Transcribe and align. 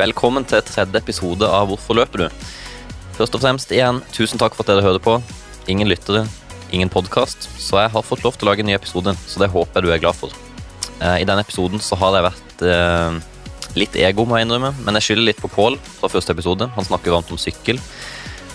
Velkommen 0.00 0.46
til 0.48 0.62
tredje 0.64 0.96
episode 0.96 1.44
av 1.44 1.66
Hvorfor 1.68 1.98
løper 1.98 2.22
du? 2.22 2.44
Først 3.18 3.34
og 3.36 3.42
fremst 3.42 3.72
igjen, 3.74 3.98
tusen 4.16 4.40
takk 4.40 4.54
for 4.56 4.64
at 4.64 4.70
dere 4.70 4.84
hører 4.86 5.02
på. 5.04 5.18
Ingen 5.68 5.90
lyttere, 5.90 6.22
ingen 6.72 6.88
podkast, 6.88 7.44
så 7.60 7.82
jeg 7.82 7.92
har 7.92 8.06
fått 8.06 8.22
lov 8.24 8.38
til 8.38 8.48
å 8.48 8.48
lage 8.48 8.64
en 8.64 8.70
ny 8.70 8.78
episode. 8.78 9.12
Så 9.28 9.42
det 9.42 9.50
håper 9.52 9.76
jeg 9.76 9.84
du 9.84 9.92
er 9.92 10.00
glad 10.00 10.16
for. 10.16 10.32
Eh, 11.02 11.18
I 11.20 11.26
denne 11.28 11.44
episoden 11.44 11.84
så 11.84 11.98
har 12.00 12.16
jeg 12.16 12.26
vært 12.30 12.64
eh, 12.64 13.18
litt 13.76 13.98
ego, 14.00 14.24
må 14.24 14.38
jeg 14.38 14.48
innrømme, 14.48 14.72
men 14.86 14.96
jeg 14.96 15.10
skylder 15.10 15.28
litt 15.28 15.44
på 15.44 15.52
Pål 15.52 15.76
fra 15.98 16.08
første 16.14 16.32
episode. 16.32 16.70
Han 16.78 16.88
snakker 16.88 17.18
varmt 17.18 17.34
om 17.36 17.42
sykkel. 17.42 17.82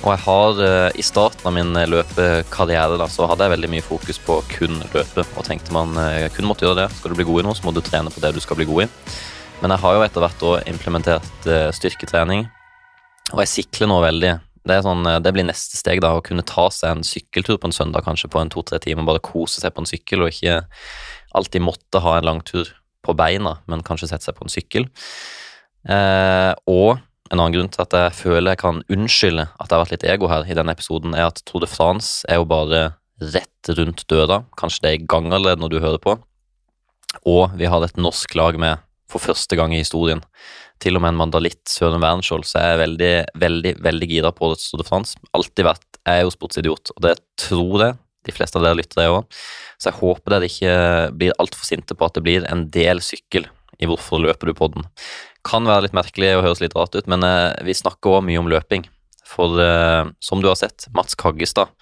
Og 0.02 0.10
jeg 0.16 0.24
har 0.26 0.66
eh, 0.66 0.98
i 0.98 1.06
starten 1.06 1.46
av 1.46 1.54
min 1.60 1.78
løpekarriere 1.94 2.98
da, 2.98 3.06
så 3.12 3.30
hadde 3.30 3.46
jeg 3.46 3.58
veldig 3.60 3.74
mye 3.76 3.86
fokus 3.86 4.24
på 4.26 4.42
kun 4.56 4.82
løpe. 4.98 5.30
Og 5.38 5.46
tenkte 5.46 5.78
man 5.78 5.94
kun 6.34 6.50
måtte 6.50 6.66
gjøre 6.66 6.88
det. 6.88 6.90
Skal 6.98 7.14
du 7.14 7.22
bli 7.22 7.30
god 7.30 7.46
i 7.46 7.50
noe, 7.52 7.62
så 7.62 7.70
må 7.70 7.78
du 7.78 7.86
trene 7.86 8.10
på 8.10 8.26
det 8.26 8.34
du 8.34 8.42
skal 8.42 8.58
bli 8.58 8.72
god 8.74 8.88
i. 8.88 8.92
Men 9.62 9.72
jeg 9.72 9.82
har 9.82 9.96
jo 9.96 10.04
etter 10.06 10.24
hvert 10.24 10.44
òg 10.46 10.68
implementert 10.70 11.48
eh, 11.50 11.70
styrketrening, 11.76 12.46
og 13.34 13.42
jeg 13.42 13.52
sikler 13.52 13.90
nå 13.90 14.02
veldig. 14.04 14.34
Det, 14.66 14.80
sånn, 14.82 15.06
det, 15.22 15.32
blir 15.34 15.46
neste 15.46 15.78
steg, 15.78 16.02
da, 16.02 16.16
å 16.18 16.24
kunne 16.26 16.46
ta 16.46 16.68
seg 16.74 16.96
en 16.96 17.06
sykkeltur 17.06 17.60
på 17.62 17.70
en 17.70 17.76
søndag, 17.76 18.06
kanskje 18.06 18.32
på 18.34 18.42
en 18.42 18.52
to-tre 18.54 18.80
timer. 18.82 19.06
Bare 19.08 19.22
kose 19.24 19.62
seg 19.62 19.74
på 19.76 19.84
en 19.84 19.90
sykkel, 19.90 20.26
og 20.26 20.34
ikke 20.34 20.64
alltid 21.38 21.64
måtte 21.66 22.02
ha 22.02 22.18
en 22.18 22.28
lang 22.28 22.42
tur 22.46 22.72
på 23.06 23.14
beina, 23.18 23.60
men 23.70 23.84
kanskje 23.86 24.10
sette 24.10 24.26
seg 24.26 24.38
på 24.38 24.46
en 24.46 24.54
sykkel. 24.54 24.88
Eh, 25.86 26.52
og 26.70 26.98
en 27.32 27.40
annen 27.42 27.56
grunn 27.56 27.72
til 27.74 27.84
at 27.86 27.94
jeg 27.98 28.18
føler 28.20 28.54
jeg 28.54 28.62
kan 28.62 28.82
unnskylde 28.94 29.48
at 29.50 29.70
det 29.70 29.76
har 29.76 29.84
vært 29.84 29.96
litt 29.96 30.08
ego 30.16 30.30
her 30.30 30.46
i 30.50 30.58
denne 30.58 30.74
episoden, 30.74 31.18
er 31.18 31.30
at 31.30 31.42
Tour 31.46 31.64
de 31.66 31.70
France 31.70 32.26
er 32.30 32.42
jo 32.42 32.50
bare 32.50 32.88
rett 33.22 33.74
rundt 33.78 34.06
døra. 34.12 34.44
Kanskje 34.60 34.86
det 34.86 34.92
er 34.92 34.98
i 35.00 35.06
gang 35.10 35.32
allerede 35.32 35.62
når 35.62 35.74
du 35.74 35.80
hører 35.80 36.02
på. 36.02 36.18
Og 37.26 37.54
vi 37.58 37.70
har 37.70 37.86
et 37.86 38.02
norsk 38.02 38.34
lag 38.38 38.58
med 38.62 38.82
for 39.12 39.24
første 39.24 39.58
gang 39.58 39.74
i 39.76 39.82
historien. 39.82 40.24
Til 40.82 40.98
og 40.98 41.04
med 41.04 41.14
en 41.14 41.20
mandalitt, 41.24 41.64
Søren 41.72 42.04
Wernskjold, 42.04 42.46
så 42.48 42.62
jeg 42.62 42.76
er 42.76 42.82
veldig, 42.82 43.14
veldig 43.42 43.76
veldig 43.86 44.10
gira 44.12 44.32
på 44.36 44.52
det 44.52 44.60
Tour 44.64 44.82
de 44.82 44.88
France. 44.88 45.20
Alltid 45.38 45.68
vært. 45.68 45.86
Jeg 46.02 46.22
er 46.22 46.26
jo 46.26 46.34
sportsidiot, 46.34 46.92
og 46.96 47.06
det 47.06 47.16
tror 47.42 47.86
jeg 47.86 48.00
de 48.26 48.34
fleste 48.34 48.58
av 48.58 48.66
dere 48.66 48.80
lytter, 48.80 49.02
det 49.02 49.12
òg. 49.14 49.38
Så 49.78 49.92
jeg 49.92 50.00
håper 50.00 50.34
dere 50.34 50.50
ikke 50.50 50.74
blir 51.20 51.38
altfor 51.42 51.68
sinte 51.68 51.98
på 51.98 52.08
at 52.08 52.18
det 52.18 52.26
blir 52.26 52.48
en 52.50 52.66
del 52.74 53.04
sykkel 53.06 53.48
i 53.76 53.90
Hvorfor 53.90 54.22
løper 54.24 54.50
du 54.50 54.56
på 54.56 54.70
den. 54.72 54.86
Kan 55.46 55.68
være 55.68 55.86
litt 55.86 55.98
merkelig 55.98 56.32
og 56.38 56.46
høres 56.46 56.62
litt 56.64 56.76
rart 56.78 56.96
ut, 56.96 57.10
men 57.12 57.26
eh, 57.28 57.52
vi 57.68 57.76
snakker 57.76 58.18
òg 58.18 58.26
mye 58.28 58.40
om 58.40 58.48
løping. 58.50 58.86
For 59.28 59.60
eh, 59.60 60.08
som 60.24 60.42
du 60.42 60.48
har 60.48 60.58
sett, 60.60 60.88
Mats 60.96 61.18
Kaggestad 61.20 61.74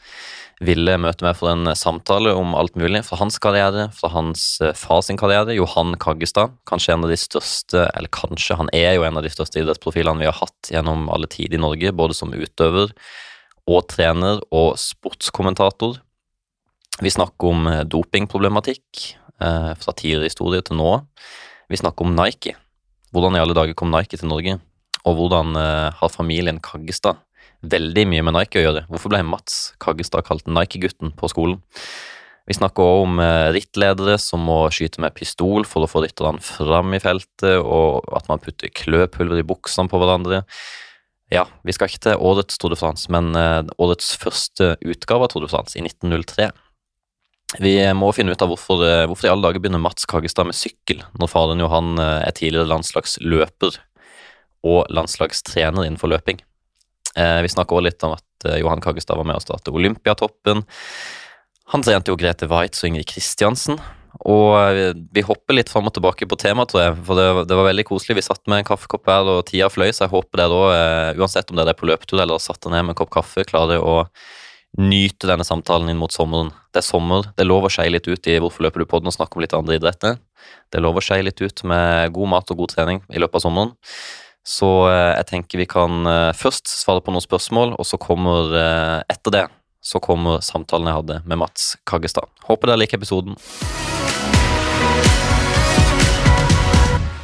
ville 0.61 0.97
møte 1.01 1.25
meg 1.25 1.37
for 1.39 1.51
en 1.51 1.71
samtale 1.75 2.35
om 2.37 2.53
alt 2.55 2.77
mulig. 2.79 3.01
Fra 3.07 3.17
hans 3.19 3.39
karriere, 3.41 3.89
fra 3.97 4.11
hans 4.13 4.45
fars 4.77 4.93
far 4.93 5.01
sin 5.01 5.17
karriere. 5.17 5.55
Johan 5.57 5.95
Kaggestad, 5.97 6.53
kanskje 6.69 6.93
en 6.93 7.05
av 7.05 7.09
de 7.09 7.17
største, 7.17 7.87
eller 7.97 8.11
kanskje 8.13 8.57
han 8.59 8.69
er 8.73 8.93
jo 8.97 9.05
en 9.07 9.17
av 9.17 9.25
de 9.25 9.31
største 9.33 9.61
idrettsprofilene 9.61 10.21
vi 10.21 10.29
har 10.29 10.37
hatt 10.37 10.69
gjennom 10.69 11.07
alle 11.09 11.29
tider 11.31 11.57
i 11.57 11.61
Norge, 11.61 11.93
både 11.95 12.13
som 12.17 12.33
utøver 12.33 12.93
og 13.63 13.87
trener 13.89 14.41
og 14.51 14.75
sportskommentator. 14.77 15.97
Vi 17.01 17.09
snakker 17.09 17.49
om 17.49 17.69
eh, 17.71 17.81
dopingproblematikk 17.89 19.05
eh, 19.41 19.71
fra 19.79 19.95
tidligere 19.95 20.29
historie 20.29 20.61
til 20.61 20.77
nå. 20.77 20.91
Vi 21.71 21.79
snakker 21.79 22.05
om 22.05 22.13
Nike. 22.17 22.57
Hvordan 23.15 23.37
i 23.37 23.41
alle 23.41 23.55
dager 23.57 23.77
kom 23.77 23.93
Nike 23.93 24.19
til 24.19 24.29
Norge? 24.29 24.59
Og 25.07 25.17
hvordan 25.17 25.55
eh, 25.57 25.89
har 25.95 26.13
familien 26.13 26.61
Kaggestad 26.63 27.22
veldig 27.63 28.07
mye 28.11 28.23
med 28.25 28.35
Nike 28.35 28.59
å 28.59 28.65
gjøre. 28.65 28.85
Hvorfor 28.91 29.13
ble 29.13 29.21
Mats 29.27 29.73
Kaggestad 29.83 30.25
kalt 30.27 30.49
Nike-gutten 30.49 31.13
på 31.19 31.29
skolen? 31.31 31.61
Vi 32.43 32.55
snakker 32.57 32.83
også 32.83 33.03
om 33.05 33.19
eh, 33.23 33.49
rittledere 33.55 34.17
som 34.19 34.43
må 34.43 34.57
skyte 34.73 34.99
med 35.03 35.15
pistol 35.15 35.63
for 35.67 35.85
å 35.85 35.89
få 35.89 36.01
rytterne 36.03 36.43
fram 36.43 36.91
i 36.95 36.99
feltet, 36.99 37.55
og 37.63 38.03
at 38.17 38.27
man 38.31 38.41
putter 38.43 38.73
kløpulver 38.75 39.39
i 39.39 39.45
buksene 39.47 39.91
på 39.91 40.01
hverandre. 40.01 40.43
Ja, 41.31 41.47
vi 41.63 41.73
skal 41.73 41.87
ikke 41.87 42.03
til 42.09 42.27
årets 42.27 42.59
Tour 42.59 42.75
de 42.75 42.79
France, 42.79 43.07
men 43.13 43.31
eh, 43.39 43.63
årets 43.79 44.11
første 44.19 44.73
utgave 44.83 45.23
av 45.23 45.31
Tour 45.31 45.47
de 45.47 45.51
France 45.53 45.79
i 45.79 45.85
1903. 45.85 46.51
Vi 47.63 47.77
må 47.95 48.09
finne 48.17 48.33
ut 48.33 48.43
av 48.43 48.51
hvorfor, 48.51 48.83
eh, 48.83 49.05
hvorfor 49.07 49.29
i 49.29 49.31
alle 49.31 49.47
dager 49.47 49.63
begynner 49.63 49.81
Mats 49.81 50.09
Kaggestad 50.09 50.49
med 50.49 50.59
sykkel, 50.59 50.99
når 51.15 51.31
faren 51.31 51.63
Johan 51.63 51.95
er 51.95 52.35
tidligere 52.35 52.67
landslagsløper 52.67 53.79
og 54.67 54.91
landslagstrener 54.91 55.87
innenfor 55.87 56.11
løping. 56.11 56.43
Eh, 57.17 57.41
vi 57.45 57.51
snakker 57.51 57.77
også 57.77 57.87
litt 57.87 58.05
om 58.07 58.15
at 58.15 58.47
eh, 58.47 58.59
Johan 58.61 58.81
Kaggestad 58.81 59.19
var 59.19 59.27
med 59.27 59.37
å 59.37 59.43
starte 59.43 59.73
Olympiatoppen. 59.73 60.63
Han 61.73 61.85
trente 61.85 62.11
jo 62.11 62.17
Grete 62.19 62.49
Waitz 62.49 62.83
og 62.83 62.89
Ingrid 62.91 63.09
Kristiansen. 63.09 63.79
Og 64.29 64.53
eh, 64.57 64.93
vi 65.13 65.25
hopper 65.25 65.57
litt 65.57 65.71
fram 65.73 65.89
og 65.89 65.95
tilbake 65.95 66.27
på 66.29 66.39
temaet, 66.41 66.73
tror 66.73 66.83
jeg. 66.83 66.99
For 67.07 67.19
det, 67.19 67.27
det, 67.49 67.57
var 67.59 67.69
veldig 67.69 67.87
koselig. 67.89 68.17
Vi 68.19 68.27
satt 68.29 68.45
med 68.47 68.61
en 68.61 68.69
kaffekopp 68.71 69.09
her, 69.09 69.33
og 69.35 69.43
tida 69.49 69.69
fløy, 69.73 69.89
så 69.91 70.07
jeg 70.07 70.13
håper 70.15 70.43
dere 70.43 70.61
òg, 70.61 71.19
uansett 71.21 71.53
om 71.53 71.59
dere 71.59 71.75
er 71.75 71.79
på 71.79 71.89
løpetur 71.89 72.21
eller 72.23 72.41
satt 72.41 72.65
ned 72.69 72.81
med 72.81 72.95
en 72.95 73.03
kopp 73.03 73.13
kaffe, 73.13 73.45
klarer 73.49 73.83
å 73.83 74.01
nyte 74.81 75.29
denne 75.29 75.45
samtalen 75.45 75.91
inn 75.91 75.99
mot 76.01 76.13
sommeren. 76.13 76.49
Det 76.73 76.81
er 76.81 76.87
sommer. 76.87 77.27
Det 77.37 77.43
er 77.45 77.49
lov 77.49 77.67
å 77.67 77.71
skeie 77.73 77.93
litt 77.93 78.07
ut 78.09 78.29
i 78.29 78.39
hvorfor 78.41 78.65
løper 78.65 78.81
du 78.81 78.89
på 78.89 79.01
den 79.01 79.11
og 79.11 79.13
snakke 79.13 79.37
om 79.37 79.43
litt 79.45 79.53
andre 79.53 79.77
idretter. 79.77 80.17
Det 80.73 80.79
er 80.79 80.85
lov 80.85 80.97
å 80.97 81.03
skeie 81.05 81.25
litt 81.25 81.41
ut 81.43 81.61
med 81.69 82.13
god 82.15 82.31
mat 82.31 82.49
og 82.49 82.63
god 82.63 82.73
trening 82.73 83.03
i 83.13 83.21
løpet 83.21 83.37
av 83.37 83.45
sommeren. 83.45 83.75
Så 84.43 84.69
eh, 84.91 85.13
jeg 85.15 85.27
tenker 85.29 85.61
vi 85.61 85.67
kan 85.71 86.03
eh, 86.09 86.31
først 86.35 86.67
svare 86.67 87.03
på 87.03 87.13
noen 87.15 87.23
spørsmål, 87.23 87.77
og 87.79 87.87
så 87.87 87.99
kommer 88.01 88.51
eh, 88.59 88.99
etter 89.13 89.37
det 89.37 89.45
så 89.83 89.99
kommer 89.99 90.39
samtalen 90.39 90.87
jeg 90.87 90.95
hadde 90.95 91.15
med 91.27 91.39
Mats 91.41 91.73
Kaggestad. 91.87 92.29
Håper 92.47 92.71
dere 92.71 92.79
liker 92.79 92.99
episoden. 92.99 93.35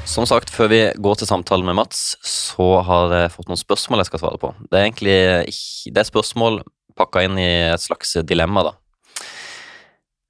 Som 0.09 0.25
sagt, 0.27 0.51
før 0.51 0.67
vi 0.71 0.79
går 0.99 1.21
til 1.21 1.29
samtalen 1.29 1.67
med 1.69 1.77
Mats, 1.79 2.17
så 2.25 2.81
har 2.83 3.13
jeg 3.15 3.31
fått 3.35 3.51
noen 3.51 3.61
spørsmål 3.61 4.03
jeg 4.03 4.09
skal 4.09 4.23
svare 4.23 4.41
på. 4.41 4.51
Det 4.67 4.75
er 4.75 4.87
egentlig 4.89 5.19
det 5.93 6.01
er 6.01 6.09
spørsmål 6.09 6.63
pakka 6.99 7.23
inn 7.23 7.39
i 7.39 7.49
et 7.69 7.83
slags 7.83 8.17
dilemma, 8.27 8.65
da. 8.71 8.75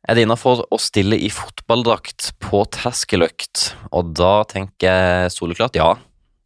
Er 0.09 0.17
det 0.17 0.25
innafor 0.25 0.63
å 0.69 0.77
stille 0.81 1.17
i 1.21 1.31
fotballdrakt 1.33 2.31
på 2.41 2.61
terskeløkt? 2.73 3.71
Og 3.93 4.13
da 4.17 4.43
tenker 4.49 4.89
jeg 4.89 5.33
soleklart 5.33 5.77
ja. 5.77 5.95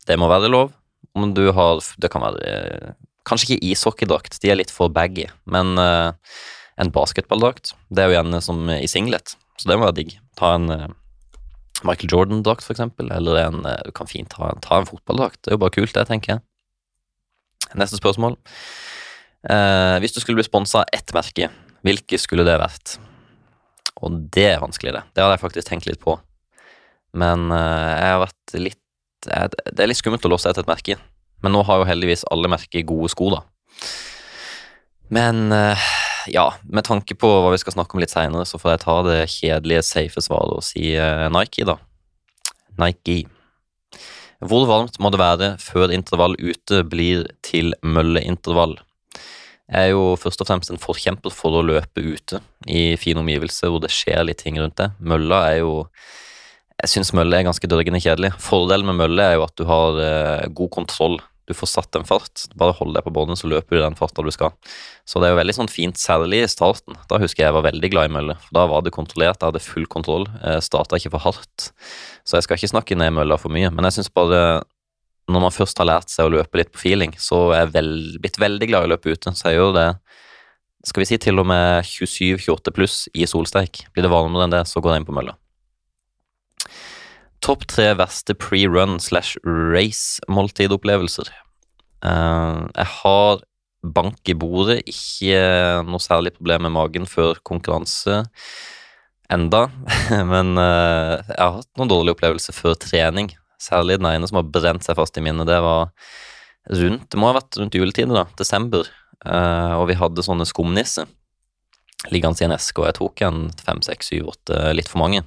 Det 0.07 0.17
må 0.19 0.29
være 0.31 0.51
lov. 0.51 0.73
Om 1.13 1.33
du 1.35 1.45
har 1.53 1.81
Det 2.01 2.09
kan 2.11 2.23
være 2.23 2.41
eh, 2.47 2.93
Kanskje 3.27 3.53
ikke 3.53 3.71
ishockeydrakt, 3.71 4.41
de 4.43 4.51
er 4.51 4.59
litt 4.59 4.71
for 4.73 4.91
baggy, 4.91 5.29
men 5.47 5.77
uh, 5.79 6.11
en 6.75 6.89
basketballdrakt 6.91 7.69
Det 7.87 8.03
er 8.03 8.09
jo 8.09 8.17
gjerne 8.17 8.41
som 8.43 8.67
i 8.67 8.89
singlet, 8.91 9.37
så 9.55 9.69
det 9.69 9.77
må 9.79 9.85
være 9.85 9.95
digg. 10.01 10.17
Ta 10.35 10.49
en 10.57 10.67
uh, 10.67 10.89
Michael 11.87 12.11
Jordan-drakt, 12.11 12.65
for 12.67 12.75
eksempel, 12.75 13.07
eller 13.15 13.39
en 13.45 13.61
uh, 13.63 13.77
Du 13.87 13.93
kan 13.95 14.11
fint 14.11 14.27
ta, 14.27 14.51
ta 14.59 14.81
en 14.81 14.89
fotballdrakt. 14.89 15.39
Det 15.39 15.53
er 15.53 15.55
jo 15.55 15.61
bare 15.63 15.75
kult, 15.77 15.95
det, 15.95 16.03
tenker 16.11 16.33
jeg. 16.33 16.43
Neste 17.79 17.95
spørsmål. 17.95 18.35
hvis 20.03 20.13
du 20.13 20.19
skulle 20.19 20.41
bli 20.41 20.45
sponsa 20.45 20.83
av 20.83 20.91
ett 20.93 21.15
merke, 21.15 21.47
hvilke 21.87 22.19
skulle 22.19 22.43
det 22.43 22.59
vært? 22.59 22.97
Og 24.03 24.19
det 24.35 24.49
er 24.51 24.61
vanskelig, 24.61 24.97
det. 24.97 25.07
Det 25.15 25.23
hadde 25.23 25.37
jeg 25.37 25.45
faktisk 25.47 25.71
tenkt 25.71 25.87
litt 25.87 26.03
på. 26.03 26.19
Men 27.15 27.47
jeg 27.55 28.11
har 28.11 28.21
vært 28.27 28.59
litt 28.59 28.82
det 29.25 29.79
er 29.79 29.89
litt 29.89 29.99
skummelt 29.99 30.25
å 30.27 30.31
låse 30.31 30.49
etter 30.49 30.65
et 30.65 30.71
merke, 30.71 30.97
men 31.43 31.55
nå 31.55 31.63
har 31.67 31.81
jo 31.81 31.89
heldigvis 31.89 32.25
alle 32.31 32.51
merker 32.51 32.85
gode 32.87 33.11
sko, 33.13 33.29
da. 33.33 33.43
Men 35.13 35.51
eh, 35.53 35.87
ja, 36.33 36.47
med 36.63 36.87
tanke 36.87 37.15
på 37.19 37.27
hva 37.27 37.51
vi 37.53 37.59
skal 37.61 37.75
snakke 37.75 37.95
om 37.95 38.03
litt 38.03 38.13
seinere, 38.13 38.47
så 38.47 38.59
får 38.61 38.73
jeg 38.73 38.83
ta 38.85 38.97
det 39.07 39.19
kjedelige, 39.33 39.85
safe 39.85 40.23
svaret 40.23 40.57
og 40.57 40.65
si 40.65 40.93
eh, 40.95 41.27
Nike, 41.33 41.67
da. 41.67 41.77
Nike. 42.81 43.23
Hvor 44.43 44.65
varmt 44.67 44.97
må 44.99 45.11
det 45.13 45.21
være 45.21 45.53
før 45.61 45.93
intervall 45.95 46.35
ute 46.39 46.81
blir 46.89 47.27
til 47.45 47.75
mølleintervall? 47.85 48.75
Jeg 49.71 49.89
er 49.89 49.93
jo 49.93 50.17
først 50.19 50.41
og 50.43 50.49
fremst 50.49 50.71
en 50.73 50.81
forkjemper 50.81 51.31
for 51.33 51.55
å 51.55 51.63
løpe 51.63 52.03
ute 52.03 52.41
i 52.67 52.93
fine 52.99 53.23
omgivelser 53.23 53.71
hvor 53.71 53.81
det 53.83 53.93
skjer 53.95 54.25
litt 54.27 54.41
ting 54.43 54.59
rundt 54.59 54.75
det. 54.81 54.89
Mølla 54.99 55.39
er 55.53 55.61
jo 55.61 55.71
jeg 56.81 56.91
syns 56.91 57.13
mølle 57.15 57.37
er 57.37 57.45
ganske 57.47 57.69
dørgende 57.69 58.01
kjedelig. 58.03 58.33
Fordelen 58.41 58.89
med 58.89 58.99
mølle 58.99 59.27
er 59.29 59.37
jo 59.37 59.45
at 59.45 59.53
du 59.59 59.63
har 59.69 59.99
eh, 60.01 60.49
god 60.55 60.71
kontroll. 60.73 61.19
Du 61.47 61.53
får 61.55 61.69
satt 61.69 61.97
en 61.99 62.07
fart. 62.07 62.45
Bare 62.59 62.75
hold 62.77 62.95
deg 62.95 63.05
på 63.05 63.13
båndet, 63.13 63.41
så 63.41 63.49
løper 63.51 63.77
du 63.77 63.83
den 63.83 63.97
farta 63.99 64.23
du 64.23 64.31
skal. 64.31 64.53
Så 65.07 65.19
det 65.19 65.27
er 65.27 65.33
jo 65.33 65.39
veldig 65.41 65.55
sånn 65.59 65.71
fint, 65.71 65.99
særlig 65.99 66.43
i 66.43 66.51
starten. 66.51 66.95
Da 67.11 67.19
husker 67.19 67.43
jeg 67.43 67.51
jeg 67.51 67.57
var 67.57 67.67
veldig 67.67 67.91
glad 67.91 68.09
i 68.09 68.13
mølle. 68.15 68.37
For 68.45 68.57
da 68.57 68.67
var 68.71 68.85
det 68.85 68.95
kontrollert, 68.95 69.41
jeg 69.41 69.51
hadde 69.51 69.63
full 69.63 69.89
kontroll. 69.91 70.27
Starta 70.63 70.99
ikke 70.99 71.11
for 71.17 71.25
hardt. 71.27 71.67
Så 72.23 72.39
jeg 72.39 72.47
skal 72.47 72.59
ikke 72.59 72.71
snakke 72.71 72.99
ned 72.99 73.11
mølla 73.19 73.35
for 73.41 73.51
mye. 73.51 73.73
Men 73.75 73.89
jeg 73.89 73.99
syns 73.99 74.13
bare 74.15 74.63
når 75.31 75.45
man 75.45 75.55
først 75.55 75.79
har 75.79 75.87
lært 75.87 76.11
seg 76.11 76.27
å 76.27 76.33
løpe 76.33 76.59
litt 76.59 76.71
på 76.73 76.81
feeling, 76.83 77.13
så 77.19 77.45
er 77.53 77.63
jeg 77.63 77.73
vel, 77.77 77.93
blitt 78.23 78.39
veldig 78.39 78.67
glad 78.71 78.85
i 78.85 78.89
å 78.89 78.93
løpe 78.95 79.13
ute. 79.13 79.35
Så 79.35 79.51
jeg 79.51 79.59
gjør 79.59 79.75
det 79.77 79.87
skal 80.83 81.03
vi 81.03 81.07
si 81.07 81.19
til 81.21 81.39
og 81.39 81.47
med 81.47 81.87
27-28 81.87 82.75
pluss 82.75 82.97
i 83.15 83.27
solsteik. 83.29 83.85
Blir 83.95 84.03
det 84.03 84.11
varmere 84.11 84.47
enn 84.47 84.55
det, 84.55 84.65
så 84.67 84.83
går 84.83 84.95
jeg 84.95 85.03
inn 85.03 85.07
på 85.07 85.15
mølla. 85.15 85.37
Topp 87.43 87.65
tre 87.67 87.89
verste 87.99 88.35
pre-run 88.39 88.99
slash 89.03 89.35
race-måltidopplevelser. 89.43 91.27
Uh, 92.03 92.69
jeg 92.71 92.87
har 92.99 93.41
bank 93.83 94.31
i 94.31 94.35
bordet, 94.39 94.79
ikke 94.87 95.83
noe 95.83 95.99
særlig 95.99 96.31
problem 96.37 96.63
med 96.67 96.75
magen 96.77 97.07
før 97.09 97.41
konkurranse 97.43 98.21
enda, 99.33 99.65
men 100.31 100.53
uh, 100.55 101.19
jeg 101.19 101.39
har 101.41 101.57
hatt 101.57 101.71
noen 101.79 101.91
dårlige 101.91 102.15
opplevelser 102.15 102.55
før 102.55 102.77
trening. 102.79 103.33
Særlig 103.59 103.99
den 103.99 104.07
ene 104.11 104.27
som 104.27 104.39
har 104.39 104.47
brent 104.47 104.87
seg 104.87 104.95
fast 104.99 105.19
i 105.19 105.23
minnet. 105.23 105.47
Det 105.47 105.59
var 105.63 105.91
rundt 106.71 107.09
Det 107.11 107.19
må 107.19 107.27
ha 107.29 107.35
vært 107.37 107.59
rundt 107.59 107.75
juletiden, 107.75 108.15
da. 108.15 108.23
Desember. 108.39 108.87
Uh, 109.23 109.79
og 109.81 109.89
vi 109.91 109.99
hadde 109.99 110.23
sånne 110.23 110.47
skumnisser 110.47 111.11
liggende 112.11 112.41
i 112.41 112.47
en 112.47 112.55
eske, 112.55 112.81
og 112.81 112.89
jeg 112.89 112.97
tok 112.97 113.21
en 113.23 113.45
fem, 113.63 113.79
seks, 113.85 114.09
syv, 114.11 114.33
åtte, 114.33 114.57
litt 114.75 114.89
for 114.91 114.99
mange, 115.03 115.23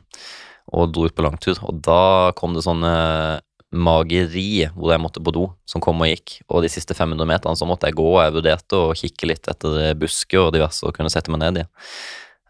og 0.73 0.93
dro 0.95 1.07
ut 1.07 1.15
på 1.17 1.25
langtur. 1.27 1.59
Og 1.67 1.81
da 1.85 2.33
kom 2.39 2.57
det 2.57 2.65
sånne 2.67 2.93
mageri 3.77 4.69
hvor 4.77 4.93
jeg 4.95 5.03
måtte 5.03 5.23
på 5.23 5.35
do, 5.35 5.47
som 5.69 5.83
kom 5.85 6.03
og 6.03 6.11
gikk. 6.11 6.41
Og 6.49 6.65
de 6.65 6.71
siste 6.73 6.97
500 6.97 7.29
meterne 7.29 7.59
så 7.59 7.69
måtte 7.69 7.91
jeg 7.91 7.99
gå, 7.99 8.07
og 8.15 8.23
jeg 8.23 8.37
vurderte 8.39 8.79
å 8.79 8.95
kikke 8.97 9.31
litt 9.33 9.51
etter 9.51 9.97
busker 9.99 10.47
og 10.47 10.55
diverse 10.57 10.87
og 10.87 10.95
kunne 10.97 11.13
sette 11.13 11.33
meg 11.33 11.43
ned 11.45 11.65
i. 11.65 11.67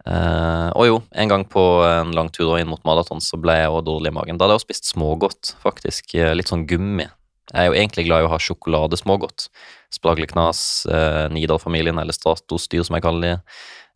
Uh, 0.07 0.71
og 0.79 0.85
jo, 0.87 0.99
en 1.19 1.31
gang 1.33 1.43
på 1.51 1.63
en 1.83 2.13
lang 2.15 2.29
tur 2.31 2.53
inn 2.61 2.69
mot 2.71 2.85
maraton 2.87 3.19
så 3.19 3.41
ble 3.43 3.57
jeg 3.59 3.73
også 3.73 3.89
dårlig 3.89 4.13
i 4.13 4.15
magen. 4.15 4.39
Da 4.39 4.47
hadde 4.47 4.55
jeg 4.55 4.63
også 4.63 4.69
spist 4.69 4.91
smågodt, 4.93 5.57
faktisk. 5.65 6.15
Litt 6.15 6.53
sånn 6.53 6.67
gummi. 6.71 7.09
Jeg 7.53 7.63
er 7.63 7.69
jo 7.71 7.77
egentlig 7.79 8.07
glad 8.09 8.25
i 8.25 8.27
å 8.27 8.31
ha 8.33 8.39
sjokoladesmågodt. 8.43 9.49
Spragleknas, 9.95 10.61
eh, 10.91 11.27
Nidal-familien, 11.31 11.99
eller 12.03 12.15
Stratos-dyr, 12.15 12.85
som 12.87 12.97
jeg 12.97 13.05
kaller 13.05 13.23
de. 13.23 13.35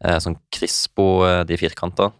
Eh, 0.04 0.18
sånn 0.22 0.38
Crispo, 0.54 1.24
eh, 1.26 1.42
de 1.44 1.56
firkanta. 1.56 2.12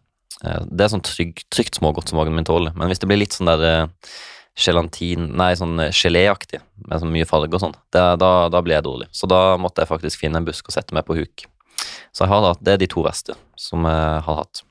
Eh, 0.45 0.65
det 0.67 0.87
er 0.87 0.93
sånn 0.93 1.05
trygg, 1.05 1.43
trygt 1.53 1.79
smågodt 1.79 2.11
som 2.11 2.21
magen 2.21 2.37
min 2.37 2.49
tåler. 2.49 2.75
Men 2.77 2.91
hvis 2.91 3.03
det 3.03 3.09
blir 3.11 3.21
litt 3.21 3.37
sånn 3.37 3.51
der 3.51 3.65
eh, 3.67 4.15
gelatin 4.61 5.31
Nei, 5.39 5.53
sånn 5.59 5.79
eh, 5.83 5.93
geléaktig, 5.95 6.63
med 6.87 7.03
sånn 7.03 7.15
mye 7.15 7.29
farge 7.29 7.57
og 7.57 7.65
sånn, 7.65 7.77
da, 7.95 8.15
da, 8.21 8.63
blir 8.65 8.79
jeg 8.79 8.87
dårlig. 8.89 9.11
Så 9.17 9.29
da 9.31 9.59
måtte 9.61 9.85
jeg 9.85 9.93
faktisk 9.93 10.25
finne 10.25 10.41
en 10.41 10.49
busk 10.49 10.69
og 10.69 10.77
sette 10.77 10.97
meg 10.97 11.07
på 11.09 11.19
huk. 11.21 11.47
Så 12.13 12.25
jeg 12.25 12.33
har 12.33 12.45
da, 12.45 12.55
det 12.61 12.75
er 12.75 12.83
de 12.83 12.91
to 12.91 13.05
verste 13.07 13.37
som 13.59 13.87
jeg 13.89 14.25
har 14.27 14.43
hatt. 14.43 14.65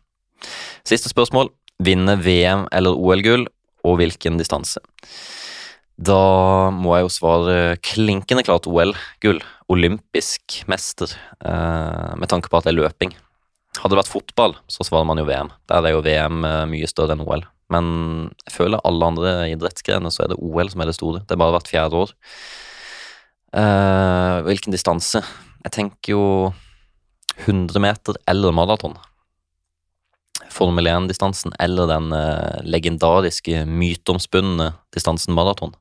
Siste 0.88 1.12
spørsmål. 1.12 1.54
Vinne 1.80 2.18
VM 2.20 2.66
eller 2.76 2.92
OL-gull, 2.92 3.46
og 3.88 4.02
hvilken 4.02 4.36
distanse? 4.36 4.82
Da 5.96 6.68
må 6.76 6.92
jeg 6.98 7.06
jo 7.06 7.14
svare 7.14 7.56
klinkende 7.80 8.44
klart 8.44 8.68
OL-gull. 8.68 9.40
Olympisk 9.72 10.58
mester, 10.68 11.14
med 11.40 12.28
tanke 12.32 12.52
på 12.52 12.60
at 12.60 12.68
det 12.68 12.74
er 12.74 12.80
løping. 12.82 13.16
Hadde 13.80 13.96
det 13.96 14.02
vært 14.02 14.12
fotball, 14.12 14.58
så 14.68 14.84
svarer 14.84 15.08
man 15.08 15.22
jo 15.22 15.28
VM. 15.28 15.52
Der 15.72 15.86
er 15.88 15.96
jo 15.96 16.04
VM 16.04 16.44
eh, 16.48 16.64
mye 16.68 16.90
større 16.90 17.16
enn 17.16 17.24
OL. 17.24 17.46
Men 17.72 17.86
jeg 18.48 18.56
føler 18.56 18.82
alle 18.88 19.12
andre 19.12 19.34
idrettsgrener 19.54 20.12
så 20.12 20.26
er 20.26 20.34
det 20.34 20.40
OL 20.42 20.72
som 20.72 20.84
er 20.84 20.90
det 20.90 20.98
store. 20.98 21.22
Det 21.24 21.36
har 21.36 21.42
bare 21.44 21.56
hvert 21.58 21.70
fjerde 21.70 22.02
år. 22.02 22.16
Uh, 23.50 24.42
hvilken 24.46 24.74
distanse? 24.74 25.22
Jeg 25.64 25.74
tenker 25.74 26.14
jo 26.14 26.24
100 27.46 27.82
meter 27.82 28.18
eller 28.30 28.54
maraton. 28.54 28.98
Formel 30.54 30.90
1-distansen 30.90 31.54
eller 31.62 31.90
den 31.90 32.10
uh, 32.14 32.60
legendariske, 32.66 33.64
myteomspunne 33.70 34.74
distansen 34.96 35.38
maraton. 35.38 35.76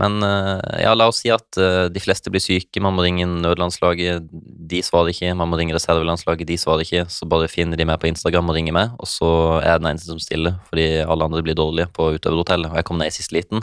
Men 0.00 0.18
uh, 0.26 0.58
ja, 0.82 0.90
la 0.96 1.06
oss 1.06 1.20
si 1.22 1.30
at 1.30 1.58
uh, 1.60 1.86
de 1.92 2.00
fleste 2.02 2.30
blir 2.32 2.42
syke, 2.42 2.80
man 2.82 2.96
må 2.96 3.04
ringe 3.04 3.26
nødlandslaget, 3.30 4.26
de 4.70 4.80
svarer 4.82 5.12
ikke. 5.12 5.30
Man 5.38 5.52
må 5.52 5.58
ringe 5.60 5.76
reservelandslaget, 5.76 6.48
de 6.48 6.58
svarer 6.58 6.82
ikke. 6.82 7.04
Så 7.14 7.28
bare 7.30 7.50
finner 7.50 7.78
de 7.78 7.86
meg 7.86 8.00
på 8.02 8.10
Instagram 8.10 8.50
og 8.50 8.58
ringer 8.58 8.74
meg, 8.74 8.96
og 8.98 9.10
så 9.10 9.30
er 9.60 9.68
jeg 9.68 9.84
den 9.84 9.92
eneste 9.92 10.10
som 10.10 10.22
stiller, 10.22 10.58
fordi 10.70 10.88
alle 11.04 11.30
andre 11.30 11.44
blir 11.46 11.58
dårlige 11.58 11.92
på 11.94 12.10
utøverhotellet. 12.16 12.72
Og 12.72 12.80
jeg 12.80 12.88
kom 12.90 12.98
ned 12.98 13.12
i 13.12 13.14
siste 13.14 13.38
liten, 13.38 13.62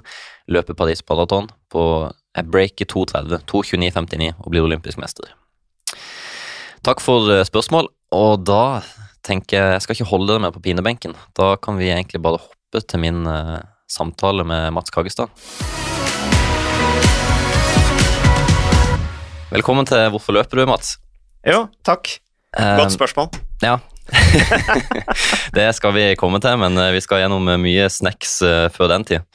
løper 0.52 0.78
Paris 0.80 1.04
Paraton 1.04 1.52
på 1.72 1.84
Jeg 2.38 2.48
breaker 2.48 2.88
2.30, 2.88 3.44
2.29,59 3.52 4.32
og 4.40 4.50
blir 4.54 4.64
olympisk 4.64 5.04
mester. 5.04 5.36
Takk 6.82 7.04
for 7.04 7.28
spørsmål, 7.46 7.92
og 8.16 8.48
da 8.48 8.80
tenker 9.28 9.60
jeg 9.60 9.76
jeg 9.76 9.84
skal 9.84 9.98
ikke 9.98 10.12
holde 10.16 10.32
dere 10.32 10.46
med 10.48 10.56
på 10.56 10.64
pinebenken. 10.64 11.14
Da 11.36 11.58
kan 11.60 11.76
vi 11.78 11.92
egentlig 11.92 12.24
bare 12.24 12.40
hoppe 12.40 12.80
til 12.88 13.04
min 13.04 13.28
samtale 13.92 14.48
med 14.48 14.72
Mats 14.72 14.96
Kagestad. 14.96 15.91
Velkommen 19.52 19.84
til 19.84 20.00
Hvorfor 20.14 20.32
løper 20.38 20.62
du, 20.62 20.64
Mats? 20.70 20.94
Jo, 21.44 21.66
takk. 21.84 22.08
Godt 22.56 22.94
spørsmål. 22.94 23.28
Uh, 23.36 23.66
ja. 23.66 23.74
det 25.58 25.66
skal 25.76 25.92
vi 25.98 26.06
komme 26.20 26.40
til, 26.44 26.56
men 26.62 26.80
eh, 26.80 26.94
vi 26.96 27.02
skal 27.04 27.20
gjennom 27.22 27.50
mye 27.60 27.90
snacks 27.92 28.38
uh, 28.48 28.70
før 28.72 28.94
den 28.94 29.08
tid. 29.08 29.28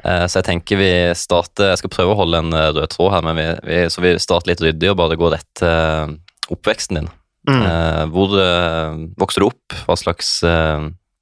Så 0.00 0.38
jeg 0.38 0.46
tenker 0.46 0.78
vi 0.80 0.92
starter 1.12 1.74
Jeg 1.74 1.80
skal 1.82 1.90
prøve 1.92 2.14
å 2.14 2.16
holde 2.22 2.38
en 2.40 2.54
rød 2.56 2.86
tråd 2.88 3.10
her, 3.12 3.24
men 3.26 3.36
vi, 3.36 3.44
vi, 3.68 3.80
så 3.92 4.00
vi 4.00 4.14
starter 4.16 4.48
litt 4.48 4.62
ryddig 4.64 4.88
og 4.88 4.96
bare 4.96 5.18
går 5.20 5.34
rett 5.34 5.48
til 5.60 6.14
oppveksten 6.54 6.96
din. 6.96 7.10
Mm. 7.50 7.66
Hvor 8.14 8.32
vokste 9.20 9.42
du 9.42 9.50
opp? 9.50 9.76
Hva 9.84 9.98
slags 10.00 10.30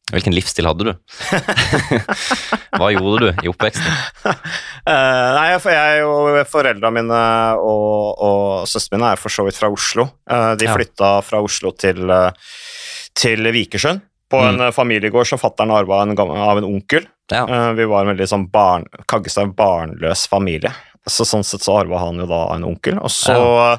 Hvilken 0.08 0.32
livsstil 0.32 0.66
hadde 0.68 0.86
du? 0.88 0.92
Hva 2.78 2.88
gjorde 2.94 3.26
du 3.26 3.42
i 3.44 3.50
oppveksten? 3.50 3.98
nei, 5.38 5.48
for 5.60 5.74
jeg 5.74 6.06
og 6.08 6.38
Foreldrene 6.48 7.02
mine 7.02 7.20
og, 7.60 8.22
og 8.24 8.68
søsteren 8.70 8.98
mine 8.98 9.12
er 9.12 9.20
for 9.20 9.34
så 9.34 9.44
vidt 9.46 9.58
fra 9.60 9.70
Oslo. 9.72 10.08
de 10.28 10.68
ja. 10.68 10.76
flytta 10.76 11.12
fra 11.26 11.42
Oslo 11.44 11.74
til, 11.76 12.08
til 13.12 13.52
Vikersund 13.52 14.04
på 14.28 14.40
en 14.44 14.60
mm. 14.60 14.72
familiegård 14.76 15.28
som 15.28 15.40
fatter'n 15.40 15.72
arva 15.72 16.02
av 16.04 16.60
en 16.60 16.68
onkel. 16.68 17.08
Ja. 17.32 17.44
vi 17.76 17.84
var 17.88 18.04
en 18.04 18.14
veldig 18.14 18.26
sånn 18.28 18.46
barn, 18.52 18.86
Kaggestad 19.08 19.52
barnløs 19.56 20.24
familie, 20.32 20.72
så 21.08 21.26
sånn 21.28 21.44
sett 21.44 21.64
så 21.64 21.82
arva 21.82 22.00
han 22.06 22.20
jo 22.20 22.28
da 22.28 22.46
en 22.54 22.64
onkel. 22.68 23.00
Og 23.04 23.12
så 23.12 23.36
ja 23.36 23.74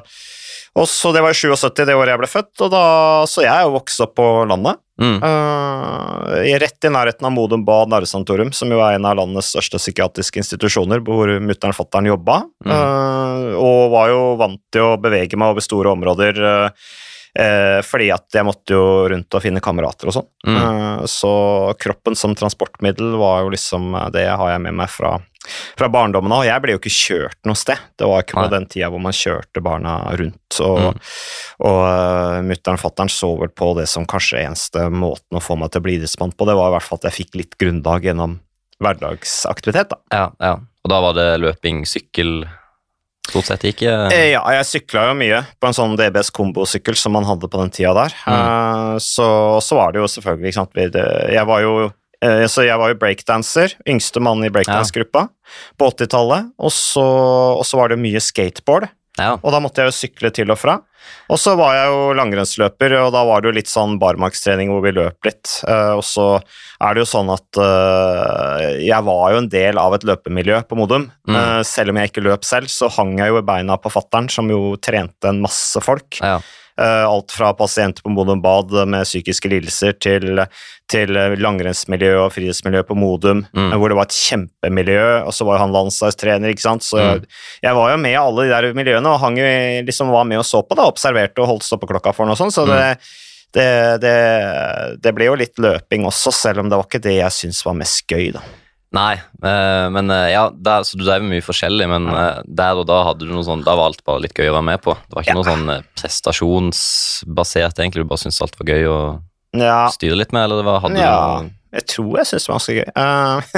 og 0.78 0.86
så 0.88 1.12
Det 1.12 1.22
var 1.22 1.34
i 1.34 1.38
77, 1.38 1.84
det 1.86 1.96
året 1.98 2.12
jeg 2.12 2.20
ble 2.20 2.30
født, 2.30 2.52
og 2.62 2.70
da, 2.72 2.84
så 3.26 3.42
jeg 3.42 3.50
er 3.50 3.66
jo 3.66 3.74
vokst 3.74 4.02
opp 4.04 4.14
på 4.20 4.28
landet. 4.46 4.78
Mm. 5.00 5.18
Uh, 5.24 6.56
rett 6.60 6.84
i 6.84 6.92
nærheten 6.92 7.26
av 7.26 7.32
Modum 7.32 7.64
Bad 7.64 7.92
Narresantorum, 7.92 8.52
som 8.56 8.72
jo 8.72 8.82
er 8.84 8.98
en 8.98 9.08
av 9.08 9.16
landets 9.18 9.52
største 9.54 9.80
psykiatriske 9.80 10.42
institusjoner, 10.42 11.00
hvor 11.06 11.32
mutter'n 11.40 11.76
fatter'n 11.76 12.10
jobba. 12.12 12.42
Mm. 12.66 12.74
Uh, 12.74 13.46
og 13.60 13.94
var 13.94 14.10
jo 14.12 14.24
vant 14.40 14.60
til 14.72 14.90
å 14.90 14.98
bevege 15.00 15.40
meg 15.40 15.54
over 15.54 15.64
store 15.64 15.96
områder. 15.96 16.44
Uh, 16.44 16.90
Eh, 17.38 17.78
fordi 17.86 18.08
at 18.10 18.26
jeg 18.34 18.46
måtte 18.46 18.74
jo 18.74 19.06
rundt 19.10 19.36
og 19.36 19.42
finne 19.44 19.62
kamerater 19.62 20.10
og 20.10 20.16
sånn. 20.16 20.28
Mm. 20.48 20.56
Eh, 20.58 21.02
så 21.10 21.32
kroppen 21.78 22.18
som 22.18 22.34
transportmiddel 22.34 23.14
var 23.20 23.44
jo 23.44 23.52
liksom 23.54 23.92
Det 24.10 24.26
har 24.26 24.50
jeg 24.50 24.62
med 24.66 24.74
meg 24.80 24.90
fra 24.90 25.18
fra 25.48 25.88
barndommen 25.92 26.32
av. 26.34 26.44
Jeg 26.44 26.62
ble 26.62 26.74
jo 26.74 26.80
ikke 26.80 26.92
kjørt 26.92 27.38
noe 27.48 27.58
sted. 27.58 27.80
Det 27.98 28.08
var 28.08 28.24
ikke 28.24 28.36
på 28.36 28.44
Nei. 28.44 28.52
den 28.54 28.68
tida 28.70 28.90
hvor 28.92 29.02
man 29.02 29.16
kjørte 29.16 29.62
barna 29.64 29.96
rundt. 30.20 30.60
Og, 30.60 30.82
mm. 30.90 31.00
og 31.70 31.80
uh, 31.86 32.38
mutter'n 32.46 32.76
og 32.76 32.84
fatter'n 32.84 33.12
så 33.12 33.32
vel 33.40 33.52
på 33.56 33.72
det 33.78 33.88
som 33.90 34.08
kanskje 34.08 34.44
eneste 34.44 34.86
måten 34.92 35.40
å 35.40 35.44
få 35.44 35.56
meg 35.60 35.72
til 35.72 35.82
å 35.82 35.86
bli 35.88 35.98
idrettsmann 35.98 36.36
på. 36.36 36.48
Det 36.48 36.58
var 36.58 36.72
i 36.72 36.76
hvert 36.76 36.88
fall 36.88 37.02
at 37.02 37.10
jeg 37.10 37.18
fikk 37.22 37.40
litt 37.40 37.58
grunnlag 37.60 38.08
gjennom 38.10 38.38
hverdagsaktivitet. 38.80 39.92
da. 39.92 40.00
Ja, 40.12 40.30
ja. 40.40 40.56
Og 40.80 40.92
da 40.92 41.04
var 41.04 41.16
det 41.18 41.28
løping, 41.42 41.84
sykkel 41.88 42.42
Stort 43.30 43.46
sett 43.46 43.64
ikke 43.68 43.90
eh, 44.10 44.30
Ja, 44.32 44.40
jeg 44.56 44.66
sykla 44.66 45.10
jo 45.10 45.16
mye 45.20 45.42
på 45.60 45.68
en 45.68 45.76
sånn 45.76 45.92
DBS 45.98 46.32
kombosykkel 46.34 46.96
som 46.98 47.14
man 47.14 47.28
hadde 47.28 47.50
på 47.50 47.60
den 47.60 47.72
tida 47.74 47.92
der. 47.94 48.14
Mm. 48.24 48.34
Uh, 48.34 48.94
så, 49.02 49.28
så, 49.62 49.76
var 49.78 49.92
det 49.92 50.00
jo 50.00 50.08
selvfølgelig 50.10 50.50
ikke 50.50 50.58
sant, 50.58 50.80
Jeg 51.36 51.46
var 51.46 51.62
jo 51.62 51.74
så 52.20 52.66
jeg 52.66 52.76
var 52.76 52.92
jo 52.92 52.98
breakdanser, 53.00 53.72
yngste 53.88 54.20
mann 54.20 54.44
i 54.44 54.50
breakdance-gruppa 54.52 55.22
på 55.80 55.90
80-tallet. 55.94 56.50
Og, 56.60 56.72
og, 57.00 57.62
så 57.64 57.80
var 57.80 57.92
det 57.92 58.00
mye 58.02 58.20
skateboard, 58.20 58.90
ja. 59.16 59.38
og 59.38 59.54
da 59.54 59.60
måtte 59.64 59.80
jeg 59.80 59.88
jo 59.88 59.98
sykle 60.02 60.32
til 60.36 60.52
og 60.52 60.60
fra. 60.60 60.76
Og 61.30 61.38
så 61.38 61.54
var 61.58 61.76
jeg 61.76 61.90
jo 61.92 62.14
langrennsløper, 62.18 62.94
og 63.04 63.12
da 63.14 63.22
var 63.26 63.42
det 63.42 63.50
jo 63.50 63.56
litt 63.56 63.70
sånn 63.70 63.96
barmarkstrening 64.02 64.72
hvor 64.72 64.82
vi 64.84 64.92
løp 64.96 65.26
litt. 65.26 65.52
Uh, 65.62 65.96
og 65.98 66.04
så 66.06 66.26
er 66.82 66.96
det 66.96 67.04
jo 67.04 67.10
sånn 67.12 67.30
at 67.32 67.60
uh, 67.60 68.66
jeg 68.82 69.06
var 69.06 69.34
jo 69.34 69.42
en 69.42 69.50
del 69.52 69.80
av 69.80 69.94
et 69.96 70.06
løpemiljø 70.08 70.62
på 70.68 70.78
Modum. 70.78 71.08
Mm. 71.30 71.62
Selv 71.66 71.92
om 71.92 72.00
jeg 72.00 72.10
ikke 72.10 72.26
løp 72.26 72.46
selv, 72.46 72.70
så 72.72 72.90
hang 72.98 73.16
jeg 73.20 73.32
jo 73.32 73.40
i 73.40 73.46
beina 73.46 73.78
på 73.80 73.92
fattern, 73.92 74.30
som 74.32 74.50
jo 74.50 74.74
trente 74.82 75.30
en 75.30 75.42
masse 75.44 75.82
folk. 75.84 76.18
Ja. 76.20 76.40
Eh, 76.80 77.06
alt 77.08 77.32
fra 77.32 77.52
pasienter 77.52 78.02
på 78.02 78.08
Modum 78.08 78.40
Bad 78.42 78.72
med 78.88 79.04
psykiske 79.04 79.50
lidelser 79.52 79.92
til, 80.00 80.40
til 80.88 81.12
langrennsmiljø 81.12 82.14
og 82.22 82.30
frihetsmiljø 82.32 82.80
på 82.88 82.96
Modum, 82.96 83.42
mm. 83.52 83.74
hvor 83.74 83.92
det 83.92 83.98
var 83.98 84.08
et 84.08 84.16
kjempemiljø, 84.16 85.02
og 85.26 85.34
så 85.36 85.44
var 85.44 85.60
han 85.60 85.74
landslagstrener, 85.74 86.54
ikke 86.54 86.64
sant. 86.64 86.86
Så 86.86 86.96
mm. 86.96 87.26
jeg, 87.66 87.74
var 87.76 87.92
jo 87.92 87.98
med 88.00 88.14
i 88.14 88.20
alle 88.22 88.46
de 88.46 88.54
der 88.54 88.70
miljøene 88.78 89.12
og 89.12 89.20
hang 89.20 89.36
liksom 89.84 90.14
var 90.14 90.24
med 90.30 90.40
og 90.40 90.48
så 90.48 90.62
på, 90.64 90.78
da, 90.78 90.88
observerte 90.88 91.44
og 91.44 91.52
holdt 91.52 91.68
stoppeklokka 91.68 92.14
for 92.16 92.30
noe 92.30 92.40
sånt. 92.40 92.56
så 92.56 92.64
det 92.70 92.80
mm. 92.80 93.10
det, 93.50 93.68
det, 94.06 94.16
det, 95.02 95.12
ble 95.12 95.26
jo 95.26 95.36
litt 95.36 95.60
løping 95.60 96.04
også, 96.08 96.32
selv 96.32 96.62
om 96.62 96.70
det 96.70 96.78
var 96.80 96.86
ikke 96.86 97.02
det 97.02 97.16
jeg 97.18 97.36
syntes 97.42 97.64
var 97.66 97.76
mest 97.76 98.06
gøy. 98.08 98.30
da. 98.38 98.44
Nei, 98.90 99.14
eh, 99.46 99.86
men 99.94 100.10
eh, 100.10 100.32
ja, 100.32 100.48
der, 100.50 100.82
så 100.86 100.98
du 100.98 101.04
drev 101.06 101.22
mye 101.22 101.44
forskjellig, 101.46 101.86
men 101.92 102.08
eh, 102.10 102.40
der 102.46 102.80
og 102.80 102.88
da 102.90 103.04
hadde 103.06 103.28
du 103.28 103.30
noe 103.30 103.46
sånn, 103.46 103.62
da 103.62 103.76
var 103.78 103.92
alt 103.92 104.02
bare 104.06 104.24
litt 104.24 104.34
gøy 104.34 104.50
å 104.50 104.56
være 104.56 104.66
med 104.66 104.82
på. 104.82 104.96
Det 105.06 105.14
var 105.14 105.26
ikke 105.26 105.36
ja. 105.36 105.38
noe 105.38 105.46
sånn 105.46 105.86
prestasjonsbasert, 106.00 107.78
egentlig, 107.78 108.02
du 108.02 108.10
bare 108.10 108.24
syntes 108.24 108.42
alt 108.42 108.58
var 108.58 108.72
gøy 108.74 108.90
å 108.90 108.98
ja. 109.60 109.78
styre 109.94 110.18
litt 110.18 110.34
med, 110.34 110.48
eller 110.48 110.62
det 110.62 110.66
var, 110.66 110.82
hadde 110.82 111.06
ja. 111.06 111.14
du 111.46 111.54
Jeg 111.70 111.86
tror 111.86 112.16
jeg 112.18 112.26
syns 112.26 112.46
det 112.46 112.50
var 112.50 112.58
ganske 112.58 112.74
gøy. 112.76 112.88
Uh, 112.98 113.50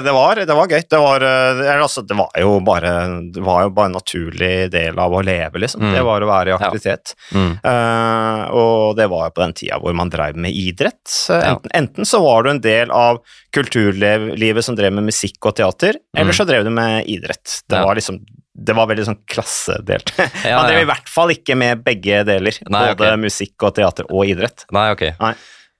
det, 0.04 0.12
var, 0.12 0.40
det, 0.40 0.56
var, 0.56 0.72
gøy. 0.72 0.82
Det 0.92 1.00
var, 1.00 1.24
uh, 1.24 1.62
altså, 1.74 2.04
det 2.04 2.16
var, 2.18 2.32
jo 2.42 2.56
bare 2.64 2.92
Det 3.32 3.44
var 3.44 3.62
jo 3.64 3.72
bare 3.76 3.90
en 3.90 3.96
naturlig 3.96 4.52
del 4.74 5.00
av 5.00 5.14
å 5.16 5.22
leve, 5.24 5.62
liksom. 5.64 5.86
Mm. 5.86 5.94
Det 5.96 6.02
var 6.06 6.26
å 6.26 6.30
være 6.30 6.52
i 6.52 6.56
aktivitet. 6.56 7.14
Ja. 7.30 7.40
Mm. 7.40 7.52
Uh, 7.64 8.42
og 8.60 8.98
det 8.98 9.06
var 9.12 9.28
jo 9.28 9.36
på 9.36 9.44
den 9.44 9.56
tida 9.56 9.78
hvor 9.80 9.96
man 9.96 10.12
drev 10.12 10.36
med 10.36 10.56
idrett. 10.56 11.00
Enten, 11.30 11.70
ja. 11.70 11.78
enten, 11.80 12.08
så 12.08 12.20
var 12.24 12.44
du 12.44 12.52
en 12.52 12.64
del 12.64 12.92
av 12.92 13.22
kulturlivet 13.54 14.66
som 14.66 14.76
drev 14.78 14.92
med 14.98 15.08
musikk 15.08 15.48
og 15.48 15.56
teater, 15.56 15.96
mm. 15.96 16.20
eller 16.20 16.36
så 16.36 16.46
drev 16.48 16.66
du 16.68 16.74
med 16.74 17.08
idrett. 17.10 17.62
Det 17.64 17.80
ja. 17.80 17.86
var 17.86 17.98
liksom 17.98 18.20
det 18.60 18.74
var 18.76 18.90
veldig 18.90 19.06
sånn 19.06 19.22
klassedelt. 19.30 20.12
Ja, 20.44 20.58
Han 20.58 20.68
drev 20.68 20.82
i 20.82 20.88
hvert 20.90 21.08
fall 21.08 21.32
ikke 21.32 21.56
med 21.58 21.80
begge 21.86 22.20
deler. 22.28 22.56
Nei, 22.68 22.82
både 22.92 23.14
okay. 23.14 23.22
musikk 23.22 23.64
og 23.64 23.74
teater 23.78 24.08
og 24.10 24.28
idrett. 24.28 24.66
Nei, 24.74 24.90
ok. 24.92 25.06
Nei. 25.20 25.32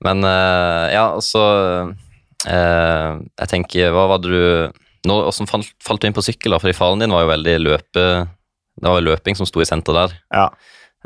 Men 0.04 0.24
uh, 0.24 0.88
ja, 0.92 1.04
altså 1.12 1.42
uh, 1.92 3.10
Jeg 3.20 3.50
tenker, 3.52 3.92
hva 3.94 4.06
var 4.14 4.22
det 4.22 4.32
du 4.32 5.10
Hvordan 5.10 5.48
falt, 5.48 5.72
falt, 5.84 6.02
du 6.02 6.08
inn 6.08 6.16
på 6.16 6.24
sykkel? 6.24 6.52
da? 6.52 6.60
Fordi 6.60 6.76
faren 6.76 7.00
din 7.00 7.14
var 7.14 7.24
jo 7.24 7.32
veldig 7.32 7.56
løpe... 7.62 8.04
Det 8.80 8.88
var 8.88 9.00
jo 9.00 9.06
løping 9.08 9.36
som 9.36 9.48
sto 9.48 9.62
i 9.64 9.66
senter 9.68 9.96
der. 9.96 10.12
Ja. 10.32 10.44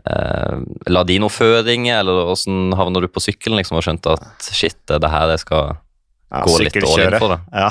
Uh, 0.03 0.67
la 0.91 1.05
de 1.07 1.21
noe 1.23 1.31
føring, 1.31 1.87
eller 1.95 2.27
hvordan 2.27 2.75
havna 2.75 3.03
du 3.03 3.07
på 3.11 3.23
sykkelen 3.23 3.61
liksom, 3.61 3.79
og 3.79 3.87
skjønte 3.87 4.17
at 4.19 4.49
shit, 4.51 4.77
det 4.91 4.97
er 4.97 5.03
det 5.03 5.11
her 5.13 5.31
jeg 5.31 5.43
skal 5.45 5.63
ja, 5.71 6.43
gå 6.43 6.57
litt 6.59 6.79
all 6.83 7.03
in 7.05 7.17
for? 7.23 7.37
Ja. 7.55 7.71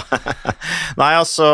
Nei, 1.02 1.12
altså, 1.20 1.48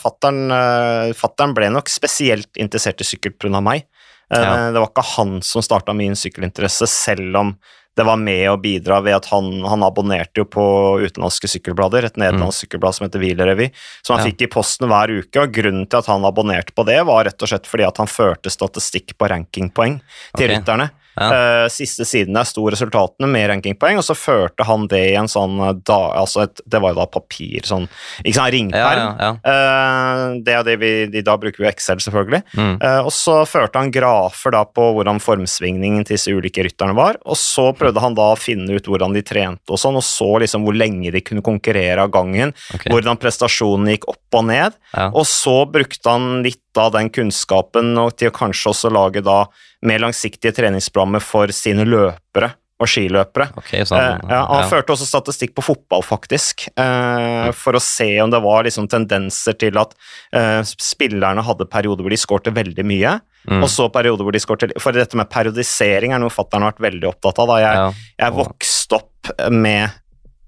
fattern 0.00 1.54
ble 1.56 1.68
nok 1.76 1.92
spesielt 1.92 2.60
interessert 2.60 3.04
i 3.04 3.08
sykkel 3.08 3.36
pga. 3.36 3.60
meg. 3.64 3.84
Ja. 4.32 4.70
Det 4.72 4.80
var 4.80 4.88
ikke 4.88 5.08
han 5.16 5.40
som 5.44 5.64
starta 5.64 5.92
min 5.96 6.16
sykkelinteresse, 6.16 6.88
selv 6.88 7.36
om 7.40 7.54
det 8.00 8.06
var 8.08 8.16
med 8.16 8.46
å 8.48 8.56
bidra 8.60 9.02
ved 9.04 9.18
at 9.18 9.26
han, 9.28 9.50
han 9.68 9.84
abonnerte 9.84 10.40
jo 10.40 10.46
på 10.48 10.62
utenlandske 11.04 11.50
sykkelblader, 11.52 12.06
et 12.08 12.16
nederlandsk 12.20 12.62
mm. 12.62 12.64
sykkelblad 12.64 12.96
som 12.96 13.04
heter 13.04 13.20
Wielerrevy, 13.20 13.66
som 14.00 14.16
han 14.16 14.24
ja. 14.24 14.30
fikk 14.30 14.46
i 14.46 14.50
posten 14.54 14.88
hver 14.88 15.12
uke. 15.12 15.42
og 15.42 15.52
Grunnen 15.52 15.84
til 15.84 16.00
at 16.00 16.08
han 16.08 16.24
abonnerte 16.24 16.72
på 16.72 16.86
det, 16.88 16.96
var 17.04 17.26
rett 17.28 17.44
og 17.44 17.52
slett 17.52 17.68
fordi 17.68 17.84
at 17.84 18.00
han 18.00 18.08
førte 18.08 18.52
statistikk 18.52 19.18
på 19.20 19.28
rankingpoeng 19.34 20.00
til 20.00 20.46
okay. 20.46 20.54
rytterne. 20.54 20.88
Ja. 21.18 21.64
Uh, 21.64 21.66
siste 21.72 22.06
siden 22.08 22.36
der 22.36 22.46
sto 22.48 22.62
resultatene 22.70 23.28
med 23.30 23.48
rankingpoeng, 23.50 23.98
og 24.00 24.06
så 24.06 24.14
førte 24.16 24.64
han 24.66 24.86
det 24.90 25.02
i 25.10 25.16
en 25.18 25.28
sånn 25.30 25.58
eh, 25.64 25.74
da, 25.86 25.98
altså 26.22 26.44
et, 26.46 26.62
Det 26.70 26.80
var 26.80 26.94
jo 26.94 27.00
da 27.00 27.06
papir, 27.10 27.66
sånn 27.66 27.88
ikke 28.22 28.36
sant, 28.36 28.52
ringperm. 28.54 29.02
Ja, 29.18 29.26
ja, 29.26 29.32
uh, 29.42 30.38
det 30.44 30.54
er 30.54 30.66
det 30.66 30.76
vi 30.80 30.92
de, 31.10 31.24
Da 31.26 31.36
bruker 31.40 31.64
vi 31.64 31.68
Excel, 31.70 32.00
selvfølgelig. 32.02 32.42
Mm. 32.56 32.76
Og 33.04 33.10
så 33.14 33.40
førte 33.48 33.80
han 33.80 33.90
grafer 33.92 34.54
da 34.54 34.62
på 34.66 34.86
hvordan 34.96 35.20
formsvingningen 35.22 36.06
til 36.06 36.16
disse 36.16 36.32
ulike 36.34 36.64
rytterne 36.64 36.94
var, 36.96 37.18
og 37.24 37.38
så 37.38 37.70
prøvde 37.76 38.02
han 38.02 38.16
da 38.18 38.30
å 38.32 38.38
finne 38.38 38.76
ut 38.76 38.88
hvordan 38.88 39.14
de 39.16 39.22
trente 39.26 39.70
og 39.70 39.80
sånn, 39.80 39.98
og 39.98 40.04
så 40.06 40.28
liksom 40.42 40.64
hvor 40.66 40.76
lenge 40.76 41.12
de 41.14 41.22
kunne 41.24 41.44
konkurrere 41.44 42.06
av 42.06 42.12
gangen, 42.14 42.54
okay. 42.74 42.90
hvordan 42.92 43.20
prestasjonene 43.20 43.96
gikk 43.96 44.08
opp 44.12 44.40
og 44.40 44.46
ned, 44.50 44.76
og 45.10 45.24
så 45.28 45.56
brukte 45.70 46.14
han 46.14 46.44
litt 46.46 46.80
av 46.80 46.92
den 46.94 47.10
kunnskapen 47.12 47.92
og 47.98 48.14
til 48.18 48.30
å 48.30 48.36
kanskje 48.36 48.72
også 48.72 48.92
lage 48.94 49.24
da 49.26 49.42
mer 49.86 50.02
langsiktige 50.02 50.54
treningsprogrammer 50.56 51.22
for 51.24 51.52
sine 51.54 51.86
løpere 51.88 52.52
og 52.80 52.88
skiløpere. 52.88 53.50
Okay, 53.60 53.84
sånn, 53.84 54.00
eh, 54.00 54.30
ja, 54.32 54.40
han 54.48 54.62
ja. 54.62 54.68
førte 54.70 54.94
også 54.94 55.08
statistikk 55.08 55.52
på 55.58 55.64
fotball, 55.64 56.04
faktisk, 56.06 56.64
eh, 56.80 57.50
for 57.56 57.76
å 57.76 57.82
se 57.84 58.08
om 58.24 58.32
det 58.32 58.40
var 58.40 58.64
liksom 58.64 58.88
tendenser 58.90 59.58
til 59.60 59.76
at 59.80 59.92
eh, 60.36 60.60
spillerne 60.64 61.44
hadde 61.44 61.68
perioder 61.70 62.06
hvor 62.06 62.14
de 62.14 62.20
skårte 62.20 62.54
veldig 62.56 62.86
mye, 62.88 63.18
mm. 63.50 63.60
og 63.60 63.68
så 63.72 63.90
perioder 63.92 64.24
hvor 64.24 64.36
de 64.36 64.42
skårte 64.42 64.70
For 64.80 64.96
dette 64.96 65.18
med 65.18 65.28
periodisering 65.32 66.16
er 66.16 66.22
noe 66.22 66.32
fatter'n 66.32 66.64
har 66.64 66.72
vært 66.72 66.86
veldig 66.88 67.10
opptatt 67.12 67.42
av. 67.42 67.52
da 67.52 67.58
Jeg, 67.60 67.82
ja. 67.82 68.14
jeg 68.24 68.38
vokste 68.40 69.00
opp 69.00 69.34
med 69.52 70.00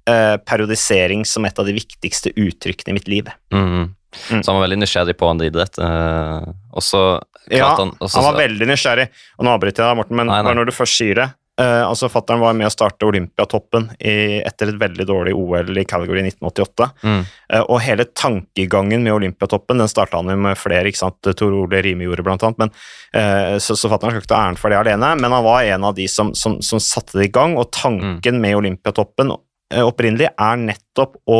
eh, 0.09 0.37
periodisering 0.41 1.27
som 1.29 1.45
et 1.45 1.59
av 1.59 1.69
de 1.69 1.77
viktigste 1.77 2.33
uttrykkene 2.33 2.95
i 2.95 2.97
mitt 2.97 3.12
liv. 3.12 3.29
Mm. 3.53 3.93
Mm. 4.31 4.40
Så 4.42 4.47
han 4.50 4.59
var 4.59 4.66
veldig 4.66 4.81
nysgjerrig 4.83 5.16
på 5.19 5.28
andre 5.28 5.50
idrett. 5.50 5.78
Eh, 5.83 6.50
og 6.73 6.85
så 6.85 7.02
ja, 7.50 7.73
han, 7.78 7.95
også, 7.99 8.19
han 8.19 8.28
var 8.31 8.40
veldig 8.42 8.69
nysgjerrig. 8.71 9.07
Og 9.38 9.47
nå 9.47 9.54
avbryter 9.57 9.85
jeg 9.85 9.88
deg, 9.88 10.00
Morten, 10.02 10.19
men 10.21 10.31
nei, 10.31 10.42
nei. 10.47 10.57
når 10.59 10.71
du 10.71 10.76
først 10.76 11.00
sier 11.00 11.21
det 11.21 11.31
uh, 11.61 11.85
altså 11.88 12.09
Fattern 12.12 12.40
var 12.42 12.54
med 12.57 12.69
å 12.69 12.73
starte 12.73 13.07
Olympiatoppen 13.09 13.88
i, 13.99 14.40
etter 14.42 14.73
et 14.73 14.81
veldig 14.81 15.07
dårlig 15.09 15.35
OL 15.37 15.78
i 15.78 15.85
Calgary 15.88 16.23
i 16.23 16.31
1988. 16.31 16.88
Mm. 17.02 17.21
Uh, 17.52 17.61
og 17.62 17.83
hele 17.85 18.07
tankegangen 18.09 19.04
med 19.04 19.16
Olympiatoppen 19.16 19.83
den 19.83 19.90
starta 19.90 20.21
han 20.21 20.33
jo 20.33 20.38
med 20.47 20.59
flere, 20.61 20.88
ikke 20.90 21.02
sant, 21.02 21.33
Tor 21.38 21.57
Ole 21.57 21.83
Rime 21.85 22.07
gjorde 22.09 22.26
blant 22.26 22.47
annet. 22.47 22.64
Men, 22.64 22.75
uh, 23.16 23.57
så, 23.62 23.76
så 23.78 23.90
Fattern 23.92 24.14
skal 24.14 24.25
ikke 24.25 24.35
ta 24.35 24.42
æren 24.47 24.61
for 24.61 24.73
det 24.73 24.81
alene, 24.81 25.14
men 25.21 25.38
han 25.38 25.47
var 25.47 25.69
en 25.69 25.88
av 25.90 25.97
de 25.99 26.09
som, 26.11 26.35
som, 26.38 26.61
som 26.64 26.83
satte 26.83 27.19
det 27.19 27.31
i 27.31 27.35
gang. 27.35 27.57
Og 27.61 27.71
tanken 27.75 28.38
mm. 28.38 28.45
med 28.45 28.61
Olympiatoppen 28.62 29.35
opprinnelig 29.73 30.28
er 30.37 30.59
nettopp 30.61 31.14
å 31.33 31.38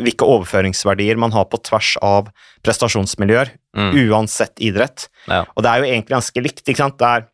hvilke 0.00 0.24
overføringsverdier 0.24 1.18
man 1.20 1.34
har 1.34 1.48
på 1.52 1.60
tvers 1.68 1.94
av 2.04 2.30
prestasjonsmiljøer, 2.64 3.52
mm. 3.76 3.92
uansett 4.06 4.62
idrett. 4.64 5.08
Ja. 5.28 5.42
Og 5.52 5.64
det 5.64 5.72
er 5.72 5.82
jo 5.82 5.90
egentlig 5.90 6.16
ganske 6.16 6.44
likt. 6.44 6.64
ikke 6.64 6.80
sant? 6.84 6.98
Det 7.00 7.10
er 7.10 7.28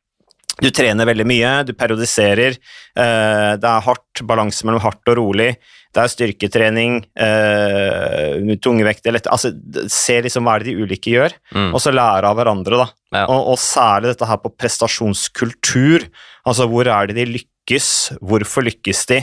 du 0.59 0.71
trener 0.75 1.07
veldig 1.07 1.27
mye, 1.29 1.51
du 1.69 1.75
periodiserer. 1.79 2.57
Eh, 2.99 3.53
det 3.63 3.69
er 3.69 3.85
hardt, 3.85 4.23
balanse 4.27 4.67
mellom 4.67 4.83
hardt 4.83 5.11
og 5.13 5.19
rolig. 5.21 5.53
Det 5.95 6.03
er 6.03 6.11
styrketrening, 6.13 6.97
eh, 7.17 8.57
tungvekt 8.61 9.07
altså, 9.09 9.55
Se 9.89 10.19
liksom 10.21 10.45
hva 10.45 10.57
er 10.57 10.65
det 10.65 10.75
de 10.75 10.83
ulike 10.83 11.15
gjør, 11.15 11.33
mm. 11.55 11.71
og 11.73 11.81
så 11.81 11.95
lære 11.95 12.29
av 12.29 12.37
hverandre. 12.37 12.83
da. 12.83 12.89
Ja. 13.15 13.25
Og, 13.31 13.55
og, 13.55 13.59
særlig 13.63 14.13
dette 14.13 14.29
her 14.29 14.43
på 14.43 14.53
prestasjonskultur. 14.59 16.09
Altså 16.45 16.67
hvor 16.69 16.91
er 16.91 17.09
det 17.09 17.17
de 17.21 17.29
lykkes, 17.39 18.19
hvorfor 18.21 18.67
lykkes 18.67 19.07
de? 19.13 19.23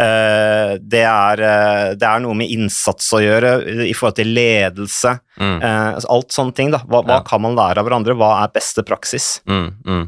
Eh, 0.00 0.74
det 0.80 1.02
er, 1.04 1.42
eh, 1.44 1.86
det 1.98 2.06
er, 2.06 2.22
noe 2.24 2.36
med 2.38 2.52
innsats 2.52 3.10
å 3.16 3.20
gjøre 3.22 3.54
i 3.86 3.92
forhold 3.96 4.18
til 4.20 4.32
ledelse. 4.36 5.16
Mm. 5.40 5.58
Eh, 5.58 5.98
alt 6.16 6.32
sånne 6.34 6.56
ting. 6.56 6.72
da. 6.74 6.82
Hva, 6.86 7.02
hva, 7.06 7.20
kan 7.26 7.42
man 7.44 7.58
lære 7.58 7.82
av 7.82 7.88
hverandre? 7.88 8.16
Hva 8.18 8.32
er 8.44 8.54
beste 8.54 8.84
praksis? 8.86 9.38
Mm, 9.50 9.68
mm. 9.84 10.06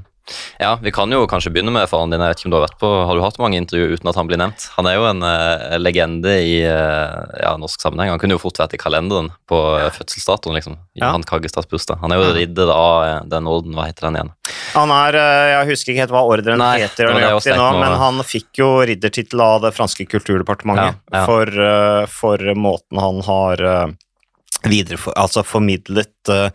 Ja, 0.59 0.79
vi 0.83 0.93
kan 0.95 1.11
jo 1.13 1.25
kanskje 1.27 1.51
begynne 1.51 1.73
med 1.75 1.89
faren 1.91 2.13
din. 2.13 2.23
Jeg 2.23 2.33
vet 2.33 2.41
ikke 2.41 2.49
om 2.49 2.53
du 2.53 2.57
Har 2.57 2.67
vært 2.69 2.79
på, 2.81 2.91
har 3.09 3.19
du 3.19 3.23
hatt 3.25 3.39
mange 3.43 3.59
intervjuer 3.59 3.97
uten 3.97 4.11
at 4.11 4.19
han 4.19 4.29
blir 4.31 4.39
nevnt? 4.41 4.67
Han 4.77 4.89
er 4.89 4.97
jo 4.97 5.07
en 5.09 5.25
uh, 5.27 5.75
legende 5.81 6.35
i 6.39 6.55
uh, 6.63 7.25
ja, 7.43 7.55
norsk 7.61 7.83
sammenheng. 7.83 8.13
Han 8.15 8.23
kunne 8.23 8.37
jo 8.37 8.43
fort 8.43 8.61
vært 8.63 8.77
i 8.77 8.81
kalenderen 8.81 9.33
på 9.51 9.59
uh, 9.59 9.89
fødselsdatoen. 9.97 10.57
liksom, 10.59 10.79
ja. 10.99 11.11
Han 11.17 11.27
Kaggestads 11.27 11.71
bursdag. 11.71 11.99
Han 12.05 12.15
er 12.15 12.23
jo 12.23 12.31
ridder 12.37 12.71
av 12.75 13.27
den 13.33 13.51
orden. 13.51 13.75
Hva 13.77 13.89
heter 13.91 14.09
den 14.09 14.21
igjen? 14.21 14.33
Han 14.77 14.95
er, 14.95 15.19
Jeg 15.53 15.71
husker 15.73 15.93
ikke 15.93 16.05
helt 16.07 16.15
hva 16.15 16.23
ordren 16.29 16.63
Nei, 16.63 16.77
heter, 16.85 17.11
nøyaktig 17.13 17.59
nå, 17.59 17.67
men 17.81 17.99
han 18.01 18.23
fikk 18.27 18.63
jo 18.63 18.71
riddertittel 18.87 19.43
av 19.43 19.67
det 19.67 19.75
franske 19.77 20.07
kulturdepartementet 20.09 21.03
ja, 21.13 21.27
for, 21.29 21.51
for, 22.09 22.55
måten 22.57 23.01
han 23.03 23.21
har 23.27 23.67
videre, 24.69 24.99
altså 25.19 25.43
formidlet 25.47 26.31
uh, 26.31 26.49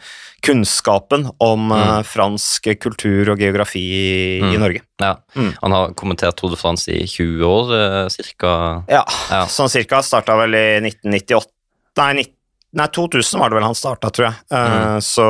kunnskapen 0.46 1.27
om 1.44 1.72
uh, 1.74 2.00
fransk 2.08 2.70
kultur 2.82 3.34
og 3.34 3.42
geografi 3.42 3.84
i, 3.84 4.08
mm. 4.44 4.54
i 4.54 4.62
Norge. 4.62 4.84
Ja. 5.01 5.16
Mm. 5.36 5.51
Han 5.62 5.75
har 5.75 5.94
kommentert 6.00 6.38
Tour 6.39 6.54
de 6.54 6.60
France 6.60 6.92
i 6.94 7.04
20 7.08 7.46
år, 7.48 7.74
uh, 7.74 8.00
cirka? 8.13 8.56
Ja, 8.92 9.04
ja. 9.32 9.44
sånn 9.51 9.72
cirka. 9.74 10.01
Starta 10.06 10.38
vel 10.39 10.58
i 10.58 10.66
1998 10.86 11.54
Nei, 11.98 12.12
19, 12.13 12.34
nei 12.77 12.86
2000 12.94 13.42
var 13.42 13.50
det 13.50 13.58
vel 13.58 13.66
han 13.66 13.75
starta, 13.77 14.12
tror 14.13 14.27
jeg. 14.27 14.36
Mm. 14.54 15.00
Så 15.01 15.25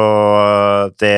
det, 1.00 1.14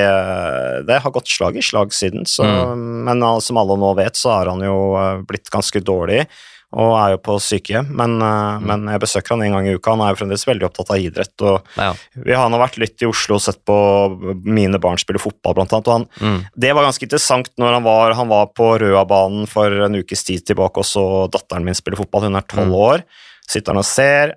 det, 0.85 0.99
har 1.01 1.13
gått 1.15 1.31
slag 1.33 1.57
i 1.57 1.63
slag 1.65 1.95
siden. 1.97 2.27
Så, 2.29 2.45
mm. 2.45 2.83
Men 3.07 3.25
som 3.41 3.57
alle 3.57 3.79
nå 3.81 3.89
vet, 3.97 4.13
så 4.19 4.35
har 4.35 4.51
han 4.53 4.61
jo 4.61 4.77
blitt 5.25 5.49
ganske 5.49 5.81
dårlig 5.81 6.27
og 6.69 6.91
er 6.99 7.15
jo 7.15 7.19
på 7.25 7.35
sykehjem, 7.41 7.87
men, 7.97 8.19
eh, 8.21 8.57
mm. 8.61 8.65
men, 8.69 8.83
jeg 8.93 9.01
besøker 9.01 9.33
han 9.33 9.43
en 9.45 9.55
gang 9.57 9.69
i 9.69 9.73
uka. 9.73 9.95
Han 9.95 10.03
er 10.05 10.13
jo 10.13 10.19
fremdeles 10.19 10.45
veldig 10.45 10.67
opptatt 10.67 10.91
av 10.93 11.01
idrett. 11.01 11.33
og 11.41 11.71
ja. 11.79 11.87
Vi 12.27 12.35
har 12.37 12.51
nå 12.51 12.59
vært 12.61 12.77
litt 12.81 13.01
i 13.01 13.09
Oslo 13.09 13.39
og 13.39 13.41
sett 13.41 13.61
på 13.65 13.77
mine 14.45 14.81
barn 14.81 15.01
spille 15.01 15.21
fotball, 15.21 15.57
blant 15.57 15.73
annet. 15.73 15.89
han, 15.89 16.05
mm. 16.21 16.37
Det 16.53 16.75
var 16.77 16.85
ganske 16.85 17.07
interessant 17.07 17.49
når 17.57 17.79
han 17.79 17.87
var, 17.87 18.13
han 18.19 18.29
var 18.29 18.51
på 18.53 18.69
Røabanen 18.83 19.49
for 19.49 19.87
en 19.87 19.97
ukes 19.97 20.23
tid 20.27 20.45
tilbake, 20.45 20.83
og 20.83 20.85
så 20.85 21.05
datteren 21.33 21.65
min 21.65 21.77
spiller 21.77 21.97
fotball. 22.03 22.29
Hun 22.29 22.37
er 22.37 22.45
tolv 22.45 22.69
mm. 22.69 22.77
år. 22.85 23.07
Sitter 23.49 23.73
han 23.73 23.81
og 23.81 23.89
ser, 23.89 24.35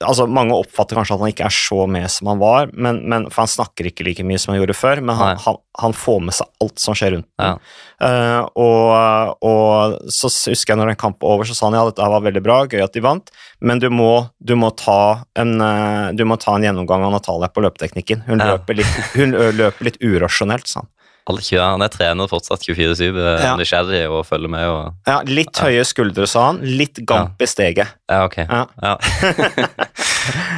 altså 0.00 0.24
Mange 0.30 0.56
oppfatter 0.56 0.96
kanskje 0.96 1.16
at 1.16 1.22
han 1.22 1.32
ikke 1.32 1.46
er 1.46 1.54
så 1.54 1.84
med 1.90 2.08
som 2.12 2.30
han 2.30 2.40
var, 2.40 2.70
men, 2.72 3.02
men, 3.10 3.26
for 3.32 3.44
han 3.44 3.50
snakker 3.52 3.90
ikke 3.90 4.06
like 4.06 4.24
mye 4.26 4.40
som 4.40 4.54
han 4.54 4.60
gjorde 4.60 4.76
før, 4.78 5.02
men 5.04 5.18
han, 5.18 5.40
han, 5.44 5.58
han 5.82 5.96
får 5.96 6.20
med 6.26 6.36
seg 6.36 6.64
alt 6.64 6.82
som 6.82 6.96
skjer 6.96 7.14
rundt 7.16 7.28
ham. 7.40 7.60
Ja. 7.60 7.74
Uh, 8.00 8.46
og, 8.64 9.34
og, 9.44 9.98
så 10.12 10.30
husker 10.30 10.72
jeg 10.72 10.80
når 10.80 10.94
en 10.94 11.00
kamp 11.00 11.20
var 11.20 11.36
over, 11.36 11.48
så 11.48 11.56
sa 11.56 11.68
han 11.68 11.76
ja, 11.76 11.84
dette 11.90 12.08
var 12.14 12.24
veldig 12.24 12.44
bra, 12.44 12.60
gøy 12.70 12.84
at 12.84 12.96
de 12.96 13.04
vant, 13.04 13.34
men 13.60 13.82
du 13.82 13.90
må, 13.92 14.12
du 14.40 14.54
må, 14.60 14.72
ta, 14.78 15.26
en, 15.40 15.56
uh, 15.60 16.08
du 16.16 16.24
må 16.28 16.40
ta 16.40 16.56
en 16.56 16.64
gjennomgang 16.64 17.04
av 17.04 17.12
Natalia 17.18 17.50
på 17.52 17.66
løpeteknikken. 17.66 18.24
Hun, 18.30 18.40
ja. 18.40 18.54
løper, 18.54 18.80
litt, 18.80 18.96
hun 19.18 19.36
løper 19.36 19.90
litt 19.90 20.00
urasjonelt, 20.00 20.70
sa 20.70 20.84
han. 20.84 20.92
Alle 21.30 21.44
20, 21.44 21.60
Han 21.62 21.84
er 21.86 21.92
trener 21.92 22.30
fortsatt 22.30 22.66
24-7, 22.66 23.04
eh, 23.08 23.44
ja. 23.44 23.52
nysgjerrig 23.58 24.02
og 24.10 24.24
følger 24.28 24.52
med. 24.52 24.66
Og, 24.68 24.98
ja, 25.08 25.20
Litt 25.30 25.62
høye 25.62 25.84
skuldre, 25.88 26.26
sa 26.30 26.50
han. 26.50 26.60
Litt 26.64 27.02
gamp 27.08 27.40
i 27.40 27.48
steget. 27.50 27.94
Ja, 28.10 28.24
ok. 28.26 28.40
Ja. 28.42 28.96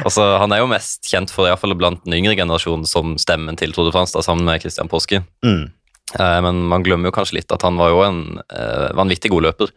altså, 0.03 0.27
han 0.41 0.55
er 0.55 0.63
jo 0.63 0.71
mest 0.71 1.05
kjent 1.09 1.33
for, 1.33 1.47
iallfall 1.49 1.77
blant 1.79 2.03
den 2.07 2.17
yngre 2.19 2.35
generasjonen, 2.39 2.89
som 2.89 3.15
stemmen 3.21 3.59
til 3.59 3.75
Tode 3.75 3.93
da, 3.93 4.05
sammen 4.25 4.45
med 4.49 4.65
Christian 4.65 4.91
Påske. 4.91 5.23
Mm. 5.45 5.71
Eh, 6.19 6.39
men 6.41 6.61
man 6.69 6.83
glemmer 6.85 7.09
jo 7.09 7.15
kanskje 7.15 7.39
litt 7.39 7.53
at 7.53 7.63
han 7.65 7.77
var 7.79 7.93
jo 7.93 8.03
en 8.05 8.21
eh, 8.43 8.89
vanvittig 8.97 9.31
god 9.33 9.47
løper. 9.47 9.73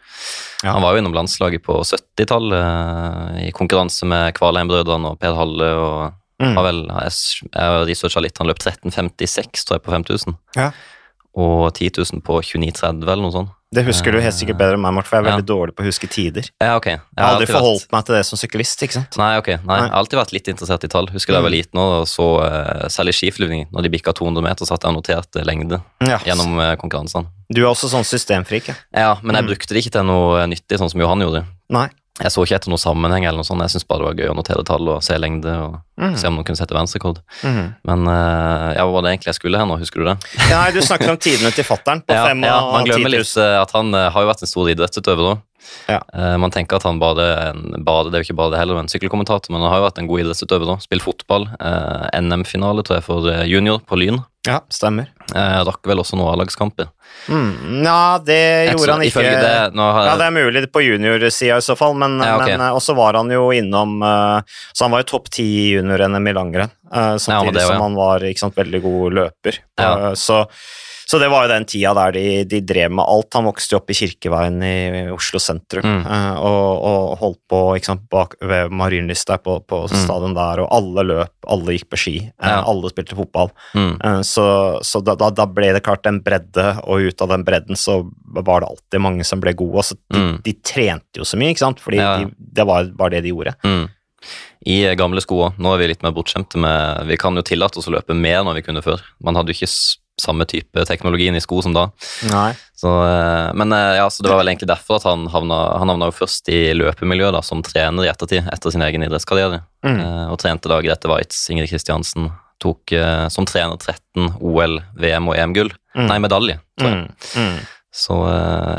Ja. 0.64 0.74
Han 0.74 0.84
var 0.84 0.94
jo 0.94 1.02
innom 1.02 1.16
landslaget 1.16 1.64
på 1.64 1.78
70-tallet 1.80 2.60
eh, 2.60 3.42
i 3.48 3.50
konkurranse 3.56 4.08
med 4.08 4.36
Kvalheim-brødrene 4.36 5.14
og 5.14 5.20
Per 5.22 5.36
Halle. 5.38 5.72
og 5.80 6.22
Mm. 6.42 6.54
har 6.54 6.64
vel, 6.64 6.82
Jeg, 6.86 7.12
jeg 7.54 7.86
researcha 7.88 8.20
litt, 8.20 8.36
han 8.38 8.46
løp 8.50 8.58
13,56 8.58 9.64
tror 9.64 9.78
jeg 9.78 9.82
på 9.86 9.90
5000. 9.94 10.36
Ja. 10.56 10.70
Og 11.36 11.68
10 11.74 11.90
000 12.00 12.22
på 12.24 12.40
29,30 12.40 13.02
eller 13.04 13.22
noe 13.22 13.32
sånt. 13.34 13.50
Det 13.74 13.82
husker 13.84 14.12
du 14.14 14.20
helt 14.22 14.32
sikkert 14.36 14.56
bedre 14.60 14.76
enn 14.78 14.80
meg, 14.80 14.92
Mort, 14.94 15.04
for 15.08 15.16
jeg 15.18 15.24
er 15.24 15.28
Ja. 15.28 15.36
veldig 15.36 15.46
dårlig 15.48 15.72
på 15.76 15.82
å 15.82 15.86
huske 15.88 16.08
tider. 16.08 16.46
Ja, 16.62 16.76
okay. 16.76 16.92
Jeg 16.92 17.18
har 17.18 17.34
aldri 17.34 17.46
forholdt 17.50 17.82
vært- 17.82 17.92
meg 17.92 18.04
til 18.06 18.14
det 18.14 18.24
som 18.24 18.38
syklist, 18.38 18.80
ikke 18.82 18.92
sant? 18.92 19.16
Nei, 19.18 19.36
ok. 19.36 19.48
Nei, 19.48 19.56
Nei. 19.66 19.76
Jeg 19.80 19.90
har 19.90 19.98
alltid 19.98 20.18
vært 20.20 20.32
litt 20.32 20.48
interessert 20.48 20.84
i 20.84 20.88
tall. 20.88 21.06
Husker 21.08 21.32
da 21.32 21.40
jeg 21.40 21.42
var 21.42 21.50
Mm. 21.50 21.58
liten 21.58 21.78
og 21.80 22.06
så 22.06 22.26
uh, 22.46 22.86
særlig 22.88 23.12
skiflyvning. 23.18 23.66
Når 23.72 23.82
de 23.82 23.88
bikka 23.90 24.14
200 24.14 24.40
meter, 24.42 24.64
hadde 24.64 24.80
jeg 24.86 24.94
notert 24.94 25.26
noterte 25.32 25.44
lengde 25.44 25.82
Ja. 26.00 26.18
gjennom 26.18 26.56
uh, 26.58 26.76
konkurransene. 26.76 27.26
Du 27.52 27.60
er 27.60 27.68
også 27.74 27.90
sånn 27.90 28.04
systemfrik, 28.06 28.68
ja. 28.68 28.74
Ja, 28.94 29.14
men 29.22 29.34
jeg 29.34 29.44
Mm. 29.44 29.48
brukte 29.50 29.68
det 29.74 29.84
ikke 29.84 29.92
til 29.92 30.04
noe 30.04 30.46
nyttig, 30.46 30.78
sånn 30.78 30.90
som 30.90 31.00
Johan 31.00 31.20
gjorde. 31.20 31.44
Nei. 31.68 31.88
Jeg 32.16 32.32
så 32.32 32.44
ikke 32.46 32.56
etter 32.56 32.72
noen 32.72 32.80
sammenheng 32.80 33.26
eller 33.28 33.42
noe 33.42 33.46
sånt. 33.46 33.60
Jeg 33.66 33.74
syntes 33.74 33.88
bare 33.88 34.00
det 34.00 34.06
var 34.08 34.20
gøy 34.22 34.30
å 34.32 34.36
notere 34.38 34.64
tall 34.64 34.88
og 34.88 35.02
se 35.04 35.18
lengde 35.20 35.52
og 35.52 35.74
mm. 36.00 36.14
se 36.16 36.30
om 36.30 36.38
noen 36.38 36.46
kunne 36.48 36.60
sette 36.60 36.72
verdensrekord. 36.72 37.20
Mhm. 37.44 37.66
Men 37.90 38.08
uh, 38.08 38.70
ja, 38.72 38.86
hva 38.86 38.94
var 38.94 39.04
det 39.04 39.12
egentlig 39.12 39.34
jeg 39.34 39.40
skulle 39.40 39.60
her 39.60 39.68
nå, 39.68 39.76
husker 39.82 40.00
du 40.00 40.08
det? 40.08 40.16
Ja, 40.48 40.62
du 40.72 40.80
snakket 40.84 41.12
om 41.12 41.20
tidene 41.20 41.52
til 41.52 41.66
fattern 41.68 42.00
på 42.06 42.14
Ja, 42.16 42.24
fem 42.30 42.46
ja, 42.46 42.56
man 42.72 42.88
glemmer 42.88 43.12
litt 43.12 43.36
eh, 43.36 43.58
at 43.60 43.74
han 43.76 43.92
uh, 43.92 44.08
har 44.14 44.24
jo 44.24 44.30
vært 44.32 44.46
en 44.46 44.52
stor 44.52 44.72
idrettsutøver 44.72 45.28
da. 45.28 45.36
Ja. 45.88 46.00
Uh, 46.14 46.36
man 46.42 46.50
tenker 46.54 46.76
at 46.80 46.86
han 46.88 46.98
bare 47.02 47.26
er 47.32 47.50
en 47.54 47.84
bade, 47.86 48.10
det 48.10 48.18
er 48.18 48.24
jo 48.24 48.30
ikke 48.30 48.40
bare 48.42 48.54
det 48.54 48.62
heller, 48.62 48.78
en 48.80 48.90
sykkelkommentator, 48.92 49.50
men 49.52 49.62
han 49.62 49.70
har 49.70 49.82
jo 49.82 49.88
vært 49.88 50.00
en 50.02 50.08
god 50.10 50.24
idrettsutøver 50.24 50.66
da. 50.72 50.78
Spilt 50.84 51.06
fotball, 51.06 51.48
Uh, 51.56 52.06
NM-finale 52.16 52.82
tror 52.86 52.98
jeg 52.98 53.04
for 53.06 53.26
eh, 53.30 53.44
junior 53.48 53.80
på 53.86 53.96
Lyn. 53.98 54.18
Ja, 54.46 54.60
stemmer. 54.70 55.08
Eh, 55.34 55.58
rakk 55.66 55.82
vel 55.88 55.98
også 55.98 56.14
noen 56.18 56.30
A-lagskamper. 56.36 56.86
Mm. 57.26 57.82
Ja, 57.82 58.18
det 58.22 58.38
gjorde 58.70 58.94
han 58.94 59.02
ikke. 59.06 59.24
Det, 59.24 59.50
har, 59.74 60.06
Ja, 60.06 60.14
det 60.20 60.28
er 60.28 60.34
mulig 60.36 60.62
på 60.70 60.82
juniorsida 60.84 61.58
i 61.58 61.64
så 61.64 61.74
fall, 61.78 61.96
men, 61.98 62.18
Ja, 62.22 62.36
okay. 62.38 62.54
men 62.54 62.66
eh, 62.68 62.76
også 62.76 62.94
var 62.98 63.18
han 63.18 63.30
jo 63.32 63.48
innom 63.54 63.96
eh, 64.06 64.58
Så 64.70 64.84
han 64.86 64.94
var 64.94 65.02
jo 65.02 65.08
topp 65.16 65.30
ti 65.34 65.46
i 65.64 65.66
junior-NM 65.74 66.30
i 66.30 66.34
langrenn, 66.36 66.70
eh, 66.92 67.12
Ja, 67.16 67.18
samtidig 67.18 67.56
det 67.58 67.64
var- 67.66 67.72
som 67.74 67.82
han 67.82 67.98
var 67.98 68.26
sant, 68.36 68.54
veldig 68.56 68.82
god 68.82 69.18
løper. 69.20 69.58
Ja. 69.80 69.90
Eh, 70.10 70.14
så, 70.14 70.44
så 71.08 71.20
det 71.22 71.28
var 71.30 71.44
jo 71.46 71.52
den 71.54 71.64
tida 71.64 71.92
der 71.94 72.12
de, 72.16 72.44
de 72.50 72.58
drev 72.66 72.90
med 72.90 73.04
alt. 73.06 73.28
Han 73.38 73.44
vokste 73.46 73.72
jo 73.74 73.78
opp 73.78 73.90
i 73.90 73.94
Kirkeveien 73.94 74.56
i 74.66 75.10
Oslo 75.14 75.38
sentrum 75.38 75.84
Mm. 75.86 76.02
eh, 76.06 76.36
og, 76.42 76.82
og 76.90 77.18
holdt 77.20 77.38
på 77.48 77.60
sant, 77.86 78.08
bak 78.10 78.34
ved 78.42 78.70
Marienlyst 78.74 79.28
der 79.30 79.38
på, 79.38 79.60
på 79.66 79.84
Mm. 79.86 79.94
stadion 80.02 80.34
der, 80.34 80.60
og 80.64 80.68
alle 80.74 81.04
løp, 81.06 81.30
alle 81.46 81.76
gikk 81.76 81.88
på 81.94 81.96
ski, 82.02 82.16
eh, 82.26 82.48
Ja. 82.50 82.62
alle 82.66 82.90
spilte 82.90 83.14
fotball. 83.14 83.50
mm, 83.74 83.96
Eh, 84.04 84.20
Så, 84.22 84.46
så 84.82 85.00
da, 85.04 85.14
da, 85.14 85.46
ble 85.46 85.72
det 85.72 85.82
klart 85.86 86.06
en 86.06 86.20
bredde, 86.20 86.80
og 86.84 87.00
ut 87.06 87.22
av 87.22 87.28
den 87.28 87.44
bredden 87.44 87.76
så 87.76 88.00
var 88.34 88.60
det 88.60 88.68
alltid 88.68 89.00
mange 89.00 89.24
som 89.24 89.40
ble 89.40 89.52
gode. 89.54 89.76
Altså, 89.76 89.94
de, 90.10 90.18
Mm. 90.18 90.42
de 90.42 90.52
trente 90.62 91.16
jo 91.16 91.22
så 91.24 91.36
mye, 91.38 91.50
ikke 91.54 91.58
sant? 91.62 91.78
fordi 91.80 91.96
Ja. 92.02 92.18
de, 92.18 92.34
det 92.38 92.66
var 92.66 92.84
bare 92.96 93.10
det 93.10 93.22
de 93.22 93.30
gjorde. 93.30 93.54
I 94.66 94.80
gamle 94.98 95.22
sko. 95.22 95.52
Nå 95.62 95.74
er 95.74 95.82
vi 95.82 95.92
litt 95.92 96.02
mer 96.02 96.14
bortskjemte 96.16 96.58
med 96.58 97.06
Vi 97.06 97.18
kan 97.20 97.38
jo 97.38 97.44
tillate 97.46 97.78
oss 97.78 97.86
å 97.86 97.94
løpe 97.94 98.16
mer 98.18 98.40
enn 98.40 98.56
vi 98.56 98.64
kunne 98.66 98.82
før. 98.82 99.04
Man 99.22 99.38
hadde 99.38 99.54
jo 99.54 99.60
ikke 99.60 99.70
samme 100.20 100.46
type 100.48 100.84
teknologien 100.88 101.36
i 101.36 101.42
sko 101.44 101.60
som 101.62 101.74
da. 101.76 101.86
Nei. 102.30 102.50
Så, 102.76 102.88
eh, 103.04 103.52
men 103.54 103.72
eh, 103.72 103.96
ja, 104.00 104.08
så 104.10 104.24
det 104.24 104.32
var 104.32 104.40
vel 104.40 104.50
egentlig 104.52 104.70
derfor 104.70 104.98
at 104.98 105.06
han 105.08 105.26
havna, 105.32 105.58
han 105.80 105.92
havna 105.92 106.08
jo 106.10 106.16
først 106.16 106.48
i 106.52 106.60
løpemiljøet 106.76 107.36
da, 107.36 107.44
som 107.44 107.62
trener 107.64 108.06
i 108.06 108.10
ettertid, 108.12 108.48
etter 108.52 108.72
sin 108.72 108.84
egen 108.86 109.04
idrettskarriere. 109.06 109.62
Mm. 109.86 110.00
Eh, 110.00 110.26
og 110.32 110.40
trente 110.42 110.72
da 110.72 110.80
Grete 110.84 111.12
Waitz, 111.12 111.46
Ingrid 111.52 111.70
Kristiansen. 111.72 112.32
Tok 112.56 112.88
som 113.28 113.44
trener 113.44 113.76
13 113.76 114.38
OL, 114.40 114.78
VM 114.96 115.26
og 115.28 115.34
EM-gull. 115.36 115.68
Mm. 115.92 116.06
Nei, 116.08 116.14
medalje. 116.24 116.54
tror 116.80 116.88
jeg. 116.88 117.02
Mm. 117.04 117.42
Mm. 117.42 117.58
Så 117.92 118.16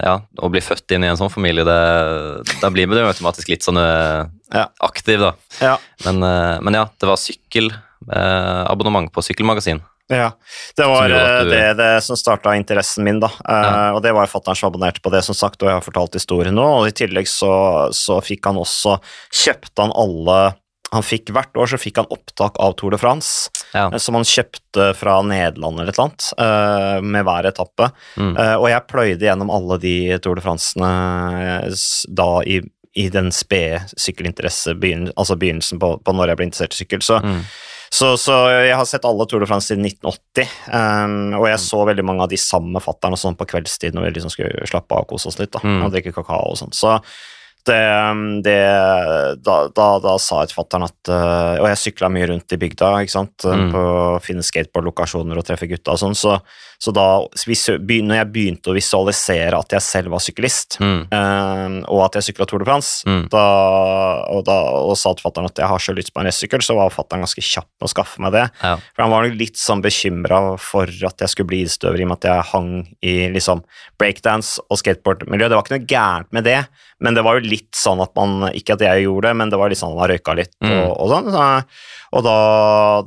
ja, 0.02 0.16
å 0.18 0.50
bli 0.50 0.64
født 0.66 0.96
inn 0.98 1.06
i 1.06 1.12
en 1.12 1.20
sånn 1.20 1.30
familie, 1.30 1.62
det, 1.66 1.78
da 2.58 2.72
blir 2.74 2.90
man 2.90 3.04
jo 3.04 3.12
automatisk 3.12 3.54
litt 3.54 3.66
sånn 3.66 3.78
Ja. 4.54 4.68
aktiv, 4.80 5.20
da. 5.20 5.34
Ja. 5.62 5.78
Men, 6.06 6.24
eh, 6.24 6.60
men 6.62 6.74
ja, 6.74 6.86
det 7.00 7.08
var 7.10 7.18
sykkel. 7.20 7.72
abonnement 8.08 9.12
på 9.12 9.22
sykkelmagasin. 9.26 9.82
Ja, 10.08 10.30
det 10.78 10.86
var 10.88 11.10
eh, 11.12 11.44
du- 11.44 11.50
det, 11.50 11.74
det 11.76 11.88
som 12.06 12.16
starta 12.16 12.54
interessen 12.56 13.04
min, 13.04 13.20
da. 13.20 13.28
Eh, 13.28 13.64
Ja. 13.66 13.94
Og 13.94 14.02
det 14.04 14.14
var 14.16 14.28
fatter'n 14.32 14.56
som 14.56 14.72
abonnerte 14.72 15.02
på 15.04 15.12
det, 15.12 15.24
som 15.26 15.36
sagt, 15.36 15.62
og 15.62 15.68
jeg 15.68 15.76
har 15.76 15.82
fortalt 15.84 16.14
historien 16.14 16.56
nå. 16.56 16.64
Og 16.64 16.88
i 16.88 16.92
tillegg 16.96 17.28
så, 17.28 17.90
så 17.92 18.22
fikk 18.24 18.46
han 18.46 18.56
også 18.56 19.00
Kjøpte 19.34 19.82
han 19.84 19.92
alle 19.92 20.56
han 20.94 21.04
fikk 21.04 21.34
Hvert 21.36 21.52
år 21.60 21.68
så 21.68 21.76
fikk 21.78 21.98
han 22.00 22.08
opptak 22.16 22.56
av 22.64 22.72
Tour 22.80 22.92
de 22.92 22.98
France, 22.98 23.50
Ja. 23.74 23.90
eh, 23.92 23.98
som 24.00 24.16
han 24.16 24.24
kjøpte 24.24 24.94
fra 24.96 25.18
Nederland 25.22 25.82
eller 25.82 25.90
et 25.92 25.98
eller 26.00 26.06
annet, 26.08 26.28
eh, 26.40 27.02
med 27.04 27.26
hver 27.28 27.44
etappe. 27.50 27.90
Mm. 28.16 28.38
Eh, 28.40 28.56
og 28.56 28.70
jeg 28.72 28.88
pløyde 28.88 29.20
gjennom 29.28 29.52
alle 29.52 29.78
de 29.84 30.18
Tour 30.24 30.36
de 30.40 30.42
France-ene 30.46 31.76
da 32.16 32.30
i, 32.48 32.62
i 32.98 33.08
den 33.14 33.32
spede 33.36 33.84
sykkelinteresse, 33.94 34.74
altså 35.16 35.38
begynnelsen 35.40 35.80
på, 35.82 35.94
på 36.02 36.16
når 36.18 36.32
jeg 36.34 36.40
ble 36.40 36.48
interessert 36.50 36.74
i 36.78 36.82
sykkel. 36.84 37.04
Så, 37.06 37.20
Mm. 37.24 37.42
så, 37.94 38.10
så 38.18 38.36
jeg 38.66 38.76
har 38.76 38.86
sett 38.90 39.06
alle 39.08 39.26
Tour 39.30 39.40
de 39.44 39.48
France 39.50 39.70
siden 39.72 39.86
1980, 39.86 40.50
um, 40.74 41.34
og 41.40 41.48
jeg 41.52 41.62
så 41.64 41.86
veldig 41.88 42.06
mange 42.10 42.26
av 42.26 42.30
de 42.34 42.38
samme 42.42 42.82
fatterne 42.84 43.18
sånn 43.20 43.38
på 43.40 43.48
kveldstid 43.48 43.94
når 43.96 44.08
vi 44.10 44.14
liksom 44.18 44.34
skulle 44.34 44.68
slappe 44.68 44.92
av 44.98 45.06
og 45.06 45.12
kose 45.14 45.30
oss 45.32 45.40
litt 45.40 45.54
da, 45.56 45.62
Mm. 45.64 45.84
og 45.86 45.92
drikke 45.94 46.14
kakao 46.16 46.52
og 46.52 46.58
sånn. 46.60 46.74
Så 46.76 46.98
det, 47.68 47.78
um, 48.12 48.42
det 48.42 48.58
da, 49.44 49.56
da, 49.76 49.88
da 50.00 50.14
sa 50.24 50.42
jeg 50.44 50.54
til 50.54 50.62
fatter'n 50.62 50.86
at 50.88 51.10
uh, 51.12 51.58
Og 51.60 51.68
jeg 51.68 51.82
sykla 51.82 52.08
mye 52.14 52.30
rundt 52.32 52.54
i 52.56 52.60
bygda, 52.62 52.94
ikke 53.04 53.12
sant, 53.18 53.44
Mm. 53.44 53.72
på 53.74 53.82
å 53.84 54.22
finne 54.24 54.44
skateboardlokasjoner 54.46 55.38
og 55.38 55.46
treffe 55.48 55.68
gutta 55.68 55.92
og 55.96 56.00
sånn, 56.00 56.16
så, 56.16 56.38
så 56.80 56.94
da 56.94 57.06
når 57.28 58.16
jeg 58.20 58.32
begynte 58.32 58.70
å 58.70 58.76
visualisere 58.78 59.58
at 59.58 59.72
jeg 59.74 59.82
selv 59.82 60.12
var 60.14 60.20
syklist, 60.22 60.78
Mm. 60.80 61.08
um, 61.12 61.78
og 61.90 62.04
at 62.06 62.14
jeg 62.20 62.28
sykla 62.36 62.46
Tour 62.48 62.60
de 62.60 62.66
France, 62.66 63.04
Mm. 63.08 63.30
da, 63.30 63.46
og, 64.30 64.44
da, 64.46 64.58
og 64.86 64.96
sa 64.98 65.14
til 65.14 65.24
fatter'n 65.26 65.46
at 65.50 65.56
jeg 65.58 65.68
har 65.68 65.80
så 65.80 65.96
lyst 65.96 66.14
på 66.14 66.22
en 66.22 66.28
racersykkel, 66.28 66.62
så 66.62 66.76
var 66.78 66.90
fatter'n 66.94 67.24
ganske 67.26 67.42
kjapp 67.42 67.68
med 67.82 67.90
å 67.90 67.94
skaffe 67.94 68.20
meg 68.22 68.32
det. 68.34 68.46
Ja. 68.62 68.76
For 68.96 69.02
han 69.04 69.12
var 69.12 69.24
nok 69.28 69.38
litt 69.40 69.56
sånn 69.58 69.82
bekymra 69.82 70.60
for 70.60 70.84
at 70.86 71.18
jeg 71.18 71.30
skulle 71.34 71.48
bli 71.50 71.64
idrettsutøver, 71.66 72.00
i 72.00 72.04
og 72.04 72.10
med 72.14 72.18
at 72.18 72.30
jeg 72.30 72.52
hang 72.52 72.72
i 73.02 73.16
liksom 73.34 73.64
breakdance 73.98 74.60
og 74.70 74.78
skateboardmiljø. 74.82 75.50
Det 75.50 75.58
var 75.58 75.64
ikke 75.66 75.78
noe 75.80 75.88
gærent 75.90 76.32
med 76.32 76.44
det, 76.48 76.68
men 77.02 77.14
det 77.14 77.24
var 77.24 77.40
jo 77.40 77.50
litt 77.50 77.72
sånn 77.78 78.02
at 78.02 78.14
man 78.16 78.52
Ikke 78.58 78.74
at 78.74 78.80
jeg 78.82 79.04
gjorde 79.06 79.28
det, 79.30 79.36
men 79.38 79.50
det 79.50 79.58
var 79.60 79.70
litt 79.70 79.78
sånn 79.80 79.92
at 79.94 79.98
man 80.02 80.10
røyka 80.10 80.36
litt 80.36 80.54
Mm. 80.64 80.72
og, 80.88 80.98
og 81.02 81.10
sånn. 81.12 81.32
Så, 81.32 81.66
og 82.18 82.24
da, 82.26 82.36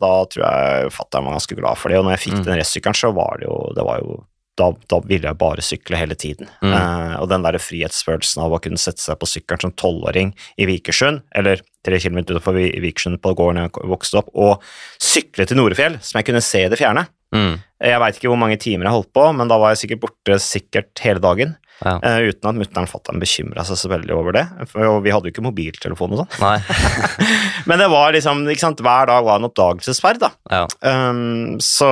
da 0.01 0.11
tror 0.31 0.45
jeg 0.47 0.91
fatter'n 0.95 1.27
var 1.27 1.35
ganske 1.39 1.57
glad 1.59 1.79
for 1.81 1.91
det, 1.93 1.99
og 2.01 2.07
når 2.07 2.17
jeg 2.17 2.25
fikk 2.29 2.37
Mm. 2.41 2.45
den 2.47 2.59
racersykkelen, 2.61 2.99
så 3.01 3.11
var 3.17 3.41
det 3.41 3.49
jo, 3.51 3.57
det 3.77 3.85
var 3.87 3.99
jo 4.05 4.21
da, 4.61 4.67
da 4.93 4.99
ville 5.09 5.25
jeg 5.25 5.39
bare 5.41 5.63
sykle 5.65 5.97
hele 5.97 6.15
tiden. 6.21 6.49
Mm. 6.61 6.73
Eh, 6.77 7.15
og 7.23 7.29
den 7.31 7.43
der 7.47 7.57
frihetsfølelsen 7.63 8.43
av 8.45 8.53
å 8.53 8.59
kunne 8.61 8.77
sette 8.77 9.01
seg 9.01 9.17
på 9.19 9.29
sykkelen 9.31 9.61
som 9.63 9.73
tolvåring 9.73 10.35
i 10.61 10.67
Vikersund, 10.69 11.23
eller 11.35 11.63
tre 11.87 11.97
kilometer 12.03 12.37
utenfor 12.37 12.59
Vi- 12.59 12.81
Vikersund 12.85 13.23
på 13.23 13.33
gården 13.39 13.63
jeg 13.63 13.89
vokste 13.89 14.19
opp, 14.21 14.29
og 14.35 14.61
sykle 15.01 15.47
til 15.49 15.57
Norefjell, 15.57 15.97
som 16.03 16.19
jeg 16.21 16.27
kunne 16.29 16.43
se 16.45 16.65
i 16.67 16.69
det 16.69 16.79
fjerne. 16.79 17.07
Mm. 17.33 17.63
Jeg 17.81 18.01
veit 18.03 18.17
ikke 18.19 18.29
hvor 18.29 18.37
mange 18.43 18.59
timer 18.61 18.85
jeg 18.91 18.93
holdt 18.99 19.13
på, 19.15 19.25
men 19.39 19.49
da 19.49 19.57
var 19.57 19.73
jeg 19.73 19.89
sikkert 19.89 20.01
borte 20.05 20.37
sikkert 20.43 20.99
hele 21.07 21.21
dagen. 21.25 21.57
Ja. 21.81 21.97
Uh, 22.05 22.29
uten 22.29 22.51
at 22.51 22.59
mutter'n 22.61 22.87
og 22.87 22.93
fatter'n 22.93 23.23
bekymra 23.23 23.65
seg 23.67 23.79
så 23.81 23.91
veldig 23.93 24.13
over 24.17 24.37
det. 24.37 24.45
For 24.69 25.01
vi 25.05 25.15
hadde 25.15 25.31
jo 25.31 25.35
ikke 25.35 25.45
mobiltelefon 25.47 26.17
og 26.17 26.23
sånn. 26.23 26.67
Men 27.71 27.83
det 27.83 27.89
var 27.93 28.15
liksom, 28.17 28.45
sant, 28.61 28.83
hver 28.85 29.09
dag 29.11 29.25
var 29.27 29.41
en 29.41 29.49
oppdagelsesferd, 29.49 30.21
da. 30.23 30.33
Ja. 30.53 30.65
Um, 30.85 31.57
så 31.65 31.91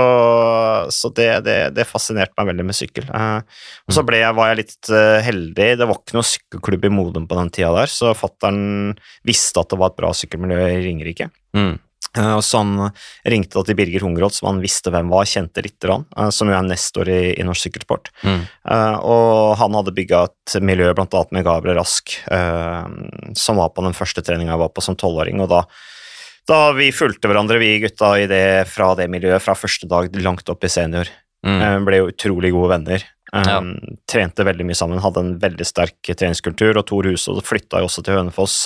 så 0.92 1.10
det, 1.16 1.28
det, 1.46 1.56
det 1.76 1.86
fascinerte 1.88 2.36
meg 2.38 2.52
veldig 2.52 2.68
med 2.68 2.76
sykkel. 2.76 3.08
Uh, 3.10 3.40
og 3.88 3.96
så 3.96 4.04
ble 4.06 4.22
jeg, 4.22 4.36
var 4.36 4.52
jeg 4.52 4.60
litt 4.62 4.92
uh, 4.92 5.18
heldig. 5.24 5.68
Det 5.80 5.88
var 5.88 6.00
ikke 6.00 6.18
noe 6.18 6.30
sykkelklubb 6.30 6.88
i 6.88 6.92
Modum 6.92 7.28
på 7.30 7.38
den 7.38 7.52
tida 7.54 7.72
der, 7.76 7.92
så 7.92 8.14
fattern 8.18 8.94
visste 9.26 9.62
at 9.62 9.72
det 9.72 9.80
var 9.80 9.92
et 9.92 10.00
bra 10.00 10.12
sykkelmiljø 10.16 10.64
i 10.68 10.80
Ringerike. 10.84 11.30
Mm. 11.56 11.76
Og 12.16 12.40
så 12.42 12.62
han 12.62 12.88
ringte 13.28 13.60
til 13.66 13.76
Birger 13.78 14.02
Hungeroth, 14.06 14.38
som 14.38 14.48
han 14.50 14.62
visste 14.62 14.90
hvem 14.90 15.10
var, 15.12 15.28
kjente 15.28 15.62
litt, 15.62 15.84
uh, 15.84 16.30
som 16.34 16.48
jo 16.50 16.56
er 16.56 16.64
nestor 16.66 17.10
i, 17.12 17.34
i 17.36 17.44
norsk 17.46 17.68
sykkelsport. 17.68 18.10
Mm. 18.24 18.40
Uh, 18.64 18.96
og 19.04 19.58
han 19.60 19.76
hadde 19.76 19.94
bygga 19.94 20.24
et 20.30 20.56
miljø 20.64 20.88
annet 20.94 21.36
med 21.36 21.44
Gabriel 21.46 21.78
Rask, 21.78 22.16
som 23.36 23.60
var 23.60 23.70
på 23.76 23.84
den 23.84 23.94
første 23.96 24.24
treninga 24.24 24.54
jeg 24.54 24.62
var 24.64 24.72
på 24.74 24.84
som 24.84 24.96
tolvåring. 24.98 25.42
Og 25.44 25.50
da, 25.52 25.62
da 26.48 26.60
vi 26.76 26.88
fulgte 26.96 27.28
hverandre, 27.30 27.60
vi 27.60 27.74
gutta, 27.84 28.14
i 28.18 28.26
det, 28.30 28.66
fra 28.72 28.94
det 28.98 29.10
miljøet 29.12 29.44
fra 29.44 29.54
første 29.58 29.88
dag 29.90 30.16
langt 30.24 30.48
opp 30.48 30.64
i 30.64 30.72
senior. 30.72 31.10
Mm. 31.46 31.84
Ble 31.86 32.00
jo 32.00 32.10
utrolig 32.10 32.54
gode 32.56 32.72
venner. 32.72 33.04
Ja. 33.32 33.60
Trente 34.08 34.46
veldig 34.48 34.64
mye 34.66 34.78
sammen, 34.78 35.02
hadde 35.04 35.22
en 35.22 35.34
veldig 35.42 35.66
sterk 35.68 36.00
treningskultur. 36.08 36.80
Og 36.80 36.86
Tor 36.88 37.08
Hushovd 37.10 37.44
flytta 37.46 37.82
jo 37.82 37.90
også 37.90 38.04
til 38.06 38.16
Hønefoss 38.16 38.62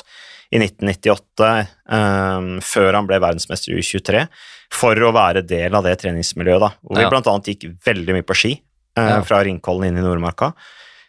i 0.53 0.59
1998, 0.61 1.67
um, 1.89 2.49
før 2.61 2.93
han 2.99 3.07
ble 3.09 3.19
verdensmester 3.23 3.73
i 3.73 3.81
U23, 3.81 4.27
for 4.73 4.95
å 4.97 5.13
være 5.17 5.43
del 5.49 5.75
av 5.75 5.85
det 5.85 5.99
treningsmiljøet. 6.03 6.61
da, 6.61 6.71
Hvor 6.85 6.97
vi 6.97 7.03
Ja. 7.03 7.11
blant 7.11 7.27
annet 7.27 7.45
gikk 7.53 7.79
veldig 7.85 8.15
mye 8.19 8.23
på 8.29 8.35
ski 8.37 8.53
uh, 8.99 9.09
Ja. 9.09 9.23
fra 9.23 9.43
Ringkollen 9.45 9.89
inn 9.89 9.99
i 9.99 10.03
Nordmarka. 10.05 10.53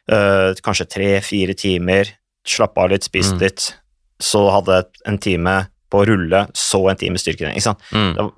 Uh, 0.09 0.53
kanskje 0.63 0.87
tre-fire 0.89 1.53
timer, 1.55 2.05
slappe 2.45 2.77
av 2.77 2.89
litt, 2.89 3.03
spist 3.03 3.33
Mm. 3.35 3.39
litt. 3.41 3.73
Så 4.21 4.49
hadde 4.51 4.85
en 5.05 5.17
time 5.17 5.67
på 5.91 6.01
å 6.03 6.07
rulle, 6.07 6.47
så 6.53 6.89
en 6.89 6.95
time 6.95 7.15
styrketrening. 7.17 7.59
Mm. 7.91 8.31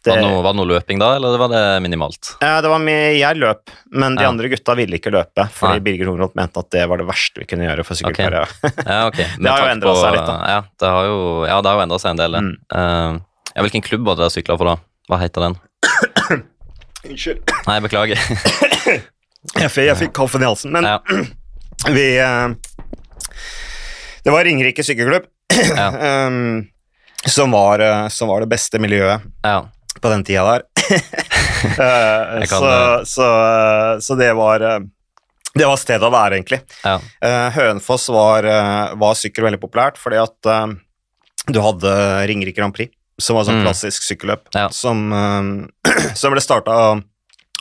Det 0.00 0.10
Var, 0.10 0.16
det 0.16 0.28
noe, 0.30 0.40
var 0.40 0.54
det 0.54 0.58
noe 0.62 0.68
løping 0.70 1.00
da, 1.00 1.10
eller 1.18 1.36
var 1.36 1.50
det 1.52 1.62
minimalt? 1.84 2.30
Ja, 2.40 2.60
det 2.64 2.70
var 2.72 2.80
med, 2.80 3.18
jeg 3.18 3.36
løp, 3.36 3.72
men 3.92 4.14
de 4.16 4.24
Ja. 4.24 4.30
andre 4.32 4.48
gutta 4.48 4.74
ville 4.78 4.96
ikke 4.96 5.12
løpe, 5.12 5.44
fordi 5.52 5.76
Nei. 5.76 5.82
Birger 5.84 6.08
Hornholt 6.08 6.38
mente 6.38 6.62
at 6.62 6.70
det 6.72 6.86
var 6.88 7.02
det 7.02 7.06
verste 7.10 7.42
vi 7.42 7.48
kunne 7.50 7.66
gjøre 7.66 7.84
for 7.84 8.00
sykkelkarriere. 8.00 8.48
Ja, 8.86 9.02
okay. 9.10 9.26
det 9.38 9.50
har 9.50 9.66
jo 9.66 9.72
endra 9.74 9.94
seg 9.98 10.14
litt, 10.16 10.30
da. 10.30 10.36
Ja, 10.48 10.62
det 10.80 10.92
har 10.94 11.08
jo, 11.10 11.18
ja, 11.50 11.58
endret 11.84 12.04
seg 12.04 12.14
en 12.14 12.22
del, 12.22 12.38
det. 12.38 12.40
Mm. 12.46 12.54
uh, 12.72 13.20
ja, 13.50 13.64
hvilken 13.66 13.84
klubb 13.84 14.06
var 14.08 14.16
det 14.16 14.24
dere 14.24 14.34
sykla 14.38 14.56
for 14.56 14.72
da? 14.72 14.76
Hva 15.10 15.20
heter 15.20 15.46
den? 15.48 15.58
Unnskyld. 17.10 17.56
Nei, 17.68 17.80
beklager. 17.84 18.24
Jeg 19.56 19.70
fikk, 19.72 19.86
jeg 19.86 19.96
fikk 19.96 20.10
kaffen 20.12 20.42
i 20.44 20.44
halsen, 20.44 20.68
men 20.74 20.84
ja, 20.84 20.98
vi 21.96 22.02
uh, 22.20 22.52
Det 24.20 24.34
var 24.34 24.44
Ringerike 24.44 24.84
sykkelklubb 24.84 25.24
ja, 25.76 26.26
um, 26.26 26.66
som, 27.24 27.50
var, 27.50 27.80
eh, 27.80 28.08
som 28.08 28.28
var 28.28 28.44
det 28.44 28.50
beste 28.52 28.78
miljøet 28.78 29.24
ja. 29.42 29.62
På 29.98 30.12
den 30.12 30.24
tida 30.24 30.44
der. 30.46 30.66
Eh, 31.60 32.46
kan, 32.48 32.48
så, 32.48 32.68
eh, 32.72 33.02
så, 33.04 33.24
eh, 33.44 33.98
så 34.00 34.14
det 34.16 34.30
var 34.32 34.62
det 35.52 35.66
var 35.66 35.76
stedet 35.76 36.06
å 36.06 36.12
være, 36.14 36.38
egentlig. 36.38 36.60
ja. 36.86 36.94
Hønefoss 37.52 38.06
var, 38.14 38.46
var 38.96 39.18
sykkel 39.18 39.44
veldig 39.44 39.58
populært 39.60 39.98
fordi 40.00 40.20
at 40.22 40.48
du 41.50 41.58
hadde 41.60 41.92
Ringerike 42.30 42.56
Grand 42.56 42.72
Prix, 42.76 42.94
som 43.20 43.36
var 43.36 43.44
sånn 43.48 43.58
Mm. 43.60 43.66
klassisk 43.66 44.06
sykkelløp, 44.06 44.46
Ja. 44.54 44.68
som, 44.72 45.02
som 46.14 46.32
ble 46.32 46.40
starta 46.40 46.70
av, 46.70 47.02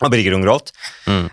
av 0.06 0.12
Birger 0.14 0.38
Ungrolt. 0.38 0.72
Mm. 1.10 1.28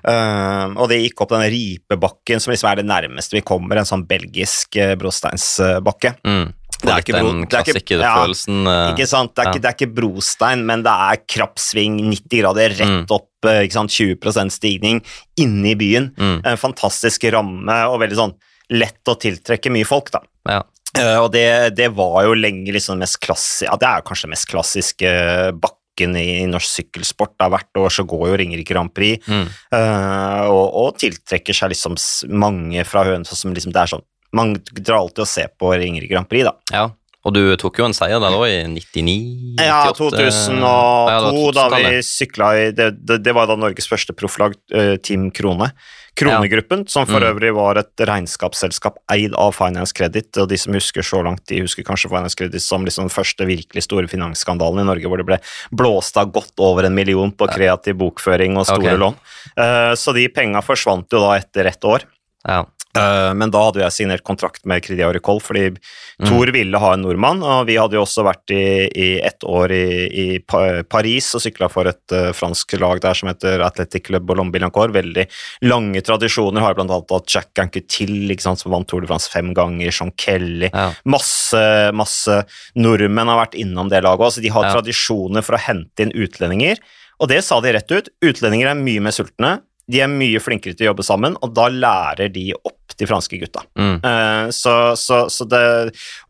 Og 0.80 0.88
det 0.90 1.02
gikk 1.04 1.20
opp 1.22 1.36
denne 1.36 1.50
ripebakken, 1.52 2.40
som 2.42 2.50
liksom 2.54 2.72
er 2.72 2.80
det 2.80 2.88
nærmeste 2.88 3.36
vi 3.36 3.44
kommer, 3.46 3.76
en 3.78 3.86
sånn 3.86 4.06
belgisk 4.08 4.80
brosteinsbakke. 4.98 6.16
Mm. 6.26 6.48
Er 6.92 6.96
Litt 7.00 7.06
den 7.06 7.42
er 7.42 7.46
klassikerfølelsen. 7.52 8.60
eh, 8.66 8.92
Ikke 8.94 9.06
sant? 9.08 9.34
Det 9.34 9.42
er, 9.42 9.48
ja. 9.48 9.52
ikke, 9.52 9.62
det 9.62 9.70
er 9.70 9.76
ikke 9.78 9.94
brostein, 9.96 10.64
men 10.68 10.82
det 10.86 10.92
er 10.92 11.22
krappsving 11.34 11.98
90 12.10 12.40
grader 12.42 12.68
rett 12.78 12.86
Mm. 12.86 13.06
opp, 13.10 13.30
eh, 13.44 13.62
ikke 13.66 13.72
sant? 13.78 13.90
20% 13.90 14.52
stigning 14.52 15.02
inne 15.38 15.70
i 15.72 15.74
byen. 15.74 16.12
mm, 16.16 16.40
En 16.44 16.56
fantastisk 16.56 17.24
ramme 17.32 17.76
og 17.90 18.00
veldig 18.00 18.16
sånn 18.16 18.34
lett 18.70 19.04
å 19.06 19.14
tiltrekke 19.18 19.70
mye 19.70 19.86
folk, 19.86 20.10
da. 20.10 20.20
ja. 20.48 20.62
Eh, 20.96 21.18
og 21.20 21.30
det, 21.32 21.74
det 21.76 21.90
var 21.94 22.24
jo 22.24 22.32
lenge 22.34 22.72
liksom 22.72 22.98
mest 22.98 23.18
klassisk, 23.20 23.66
ja, 23.68 23.76
Det 23.76 23.84
er 23.86 23.96
jo 24.00 24.06
kanskje 24.08 24.28
mest 24.32 24.46
klassiske 24.48 25.10
bakken 25.60 26.16
i, 26.16 26.42
i 26.42 26.46
norsk 26.48 26.70
sykkelsport. 26.80 27.34
Da. 27.38 27.48
Hvert 27.52 27.76
år 27.76 27.92
så 27.92 28.04
går 28.08 28.28
jo 28.30 28.36
Ringerike 28.40 28.72
Grand 28.72 28.92
Prix, 28.94 29.20
Mm. 29.28 29.46
uh, 29.74 30.44
og, 30.48 30.74
og 30.74 30.98
tiltrekker 30.98 31.52
seg 31.56 31.70
liksom 31.74 31.96
mange 32.32 32.82
fra 32.88 33.04
Hønefoss 33.04 33.40
som 33.44 33.52
liksom 33.52 33.72
Det 33.72 33.82
er 33.82 33.92
sånn 33.96 34.04
Man 34.32 34.56
drar 34.72 34.98
alltid 35.04 35.24
og 35.26 35.28
ser 35.28 35.52
på 35.58 35.70
Ringerike 35.76 36.14
Grand 36.14 36.28
Prix, 36.28 36.44
da. 36.48 36.56
ja. 36.72 36.86
Og 37.26 37.32
du 37.34 37.40
tok 37.58 37.80
jo 37.80 37.88
en 37.88 37.94
seier 37.96 38.20
der 38.22 38.30
òg, 38.30 38.44
i 38.46 38.58
99? 38.70 39.56
Ja, 39.58 39.80
98. 39.90 39.96
2002, 39.98 40.60
Ja, 40.62 41.16
det 41.24 41.32
var 41.34 41.56
da 41.56 41.64
vi 41.72 41.82
2000-tallet. 41.82 42.06
sykla 42.06 42.50
i 42.54 42.66
det, 42.70 42.86
det, 43.02 43.16
det 43.26 43.32
var 43.34 43.48
da 43.50 43.56
Norges 43.58 43.88
første 43.90 44.14
profflag, 44.14 44.54
eh, 44.70 44.92
Team 45.02 45.32
Krone. 45.34 45.72
Kronegruppen, 46.16 46.84
som 46.88 47.04
for 47.04 47.18
Mm. 47.20 47.34
øvrig 47.34 47.50
var 47.54 47.76
et 47.82 47.98
regnskapsselskap 47.98 48.96
eid 49.12 49.34
av 49.34 49.52
Finance 49.52 49.92
Credit. 49.92 50.30
Og 50.38 50.48
de 50.48 50.56
som 50.56 50.72
husker 50.72 51.02
så 51.02 51.22
langt, 51.26 51.44
de 51.50 51.60
husker 51.60 51.82
kanskje 51.82 52.08
Finance 52.08 52.36
Credit 52.38 52.62
som 52.62 52.84
liksom 52.86 53.08
den 53.10 53.12
første 53.12 53.44
virkelig 53.44 53.82
store 53.82 54.06
finansskandalen 54.06 54.80
i 54.80 54.86
Norge, 54.86 55.10
hvor 55.10 55.18
det 55.18 55.26
ble 55.26 55.40
blåst 55.74 56.16
av 56.16 56.30
godt 56.30 56.54
over 56.62 56.84
en 56.84 56.94
million 56.94 57.32
på 57.32 57.50
kreativ 57.52 57.98
bokføring 57.98 58.56
og 58.56 58.66
store 58.70 58.94
okay. 58.94 58.96
lån. 59.02 59.18
Eh, 59.58 59.92
så 59.98 60.14
de 60.14 60.28
penga 60.28 60.62
forsvant 60.62 61.10
jo 61.10 61.20
da 61.26 61.34
etter 61.36 61.66
ett 61.66 61.84
år. 61.84 62.06
Ja. 62.46 62.62
Eh, 62.96 63.34
Men 63.34 63.52
da 63.52 63.62
hadde 63.66 63.82
jeg 63.82 63.94
signert 63.94 64.24
kontrakt 64.26 64.64
med 64.68 64.82
Crédit 64.84 65.04
Agricole, 65.06 65.42
fordi 65.44 65.66
Thor 66.24 66.50
ville 66.54 66.80
ha 66.80 66.92
en 66.94 67.02
nordmann, 67.04 67.42
og 67.44 67.66
vi 67.68 67.76
hadde 67.76 67.98
jo 67.98 68.04
også 68.04 68.24
vært 68.26 68.52
i, 68.54 68.88
i 68.88 69.08
ett 69.20 69.44
år 69.44 69.72
i, 69.74 69.86
i 70.08 70.26
Paris 70.46 71.28
og 71.36 71.44
sykla 71.44 71.68
for 71.72 71.90
et 71.90 72.14
uh, 72.16 72.30
fransk 72.36 72.76
lag 72.80 73.00
der 73.04 73.18
som 73.18 73.28
heter 73.30 73.60
Athletic 73.66 74.06
Club 74.08 74.26
Boulogne-Billancourt. 74.28 74.94
Veldig 74.96 75.26
lange 75.68 76.02
tradisjoner, 76.06 76.64
har 76.64 76.76
blant 76.78 76.90
annet 76.94 77.12
hatt 77.12 77.36
Jack 77.36 77.52
ikke 77.56 78.40
som 78.42 78.72
vant 78.72 78.88
Tour 78.88 79.04
de 79.04 79.10
France 79.10 79.30
fem 79.32 79.52
ganger, 79.56 79.92
Sean 79.92 80.12
Kelly 80.16 80.70
Ja. 80.72 80.90
Masse, 81.04 81.92
masse 81.96 82.42
nordmenn 82.76 83.28
har 83.28 83.40
vært 83.46 83.58
innom 83.58 83.90
det 83.92 84.02
laget 84.04 84.36
så 84.36 84.42
De 84.42 84.48
har 84.52 84.64
Ja. 84.64 84.72
tradisjoner 84.74 85.42
for 85.44 85.56
å 85.56 85.60
hente 85.60 86.02
inn 86.02 86.12
utlendinger, 86.12 86.78
og 87.20 87.28
det 87.28 87.42
sa 87.44 87.60
de 87.60 87.72
rett 87.72 87.90
ut. 87.90 88.08
Utlendinger 88.22 88.70
er 88.70 88.74
mye 88.74 89.00
mer 89.00 89.12
sultne, 89.12 89.60
de 89.90 90.00
er 90.02 90.10
mye 90.10 90.40
flinkere 90.42 90.74
til 90.74 90.88
å 90.88 90.90
jobbe 90.92 91.04
sammen, 91.06 91.36
og 91.42 91.52
da 91.54 91.68
lærer 91.70 92.32
de 92.34 92.48
opp 92.56 92.94
de 92.96 93.04
franske 93.06 93.36
gutta. 93.38 93.60
Mm. 93.78 93.98
Uh, 94.00 94.48
så, 94.56 94.72
så, 94.96 95.18
så, 95.30 95.44
det, 95.44 95.60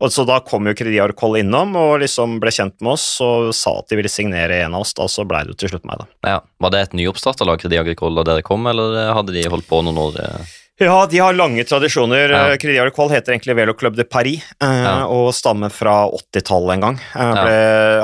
og 0.03 0.11
så 0.11 0.25
da 0.27 0.41
kom 0.43 0.67
jo 0.67 0.73
Crédit 0.75 0.99
Agricole 0.99 1.39
innom 1.39 1.77
og 1.79 2.01
liksom 2.03 2.37
ble 2.43 2.51
kjent 2.51 2.75
med 2.83 2.97
oss 2.97 3.05
og 3.23 3.53
sa 3.55 3.77
at 3.79 3.87
de 3.89 3.97
ville 4.01 4.11
signere 4.11 4.59
en 4.65 4.75
av 4.75 4.83
oss, 4.83 4.91
da 4.97 5.07
så 5.09 5.23
blei 5.25 5.45
det 5.47 5.55
jo 5.55 5.59
til 5.63 5.71
slutt 5.73 5.87
meg, 5.87 6.03
da. 6.03 6.09
ja. 6.35 6.37
Var 6.59 6.73
det 6.73 6.81
et 6.89 6.95
nyoppstarta 6.99 7.47
lag 7.47 7.61
Crédit 7.61 7.79
Agricole 7.81 8.19
da 8.19 8.33
dere 8.33 8.43
kom, 8.45 8.67
eller 8.67 9.13
hadde 9.15 9.33
de 9.37 9.45
holdt 9.47 9.69
på 9.69 9.79
noen 9.87 10.01
år? 10.09 10.19
eh? 10.25 10.55
Ja, 10.83 10.97
de 11.09 11.17
har 11.17 11.33
lange 11.33 11.63
tradisjoner. 11.65 12.29
Ja. 12.29 12.41
Crédit 12.61 12.77
Agricole 12.83 13.15
heter 13.15 13.33
egentlig 13.33 13.55
Velo 13.57 13.73
Club 13.73 13.95
de 13.97 14.03
Paris 14.05 14.43
eh, 14.61 14.83
Ja. 14.83 14.91
og 15.09 15.31
stammer 15.33 15.71
fra 15.73 16.03
80-tallet 16.19 16.75
en 16.75 16.83
gang. 16.83 16.99
Eh, 17.15 17.31
ble, 17.39 17.55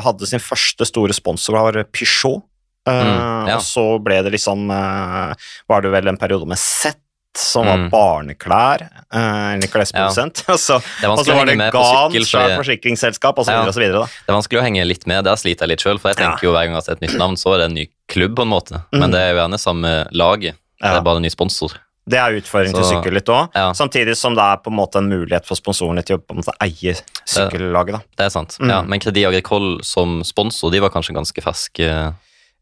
Hadde 0.08 0.30
sin 0.32 0.42
første 0.42 0.88
store 0.90 1.14
sponsor, 1.14 1.60
var 1.60 1.84
Peugeot. 1.94 2.42
Eh, 2.88 3.04
Mm, 3.04 3.48
ja. 3.48 3.56
Og 3.56 3.62
så 3.64 3.84
ble 4.04 4.22
det 4.24 4.32
liksom 4.34 4.70
eh, 4.70 5.34
Var 5.70 5.82
det 5.82 5.92
vel 5.94 6.08
en 6.12 6.18
periode 6.18 6.46
med 6.46 6.58
Sett, 6.60 7.00
som 7.36 7.66
var 7.66 7.78
Mm. 7.78 7.90
barneklær. 7.90 8.82
Eh, 9.14 9.54
eller 9.56 9.68
klesprodusent. 9.72 10.44
og 10.50 10.60
så, 10.68 10.80
Det 11.00 11.08
er 11.08 11.10
og 11.10 11.18
så 11.20 11.32
vanskelig 11.32 11.38
var 11.38 11.46
det 11.46 11.72
Gan, 11.74 12.12
svært 12.28 12.58
forsikringsselskap, 12.60 13.40
og 13.40 13.46
så 13.46 13.52
Ja. 13.56 13.62
og 13.66 13.74
så 13.74 13.80
videre. 13.80 14.04
Da. 14.04 14.06
Det 14.06 14.30
er 14.30 14.38
vanskelig 14.38 14.60
å 14.60 14.64
henge 14.68 14.86
litt 14.86 15.08
med, 15.08 15.24
der 15.24 15.36
sliter 15.40 15.64
jeg 15.66 15.70
litt 15.70 15.80
sjøl. 15.82 16.00
For 16.00 16.10
jeg 16.12 16.20
Ja. 16.20 16.32
tenker 16.36 16.44
jo 16.44 16.52
hver 16.52 16.66
gang 16.68 16.76
jeg 16.76 16.82
har 16.82 16.82
sett 16.82 17.02
et 17.02 17.08
nytt 17.10 17.18
navn, 17.18 17.36
så 17.40 17.54
er 17.56 17.58
det 17.60 17.66
en 17.72 17.74
ny 17.80 17.88
klubb, 18.10 18.36
på 18.36 18.42
en 18.44 18.50
måte. 18.52 18.84
Men 18.92 19.10
Mm. 19.10 19.12
det 19.12 19.20
er 19.22 19.34
jo 19.34 19.40
gjerne 19.42 19.60
samme 19.60 20.08
laget. 20.12 20.56
Det 20.82 20.92
er 20.92 21.02
bare 21.02 21.16
en 21.16 21.22
ny 21.24 21.30
sponsor. 21.30 21.72
Det 22.06 22.20
er 22.20 22.36
utfordring 22.36 22.74
til 22.76 22.84
sykkel 22.84 23.14
litt 23.14 23.30
òg, 23.32 23.48
Ja. 23.56 23.72
samtidig 23.72 24.18
som 24.18 24.36
det 24.36 24.44
er 24.44 24.58
på 24.58 24.68
en 24.68 24.76
måte 24.76 24.98
en 25.00 25.08
mulighet 25.10 25.46
for 25.46 25.56
sponsorene 25.56 26.04
til 26.04 26.18
å 26.18 26.22
på 26.22 26.36
en 26.36 26.42
måte 26.44 26.52
eie 26.60 26.94
sykkellaget. 27.26 27.94
da. 27.94 28.02
Det 28.18 28.26
er 28.26 28.30
sant. 28.30 28.58
Mm. 28.60 28.70
Ja, 28.70 28.82
men 28.82 29.00
Credit 29.00 29.26
Agricol 29.26 29.80
som 29.84 30.22
sponsor, 30.24 30.70
de 30.70 30.80
var 30.82 30.90
kanskje 30.90 31.16
ganske 31.16 31.42
ferske. 31.42 32.14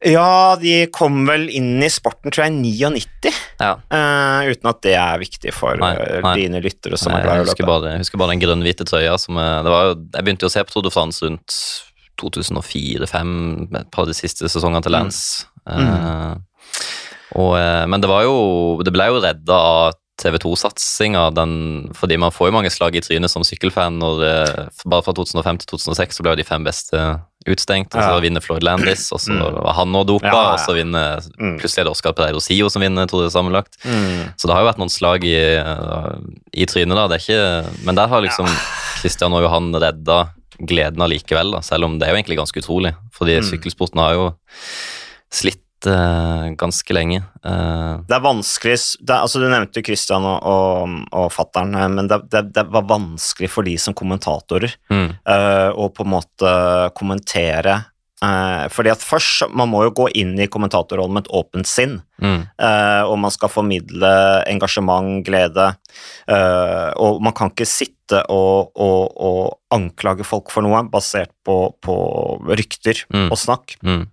Ja, 0.02 0.56
de 0.58 0.88
kom 0.90 1.20
vel 1.30 1.44
inn 1.54 1.76
i 1.84 1.90
sporten, 1.94 2.32
tror 2.34 2.48
jeg, 2.48 2.56
i 2.58 2.90
99, 2.90 3.32
Ja. 3.62 3.76
Uh, 3.94 4.50
uten 4.50 4.70
at 4.72 4.80
det 4.82 4.96
er 4.98 5.20
viktig 5.22 5.54
for 5.54 5.78
Nei, 5.78 5.92
eh, 5.94 6.22
nei. 6.26 6.32
dine 6.42 6.62
lyttere 6.64 6.98
som 6.98 7.12
Nei, 7.14 7.20
er 7.22 7.28
glad 7.28 7.38
i 7.38 7.44
å 7.44 7.50
løpe. 7.52 7.68
bare, 7.70 7.92
jeg 7.94 8.02
husker 8.06 8.18
bare 8.18 8.34
den 8.34 8.42
grønn-hvite 8.42 8.88
trøya. 8.90 9.14
Som, 9.22 9.38
det 9.38 9.70
var 9.70 9.92
jo, 9.92 9.96
jeg 10.16 10.26
begynte 10.26 10.48
jo 10.48 10.50
å 10.50 10.56
se 10.56 10.64
på 10.66 10.74
Tour 10.74 10.88
de 10.88 10.94
France 10.96 11.22
rundt 11.22 11.60
2004-2005, 12.22 13.76
et 13.78 13.92
par 13.94 14.06
av 14.06 14.12
de 14.12 14.18
siste 14.18 14.50
sesongene 14.50 14.84
til 14.86 14.96
Lance. 14.96 15.46
Eh, 15.70 16.36
og, 17.38 17.52
eh, 17.58 17.86
men 17.88 18.02
det 18.02 18.10
var 18.10 18.24
jo 18.26 18.82
Det 18.84 18.92
ble 18.92 19.06
jo 19.12 19.20
redda 19.22 19.54
av 19.54 19.94
TV2-satsinga, 20.22 21.28
fordi 21.98 22.18
man 22.18 22.34
får 22.34 22.50
jo 22.50 22.56
mange 22.58 22.72
slag 22.74 22.96
i 22.98 23.02
trynet 23.02 23.30
som 23.30 23.46
sykkelfan. 23.46 23.98
når 24.02 24.24
eh, 24.26 24.68
Bare 24.86 25.06
fra 25.06 25.14
2005 25.14 25.62
til 25.64 25.78
2006 25.78 26.18
så 26.18 26.26
ble 26.26 26.34
jo 26.36 26.42
de 26.42 26.48
fem 26.48 26.64
beste 26.66 26.98
utstengt, 27.48 27.96
og 27.96 28.02
så 28.04 28.14
Ja. 28.16 28.20
vinner 28.22 28.42
Floyd 28.42 28.62
Landis, 28.64 29.12
og 29.12 29.20
så 29.20 29.32
Mm. 29.34 29.64
var 29.64 29.74
han 29.74 29.88
nå 29.92 30.06
dopa, 30.06 30.26
Ja, 30.28 30.32
ja. 30.32 30.54
og 30.54 30.60
så 30.60 30.74
vinner 30.76 31.22
Mm. 31.40 31.58
plutselig 31.60 31.80
er 31.80 31.84
det 31.86 31.92
Oscar 31.92 32.14
Pereiro 32.14 32.40
Sio 32.40 32.70
som 32.70 32.82
vinner, 32.82 33.08
tror 33.08 33.24
jeg 33.24 33.32
sammenlagt. 33.32 33.78
Mm. 33.84 34.34
Så 34.38 34.48
det 34.48 34.54
har 34.56 34.62
jo 34.64 34.70
vært 34.72 34.78
noen 34.78 34.90
slag 34.92 35.24
i, 35.24 36.62
i 36.62 36.66
trynet, 36.66 36.96
da. 36.96 37.08
Det 37.08 37.18
er 37.18 37.26
ikke, 37.66 37.84
men 37.86 37.96
der 37.96 38.08
har 38.08 38.22
liksom 38.22 38.48
Christian 39.00 39.34
og 39.34 39.42
Johan 39.44 39.74
redda 39.74 40.30
gleden 40.62 41.02
allikevel, 41.02 41.52
da, 41.54 41.60
selv 41.62 41.86
om 41.86 41.98
det 41.98 42.08
er 42.08 42.12
jo 42.14 42.22
egentlig 42.22 42.38
ganske 42.38 42.62
utrolig. 42.62 42.94
Fordi 43.12 43.40
Mm. 43.40 43.50
sykkelsporten 43.50 44.00
har 44.00 44.14
jo 44.14 44.36
slitt 45.32 45.61
uh, 45.88 46.50
ganske 46.60 46.94
lenge. 46.94 47.22
Uh, 47.46 48.02
Det 48.08 48.16
er 48.18 48.24
vanskelig 48.26 48.76
det, 49.02 49.10
er- 49.16 49.22
altså 49.26 49.40
Du 49.42 49.48
nevnte 49.50 49.82
Kristian 49.84 49.92
Christian 50.02 50.24
og, 50.26 50.44
og, 50.44 50.96
og 51.14 51.32
fattern, 51.32 51.76
eh, 51.76 51.88
men 51.92 52.08
det, 52.08 52.18
det, 52.32 52.54
det 52.56 52.64
var 52.72 52.84
vanskelig 52.90 53.50
for 53.50 53.64
de 53.64 53.76
som 53.78 53.94
kommentatorer 53.94 54.74
mm, 54.90 55.10
uh, 55.28 55.70
å 55.78 55.90
på 55.94 56.04
en 56.06 56.14
måte 56.16 56.52
kommentere. 56.98 57.84
fordi 58.70 58.90
at 58.92 59.02
først, 59.02 59.50
Man 59.50 59.70
må 59.70 59.84
jo 59.84 59.92
gå 59.98 60.08
inn 60.16 60.36
i 60.40 60.46
kommentatorrollen 60.48 61.14
med 61.14 61.26
et 61.26 61.32
åpent 61.34 61.66
sinn. 61.68 62.02
mm, 62.22 62.42
og 63.10 63.18
man 63.20 63.32
skal 63.32 63.50
formidle 63.50 64.12
engasjement, 64.48 65.24
glede. 65.26 65.72
og 67.02 67.22
man 67.26 67.34
kan 67.34 67.50
ikke 67.50 67.66
sitte 67.66 68.22
og, 68.30 68.72
og, 68.76 69.12
og 69.18 69.58
anklage 69.74 70.24
folk 70.28 70.52
for 70.52 70.62
noe 70.62 70.84
basert 70.92 71.32
på, 71.46 71.74
på 71.82 71.96
rykter 72.52 73.06
Mm. 73.12 73.32
og 73.32 73.38
snakk. 73.38 73.76
mm, 73.84 74.06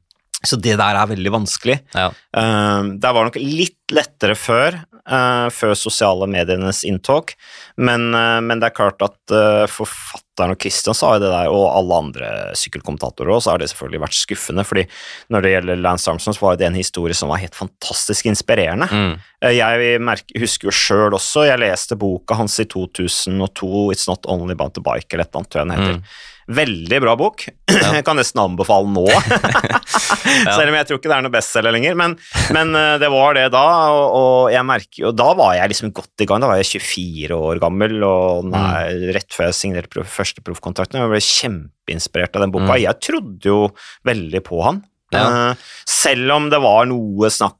Så 0.47 0.55
det 0.63 0.77
der 0.79 0.95
er 0.95 1.09
veldig 1.11 1.33
vanskelig. 1.35 1.81
ja. 1.99 2.11
Uh, 2.37 2.95
det 3.01 3.11
var 3.17 3.27
nok 3.27 3.37
litt 3.43 3.75
lettere 3.91 4.37
før, 4.39 4.77
uh, 5.09 5.49
før 5.51 5.73
sosiale 5.75 6.29
medienes 6.31 6.85
inntog, 6.87 7.33
men, 7.81 8.11
uh, 8.15 8.39
men 8.45 8.61
det 8.61 8.69
er 8.69 8.75
klart 8.77 9.01
at 9.03 9.33
eh, 9.35 9.65
forfatteren 9.73 10.53
og 10.53 10.61
Christian 10.61 10.95
sa 10.95 11.15
jo 11.17 11.23
det 11.25 11.31
der, 11.33 11.49
og 11.51 11.65
alle 11.73 11.97
andre 12.05 12.29
sykkelkommentatorer 12.61 13.33
også, 13.33 13.47
så 13.49 13.55
har 13.55 13.63
det 13.63 13.71
selvfølgelig 13.73 14.03
vært 14.05 14.19
skuffende, 14.21 14.65
fordi 14.69 14.85
når 15.33 15.43
det 15.47 15.53
gjelder 15.55 15.83
Lance 15.83 16.13
Armstrong, 16.13 16.37
så 16.37 16.45
var 16.45 16.61
det 16.61 16.69
en 16.69 16.79
historie 16.79 17.17
som 17.17 17.33
var 17.33 17.41
helt 17.43 17.59
fantastisk 17.59 18.31
inspirerende. 18.31 18.91
Mm, 18.93 19.17
Eh, 19.39 19.55
Jeg 19.55 20.01
merker, 20.03 20.41
husker 20.43 20.67
jo 20.67 20.73
sjøl 20.75 21.15
også, 21.15 21.45
jeg 21.47 21.61
leste 21.63 21.95
boka 21.99 22.35
hans 22.35 22.57
i 22.59 22.65
2002, 22.67 23.93
It's 23.95 24.09
Not 24.11 24.27
Only 24.27 24.53
About 24.57 24.75
the 24.75 24.83
Bike, 24.83 25.07
eller 25.15 25.25
et 25.25 25.31
eller 25.31 25.41
annet, 25.45 25.51
tror 25.51 25.63
jeg 25.63 25.69
den 25.69 25.77
heter. 25.79 25.95
mm, 25.99 26.03
Veldig 26.49 26.99
bra 27.05 27.13
bok. 27.19 27.45
Jeg 27.99 28.05
kan 28.07 28.17
nesten 28.17 28.41
anbefale 28.41 28.89
nå. 28.89 29.05
Selv 30.57 30.71
om 30.71 30.77
jeg 30.77 30.87
tror 30.87 30.99
ikke 30.99 31.11
det 31.11 31.17
er 31.17 31.25
noe 31.25 31.33
bestselger 31.33 31.75
lenger. 31.75 31.97
Men, 31.99 32.15
men, 32.55 32.73
eh, 32.77 32.95
det 33.01 33.09
var 33.13 33.37
det 33.37 33.47
da, 33.53 33.65
og, 33.93 34.05
og 34.19 34.53
jeg 34.53 34.65
merker 34.67 35.01
jo 35.03 35.13
Da 35.17 35.29
var 35.39 35.55
jeg 35.57 35.73
liksom 35.73 35.93
godt 35.97 36.25
i 36.25 36.29
gang. 36.29 36.43
Da 36.43 36.51
var 36.51 36.61
jeg 36.61 36.69
24 36.71 37.39
år 37.49 37.61
gammel, 37.63 37.97
og 38.07 38.49
nei, 38.49 38.83
mm. 38.89 39.07
rett 39.17 39.35
før 39.35 39.49
jeg 39.49 39.59
signerte 39.59 39.93
prof, 39.93 40.11
første 40.21 40.45
proffkontrakten. 40.45 41.01
Jeg 41.01 41.13
ble 41.13 41.23
kjempeinspirert 41.25 42.39
av 42.39 42.47
den 42.47 42.55
boka. 42.55 42.71
Mm. 42.71 42.83
Jeg 42.85 43.03
trodde 43.09 43.53
jo 43.53 43.61
veldig 44.09 44.45
på 44.47 44.63
han. 44.65 44.83
Ja. 45.15 45.25
Uh, 45.25 45.73
selv 45.89 46.35
om 46.37 46.51
det 46.53 46.61
var 46.61 46.89
noe 46.91 47.33
snakk 47.33 47.57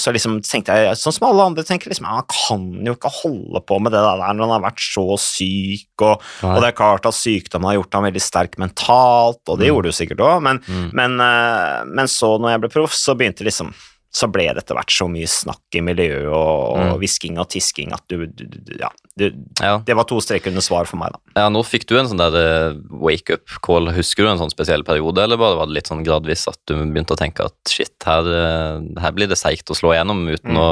så 0.00 0.12
liksom 0.14 0.38
tenkte 0.44 0.76
jeg, 0.76 0.98
sånn 1.00 1.14
som 1.16 1.28
alle 1.28 1.46
andre 1.50 1.64
tenker, 1.66 1.92
liksom, 1.92 2.08
han 2.08 2.26
kan 2.30 2.66
jo 2.86 2.96
ikke 2.96 3.12
holde 3.20 3.62
på 3.66 3.78
med 3.82 3.94
det 3.94 4.02
der 4.02 4.22
når 4.22 4.44
han 4.46 4.54
har 4.56 4.64
vært 4.66 4.84
så 4.84 5.06
syk, 5.20 5.90
og, 6.02 6.22
og 6.44 6.60
det 6.60 6.70
er 6.70 6.78
klart 6.78 7.08
at 7.08 7.16
sykdommen 7.16 7.70
har 7.70 7.78
gjort 7.78 7.98
ham 7.98 8.08
veldig 8.08 8.24
sterk 8.24 8.58
mentalt, 8.62 9.42
og 9.46 9.58
det 9.60 9.68
mm. 9.68 9.72
gjorde 9.72 9.90
jo 9.90 9.98
sikkert 10.00 10.24
òg, 10.26 10.36
men, 10.46 10.62
mm. 10.66 10.86
men, 10.96 11.18
uh, 11.22 11.82
men, 11.88 12.10
så, 12.10 12.34
når 12.40 12.56
jeg 12.56 12.64
ble 12.64 12.72
proff, 12.76 12.96
så 12.98 13.16
begynte 13.18 13.46
liksom 13.46 13.72
så 14.14 14.28
ble 14.30 14.46
det 14.52 14.62
etter 14.62 14.76
hvert 14.78 14.92
så 14.94 15.08
mye 15.10 15.26
snakk 15.26 15.74
i 15.74 15.82
miljøet 15.82 16.28
og 16.30 17.00
hvisking 17.00 17.34
mm. 17.34 17.40
og 17.42 17.48
tisking 17.50 17.94
at 17.96 18.04
du, 18.10 18.26
du, 18.30 18.44
du 18.46 18.76
ja, 18.78 18.90
ja, 19.18 19.72
Det 19.86 19.94
var 19.94 20.06
to 20.10 20.20
streker 20.22 20.52
under 20.52 20.62
svar 20.62 20.86
for 20.90 20.98
meg, 21.00 21.14
da. 21.14 21.42
Ja, 21.42 21.48
Nå 21.50 21.64
fikk 21.66 21.86
du 21.90 21.96
en 21.98 22.06
sånn 22.10 22.22
der 22.22 22.34
uh, 22.34 22.78
wake-up 23.02 23.56
call. 23.64 23.90
Husker 23.94 24.22
du 24.22 24.30
en 24.30 24.40
sånn 24.40 24.52
spesiell 24.52 24.82
periode, 24.86 25.22
eller 25.22 25.38
bare 25.40 25.58
var 25.58 25.70
det 25.70 25.76
litt 25.76 25.90
sånn 25.90 26.04
gradvis 26.06 26.46
at 26.50 26.58
du 26.70 26.76
begynte 26.78 27.16
å 27.16 27.18
tenke 27.18 27.46
at 27.46 27.56
shit, 27.70 27.94
her, 28.06 28.26
uh, 28.26 28.82
her 29.02 29.14
blir 29.14 29.30
det 29.30 29.38
seigt 29.38 29.70
å 29.70 29.78
slå 29.78 29.96
igjennom 29.96 30.24
uten 30.30 30.54
mm. 30.54 30.60
å 30.62 30.68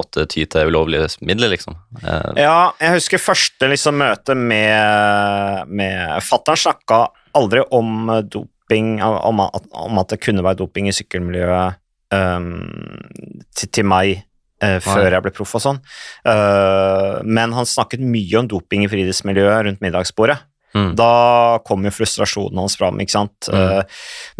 måtte 0.00 0.24
ty 0.32 0.46
til 0.48 0.72
ulovlige 0.72 1.10
midler, 1.20 1.52
liksom? 1.52 1.76
Uh, 2.00 2.32
ja, 2.40 2.70
jeg 2.80 2.98
husker 2.98 3.24
første 3.24 3.68
liksom 3.72 4.00
møte 4.00 4.36
med, 4.36 5.68
med 5.68 6.24
Fattern 6.24 6.60
snakka 6.60 7.06
aldri 7.36 7.64
om 7.72 8.08
doping, 8.28 8.96
om 9.04 9.44
om 9.48 10.00
at 10.00 10.12
det 10.12 10.20
kunne 10.24 10.44
være 10.44 10.60
doping 10.60 10.88
i 10.88 10.96
sykkelmiljøet 10.96 11.84
um, 12.14 12.50
til, 13.54 13.70
til, 13.70 13.88
meg 13.88 14.20
uh, 14.64 14.78
før 14.84 15.08
jeg 15.12 15.24
ble 15.24 15.32
proff 15.34 15.56
og 15.58 15.64
sånn. 15.64 15.80
Uh, 16.26 17.18
men 17.24 17.56
han 17.56 17.68
snakket 17.68 18.04
mye 18.04 18.42
om 18.42 18.50
doping 18.50 18.84
i 18.84 18.92
friidrettsmiljøet 18.92 19.66
rundt 19.68 19.84
middagsbordet. 19.84 20.40
Mm. 20.76 20.92
Da 21.00 21.12
kom 21.64 21.86
jo 21.86 21.90
frustrasjonen 21.96 22.60
hans 22.60 22.76
fram, 22.76 22.98
ikke 23.00 23.14
sant. 23.14 23.48
Mm. 23.48 23.94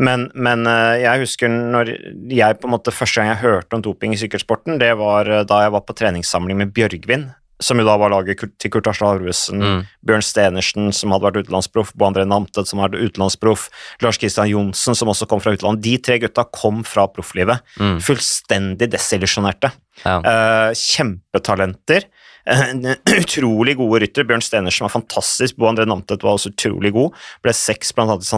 Men, 0.05 0.27
men 0.37 0.69
jeg 1.01 1.23
husker 1.23 1.49
når 1.49 1.95
jeg 2.29 2.59
på 2.61 2.69
en 2.69 2.75
måte 2.75 2.93
første 2.93 3.23
gang 3.23 3.31
jeg 3.33 3.41
hørte 3.47 3.79
om 3.79 3.83
doping 3.83 4.13
i 4.13 4.19
sykkelsporten, 4.21 4.77
det 4.79 4.91
var 5.01 5.31
da 5.49 5.63
jeg 5.65 5.73
var 5.73 5.87
på 5.89 5.97
treningssamling 5.97 6.61
med 6.61 6.75
Bjørgvin 6.77 7.31
som 7.63 7.81
jo 7.81 7.87
da 7.87 7.97
var 7.99 8.13
laget 8.13 8.45
til 8.61 8.73
Kurt 8.73 8.89
Arsle 8.91 9.09
Arvesen, 9.09 9.63
mm. 9.63 9.81
Bjørn 10.07 10.25
Stenersen, 10.25 10.93
som 10.95 11.15
hadde 11.15 11.27
vært 11.27 11.41
utenlandsproff, 11.47 11.91
Bo 11.99 12.07
André 12.09 12.27
Namtet, 12.29 12.71
som 12.71 12.83
hadde 12.83 12.99
vært 12.99 13.13
utenlandsproff, 13.13 13.67
Lars 14.05 14.21
Kristian 14.21 14.51
Johnsen, 14.51 14.99
som 14.99 15.11
også 15.11 15.29
kom 15.31 15.43
fra 15.43 15.57
utlandet. 15.57 15.85
De 15.87 15.97
tre 16.03 16.21
gutta 16.23 16.47
kom 16.55 16.85
fra 16.87 17.09
profflivet. 17.11 17.65
Mm. 17.83 17.99
Fullstendig 18.05 18.91
desillusjonerte. 18.95 19.73
Ja. 20.05 20.21
Uh, 20.23 20.71
kjempetalenter. 20.79 22.07
En 22.49 22.87
utrolig 23.19 23.75
gode 23.77 24.01
rytter. 24.03 24.25
Bjørn 24.29 24.43
Stenersen 24.45 24.87
var 24.87 24.93
fantastisk. 24.95 25.59
Bo 25.59 25.69
André 25.69 25.85
Namtet 25.89 26.25
var 26.25 26.39
også 26.39 26.53
utrolig 26.55 26.93
god. 26.97 27.17
Ble 27.45 27.55
seks 27.57 27.93
blant 27.97 28.15
annet 28.15 28.25
i 28.25 28.31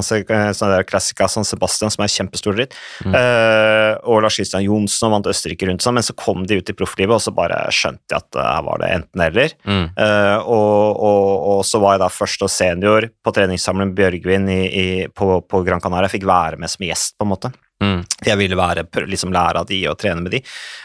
San, 0.57 0.75
Classica 0.89 1.29
San 1.31 1.47
Sebastian, 1.47 1.93
som 1.95 2.05
er 2.05 2.13
kjempestor 2.13 2.59
ritt. 2.59 2.75
Mm. 3.07 3.15
Uh, 3.15 3.93
og 4.11 4.25
Lars 4.25 4.41
Christian 4.41 4.65
Johnsen 4.67 5.15
vant 5.15 5.31
Østerrike 5.31 5.69
rundt 5.69 5.85
seg, 5.85 5.95
men 5.97 6.07
så 6.07 6.17
kom 6.19 6.43
de 6.49 6.59
ut 6.59 6.73
i 6.73 6.77
profflivet, 6.77 7.15
og 7.17 7.23
så 7.23 7.35
bare 7.35 7.63
skjønte 7.75 8.17
jeg 8.17 8.25
at 8.25 8.41
uh, 8.41 8.45
her 8.49 8.67
var 8.67 8.83
det 8.83 8.93
enten-eller. 8.99 9.57
Mm. 9.63 9.87
Uh, 9.95 10.37
og, 10.43 11.01
og, 11.11 11.31
og, 11.55 11.65
så 11.71 11.83
var 11.83 11.97
jeg 11.97 12.05
da 12.05 12.13
først 12.13 12.47
og 12.47 12.53
senior 12.53 13.11
på 13.23 13.35
treningssamling 13.37 13.95
Bjørgvin 13.99 14.51
i, 14.51 14.63
i, 14.67 14.87
på, 15.15 15.37
på 15.47 15.65
Gran 15.67 15.83
Canaria. 15.83 16.09
Jeg 16.11 16.19
fikk 16.19 16.31
være 16.31 16.59
med 16.61 16.73
som 16.73 16.89
gjest, 16.89 17.15
på 17.19 17.29
en 17.29 17.35
måte. 17.37 17.55
Mm. 17.81 18.01
Jeg 18.27 18.37
ville 18.37 18.57
være, 18.59 18.85
liksom 19.09 19.33
lære 19.33 19.63
av 19.63 19.69
de 19.69 19.79
og 19.89 19.97
trene 20.01 20.21
med 20.21 20.35
de. 20.35 20.41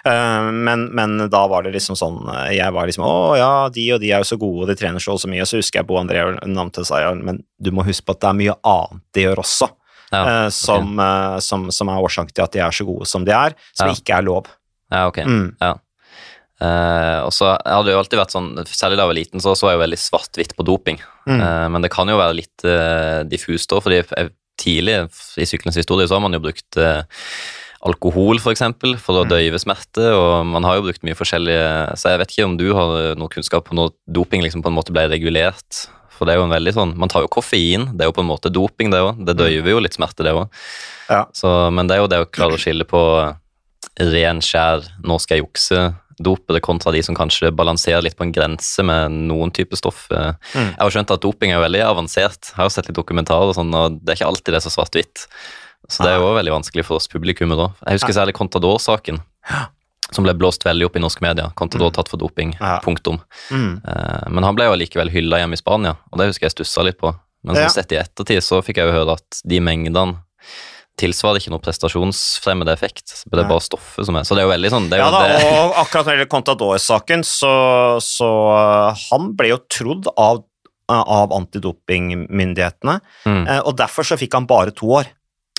Uh, 0.07 0.47
men, 0.55 0.87
men, 0.95 1.17
da 1.31 1.43
var 1.51 1.65
det 1.65 1.73
liksom 1.75 1.97
sånn 1.99 2.21
eh, 2.31 2.53
Jeg 2.55 2.71
var 2.71 2.87
liksom 2.87 3.03
Å 3.03 3.15
ja, 3.35 3.53
de 3.73 3.85
og 3.95 3.99
de 4.03 4.13
er 4.13 4.23
jo 4.23 4.29
så 4.31 4.37
gode, 4.39 4.63
og 4.63 4.71
de 4.71 4.77
trener 4.79 5.03
så 5.03 5.17
og 5.17 5.21
så 5.21 5.31
mye. 5.31 5.43
Og 5.43 5.49
så 5.49 5.59
husker 5.59 5.81
jeg 5.81 5.89
Bo 5.89 5.99
André 5.99 6.23
Namte 6.47 6.85
sa 6.87 7.01
ja, 7.03 7.11
men 7.15 7.41
du 7.59 7.73
må 7.75 7.83
huske 7.87 8.07
på 8.07 8.15
at 8.15 8.23
det 8.23 8.29
er 8.31 8.39
mye 8.43 8.59
annet 8.71 9.03
de 9.15 9.25
gjør 9.25 9.41
også, 9.43 9.67
ja, 10.11 10.21
okay. 10.21 10.53
som, 10.55 10.93
uh, 11.01 11.39
som, 11.43 11.67
som, 11.73 11.91
er 11.91 12.05
årsaken 12.07 12.35
til 12.35 12.45
at 12.45 12.55
de 12.55 12.61
er 12.63 12.77
så 12.77 12.87
gode 12.87 13.09
som 13.09 13.27
de 13.27 13.33
er, 13.35 13.57
som 13.75 13.91
ja. 13.91 13.97
ikke 13.97 14.15
er 14.15 14.27
lov. 14.27 14.47
Ja, 14.93 15.07
ok. 15.09 15.19
Mm. 15.25 15.49
Ja. 15.59 15.73
og 17.25 17.33
så 17.35 17.51
hadde 17.57 17.91
jo 17.91 17.99
alltid 17.99 18.19
vært 18.21 18.31
sånn, 18.31 18.53
Særlig 18.69 18.95
da 18.95 19.03
jeg 19.03 19.11
var 19.11 19.17
liten, 19.17 19.41
så 19.43 19.55
så 19.57 19.73
jeg 19.73 19.79
jo 19.79 19.83
veldig 19.83 19.99
svart-hvitt 19.99 20.55
på 20.55 20.63
doping. 20.67 21.01
Mm. 21.25 21.41
men 21.73 21.81
det 21.81 21.89
kan 21.89 22.07
jo 22.07 22.19
være 22.19 22.37
litt 22.37 22.65
diffust 23.27 23.73
òg, 23.73 23.81
fordi 23.83 23.97
jeg 24.03 24.29
tidlig 24.61 24.97
i 25.41 25.47
sykkelens 25.47 25.77
historie 25.79 26.07
så 26.07 26.17
har 26.17 26.23
man 26.25 26.35
jo 26.35 26.43
brukt 26.43 26.79
eh, 26.79 27.03
alkohol. 27.85 28.39
For, 28.41 28.55
eksempel, 28.55 28.95
for 29.01 29.21
å 29.21 29.25
mm. 29.25 29.33
døyve 29.33 29.61
smerte, 29.61 30.07
og 30.15 30.47
man 30.49 30.67
har 30.67 30.79
jo 30.79 30.87
brukt 30.87 31.05
mye 31.05 31.17
forskjellige 31.17 31.97
Så 31.99 32.13
jeg 32.13 32.21
vet 32.21 32.33
ikke 32.33 32.47
om 32.47 32.57
du 32.59 32.69
har 32.77 33.19
noe 33.19 33.31
kunnskap 33.31 33.67
på 33.67 33.77
når 33.77 33.93
doping 34.07 34.45
liksom 34.45 34.65
på 34.65 34.71
en 34.71 34.77
måte 34.77 34.95
ble 34.95 35.07
regulert. 35.11 35.85
For 36.15 36.27
det 36.27 36.35
er 36.35 36.39
jo 36.39 36.47
en 36.47 36.55
veldig 36.55 36.71
sånn 36.75 36.93
Man 36.95 37.11
tar 37.11 37.25
jo 37.25 37.31
koffein, 37.31 37.89
det 37.93 38.05
er 38.05 38.09
jo 38.09 38.15
på 38.15 38.23
en 38.23 38.31
måte 38.31 38.51
doping, 38.53 38.93
det 38.93 39.03
òg. 39.03 39.21
Det 39.21 39.35
mm. 39.35 39.41
døyver 39.43 39.75
jo 39.75 39.81
litt 39.83 39.97
smerte, 39.97 40.25
det 40.25 40.35
òg. 40.35 40.47
Ja. 41.11 41.25
Men 41.75 41.89
det 41.89 41.97
er 41.97 42.03
jo 42.03 42.11
det 42.11 42.21
å 42.23 42.29
klare 42.29 42.57
å 42.57 42.61
skille 42.61 42.87
på 42.89 43.01
ren, 43.95 44.41
skjær, 44.43 44.87
nå 45.05 45.17
skal 45.21 45.37
jeg 45.37 45.45
jukse, 45.45 45.81
dopere 46.21 46.61
kontra 46.63 46.93
de 46.95 47.01
som 47.03 47.15
kanskje 47.17 47.51
balanserer 47.55 48.03
litt 48.05 48.17
på 48.17 48.25
en 48.25 48.33
grense 48.35 48.83
med 48.85 49.13
noen 49.29 49.51
type 49.55 49.77
stoff. 49.79 50.05
Eh. 50.11 50.33
Mm. 50.55 50.71
Jeg 50.71 50.81
har 50.81 50.95
skjønt 50.95 51.13
at 51.15 51.23
doping 51.25 51.53
er 51.53 51.63
veldig 51.63 51.83
avansert. 51.87 52.51
Jeg 52.53 52.61
har 52.61 52.73
sett 52.73 52.89
litt 52.89 52.97
dokumentarer, 52.97 53.51
og 53.51 53.57
sånn, 53.57 53.73
og 53.75 54.01
det 54.01 54.13
er 54.13 54.19
ikke 54.19 54.31
alltid 54.31 54.55
det 54.55 54.61
er 54.61 54.67
så 54.67 54.73
svart-hvitt. 54.77 55.25
Så 55.89 56.05
det 56.05 56.15
er 56.15 56.21
jo 56.21 56.33
veldig 56.33 56.53
vanskelig 56.55 56.85
for 56.87 56.97
oss 56.97 57.09
publikummere 57.11 57.67
òg. 57.67 57.81
Jeg 57.85 57.99
husker 57.99 58.17
særlig 58.17 58.37
Contador-saken. 58.37 59.19
Som 60.13 60.25
ble 60.25 60.35
blåst 60.37 60.61
veldig 60.65 60.85
opp 60.87 60.97
i 60.97 61.01
norsk 61.01 61.21
media. 61.25 61.49
Contador 61.57 61.89
mm. 61.89 61.95
tatt 61.97 62.09
for 62.11 62.21
doping. 62.21 62.53
Punktum. 62.85 63.19
Mm. 63.49 63.81
Eh, 63.81 64.27
men 64.33 64.45
han 64.45 64.57
ble 64.57 64.69
jo 64.69 64.77
likevel 64.77 65.11
hylla 65.13 65.41
hjemme 65.41 65.57
i 65.57 65.61
Spania, 65.61 65.95
og 66.11 66.21
det 66.21 66.29
husker 66.29 66.47
jeg 66.47 66.55
stussa 66.55 66.85
litt 66.85 66.99
på. 67.01 67.13
Men 67.45 67.59
sett 67.69 67.93
i 67.93 67.99
ettertid 68.01 68.41
så 68.41 68.61
fikk 68.65 68.79
jeg 68.81 68.89
jo 68.89 68.95
høre 68.95 69.19
at 69.19 69.41
de 69.45 69.59
mengdene 69.61 70.17
tilsvarer 70.99 71.41
ikke 71.41 71.51
noe 71.53 71.63
prestasjonsfremmede 71.63 72.73
effekt. 72.75 73.11
Det 73.25 73.41
er 73.41 73.49
bare 73.49 73.63
stoffet 73.63 74.07
som 74.07 74.15
er 74.15 74.27
Så 74.27 74.37
det 74.37 74.43
er 74.43 74.47
jo 74.47 74.53
veldig 74.53 74.71
sånn 74.71 74.89
Ja 74.95 75.09
da, 75.11 75.23
det. 75.27 75.41
og 75.43 75.79
akkurat 75.81 76.05
når 76.05 76.11
det 76.11 76.17
gjelder 76.17 76.31
Contador-saken, 76.31 77.25
så, 77.27 77.53
så 78.03 78.31
uh, 78.55 79.05
han 79.09 79.33
ble 79.37 79.51
jo 79.51 79.59
trodd 79.71 80.09
av, 80.13 80.41
uh, 80.91 81.03
av 81.19 81.35
antidopingmyndighetene, 81.35 82.97
mm. 83.27 83.43
uh, 83.43 83.61
og 83.65 83.75
derfor 83.81 84.07
så 84.07 84.19
fikk 84.19 84.39
han 84.39 84.47
bare 84.49 84.75
to 84.75 84.93
år. 85.01 85.11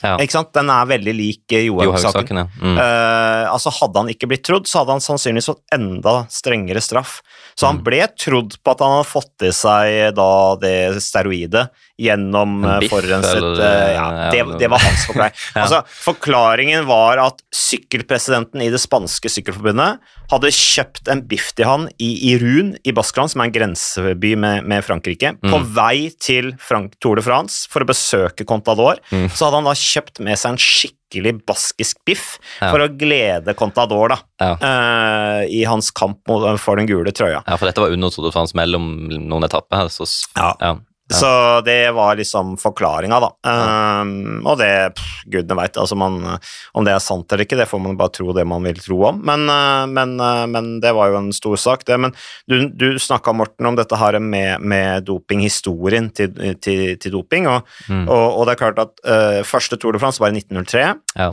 Ja. 0.05 0.19
Ikke 0.21 0.35
sant? 0.37 0.51
Den 0.53 0.69
er 0.69 0.89
veldig 0.89 1.13
lik 1.17 1.53
Johaug-saken. 1.57 2.41
Ja. 2.43 2.47
Mm. 2.61 2.77
Uh, 2.77 3.45
altså 3.49 3.73
Hadde 3.79 4.03
han 4.03 4.11
ikke 4.13 4.29
blitt 4.29 4.45
trodd, 4.45 4.69
så 4.69 4.83
hadde 4.83 4.97
han 4.99 5.05
sannsynligvis 5.05 5.49
fått 5.49 5.63
enda 5.73 6.19
strengere 6.33 6.83
straff. 6.85 7.19
Så 7.57 7.69
han 7.71 7.81
mm. 7.81 7.87
ble 7.87 8.03
trodd 8.21 8.59
på 8.61 8.75
at 8.75 8.85
han 8.85 8.99
hadde 8.99 9.09
fått 9.09 9.47
i 9.49 9.53
seg 9.57 10.17
da 10.19 10.31
det 10.61 10.77
steroidet 11.05 11.69
gjennom 11.97 12.65
eh, 12.65 12.89
forurenset 12.91 13.39
eller, 13.41 13.93
ja, 13.95 14.07
det, 14.33 14.43
det, 14.61 14.69
var 14.69 14.83
hans 14.85 15.07
forklaring. 15.09 15.39
Altså, 15.67 15.81
forklaringen 15.89 16.85
var 16.89 17.21
at 17.23 17.41
sykkelpresidenten 17.55 18.63
i 18.65 18.71
det 18.73 18.81
spanske 18.83 19.31
sykkelforbundet 19.33 20.03
hadde 20.31 20.51
kjøpt 20.53 21.09
en 21.13 21.23
biff 21.29 21.53
til 21.57 21.69
han 21.69 21.87
i 22.03 22.11
Irun 22.33 22.75
i 22.85 22.93
Baskeland, 22.95 23.33
som 23.33 23.43
er 23.43 23.49
en 23.49 23.55
grenseby 23.55 24.35
med, 24.39 24.67
med 24.69 24.85
Frankrike. 24.85 25.37
Mm. 25.39 25.53
På 25.53 25.63
vei 25.79 26.11
til 26.23 26.53
Frank 26.63 26.99
Tour 27.03 27.21
de 27.21 27.25
France 27.25 27.71
for 27.73 27.85
å 27.85 27.89
besøke 27.89 28.47
Contador, 28.49 29.01
mm. 29.11 29.29
så 29.33 29.47
hadde 29.49 29.63
han 29.63 29.71
da 29.71 29.77
kjøpt 29.79 30.21
med 30.27 30.41
seg 30.41 30.55
en 30.55 30.61
skikkelig 30.61 31.37
baskisk 31.47 32.03
biff 32.09 32.27
ja. 32.59 32.73
for 32.73 32.83
å 32.85 32.91
glede 32.99 33.55
Contador 33.57 34.13
da, 34.13 34.19
ja. 34.43 34.51
uh, 34.61 35.41
i 35.49 35.63
hans 35.69 35.93
kamp 35.97 36.27
for 36.27 36.83
den 36.83 36.91
gule 36.91 37.15
trøya. 37.15 37.41
Ja, 37.47 37.57
for 37.57 37.71
dette 37.71 37.85
var 37.85 37.95
under 37.95 38.13
Tour 38.13 38.29
de 38.29 38.35
France 38.35 38.59
mellom 38.59 39.07
noen 39.09 39.49
etapper 39.49 39.89
så 39.95 40.09
ja. 40.37 40.77
Ja. 41.09 41.17
Så 41.17 41.61
det 41.61 41.91
var 41.91 42.17
liksom 42.17 42.57
forklaringa, 42.59 43.21
da. 43.21 43.29
Um, 43.47 44.41
og 44.43 44.59
det 44.59 44.71
pff, 44.97 45.21
Gudene 45.31 45.55
veit. 45.61 45.77
Altså 45.79 45.95
om 45.95 46.87
det 46.87 46.95
er 46.95 47.03
sant 47.03 47.31
eller 47.31 47.47
ikke, 47.47 47.59
det 47.61 47.69
får 47.71 47.83
man 47.83 47.99
bare 47.99 48.11
tro 48.17 48.35
det 48.35 48.43
man 48.49 48.67
vil 48.67 48.81
tro 48.83 48.99
om. 49.13 49.21
Men, 49.27 49.45
uh, 49.47 49.85
men, 49.87 50.17
uh, 50.19 50.43
men 50.51 50.73
det 50.83 50.91
var 50.97 51.13
jo 51.13 51.21
en 51.21 51.31
stor 51.35 51.55
sak, 51.63 51.85
det. 51.87 51.99
Men 52.03 52.15
du, 52.51 52.57
du 52.75 52.99
snakka, 52.99 53.35
Morten, 53.39 53.69
om 53.71 53.79
dette 53.79 53.99
her 54.01 54.19
med, 54.19 54.65
med 54.67 55.07
dopinghistorien 55.07 56.11
til, 56.11 56.35
til, 56.59 56.83
til, 56.99 57.15
doping. 57.15 57.47
Og, 57.53 57.71
mm. 57.87 58.03
og, 58.09 58.27
og, 58.27 58.43
det 58.49 58.57
er 58.57 58.63
klart 58.65 58.83
at 58.83 59.07
uh, 59.07 59.41
første 59.47 59.79
Tour 59.79 59.95
de 59.95 60.03
France 60.03 60.23
var 60.23 60.35
i 60.35 60.43
1903, 60.43 60.85
ja. 61.17 61.31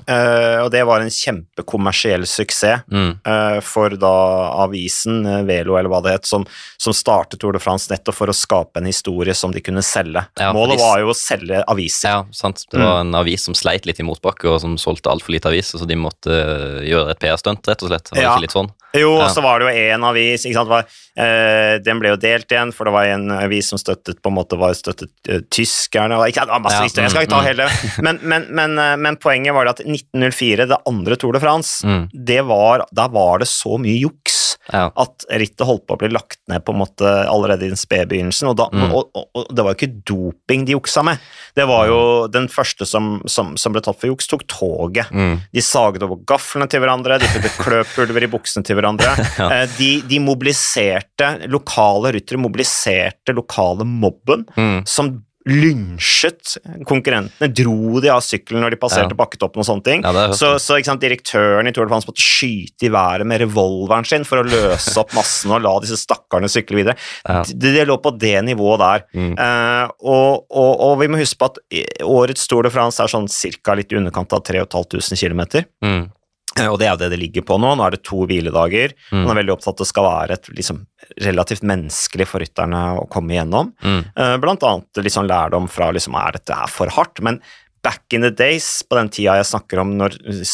og 0.64 0.70
det 0.72 0.84
var 0.88 1.02
en 1.02 1.12
kjempekommersiell 1.12 2.26
suksess 2.30 2.86
mm. 2.92 3.62
for 3.66 3.96
da 4.00 4.14
avisen, 4.64 5.24
Velo 5.48 5.76
eller 5.80 5.92
hva 5.92 6.00
det 6.06 6.14
het, 6.18 6.30
som, 6.30 6.46
som 6.82 6.96
startet 6.96 7.42
Tour 7.42 7.56
de 7.56 7.62
France 7.64 7.92
nettopp 7.92 8.18
for 8.18 8.32
å 8.32 8.36
skape 8.38 8.80
en 8.80 8.90
historie 8.90 9.36
som 9.38 9.52
de 9.54 9.63
kunne 9.66 9.84
selge. 9.86 10.26
Ja, 10.40 10.52
Målet 10.56 10.80
var 10.80 11.00
jo 11.04 11.10
å 11.14 11.18
selge 11.18 11.64
aviser. 11.72 12.10
Ja, 12.10 12.22
sant. 12.36 12.66
Det 12.72 12.80
var 12.84 13.02
en 13.02 13.16
avis 13.16 13.44
som 13.48 13.56
sleit 13.58 13.86
litt 13.90 14.00
i 14.00 14.06
motbakke, 14.08 14.50
og 14.54 14.62
som 14.64 14.78
solgte 14.82 15.10
altfor 15.12 15.34
lite 15.36 15.50
aviser, 15.52 15.80
så 15.82 15.88
de 15.90 15.96
måtte 16.00 16.30
eh, 16.32 16.84
gjøre 16.92 17.12
et 17.16 17.20
PR-stunt, 17.24 17.66
rett 17.68 17.84
og 17.84 17.90
slett. 17.94 18.12
Var 18.14 18.22
Ja. 18.22 18.34
ikke 18.36 18.46
litt 18.48 18.56
sånn? 18.58 18.72
Jo, 18.94 19.16
Ja. 19.18 19.26
og 19.26 19.32
så 19.34 19.42
var 19.42 19.58
det 19.60 19.66
jo 19.72 19.74
én 19.96 20.04
avis 20.06 20.44
ikke 20.46 20.54
sant? 20.60 20.70
Var, 20.70 20.86
eh, 21.18 21.80
Den 21.82 21.98
ble 22.00 22.10
jo 22.14 22.16
delt 22.22 22.46
igjen, 22.54 22.72
for 22.72 22.86
det 22.86 22.94
var 22.94 23.06
en 23.10 23.32
avis 23.32 23.68
som 23.74 23.80
støttet 23.82 24.22
på 24.22 24.30
en 24.30 24.36
måte 24.38 24.58
var 24.60 24.76
støttet 24.78 25.10
uh, 25.30 25.40
tyskerne 25.50 26.14
og 26.20 26.28
ikke, 26.30 26.46
det 26.46 26.54
var 26.54 26.62
masse 26.62 26.78
Ja, 26.78 26.84
historier, 26.86 27.08
jeg 27.10 27.12
skal 27.16 27.26
ikke 27.26 27.34
ta 27.34 27.42
mm, 27.42 27.48
hele 27.50 27.68
men, 28.06 28.20
men, 28.22 28.46
men, 28.54 28.78
eh, 28.78 28.96
men 29.02 29.18
poenget 29.18 29.54
var 29.56 29.66
det 29.66 29.74
at 29.80 29.86
1904, 29.88 30.68
det 30.70 30.78
andre 30.86 31.18
Tour 31.18 31.34
de 31.34 31.40
France, 31.42 31.82
Mm. 31.84 32.06
det 32.14 32.42
var, 32.46 32.86
da 32.94 33.08
var 33.08 33.40
det 33.42 33.48
så 33.50 33.80
mye 33.82 33.98
juks 34.06 34.23
Ja. 34.72 34.86
at 34.96 35.26
rittet 35.28 35.66
holdt 35.68 35.84
på 35.90 35.98
å 35.98 36.00
bli 36.00 36.08
lagt 36.14 36.38
ned 36.48 36.64
på 36.64 36.72
en 36.72 36.80
måte 36.80 37.10
allerede 37.28 37.66
i 37.66 37.72
den 37.74 37.80
spede 37.80 38.06
begynnelsen. 38.14 38.48
Og, 38.48 38.56
da, 38.62 38.70
Mm. 38.72 38.94
og, 38.96 39.10
og, 39.14 39.26
og 39.36 39.50
det 39.52 39.66
var 39.66 39.74
jo 39.74 39.80
ikke 39.82 40.04
doping 40.08 40.64
de 40.66 40.72
juksa 40.78 41.04
med. 41.04 41.20
Det 41.56 41.66
var 41.68 41.88
jo 41.92 41.98
den 42.32 42.48
første 42.48 42.88
som, 42.88 43.18
som, 43.28 43.58
som 43.60 43.74
ble 43.76 43.82
tatt 43.84 44.00
for 44.00 44.08
juks, 44.08 44.30
tok 44.32 44.46
toget. 44.48 45.12
Mm. 45.12 45.42
De 45.52 45.62
saget 45.62 46.06
over 46.08 46.22
gaflene 46.26 46.70
til 46.72 46.80
hverandre, 46.80 47.20
de 47.20 47.28
puttet 47.34 47.60
kløpulver 47.66 48.24
i 48.24 48.32
buksene 48.32 48.64
til 48.64 48.80
hverandre. 48.80 49.12
ja. 49.42 49.50
de, 49.78 49.92
de 50.08 50.22
mobiliserte, 50.24 51.34
lokale 51.52 52.14
ryttere 52.16 52.40
mobiliserte 52.42 53.36
lokale 53.36 53.84
mobben, 53.88 54.48
Mm. 54.56 54.84
som 54.88 55.24
lynsjet 55.50 56.58
konkurrentene, 56.88 57.50
dro 57.52 58.00
de 58.04 58.12
av 58.14 58.22
sykkelen 58.24 58.64
når 58.64 58.76
de 58.76 58.80
passerte 58.80 59.12
Ja. 59.12 59.20
bakketoppen 59.20 59.60
og 59.60 59.68
sånne 59.68 59.84
ting. 59.84 60.04
Ja, 60.04 60.32
så 60.32 60.54
så 60.62 60.78
sant, 60.84 61.02
direktøren 61.02 61.68
i 61.68 61.74
Tour 61.76 61.86
de 61.86 61.92
France 61.92 62.08
måtte 62.08 62.24
skyte 62.24 62.88
i 62.88 62.92
været 62.94 63.26
med 63.28 63.42
revolveren 63.42 64.06
sin 64.08 64.24
for 64.24 64.40
å 64.40 64.48
løse 64.48 64.96
opp 65.00 65.14
massen 65.14 65.52
og 65.52 65.62
la 65.62 65.80
disse 65.84 66.00
stakkarene 66.00 66.50
sykle 66.52 66.80
videre. 66.80 66.96
Ja. 67.28 67.44
Det, 67.44 67.74
de 67.76 67.86
lå 67.86 67.98
på 68.02 68.18
det 68.18 68.38
nivået 68.46 68.80
der. 68.80 69.06
Mm. 69.14 69.34
Eh, 69.38 69.88
og, 70.04 70.46
og, 70.50 70.74
og 70.80 71.00
vi 71.02 71.08
må 71.12 71.20
huske 71.20 71.38
på 71.38 71.52
at 71.52 71.60
årets 72.04 72.48
Tour 72.48 72.64
de 72.64 72.72
France 72.74 73.04
er 73.04 73.12
sånn 73.12 73.28
ca. 73.64 73.76
litt 73.76 73.92
i 73.92 74.00
underkant 74.00 74.32
av 74.34 74.44
3500 74.48 75.20
km. 75.20 75.66
Mm. 75.84 76.04
Eh, 76.60 76.68
Og 76.70 76.78
det 76.80 76.86
er 76.88 76.92
jo 76.94 77.02
det 77.02 77.10
det 77.16 77.20
ligger 77.20 77.42
på 77.48 77.58
nå. 77.60 77.74
Nå 77.76 77.86
er 77.88 77.96
det 77.98 78.04
to 78.06 78.26
hviledager. 78.30 78.94
Mm. 79.12 79.24
Man 79.26 79.32
er 79.34 79.42
veldig 79.42 79.56
opptatt 79.58 79.74
av 79.74 79.76
at 79.76 79.84
det 79.84 79.90
skal 79.90 80.10
være 80.10 80.38
et 80.38 80.52
liksom, 80.60 80.84
relativt 81.26 81.64
menneskelig 81.66 82.28
for 82.30 82.44
rytterne 82.46 82.84
å 83.02 83.08
komme 83.10 83.34
igjennom. 83.34 83.74
Mm. 83.84 84.00
Eh, 84.16 84.38
Blant 84.44 84.64
annet 84.70 85.12
sånn 85.14 85.28
lærdom 85.32 85.68
fra 85.72 85.92
liksom, 85.96 86.16
er 86.20 86.38
dette 86.38 86.54
her 86.54 86.68
for 86.70 86.94
hardt? 86.94 87.22
Men 87.26 87.42
back 87.84 88.14
in 88.16 88.22
the 88.24 88.30
days, 88.32 88.84
på 88.88 88.96
den 88.96 89.10
tida 89.12 89.34
jeg 89.42 89.50
snakker 89.50 89.82
om 89.82 89.90
når 90.00 90.14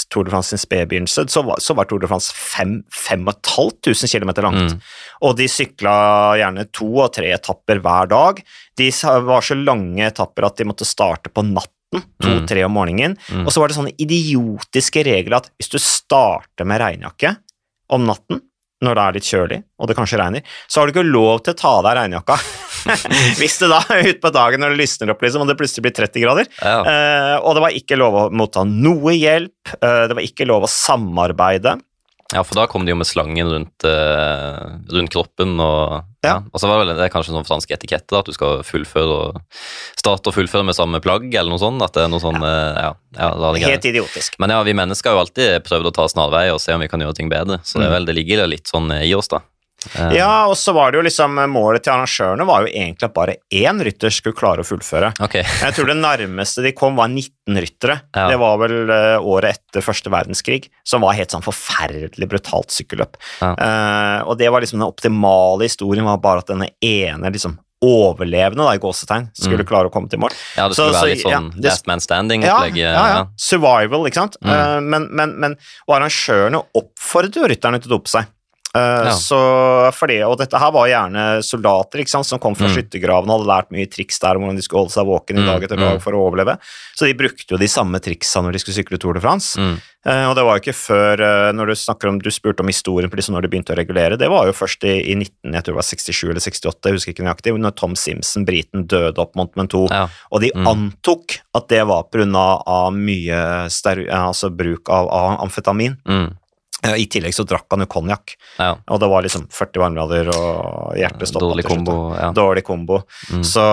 Tour 0.10 0.26
de 0.26 0.32
France 0.34 0.50
sin 0.50 0.58
spedbegynnelse, 0.64 1.28
så 1.30 1.44
var, 1.46 1.60
så 1.62 1.76
var 1.78 1.86
Tour 1.86 2.00
de 2.02 2.08
France 2.10 2.32
fem- 2.34 2.80
5500 2.90 4.08
km 4.10 4.32
langt. 4.44 4.74
Mm. 4.74 4.80
Og 5.28 5.36
de 5.38 5.46
sykla 5.52 5.94
gjerne 6.40 6.66
to 6.74 6.88
og 7.04 7.12
tre 7.14 7.30
etapper 7.36 7.82
hver 7.86 8.10
dag. 8.10 8.42
De 8.80 8.90
var 9.28 9.46
så 9.46 9.58
lange 9.60 10.08
etapper 10.08 10.48
at 10.48 10.58
de 10.58 10.66
måtte 10.72 10.88
starte 10.90 11.30
på 11.30 11.44
natten. 11.46 11.76
Mm. 11.96 12.04
To-tre 12.22 12.66
om 12.68 12.76
morgenen. 12.76 13.18
Mm. 13.34 13.46
Og 13.48 13.54
så 13.54 13.62
var 13.62 13.72
det 13.72 13.78
sånne 13.80 13.96
idiotiske 13.98 15.04
regler 15.08 15.40
at 15.40 15.50
hvis 15.58 15.72
du 15.74 15.80
starter 15.82 16.68
med 16.70 16.82
regnjakke 16.84 17.34
om 17.94 18.06
natten, 18.06 18.44
når 18.86 18.96
det 18.96 19.04
er 19.04 19.16
litt 19.18 19.28
kjølig, 19.28 19.58
og 19.76 19.90
det 19.90 19.96
kanskje 19.98 20.20
regner, 20.22 20.52
så 20.70 20.80
har 20.80 20.88
du 20.88 20.94
ikke 20.94 21.04
lov 21.04 21.42
til 21.44 21.52
å 21.52 21.60
ta 21.60 21.72
av 21.80 21.86
deg 21.88 21.98
regnjakka. 21.98 22.38
hvis 23.42 23.58
det 23.60 23.68
da 23.74 23.82
utpå 23.98 24.32
dagen 24.32 24.64
når 24.64 24.74
det 24.74 24.80
lysner 24.80 25.12
opp, 25.12 25.26
liksom, 25.26 25.44
og 25.44 25.52
det 25.52 25.58
plutselig 25.60 25.84
blir 25.84 25.96
30 25.98 26.24
grader. 26.24 26.52
Ja. 26.62 26.78
Uh, 26.86 27.36
og 27.44 27.58
det 27.58 27.66
var 27.66 27.76
ikke 27.76 28.00
lov 28.00 28.16
å 28.16 28.24
motta 28.32 28.64
noe 28.68 29.16
hjelp, 29.18 29.74
uh, 29.82 30.06
det 30.08 30.16
var 30.16 30.24
ikke 30.24 30.48
lov 30.48 30.68
å 30.68 30.72
samarbeide. 30.72 31.76
Ja, 32.36 32.44
for 32.46 32.60
da 32.60 32.68
kom 32.70 32.86
de 32.86 32.94
jo 32.94 33.00
med 33.00 33.08
slangen 33.10 33.50
rundt, 33.50 33.86
uh, 33.88 34.78
rundt 34.94 35.12
kroppen, 35.14 35.56
og, 35.64 36.06
ja. 36.22 36.30
Ja. 36.30 36.36
og 36.46 36.62
så 36.62 36.70
var 36.70 36.78
det, 36.78 36.84
vel, 36.84 37.00
det 37.00 37.08
er 37.08 37.14
kanskje 37.14 37.34
sånn 37.34 37.48
fransk 37.48 37.74
etikette, 37.74 38.10
da, 38.12 38.22
at 38.22 38.30
du 38.30 38.36
skal 38.36 38.62
fullføre 38.68 39.16
og 39.16 39.40
starte 40.00 40.30
og 40.30 40.38
fullføre 40.38 40.68
med 40.68 40.78
samme 40.78 41.02
plagg, 41.04 41.26
eller 41.32 41.50
noe 41.50 41.62
sånt, 41.62 41.82
at 41.86 41.98
det 41.98 42.06
er 42.06 42.12
noe 42.14 42.24
sånn, 42.24 42.40
ja, 42.46 42.94
greit. 43.18 43.80
Helt 43.80 43.90
idiotisk. 43.92 44.38
Men 44.44 44.54
ja, 44.54 44.62
vi 44.68 44.78
mennesker 44.78 45.10
har 45.10 45.18
jo 45.18 45.26
alltid 45.26 45.66
prøvd 45.66 45.90
å 45.90 45.96
ta 45.98 46.10
snarveier 46.12 46.54
og 46.54 46.62
se 46.62 46.76
om 46.76 46.86
vi 46.86 46.92
kan 46.92 47.02
gjøre 47.02 47.18
ting 47.18 47.32
bedre, 47.34 47.62
så 47.66 47.82
det, 47.82 47.90
er 47.90 47.98
vel, 47.98 48.10
det 48.10 48.18
ligger 48.20 48.46
litt 48.52 48.70
sånn 48.70 48.94
i 49.00 49.14
oss, 49.18 49.32
da. 49.34 49.42
Eh, 49.96 50.16
Ja, 50.18 50.46
og 50.50 50.56
så 50.60 50.74
var 50.76 50.92
det 50.92 51.00
jo 51.00 51.04
liksom 51.08 51.38
Målet 51.52 51.84
til 51.86 51.94
arrangørene 51.94 52.46
var 52.46 52.66
jo 52.66 52.72
egentlig 52.74 53.08
at 53.08 53.14
bare 53.16 53.36
én 53.54 53.80
rytter 53.86 54.12
skulle 54.12 54.36
klare 54.36 54.60
å 54.64 54.68
fullføre. 54.68 55.14
Okay. 55.24 55.44
Jeg 55.44 55.74
tror 55.78 55.88
det 55.88 55.98
nærmeste 56.02 56.64
de 56.66 56.74
kom, 56.76 56.98
var 57.00 57.08
19 57.08 57.60
ryttere. 57.64 58.02
Ja. 58.16 58.28
Det 58.34 58.40
var 58.42 58.58
vel 58.62 58.76
eh, 58.90 59.18
året 59.24 59.58
etter 59.60 59.86
første 59.86 60.12
verdenskrig, 60.12 60.68
som 60.84 61.02
var 61.06 61.16
helt 61.18 61.32
sånn 61.32 61.46
forferdelig 61.46 62.28
brutalt 62.30 62.72
sykkelløp. 62.76 63.16
Ja. 63.42 63.54
Uh, 63.56 64.30
og 64.30 64.38
det 64.40 64.50
var 64.52 64.62
liksom 64.64 64.80
den 64.82 64.88
optimale 64.90 65.64
historien, 65.70 66.06
var 66.06 66.18
bare 66.24 66.44
at 66.44 66.52
denne 66.52 66.70
ene 66.84 67.32
liksom 67.32 67.58
overlevende, 67.80 68.60
da, 68.66 68.74
i 68.76 68.82
gåsetegn, 68.84 69.30
skulle 69.34 69.64
Mm. 69.64 69.70
klare 69.70 69.88
å 69.88 69.92
komme 69.94 70.10
til 70.12 70.20
mål. 70.20 70.34
ja, 70.58 70.68
det 70.68 70.76
skulle 70.76 70.92
så, 70.94 71.00
være 71.00 71.14
litt 71.14 71.24
sånn 71.24 71.32
ja, 71.32 71.40
det- 71.56 71.64
last 71.70 71.88
man 71.88 72.00
standing 72.04 72.42
Ja, 72.44 72.66
ja, 72.66 72.92
ja. 72.92 73.26
Survival, 73.38 74.04
ikke 74.10 74.16
sant? 74.20 74.36
Mm. 74.44 74.50
Uh, 74.52 74.82
men, 74.82 75.08
men, 75.16 75.40
men, 75.40 75.56
og 75.88 75.96
arrangørene 75.96 76.62
oppfordret 76.76 77.36
jo 77.40 77.48
rytterne 77.48 77.80
til 77.82 77.88
å 77.92 77.96
dope 77.98 78.10
seg. 78.12 78.26
Eh, 78.76 79.06
Ja. 79.10 79.12
så 79.18 79.92
for 79.94 80.06
det, 80.08 80.22
og 80.24 80.38
dette 80.38 80.60
her 80.60 80.72
var 80.72 80.86
gjerne 80.88 81.42
soldater 81.42 82.00
ikke 82.04 82.10
sant, 82.14 82.26
som 82.28 82.38
kom 82.40 82.54
fra 82.54 82.68
Mm. 82.68 82.76
skyttergravene 82.78 83.32
og 83.34 83.40
hadde 83.42 83.50
lært 83.50 83.72
mye 83.74 83.90
triks 83.90 84.20
der 84.20 84.36
om 84.38 84.44
hvordan 84.44 84.56
de 84.58 84.62
skulle 84.62 84.84
holde 84.86 84.94
seg 84.94 85.08
våken 85.10 85.38
i 85.38 85.42
Mm, 85.42 85.48
dag 85.48 85.64
etter 85.64 85.78
mm. 85.78 85.86
dag 85.90 86.02
for 86.02 86.14
å 86.14 86.22
overleve. 86.30 86.58
Så 86.96 87.06
de 87.08 87.14
brukte 87.18 87.50
jo 87.50 87.58
de 87.58 87.66
samme 87.68 87.98
triksa 88.00 88.44
når 88.44 88.52
de 88.54 88.60
skulle 88.60 88.78
sykle 88.78 89.00
Tour 89.00 89.14
de 89.14 89.20
France. 89.22 89.58
Mm. 89.58 89.82
Uh, 90.06 90.30
og 90.30 90.36
det 90.38 90.44
var 90.46 90.56
jo 90.56 90.62
ikke 90.64 90.78
før 90.80 91.20
uh, 91.20 91.52
når 91.52 91.66
du 91.68 91.76
snakker 91.76 92.08
om, 92.08 92.20
du 92.20 92.30
spurte 92.32 92.62
om 92.62 92.68
historien 92.72 93.10
på 93.12 93.18
liksom 93.20 93.36
når 93.36 93.42
de 93.42 93.50
begynte 93.52 93.74
å 93.74 93.76
regulere, 93.76 94.18
det 94.18 94.30
var 94.30 94.46
jo 94.48 94.54
først 94.56 94.86
i, 94.88 95.12
i 95.12 95.16
19, 95.16 95.52
jeg 95.52 95.64
tror 95.66 95.74
det 95.76 95.82
var 95.82 95.90
67 95.90 96.30
eller 96.30 96.40
68, 96.40 96.88
jeg 96.88 96.94
husker 96.96 97.12
ikke 97.14 97.26
nøyaktig, 97.28 97.60
når 97.60 97.76
Tom 97.76 97.96
Simpson, 98.00 98.46
briten, 98.48 98.88
døde 98.88 99.18
opp 99.20 99.36
Mont 99.36 99.52
Ventoux. 99.60 99.90
Ja. 99.92 100.08
Og 100.32 100.40
de 100.40 100.52
Mm. 100.56 100.66
antok 100.72 101.40
at 101.54 101.68
det 101.68 101.86
var 101.86 102.04
pga. 102.14 102.62
Av 102.66 102.94
mye 102.94 103.68
steru, 103.70 104.08
altså 104.08 104.50
bruk 104.56 104.88
av, 104.90 105.10
av 105.12 105.40
amfetamin. 105.44 105.98
Mm. 106.08 106.38
I 106.96 107.06
tillegg 107.12 107.34
så 107.36 107.44
drakk 107.44 107.66
han 107.74 107.82
jo 107.84 107.88
konjakk, 107.92 108.38
Ja. 108.58 108.70
og 108.88 109.00
det 109.02 109.10
var 109.12 109.26
liksom 109.26 109.48
40 109.52 109.82
varmegrader 109.82 110.30
og 110.32 110.96
hjertet 110.96 111.28
stoppa. 111.28 111.50
Dårlig 111.50 111.66
kombo. 111.68 111.96
Ja. 112.16 112.30
Dårlig 112.32 112.64
kombo. 112.64 113.02
Mm. 113.34 113.42
Så, 113.44 113.66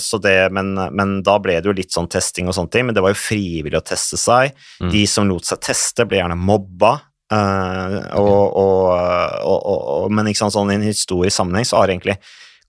så 0.00 0.20
det, 0.24 0.36
men, 0.56 0.70
men 0.96 1.18
da 1.26 1.34
ble 1.44 1.58
det 1.60 1.68
jo 1.68 1.76
litt 1.76 1.92
sånn 1.92 2.08
testing 2.08 2.48
og 2.48 2.56
sånne 2.56 2.72
ting, 2.72 2.86
men 2.88 2.96
det 2.96 3.04
var 3.04 3.12
jo 3.12 3.20
frivillig 3.20 3.76
å 3.76 3.84
teste 3.84 4.16
seg. 4.16 4.56
Mm. 4.80 4.90
De 4.94 5.02
som 5.12 5.28
lot 5.28 5.44
seg 5.44 5.60
teste, 5.68 6.06
ble 6.08 6.22
gjerne 6.22 6.38
mobba. 6.40 6.94
Uh, 7.28 7.98
og, 8.16 8.56
og, 8.56 9.58
og, 9.68 10.06
men 10.16 10.30
sant, 10.32 10.54
sånn 10.54 10.70
i 10.72 10.78
en 10.78 10.86
historisk 10.88 11.36
sammenheng 11.36 11.66
så 11.68 11.82
har 11.82 11.92
egentlig 11.92 12.16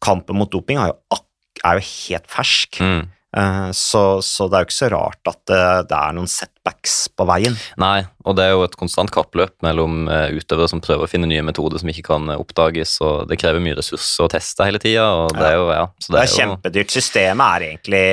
kampen 0.04 0.36
mot 0.36 0.52
doping 0.52 0.76
jo, 0.82 0.98
ak- 1.16 1.64
er 1.64 1.80
jo 1.80 1.86
helt 1.88 2.28
fersk. 2.32 2.82
Mm. 2.84 3.06
Eh, 3.38 3.70
Så, 3.78 4.22
så 4.26 4.48
det 4.50 4.58
er 4.58 4.64
jo 4.64 4.68
ikke 4.70 4.78
så 4.80 4.90
rart 4.90 5.30
at 5.30 5.40
det, 5.46 5.60
det 5.92 5.98
er 6.00 6.14
noen 6.18 6.28
setbacks 6.32 6.96
på 7.14 7.28
veien. 7.30 7.54
Nei, 7.78 8.04
og 8.26 8.36
det 8.40 8.46
er 8.48 8.56
jo 8.56 8.64
et 8.66 8.76
konstant 8.80 9.12
kappløp 9.14 9.54
mellom 9.62 10.08
eh, 10.10 10.32
utøvere 10.40 10.68
som 10.72 10.82
prøver 10.82 11.06
å 11.06 11.10
finne 11.12 11.30
nye 11.30 11.44
metoder 11.46 11.78
som 11.82 11.90
ikke 11.94 12.08
kan 12.10 12.30
eh, 12.34 12.40
oppdages, 12.42 12.96
og 13.06 13.28
det 13.30 13.38
krever 13.42 13.62
mye 13.62 13.78
ressurser 13.78 14.26
å 14.26 14.32
teste 14.34 14.66
hele 14.66 14.82
tida, 14.82 15.06
det 15.38 15.52
ja, 15.54 15.86
så 16.02 16.10
Det 16.10 16.16
det 16.18 16.24
er 16.24 16.28
er 16.32 16.36
kjempedyrt. 16.40 16.96
Systemet 16.98 17.46
er 17.60 17.68
egentlig 17.70 18.04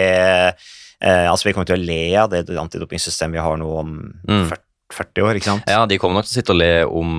eh, 1.00 1.26
Altså, 1.30 1.48
vi 1.48 1.52
kommer 1.56 1.68
til 1.68 1.76
å 1.80 1.84
le 1.86 2.00
av 2.16 2.30
det 2.32 2.44
antidopingsystemet 2.56 3.36
vi 3.36 3.44
har 3.44 3.56
nå 3.60 3.72
om 3.80 3.90
Mm. 4.28 4.46
40, 4.48 4.62
40 4.96 5.22
år, 5.26 5.36
ikke 5.40 5.50
sant? 5.50 5.64
Ja, 5.68 5.84
de 5.86 5.98
kommer 5.98 6.20
nok 6.20 6.26
til 6.28 6.36
å 6.36 6.38
sitte 6.40 6.52
og 6.54 6.60
le 6.60 6.72
om 6.86 7.12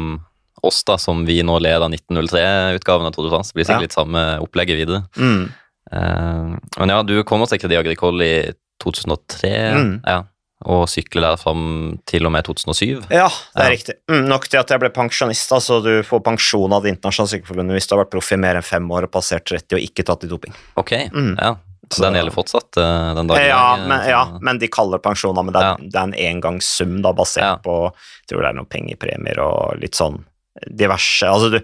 oss, 0.66 0.80
da, 0.88 0.96
som 0.98 1.26
vi 1.28 1.42
nå 1.46 1.58
ler 1.62 1.82
av 1.86 1.92
1903-utgaven 1.94 3.06
av 3.10 3.14
Tour 3.14 3.28
de 3.28 3.32
France. 3.34 3.52
Det 3.54 3.60
blir 3.60 3.66
sikkert 3.68 3.82
Ja. 3.82 3.86
litt 3.86 3.94
samme 3.98 4.24
opplegget 4.42 4.78
videre. 4.80 5.04
Mm. 5.18 5.50
Eh, 5.92 6.56
men 6.80 6.90
ja, 6.90 7.02
du 7.04 7.16
kom 7.24 7.38
kommer 7.38 7.48
til 7.52 7.60
Credit 7.60 7.80
Agricole 7.80 8.26
i 8.26 8.40
2003, 8.84 9.52
Mm. 9.78 10.02
ja, 10.06 10.24
og 10.66 10.88
sykle 10.90 11.22
der 11.22 11.38
fram 11.38 12.00
til 12.06 12.26
og 12.26 12.32
med 12.34 12.44
2007. 12.46 13.04
Ja, 13.12 13.28
det 13.30 13.62
er 13.62 13.70
Ja. 13.70 13.70
riktig. 13.76 13.96
Mm, 14.10 14.28
nok 14.28 14.48
til 14.50 14.58
at 14.60 14.68
jeg 14.70 14.80
ble 14.80 14.90
pensjonist. 14.90 15.52
altså 15.52 15.82
Du 15.84 16.02
får 16.04 16.24
pensjon 16.24 16.74
av 16.74 16.84
Det 16.84 16.96
internasjonale 16.98 17.30
sykkelforbundet 17.30 17.74
hvis 17.78 17.88
du 17.88 17.96
har 17.96 18.04
vært 18.06 18.12
proff 18.12 18.32
i 18.32 18.36
mer 18.38 18.56
enn 18.56 18.64
fem 18.64 18.88
år 18.90 19.04
og 19.04 19.12
passert 19.12 19.46
30 19.46 19.76
og 19.78 19.82
ikke 19.82 20.04
tatt 20.06 20.24
i 20.24 20.28
doping. 20.28 20.54
Ok, 20.76 20.92
Mm. 21.14 21.36
ja. 21.40 21.56
Så 21.90 22.02
den 22.02 22.16
gjelder 22.16 22.34
fortsatt 22.34 22.76
eh, 22.78 23.14
den 23.16 23.28
dagen? 23.28 23.48
Ja, 23.48 23.78
men, 23.78 24.10
ja, 24.10 24.38
men 24.42 24.58
de 24.60 24.68
kaller 24.68 24.98
det 24.98 25.04
pensjon, 25.04 25.34
men 25.36 25.54
det 25.54 25.62
er, 25.62 25.62
Ja. 25.62 25.76
det 25.78 25.96
er 25.96 26.04
en 26.04 26.14
engangssum 26.42 27.02
da, 27.02 27.14
basert 27.14 27.64
på 27.64 27.94
jeg 27.94 28.28
tror 28.28 28.42
det 28.42 28.50
er 28.50 28.54
noen 28.54 28.68
pengepremier 28.68 29.40
og 29.40 29.80
litt 29.80 29.94
sånn 29.96 30.26
diverse 30.70 31.24
altså 31.24 31.52
du, 31.52 31.60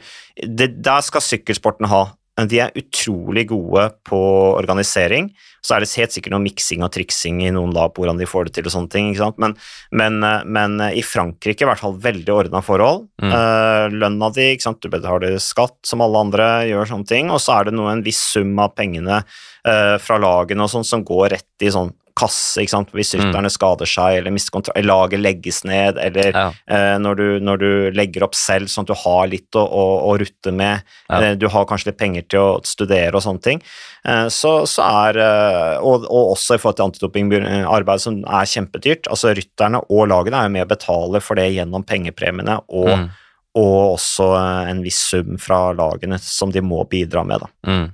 det, 0.47 0.81
Der 0.81 1.01
skal 1.01 1.19
sykkelsporten 1.21 1.88
ha. 1.88 2.12
De 2.34 2.58
er 2.63 2.74
utrolig 2.80 3.46
gode 3.52 3.84
på 4.10 4.19
organisering. 4.58 5.28
Så 5.63 5.76
er 5.76 5.84
det 5.84 5.91
helt 5.96 6.15
sikkert 6.15 6.34
noe 6.34 6.43
miksing 6.43 6.82
og 6.84 6.89
triksing 6.96 7.43
i 7.46 7.52
noen 7.54 7.72
lag 7.76 7.93
på 7.93 8.02
hvordan 8.02 8.17
de 8.19 8.28
får 8.28 8.50
det 8.50 8.56
til 8.58 8.67
og 8.67 8.74
sånne 8.74 8.91
ting. 8.91 9.12
ikke 9.12 9.22
sant? 9.22 9.38
Men, 9.39 9.54
men, 9.93 10.17
eh, 10.26 10.41
men 10.43 10.76
i 10.89 11.04
Frankrike 11.06 11.63
i 11.63 11.69
hvert 11.69 11.84
fall 11.84 11.96
veldig 12.04 12.34
ordna 12.34 12.63
forhold. 12.65 13.06
Mm. 13.22 13.32
Eh, 13.38 13.86
lønna 13.93 14.32
di, 14.34 14.50
ikke 14.56 14.67
sant? 14.67 14.82
du 14.82 14.89
betaler 14.91 15.38
skatt 15.38 15.78
som 15.88 16.02
alle 16.04 16.26
andre, 16.26 16.50
gjør 16.72 16.89
sånne 16.96 17.12
ting. 17.13 17.30
Og 17.30 17.39
så 17.43 17.60
er 17.60 17.69
det 17.69 17.78
noe, 17.78 17.93
en 17.93 18.06
viss 18.06 18.24
sum 18.34 18.58
av 18.60 18.74
pengene 18.76 19.22
eh, 19.22 19.96
fra 20.02 20.19
lagene 20.22 20.65
og 20.65 20.74
sånn 20.74 20.88
som 20.88 21.06
går 21.06 21.36
rett 21.38 21.67
i 21.67 21.72
sånn 21.74 21.93
kasse 22.15 22.62
ikke 22.62 22.69
sant? 22.69 22.91
hvis 22.93 23.13
rytterne 23.17 23.49
skader 23.49 23.89
seg 23.89 24.19
eller 24.19 24.32
mister 24.36 24.52
kontroll, 24.54 24.86
laget 24.86 25.19
legges 25.23 25.63
ned, 25.65 25.97
eller 25.97 26.30
Ja. 26.34 26.45
eh, 26.67 26.97
når, 27.02 27.15
du, 27.15 27.39
når 27.41 27.58
du 27.58 27.69
legger 27.97 28.23
opp 28.23 28.36
selv 28.36 28.67
sånn 28.69 28.84
at 28.86 28.91
du 28.93 28.93
har 29.02 29.28
litt 29.28 29.51
å, 29.55 29.64
å, 29.66 29.86
å 30.11 30.18
rutte 30.22 30.51
med, 30.53 30.84
Ja. 31.09 31.22
eh, 31.22 31.36
du 31.36 31.47
har 31.49 31.66
kanskje 31.66 31.89
litt 31.91 31.97
penger 31.97 32.28
til 32.30 32.39
å 32.39 32.61
studere 32.64 33.16
og 33.16 33.24
sånne 33.26 33.41
ting, 33.41 33.61
eh, 34.05 34.28
så, 34.30 34.66
så 34.70 34.86
er 35.09 35.18
eh, 35.18 35.78
og, 35.82 36.05
og 36.05 36.36
også 36.38 36.55
i 36.55 36.61
forhold 36.61 36.78
til 36.78 36.86
antidopingarbeid 36.91 37.99
som 38.01 38.22
er 38.26 38.45
kjempedyrt. 38.45 39.07
altså 39.09 39.34
Rytterne 39.34 39.82
og 39.89 40.07
lagene 40.09 40.38
er 40.38 40.47
jo 40.47 40.53
med 40.59 40.66
og 40.68 40.72
betaler 40.76 41.22
for 41.26 41.36
det 41.36 41.49
gjennom 41.55 41.84
pengepremiene 41.86 42.59
og, 42.70 42.93
Mm. 42.93 43.09
og 43.55 43.97
også 43.97 44.30
eh, 44.38 44.70
en 44.72 44.80
viss 44.86 44.97
sum 45.11 45.38
fra 45.38 45.74
lagene 45.78 46.18
som 46.22 46.49
de 46.51 46.61
må 46.61 46.84
bidra 46.89 47.24
med. 47.26 47.39
da. 47.41 47.47
Mm. 47.70 47.91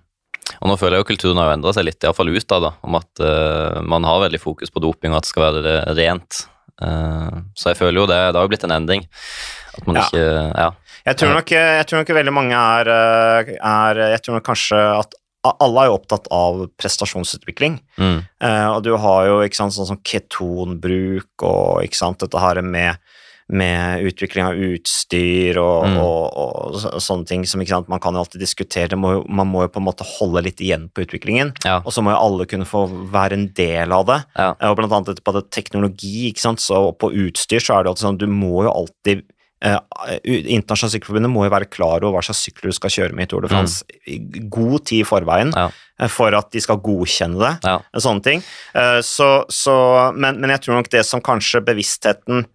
Og 0.59 0.71
nå 0.71 0.77
føler 0.79 0.97
jeg 0.97 1.05
jo 1.05 1.09
kulturen 1.11 1.41
har 1.41 1.53
endra 1.53 1.73
seg 1.75 1.85
litt, 1.87 2.01
iallfall 2.03 2.31
ut 2.33 2.55
av 2.55 2.65
det, 2.65 2.71
om 2.89 2.97
at 2.99 3.23
uh, 3.23 3.79
man 3.85 4.07
har 4.07 4.23
veldig 4.25 4.41
fokus 4.41 4.73
på 4.73 4.81
doping, 4.83 5.13
og 5.13 5.21
at 5.21 5.27
det 5.27 5.33
skal 5.33 5.45
være 5.47 5.77
rent. 5.99 6.43
Uh, 6.81 7.43
så 7.59 7.73
jeg 7.73 7.79
føler 7.79 8.01
jo 8.01 8.09
det, 8.09 8.19
det 8.29 8.39
har 8.39 8.47
jo 8.47 8.51
blitt 8.51 8.67
en 8.67 8.75
endring. 8.75 9.07
At 9.77 9.87
man 9.87 9.99
Ja. 9.99 10.07
ikke 10.07 10.27
Ja. 10.57 10.69
Jeg 11.07 11.15
tror, 11.17 11.33
nok, 11.33 11.51
jeg 11.55 11.85
tror 11.87 12.01
nok 12.01 12.09
veldig 12.13 12.33
mange 12.35 12.53
er, 12.53 12.89
eh, 12.91 13.55
er 13.55 13.95
Jeg 14.11 14.21
tror 14.21 14.35
nok 14.35 14.43
kanskje 14.45 14.77
at 14.99 15.15
alle 15.47 15.81
er 15.81 15.87
jo 15.87 15.95
opptatt 15.95 16.27
av 16.35 16.65
prestasjonsutvikling. 16.77 17.79
Mm. 17.97 18.17
Uh, 18.43 18.67
og 18.75 18.83
du 18.83 18.91
har 18.97 19.25
jo 19.29 19.37
ikke 19.45 19.55
sant, 19.55 19.73
sånn 19.73 19.87
som 19.87 20.01
ketonbruk 20.03 21.45
og 21.47 21.85
ikke 21.85 21.95
sant, 21.95 22.19
dette 22.19 22.41
her 22.43 22.59
med, 22.61 22.99
med 23.49 24.03
utvikling 24.05 24.45
av 24.45 24.53
utstyr 24.61 25.57
og, 25.57 25.85
Mm. 25.89 25.97
og, 25.97 26.37
og 26.37 26.75
så- 26.77 26.99
sånne 27.01 27.25
ting 27.25 27.45
som 27.45 27.63
man 27.87 27.99
kan 27.99 28.13
jo 28.13 28.19
alltid 28.19 28.41
diskutere. 28.41 28.95
Må, 28.95 29.27
man 29.27 29.47
må 29.47 29.63
jo 29.63 29.69
på 29.73 29.77
en 29.81 29.85
måte 29.87 30.05
holde 30.05 30.43
litt 30.43 30.61
igjen 30.61 30.89
på 30.93 31.01
utviklingen. 31.05 31.53
Ja. 31.65 31.77
Og 31.83 31.91
så 31.91 32.03
må 32.03 32.11
jo 32.13 32.17
alle 32.21 32.45
kunne 32.45 32.65
få 32.69 32.87
være 33.09 33.33
en 33.33 33.47
del 33.57 33.91
av 33.91 34.05
det. 34.05 34.19
Ja. 34.37 34.53
Eh, 34.61 34.69
Og 34.69 34.77
blant 34.77 34.91
annet 34.93 35.23
på 35.23 35.33
det 35.33 35.49
teknologi, 35.49 36.31
så 36.35 36.95
på 36.97 37.09
utstyr 37.11 37.59
så 37.59 37.79
er 37.79 37.83
det 37.83 37.89
alltid 37.89 38.05
sånn, 38.05 38.17
du 38.19 38.27
må 38.27 38.63
jo 38.63 38.71
alltid 38.71 39.23
eh, 39.61 39.77
Internasjonale 40.23 40.93
sykkelforbundet 40.93 41.31
må 41.33 41.43
jo 41.43 41.49
være 41.51 41.69
klar 41.69 42.03
over 42.03 42.19
hva 42.19 42.23
slags 42.23 42.45
sykler 42.45 42.69
du 42.69 42.77
skal 42.77 42.89
kjøre 42.93 43.13
med 43.13 43.23
i 43.23 43.27
Tour 43.27 43.41
de 43.41 43.49
France 43.51 43.83
mm. 44.07 44.49
god 44.49 44.85
tid 44.85 45.01
i 45.01 45.07
forveien. 45.09 45.51
Ja. 45.55 45.69
eh, 45.99 46.07
for 46.07 46.33
at 46.37 46.51
de 46.51 46.61
skal 46.61 46.77
godkjenne 46.77 47.39
det. 47.41 47.51
Ja. 47.67 47.79
Sånne 47.97 48.23
ting. 48.23 48.43
Eh, 48.75 49.01
Så, 49.01 49.45
så, 49.49 50.13
men, 50.15 50.39
men 50.39 50.49
jeg 50.51 50.61
tror 50.61 50.75
nok 50.79 50.89
det 50.93 51.03
som 51.05 51.19
kanskje 51.19 51.59
bevisstheten 51.65 52.45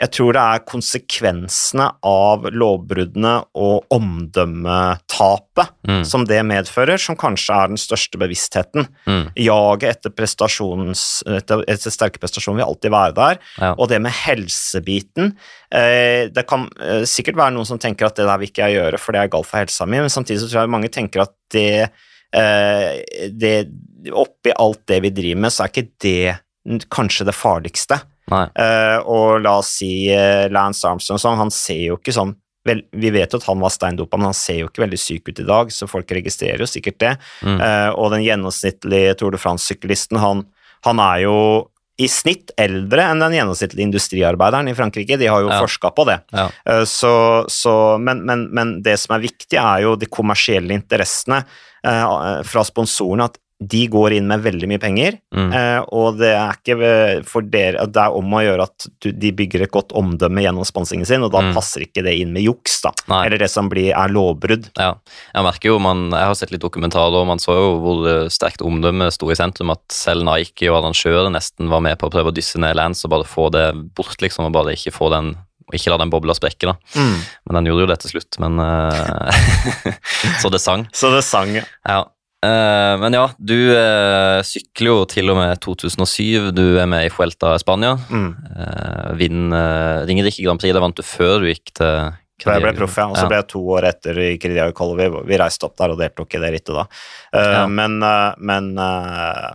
Jeg 0.00 0.12
tror 0.16 0.32
det 0.32 0.42
er 0.42 0.62
konsekvensene 0.64 1.86
av 2.08 2.46
lovbruddene 2.48 3.34
og 3.60 3.90
omdømmetapet 3.92 5.68
Mm. 5.86 6.04
som 6.04 6.24
det 6.24 6.40
medfører, 6.44 6.98
som 7.00 7.16
kanskje 7.16 7.54
er 7.54 7.70
den 7.72 7.80
største 7.80 8.18
bevisstheten. 8.20 8.86
Mm. 9.06 9.30
Jaget 9.36 10.06
etter, 10.06 10.12
etter, 10.12 11.64
etter 11.66 11.90
sterke 11.94 12.20
prestasjoner 12.20 12.60
vil 12.60 12.68
alltid 12.68 12.92
være 12.94 13.14
der. 13.16 13.40
Ja. 13.58 13.72
Og 13.76 13.88
det 13.88 14.00
med 14.00 14.12
helsebiten 14.12 15.34
eh, 15.72 16.28
Det 16.32 16.46
kan 16.48 16.68
eh, 16.80 17.04
sikkert 17.08 17.36
være 17.36 17.54
noen 17.56 17.66
som 17.66 17.78
tenker 17.78 18.06
at 18.06 18.16
det 18.16 18.26
der 18.28 18.38
vil 18.38 18.48
ikke 18.48 18.68
jeg 18.68 18.78
gjøre, 18.78 18.98
for 19.00 19.12
det 19.12 19.20
er 19.22 19.32
galt 19.32 19.48
for 19.48 19.60
helsa 19.62 19.86
mi, 19.86 20.00
men 20.00 20.12
samtidig 20.12 20.40
så 20.42 20.50
tror 20.50 20.62
jeg 20.62 20.74
mange 20.76 20.92
tenker 20.92 21.24
at 21.24 21.34
det, 21.52 21.90
eh, 22.32 23.28
det 23.32 23.56
Oppi 24.16 24.52
alt 24.56 24.86
det 24.88 25.02
vi 25.04 25.10
driver 25.12 25.40
med, 25.44 25.52
så 25.52 25.64
er 25.66 25.72
ikke 25.74 25.90
det 26.00 26.86
kanskje 26.88 27.26
det 27.28 27.34
farligste. 27.36 27.98
Eh, 28.30 28.98
og 29.10 29.40
la 29.44 29.56
oss 29.60 29.72
si 29.80 29.90
uh, 30.14 30.46
Lance 30.52 30.86
Armstrong 30.86 31.18
sånn, 31.20 31.38
han 31.40 31.50
ser 31.54 31.80
jo 31.88 31.98
ikke 31.98 32.14
sånn 32.14 32.36
vel, 32.68 32.82
Vi 32.92 33.08
vet 33.14 33.32
jo 33.32 33.38
at 33.40 33.46
han 33.48 33.60
var 33.62 33.72
steindopa, 33.72 34.18
men 34.20 34.28
han 34.28 34.36
ser 34.36 34.58
jo 34.60 34.68
ikke 34.68 34.82
veldig 34.84 34.98
syk 35.00 35.30
ut 35.30 35.38
i 35.40 35.46
dag, 35.48 35.70
så 35.72 35.88
folk 35.88 36.10
registrerer 36.12 36.60
jo 36.60 36.68
sikkert 36.68 36.98
det. 37.00 37.12
Mm. 37.40 37.56
Uh, 37.56 37.90
og 37.96 38.10
den 38.12 38.24
gjennomsnittlige 38.26 39.14
Tour 39.16 39.32
de 39.32 39.40
France-syklisten, 39.40 40.20
han, 40.20 40.44
han 40.84 41.00
er 41.00 41.22
jo 41.24 41.36
i 42.00 42.08
snitt 42.08 42.52
eldre 42.60 43.04
enn 43.12 43.20
den 43.20 43.34
gjennomsnittlige 43.38 43.88
industriarbeideren 43.88 44.68
i 44.68 44.76
Frankrike. 44.76 45.18
De 45.20 45.28
har 45.28 45.40
jo 45.44 45.50
Ja. 45.50 45.58
forska 45.60 45.90
på 45.96 46.06
det. 46.08 46.18
Ja. 46.32 46.46
Så, 46.88 47.44
så, 47.52 47.74
men, 48.00 48.22
men, 48.24 48.46
men 48.56 48.70
det 48.84 48.94
som 49.02 49.16
er 49.16 49.24
viktig, 49.26 49.58
er 49.60 49.82
jo 49.84 49.96
de 50.00 50.08
kommersielle 50.08 50.72
interessene 50.72 51.42
fra 51.84 52.64
sponsorene. 52.64 53.28
At 53.28 53.36
de 53.60 53.82
går 53.92 54.14
inn 54.16 54.26
med 54.26 54.40
veldig 54.40 54.68
mye 54.70 54.80
penger, 54.80 55.18
Mm. 55.36 55.50
eh, 55.52 55.80
og 55.92 56.16
det 56.18 56.30
er 56.34 56.54
ikke 56.56 57.24
for 57.28 57.42
dere 57.42 57.84
Det 57.86 58.00
er 58.00 58.14
om 58.16 58.24
å 58.32 58.40
gjøre 58.40 58.62
at 58.64 58.86
du, 59.00 59.12
de 59.12 59.32
bygger 59.36 59.62
et 59.66 59.70
godt 59.70 59.92
omdømme 59.92 60.40
gjennom 60.40 60.64
sponsingen 60.64 61.04
sin, 61.06 61.22
og 61.22 61.30
da 61.32 61.42
Mm. 61.42 61.52
passer 61.54 61.80
ikke 61.84 62.02
det 62.02 62.14
inn 62.18 62.32
med 62.32 62.42
juks, 62.42 62.80
da. 62.82 62.90
Nei. 63.08 63.26
Eller 63.26 63.38
det 63.38 63.50
som 63.50 63.68
blir, 63.68 63.92
er 63.92 64.08
lovbrudd. 64.08 64.70
Ja, 64.78 64.94
jeg 65.34 65.44
merker 65.44 65.68
jo, 65.74 65.78
man, 65.78 66.10
jeg 66.10 66.24
har 66.24 66.34
sett 66.34 66.50
litt 66.52 66.62
dokumentarer, 66.64 67.20
og 67.20 67.26
man 67.28 67.38
så 67.38 67.52
jo 67.52 67.68
hvor 67.82 68.08
eh, 68.08 68.28
sterkt 68.32 68.62
omdømme 68.64 69.10
sto 69.12 69.28
i 69.30 69.34
sentrum, 69.36 69.70
at 69.70 69.82
selv 69.92 70.24
Nike 70.24 70.70
og 70.72 70.80
arrangører 70.82 71.30
nesten 71.30 71.68
var 71.68 71.80
med 71.84 71.98
på 71.98 72.08
å 72.08 72.10
prøve 72.10 72.32
å 72.32 72.34
dysse 72.34 72.56
ned 72.58 72.74
Lance 72.76 73.04
og 73.04 73.10
bare 73.10 73.24
få 73.28 73.50
det 73.52 73.68
bort, 73.94 74.16
liksom, 74.20 74.46
og 74.46 74.52
bare 74.56 74.72
ikke 74.72 74.92
få 74.96 75.10
den 75.12 75.36
og 75.70 75.74
ikke 75.78 75.90
la 75.92 75.98
den 75.98 76.10
bobla 76.10 76.34
sprekke, 76.34 76.66
da. 76.66 76.74
Men 77.46 77.54
den 77.60 77.66
gjorde 77.70 77.84
jo 77.84 77.86
det 77.86 77.98
til 78.00 78.10
slutt, 78.16 78.40
men 78.42 78.58
eh, 78.58 79.92
Så 80.42 80.50
det 80.50 80.58
sang. 80.60 80.88
Så 80.92 81.12
det 81.14 81.22
sang. 81.22 81.52
Ja. 81.86 82.04
Men 82.46 83.12
ja, 83.12 83.26
du 83.36 83.58
eh, 83.76 84.38
sykler 84.48 84.88
jo 84.88 85.02
til 85.10 85.28
og 85.32 85.36
med 85.36 85.60
2007. 85.60 86.50
Du 86.56 86.64
er 86.80 86.88
med 86.88 87.04
i 87.04 87.12
Fuelta 87.12 87.52
Spania. 87.60 87.98
Mm. 88.08 88.30
Uh, 88.56 89.10
Vinn 89.20 89.52
uh, 89.52 90.06
Ringerike 90.08 90.40
Grand 90.46 90.62
Prix, 90.62 90.72
det 90.72 90.80
vant 90.80 90.96
du 90.96 91.04
før 91.04 91.42
du 91.42 91.50
gikk 91.50 91.74
til 91.76 92.14
da 92.40 92.56
jeg 92.56 92.64
ble 92.64 92.72
proff, 92.78 92.96
ja. 92.96 93.06
Og 93.10 93.18
så 93.18 93.26
ble 93.28 93.40
jeg 93.40 93.48
to 93.52 93.60
år 93.76 93.86
etter 93.90 94.20
i 94.22 94.28
Crediao 94.40 94.72
Kolovi. 94.76 95.08
Vi 95.28 95.38
reiste 95.40 95.66
opp 95.68 95.76
der 95.80 95.92
og 95.92 96.00
deltok 96.00 96.36
i 96.36 96.42
det 96.42 96.52
rittet 96.54 96.76
da. 96.76 96.86
Uh, 97.34 97.40
Ja. 97.50 97.64
Men, 97.68 97.98
uh, 98.00 98.32
men, 98.38 98.70
uh, 98.80 99.50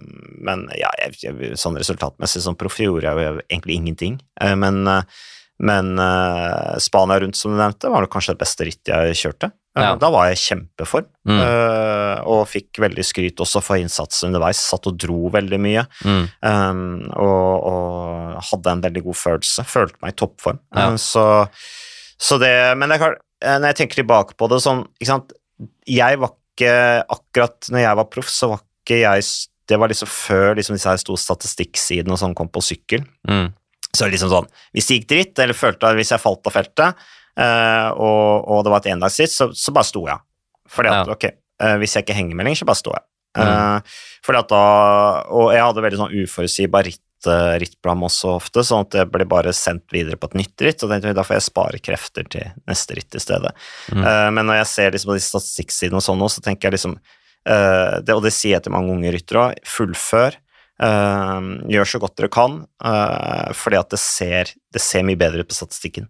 men 0.46 0.68
ja, 0.78 0.92
jeg, 1.02 1.18
jeg, 1.24 1.56
sånn 1.60 1.80
resultatmessig 1.82 2.44
som 2.46 2.58
proff 2.60 2.78
gjorde 2.82 3.10
jeg 3.10 3.26
jo 3.26 3.46
egentlig 3.48 3.80
ingenting. 3.80 4.20
Eh, 4.42 4.56
Men, 4.60 4.86
eh, 4.88 5.04
men 5.66 5.98
eh, 6.00 6.78
Spania 6.84 7.20
rundt, 7.20 7.38
som 7.40 7.54
du 7.54 7.58
nevnte, 7.58 7.90
var 7.90 8.06
kanskje 8.12 8.36
det 8.36 8.44
beste 8.44 8.68
rittet 8.68 8.92
jeg 8.92 9.20
kjørte. 9.22 9.52
Eh, 9.76 9.84
Ja. 9.84 9.96
Da 10.00 10.10
var 10.10 10.30
jeg 10.30 10.38
i 10.38 10.44
kjempeform, 10.46 11.06
Mm. 11.28 11.40
eh, 11.42 12.22
og 12.24 12.48
fikk 12.48 12.80
veldig 12.80 13.04
skryt 13.04 13.36
også 13.44 13.62
for 13.62 13.76
innsatsen 13.76 14.30
underveis. 14.30 14.58
Satt 14.62 14.88
og 14.88 14.98
dro 14.98 15.30
veldig 15.34 15.60
mye. 15.60 15.86
Mm. 16.06 16.30
Um, 16.42 17.12
og, 17.12 17.64
og 17.66 18.44
hadde 18.52 18.72
en 18.72 18.82
veldig 18.86 19.04
god 19.04 19.16
følelse. 19.20 19.66
Følte 19.68 19.98
meg 20.02 20.14
i 20.14 20.20
toppform. 20.22 20.60
Ja. 20.76 20.88
Um, 20.88 20.98
så, 21.02 21.26
så 22.18 22.40
det 22.40 22.54
Men 22.78 22.90
det 22.90 23.00
klart, 23.02 23.20
eh, 23.42 23.58
når 23.60 23.74
jeg 23.74 23.76
tenker 23.82 24.04
tilbake 24.04 24.38
på 24.38 24.48
det 24.50 24.62
sånn? 24.64 24.86
Jeg 25.88 26.20
var 26.20 26.32
ikke 26.56 27.04
Akkurat 27.12 27.68
når 27.72 27.82
jeg 27.84 27.96
var 28.00 28.06
proff, 28.14 28.30
så 28.32 28.50
var 28.54 28.62
ikke 28.64 29.02
jeg 29.02 29.24
Det 29.68 29.80
var 29.82 29.90
liksom 29.90 30.08
før 30.08 30.56
liksom 30.56 30.76
disse 30.78 30.88
her 30.88 30.98
store 31.02 31.18
statistikksidene 31.20 32.14
og 32.14 32.20
sånn 32.22 32.36
kom 32.38 32.48
på 32.54 32.62
sykkel. 32.64 33.04
Mm. 33.28 33.52
Så 33.96 34.08
liksom 34.12 34.30
sånn 34.32 34.48
Hvis 34.76 34.88
det 34.88 35.00
gikk 35.02 35.08
dritt, 35.10 35.40
eller 35.40 35.54
følte 35.58 35.90
at 35.90 35.96
hvis 35.98 36.12
jeg 36.14 36.22
falt 36.22 36.46
av 36.48 36.54
feltet, 36.54 36.96
eh, 37.40 37.90
og, 37.92 38.46
og 38.48 38.64
det 38.66 38.74
var 38.74 38.84
et 38.84 38.94
endagsritt, 38.94 39.34
så, 39.34 39.50
så 39.56 39.74
bare 39.76 39.90
sto 39.90 40.06
jeg. 40.08 40.24
Fordi 40.72 40.90
at, 40.92 41.08
Ja. 41.08 41.14
ok, 41.14 41.26
uh, 41.62 41.76
hvis 41.82 41.96
jeg 41.96 42.06
ikke 42.06 42.18
henger 42.18 42.36
med 42.38 42.48
lenger, 42.48 42.64
så 42.64 42.70
bare 42.70 42.82
står 42.82 42.98
jeg. 43.00 43.06
Mm. 43.36 43.44
Eh, 43.44 43.96
fordi 44.24 44.40
at 44.40 44.52
da, 44.54 44.62
og 45.36 45.50
jeg 45.52 45.64
hadde 45.66 45.82
veldig 45.84 45.98
sånn 46.00 46.14
uforutsigbar 46.24 46.88
ritt, 46.88 47.02
rittplan 47.60 48.04
også 48.06 48.36
ofte, 48.38 48.64
sånn 48.64 48.86
at 48.86 48.96
jeg 49.00 49.10
ble 49.12 49.26
bare 49.28 49.52
sendt 49.56 49.92
videre 49.92 50.16
på 50.20 50.30
et 50.30 50.38
nytt 50.40 50.64
ritt, 50.64 50.84
og 50.86 50.92
tenkte 50.92 51.14
da 51.18 51.26
får 51.26 51.40
jeg 51.40 51.46
spare 51.48 51.82
krefter 51.84 52.28
til 52.30 52.52
neste 52.70 52.96
ritt 52.96 53.18
i 53.18 53.22
stedet. 53.24 53.52
Mm. 53.90 54.04
Men 54.38 54.46
når 54.46 54.60
jeg 54.60 54.70
ser 54.70 54.94
liksom 54.94 55.10
på 55.10 55.18
de 55.18 55.24
statistikksidene 55.26 55.98
og 55.98 56.06
sånn 56.06 56.22
nå, 56.22 56.30
så 56.30 56.44
tenker 56.46 56.70
jeg 56.70 56.78
liksom, 56.78 56.96
det, 57.44 58.14
og 58.14 58.22
det 58.24 58.34
sier 58.36 58.60
jeg 58.60 58.68
til 58.68 58.76
mange 58.76 58.94
unge 58.94 59.16
ryttere 59.16 59.42
òg. 59.42 59.64
fullfør, 59.66 60.38
gjør 61.76 61.90
så 61.90 62.04
godt 62.04 62.18
dere 62.22 62.30
kan, 62.38 62.60
fordi 63.58 63.82
at 63.82 63.96
det 63.96 64.02
ser, 64.06 64.54
det 64.76 64.84
ser 64.86 65.08
mye 65.08 65.20
bedre 65.26 65.42
ut 65.42 65.50
på 65.50 65.58
statistikken, 65.58 66.06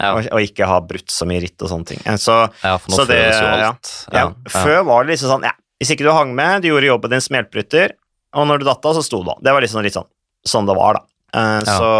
Ja. 0.00 0.12
og, 0.16 0.26
og 0.34 0.40
ikke 0.42 0.66
ha 0.66 0.80
brutt 0.82 1.12
så 1.12 1.26
mye 1.28 1.40
ritt 1.44 1.62
og 1.62 1.70
sånne 1.70 1.86
ting. 1.86 2.00
Eh, 2.04 2.16
Så, 2.18 2.34
ja, 2.64 2.76
for 2.78 2.90
nå 2.90 2.96
så 2.98 3.06
det- 3.06 3.20
jo 3.30 3.68
alt. 3.68 3.92
ja, 4.12 4.24
Før 4.50 4.84
var 4.84 5.04
det 5.04 5.14
liksom 5.14 5.30
sånn, 5.36 5.44
ja, 5.46 5.52
hvis 5.80 5.92
ikke 5.94 6.04
du 6.08 6.10
hang 6.12 6.34
med, 6.34 6.62
du 6.62 6.68
gjorde 6.68 6.90
jobben 6.90 7.10
din 7.10 7.20
som 7.20 7.36
og 8.34 8.48
når 8.48 8.58
du 8.58 8.64
datt 8.66 8.84
av, 8.84 8.96
så 8.96 9.02
sto 9.06 9.22
du 9.22 9.30
av. 9.30 9.38
Det 9.40 9.52
var 9.54 9.62
liksom 9.62 9.82
litt 9.84 9.94
sånn, 9.94 10.08
sånn 10.46 10.66
det 10.66 10.74
var, 10.74 10.94
da. 10.98 11.02
Uh. 11.34 11.62
Så, 11.64 11.90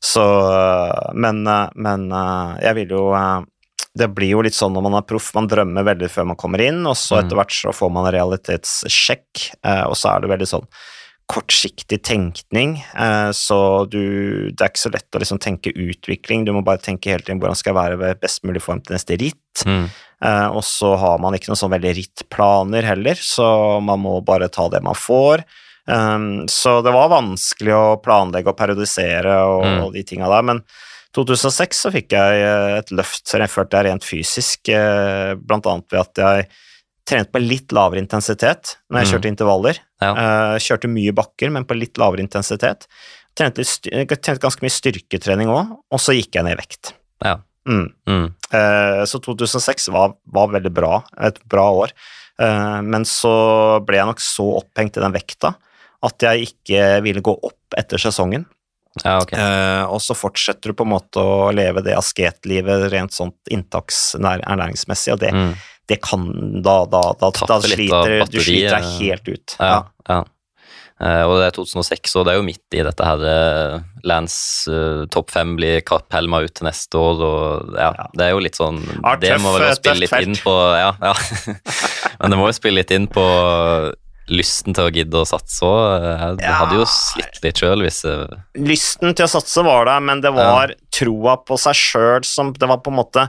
så 0.00 1.14
Men, 1.14 1.46
eh, 1.46 1.68
men 1.76 2.10
uh, 2.12 2.56
jeg 2.60 2.74
vil 2.74 2.88
jo 2.96 3.12
uh, 3.12 3.40
Det 3.96 4.08
blir 4.14 4.30
jo 4.34 4.42
litt 4.44 4.54
sånn 4.56 4.72
når 4.72 4.82
man 4.86 4.94
er 5.00 5.06
proff, 5.08 5.30
man 5.34 5.48
drømmer 5.48 5.84
veldig 5.84 6.08
før 6.12 6.26
man 6.30 6.36
kommer 6.36 6.60
inn, 6.62 6.86
og 6.86 6.94
så 6.96 7.18
Mm. 7.18 7.24
etter 7.24 7.36
hvert 7.40 7.52
så 7.56 7.72
får 7.74 7.90
man 7.92 8.06
en 8.06 8.14
realitetssjekk, 8.14 9.50
og 9.88 9.96
så 9.98 10.14
er 10.14 10.20
det 10.20 10.30
veldig 10.30 10.46
sånn 10.48 10.66
kortsiktig 11.30 12.00
tenkning, 12.02 12.76
eh, 12.98 13.30
så 13.36 13.86
du 13.88 14.50
Det 14.50 14.64
er 14.64 14.72
ikke 14.72 14.82
så 14.82 14.92
lett 14.92 15.14
å 15.14 15.20
liksom 15.22 15.38
tenke 15.42 15.72
utvikling, 15.72 16.44
du 16.44 16.52
må 16.52 16.64
bare 16.66 16.82
tenke 16.82 17.12
hele 17.12 17.22
tiden 17.22 17.40
hvordan 17.40 17.58
skal 17.58 17.72
jeg 17.72 17.78
være 17.80 17.98
ved 18.00 18.20
best 18.20 18.42
mulig 18.44 18.62
form 18.64 18.80
til 18.82 18.96
neste 18.96 19.18
ritt. 19.20 19.64
Mm. 19.64 19.88
Eh, 20.26 20.48
og 20.50 20.62
så 20.66 20.96
har 20.98 21.18
man 21.22 21.36
ikke 21.36 21.52
noen 21.52 21.60
sånn 21.60 21.72
veldig 21.72 21.94
rittplaner 21.96 22.86
heller, 22.90 23.14
så 23.14 23.80
man 23.82 24.02
må 24.02 24.18
bare 24.26 24.50
ta 24.52 24.68
det 24.68 24.82
man 24.82 24.98
får. 24.98 25.44
Um, 25.90 26.46
så 26.46 26.82
det 26.84 26.92
var 26.94 27.08
vanskelig 27.10 27.72
å 27.74 28.00
planlegge 28.04 28.52
og 28.52 28.58
periodisere 28.58 29.32
og, 29.48 29.64
Mm. 29.64 29.78
og 29.84 29.92
de 29.94 30.02
tinga 30.06 30.28
der, 30.28 30.42
men 30.42 30.60
2006 31.16 31.80
så 31.86 31.90
fikk 31.90 32.12
jeg 32.14 32.42
eh, 32.44 32.78
et 32.78 32.90
løft, 32.90 33.24
så 33.26 33.40
jeg 33.40 33.50
følte 33.50 33.78
jeg 33.78 33.88
rent 33.88 34.06
fysisk, 34.06 34.70
blant 35.46 35.66
annet 35.66 35.88
ved 35.90 36.00
at 36.00 36.14
jeg 36.22 36.50
trent 37.10 37.30
på 37.34 37.42
litt 37.42 37.74
lavere 37.74 38.00
intensitet 38.02 38.76
når 38.88 39.02
jeg 39.02 39.06
Mm. 39.08 39.12
kjørte 39.12 39.30
intervaller. 39.34 39.80
Ja. 40.00 40.10
Uh, 40.14 40.56
kjørte 40.62 40.88
mye 40.90 41.12
bakker, 41.16 41.50
men 41.52 41.66
på 41.68 41.76
litt 41.78 41.98
lavere 42.00 42.22
intensitet. 42.24 42.86
Trente, 43.36 43.62
trente 43.62 44.40
ganske 44.42 44.62
mye 44.64 44.74
styrketrening 44.74 45.50
òg, 45.52 45.74
og 45.90 46.00
så 46.02 46.14
gikk 46.16 46.34
jeg 46.38 46.46
ned 46.46 46.56
i 46.56 46.60
vekt. 46.62 46.92
Ja. 47.24 47.36
Mm. 47.68 47.90
Mm. 48.08 48.24
Uh, 48.54 49.02
så 49.06 49.20
2006 49.22 49.90
var, 49.92 50.14
var 50.32 50.48
veldig 50.54 50.72
bra, 50.74 51.02
et 51.20 51.36
bra 51.46 51.66
år. 51.84 51.92
Uh, 52.40 52.80
men 52.82 53.04
så 53.04 53.30
ble 53.84 53.98
jeg 54.00 54.08
nok 54.08 54.22
så 54.24 54.46
opphengt 54.62 54.96
i 54.96 55.02
den 55.04 55.12
vekta 55.12 55.52
at 56.02 56.24
jeg 56.24 56.46
ikke 56.48 57.02
ville 57.04 57.20
gå 57.20 57.34
opp 57.44 57.76
etter 57.76 58.00
sesongen. 58.00 58.46
Ja, 59.04 59.18
okay. 59.22 59.38
uh, 59.38 59.84
og 59.92 60.00
så 60.02 60.16
fortsetter 60.18 60.72
du 60.72 60.74
på 60.74 60.82
en 60.86 60.94
måte 60.96 61.20
å 61.22 61.50
leve 61.54 61.84
det 61.84 61.92
asketlivet 61.94 62.88
rent 62.90 63.12
sånt 63.14 63.36
inntaksernæringsmessig, 63.52 65.12
og 65.14 65.20
det, 65.20 65.30
Mm. 65.32 65.52
Det 65.90 66.00
kan 66.06 66.24
Da, 66.62 66.84
da, 66.90 67.00
da, 67.18 67.30
da 67.34 67.60
sliter 67.64 68.22
du 68.30 68.38
sliter 68.40 68.76
deg 68.78 68.92
helt 69.00 69.28
ut. 69.34 69.56
Ja, 69.58 69.80
ja. 70.08 70.20
Eh, 71.00 71.22
og 71.24 71.38
det 71.40 71.46
er 71.48 71.54
2006, 71.56 72.12
og 72.20 72.26
det 72.28 72.32
er 72.34 72.36
jo 72.36 72.44
midt 72.44 72.74
i 72.76 72.82
dette 72.84 73.06
her 73.08 73.22
eh, 73.24 73.76
Lance 74.04 74.68
eh, 74.68 75.06
topp 75.08 75.30
fem 75.32 75.54
blir 75.56 75.78
kapphelma 75.88 76.42
ut 76.44 76.52
til 76.58 76.66
neste 76.68 77.00
år, 77.00 77.22
og 77.24 77.70
ja, 77.78 77.86
Ja. 77.96 78.04
det 78.12 78.26
er 78.26 78.34
jo 78.34 78.42
litt 78.44 78.58
sånn 78.60 78.82
Ja, 78.98 79.14
Det 79.16 79.30
tøff, 79.32 79.40
må 79.46 79.54
vel 79.56 79.72
spille 79.78 80.02
litt 80.04 80.12
felt. 80.12 80.28
inn 80.28 80.36
på 80.44 80.52
Ja, 80.76 80.90
ja. 81.00 81.14
Men 82.20 82.34
det 82.34 82.38
må 82.42 82.50
jo 82.50 82.58
spille 82.58 82.82
litt 82.82 82.92
inn 82.92 83.08
på 83.08 83.24
lysten 84.30 84.76
til 84.76 84.86
å 84.86 84.92
gidde 84.94 85.22
å 85.24 85.26
satse 85.26 85.64
òg. 85.66 86.36
Du 86.38 86.44
Ja. 86.44 86.52
hadde 86.60 86.76
jo 86.78 86.84
slitt 86.86 87.40
litt 87.42 87.58
sjøl 87.58 87.80
hvis 87.82 88.04
Lysten 88.60 89.16
til 89.16 89.24
å 89.26 89.32
satse 89.32 89.64
var 89.66 89.88
der, 89.88 90.00
men 90.04 90.20
det 90.20 90.30
var 90.36 90.74
troa 90.94 91.38
på 91.42 91.56
seg 91.58 91.74
sjøl 91.80 92.24
som 92.28 92.52
Det 92.52 92.68
var 92.68 92.78
på 92.84 92.92
en 92.92 93.00
måte 93.00 93.24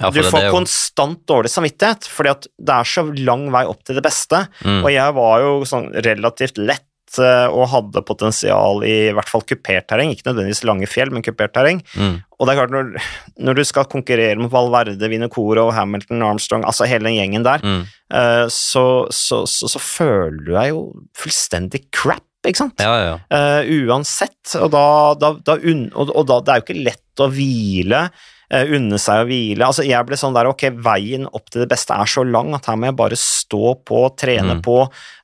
ja, 0.00 0.10
Du 0.10 0.22
får 0.22 0.48
jo- 0.48 0.54
konstant 0.56 1.20
dårlig 1.26 1.50
samvittighet, 1.52 2.08
fordi 2.10 2.30
at 2.30 2.48
det 2.58 2.74
er 2.74 2.84
så 2.84 3.04
lang 3.24 3.50
vei 3.54 3.64
opp 3.70 3.84
til 3.84 3.94
det 3.94 4.02
beste. 4.02 4.48
mm, 4.64 4.82
Og 4.82 4.90
jeg 4.90 5.14
var 5.14 5.40
jo 5.40 5.52
sånn 5.68 5.92
relativt 6.02 6.58
lett 6.58 6.82
eh, 7.18 7.46
og 7.46 7.68
hadde 7.70 8.02
potensial 8.02 8.82
i 8.82 8.94
i 9.08 9.12
hvert 9.14 9.28
fall 9.30 9.42
kupert 9.46 9.86
terreng, 9.86 10.10
ikke 10.10 10.26
nødvendigvis 10.26 10.64
lange 10.66 10.88
fjell, 10.90 11.12
men 11.14 11.22
kupert 11.22 11.52
terreng. 11.54 11.80
mm, 11.94 12.16
Og 12.40 12.46
det 12.48 12.52
er 12.56 12.58
klart, 12.58 12.72
når, 12.74 13.00
når 13.38 13.54
du 13.54 13.64
skal 13.64 13.84
konkurrere 13.84 14.36
mot 14.36 14.50
Valverde, 14.50 14.98
Vinocoro, 15.08 15.70
Hamilton, 15.70 16.22
Armstrong, 16.26 16.64
altså 16.64 16.88
hele 16.90 17.04
den 17.06 17.14
gjengen 17.14 17.44
der, 17.46 17.62
mm. 17.62 17.86
uh, 18.10 18.46
så, 18.50 19.06
så, 19.14 19.44
så, 19.46 19.70
så 19.70 19.78
føler 19.78 20.42
du 20.44 20.52
deg 20.56 20.70
jo 20.72 20.82
fullstendig 21.14 21.84
crap, 21.94 22.24
ikke 22.44 22.64
sant? 22.64 22.82
Ja, 22.82 22.96
ja. 22.98 23.14
Uh, 23.30 23.86
uansett, 23.86 24.56
og 24.58 24.72
da, 24.74 25.14
da, 25.14 25.32
da, 25.46 25.54
og, 25.94 26.10
og 26.10 26.26
da 26.26 26.40
Det 26.42 26.50
er 26.52 26.58
jo 26.60 26.66
ikke 26.66 26.84
lett 26.90 27.22
å 27.22 27.30
hvile, 27.30 28.08
unne 28.52 28.98
seg 29.00 29.22
å 29.22 29.28
hvile. 29.28 29.64
Altså, 29.66 29.84
jeg 29.86 30.06
ble 30.06 30.18
sånn 30.20 30.34
der, 30.36 30.48
ok, 30.50 30.66
veien 30.84 31.24
opp 31.30 31.48
til 31.50 31.64
det 31.64 31.70
beste 31.72 31.96
er 31.96 32.10
så 32.10 32.24
lang 32.26 32.52
at 32.54 32.68
her 32.68 32.76
må 32.78 32.90
jeg 32.90 32.96
bare 32.98 33.18
stå 33.18 33.72
på, 33.88 34.02
trene 34.20 34.58
Mm. 34.58 34.60
på. 34.62 34.76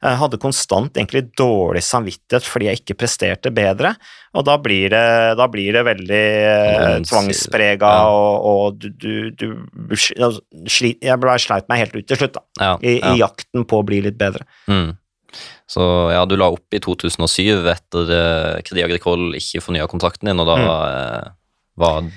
Jeg 0.03 0.19
hadde 0.23 0.41
konstant 0.41 0.97
egentlig 0.97 1.27
dårlig 1.37 1.83
samvittighet 1.85 2.47
fordi 2.49 2.71
jeg 2.71 2.81
ikke 2.81 2.97
presterte 3.03 3.53
bedre, 3.55 3.93
og 4.35 4.47
da 4.47 4.57
blir 4.63 4.91
det, 4.91 5.37
da 5.37 5.47
blir 5.51 5.77
det 5.77 5.85
veldig 5.87 6.23
eh, 6.23 6.97
tvangsprega, 7.07 7.91
ja. 8.01 8.09
og, 8.09 8.49
og 8.51 8.81
du, 8.81 8.89
du, 8.91 9.31
du 9.37 9.47
altså, 9.93 10.41
sli, 10.67 10.95
Jeg 11.03 11.21
ble 11.21 11.37
sleit 11.43 11.69
meg 11.71 11.85
helt 11.85 11.97
ut 11.99 12.09
til 12.09 12.21
slutt, 12.21 12.39
da, 12.39 12.45
ja, 12.61 12.73
i, 12.81 12.97
ja. 12.99 13.13
i 13.13 13.23
jakten 13.23 13.67
på 13.69 13.83
å 13.83 13.87
bli 13.87 14.01
litt 14.09 14.19
bedre. 14.21 14.47
Mm. 14.71 14.97
Så 15.71 15.83
ja, 16.11 16.25
du 16.27 16.35
la 16.35 16.49
opp 16.51 16.75
i 16.75 16.81
2007 16.83 17.69
etter 17.71 18.09
uh, 18.11 18.57
Kredi 18.67 18.83
Agricol 18.83 19.37
ikke 19.39 19.63
fornya 19.63 19.87
kontrakten 19.91 20.27
din, 20.27 20.43
og 20.43 20.49
da 20.49 20.57
eh, 20.67 21.29
var 21.79 22.09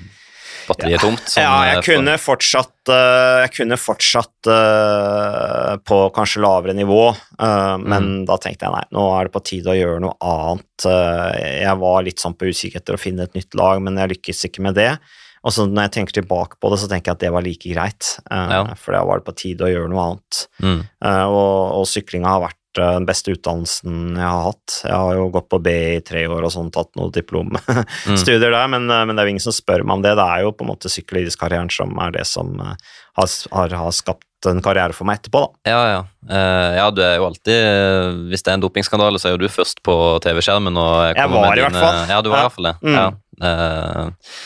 batteriet 0.67 1.01
tomt. 1.03 1.23
som, 1.29 1.43
ja, 1.43 1.53
jeg 1.73 1.83
for- 1.83 1.93
kunne 1.93 2.17
fortsatt, 2.17 2.89
eh, 2.89 3.41
jeg 3.43 3.51
kunne 3.57 3.77
fortsatt 3.77 4.49
uh, 4.51 5.75
på 5.83 5.97
kanskje 6.15 6.41
lavere 6.43 6.73
nivå, 6.77 7.15
uh, 7.39 7.77
men 7.77 8.03
Mm. 8.03 8.25
da 8.27 8.37
tenkte 8.37 8.67
jeg 8.67 8.71
nei, 8.75 8.83
nå 8.91 9.03
er 9.19 9.23
det 9.27 9.33
på 9.33 9.43
tide 9.43 9.71
å 9.71 9.77
gjøre 9.77 9.99
noe 10.03 10.15
annet. 10.21 10.85
Uh, 10.85 11.31
jeg 11.63 11.77
var 11.79 12.03
litt 12.03 12.19
sånn 12.19 12.35
på 12.37 12.47
utkikk 12.49 12.75
etter 12.79 12.93
å 12.95 12.99
finne 12.99 13.23
et 13.23 13.33
nytt 13.33 13.53
lag, 13.55 13.81
men 13.81 13.95
jeg 13.97 14.09
lykkes 14.17 14.45
ikke 14.49 14.61
med 14.61 14.75
det. 14.75 14.97
Og 15.43 15.51
så 15.51 15.65
når 15.67 15.89
jeg 15.89 15.91
tenker 15.97 16.21
tilbake 16.21 16.55
på 16.61 16.69
det, 16.71 16.79
så 16.79 16.87
tenker 16.87 17.11
jeg 17.11 17.15
at 17.17 17.19
det 17.19 17.31
var 17.35 17.41
like 17.43 17.67
greit, 17.67 18.19
eh, 18.31 18.49
Ja. 18.49 18.73
for 18.75 18.93
da 18.93 19.03
var 19.03 19.19
det 19.19 19.25
på 19.25 19.35
tide 19.35 19.59
å 19.67 19.67
gjøre 19.71 19.89
noe 19.89 20.03
annet. 20.11 20.47
mm, 20.61 20.87
Eh, 21.03 21.25
og, 21.27 21.73
og 21.81 21.85
syklinga 21.85 22.27
har 22.27 22.41
vært 22.47 22.55
eh, 22.55 22.62
den 22.77 23.05
beste 23.07 23.33
utdannelsen 23.35 24.17
jeg 24.17 24.25
har 24.25 24.43
hatt. 24.49 24.75
Jeg 24.83 24.95
har 24.95 25.15
jo 25.19 25.29
gått 25.33 25.49
på 25.51 25.59
B 25.63 25.73
i 25.97 26.01
tre 26.05 26.25
år 26.27 26.47
og 26.47 26.53
sånn, 26.53 26.71
tatt 26.73 26.91
noen 26.99 27.13
diplomstudier 27.15 28.51
der, 28.55 28.67
men, 28.71 28.89
eh, 28.89 29.05
men 29.05 29.15
det 29.15 29.23
er 29.23 29.29
jo 29.29 29.33
ingen 29.35 29.45
som 29.45 29.55
spør 29.55 29.85
meg 29.85 29.99
om 29.99 30.05
det. 30.05 30.15
Det 30.19 30.27
er 30.27 30.43
jo 30.45 30.53
på 30.57 30.65
en 30.65 30.71
måte 30.73 30.91
sykkelidrettskarrieren 30.93 31.71
som 31.73 31.95
er 32.03 32.13
det 32.17 32.25
som 32.29 32.53
eh, 32.63 32.75
har, 33.19 33.33
har, 33.55 33.77
har 33.83 33.95
skapt 33.95 34.27
en 34.49 34.59
karriere 34.63 34.95
for 34.95 35.07
meg 35.07 35.21
etterpå, 35.21 35.39
da. 35.45 35.71
Ja, 35.71 35.81
ja. 35.87 35.99
Uh, 36.27 36.69
ja, 36.75 36.85
du 36.91 37.01
er 37.03 37.17
jo 37.19 37.25
alltid 37.27 37.53
eh, 37.55 38.17
Hvis 38.31 38.43
det 38.43 38.51
er 38.51 38.57
en 38.57 38.63
dopingskandale, 38.63 39.19
så 39.19 39.29
er 39.29 39.33
jo 39.35 39.41
du 39.43 39.49
først 39.51 39.81
på 39.83 39.95
TV-skjermen. 40.23 40.79
Jeg 41.13 41.31
var 41.31 41.49
med 41.49 41.59
i 41.59 41.65
hvert 41.65 41.79
fall. 41.79 41.99
Ja, 42.11 42.21
du 42.23 42.29
var 42.31 42.37
Ja. 42.37 42.43
i 42.43 42.47
hvert 42.47 42.57
fall 42.57 42.69
det. 42.69 42.75
Mm. 42.83 42.95
Ja. 42.97 43.07
Uh, 43.43 44.37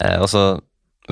uh, 0.00 0.16
og 0.24 0.28
så 0.32 0.44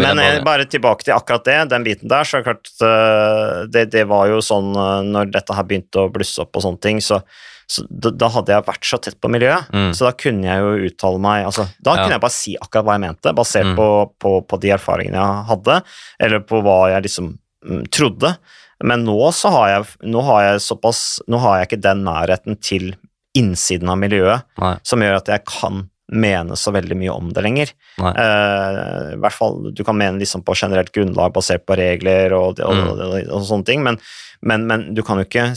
Men 0.02 0.18
jeg 0.22 0.38
eh, 0.40 0.44
bare 0.46 0.66
tilbake 0.70 1.04
til 1.06 1.14
akkurat 1.16 1.44
det, 1.46 1.58
den 1.70 1.84
biten 1.86 2.08
der, 2.10 2.24
så 2.28 2.40
klart 2.46 2.70
eh, 2.82 3.66
det, 3.72 3.86
det 3.92 4.04
var 4.10 4.28
jo 4.32 4.40
sånn 4.44 4.72
eh, 4.74 5.00
når 5.12 5.30
dette 5.36 5.54
her 5.56 5.66
begynte 5.68 6.04
å 6.04 6.10
blusse 6.12 6.42
opp 6.44 6.56
og 6.60 6.64
sånne 6.66 6.80
ting, 6.84 7.00
så, 7.04 7.20
så 7.70 7.84
da, 7.88 8.10
da 8.10 8.28
hadde 8.34 8.54
jeg 8.56 8.66
vært 8.66 8.88
så 8.88 8.98
tett 9.02 9.18
på 9.22 9.30
miljøet, 9.30 9.68
Mm. 9.70 9.90
så 9.94 10.08
da 10.08 10.12
kunne 10.18 10.48
jeg 10.48 10.64
jo 10.64 10.88
uttale 10.90 11.20
meg 11.22 11.44
altså, 11.46 11.68
Da 11.78 11.94
Ja. 11.94 12.02
kunne 12.04 12.16
jeg 12.16 12.24
bare 12.24 12.34
si 12.38 12.56
akkurat 12.58 12.84
hva 12.88 12.96
jeg 12.98 13.04
mente, 13.06 13.34
basert 13.38 13.68
Mm. 13.70 13.76
på, 13.78 13.88
på, 14.18 14.32
på 14.50 14.60
de 14.64 14.72
erfaringene 14.74 15.20
jeg 15.20 15.44
hadde, 15.52 15.76
eller 16.26 16.40
på 16.50 16.62
hva 16.66 16.78
jeg 16.96 17.04
liksom 17.06 17.30
mm, 17.66 17.84
trodde. 17.94 18.34
Men 18.82 19.04
nå 19.04 19.18
så 19.36 19.50
har 19.52 19.68
jeg, 19.74 19.86
nå 20.08 20.22
har 20.24 20.42
jeg 20.46 20.60
såpass 20.64 21.20
Nå 21.28 21.36
har 21.42 21.58
jeg 21.60 21.68
ikke 21.68 21.82
den 21.84 21.98
nærheten 22.06 22.56
til 22.64 22.94
innsiden 23.36 23.90
av 23.92 23.98
miljøet 24.00 24.42
Nei. 24.58 24.72
som 24.82 25.02
gjør 25.04 25.18
at 25.20 25.28
jeg 25.30 25.44
kan 25.46 25.84
mene 26.10 26.56
så 26.58 26.72
veldig 26.74 26.96
mye 26.98 27.12
om 27.14 27.28
det 27.34 27.42
lenger. 27.44 27.70
Eh, 28.00 29.14
I 29.14 29.18
hvert 29.22 29.36
fall 29.36 29.70
du 29.74 29.82
kan 29.86 29.96
mene 29.98 30.18
liksom 30.20 30.42
på 30.46 30.56
generelt 30.58 30.90
grunnlag 30.94 31.32
basert 31.36 31.66
på 31.68 31.76
regler 31.78 32.34
og, 32.36 32.58
og, 32.60 32.74
Mm. 32.74 32.88
og, 32.94 33.16
og 33.36 33.44
sånne 33.46 33.66
ting, 33.68 33.82
men, 33.86 33.98
men, 34.42 34.66
men 34.66 34.88
du 34.94 35.02
kan 35.06 35.20
jo 35.20 35.26
ikke 35.28 35.48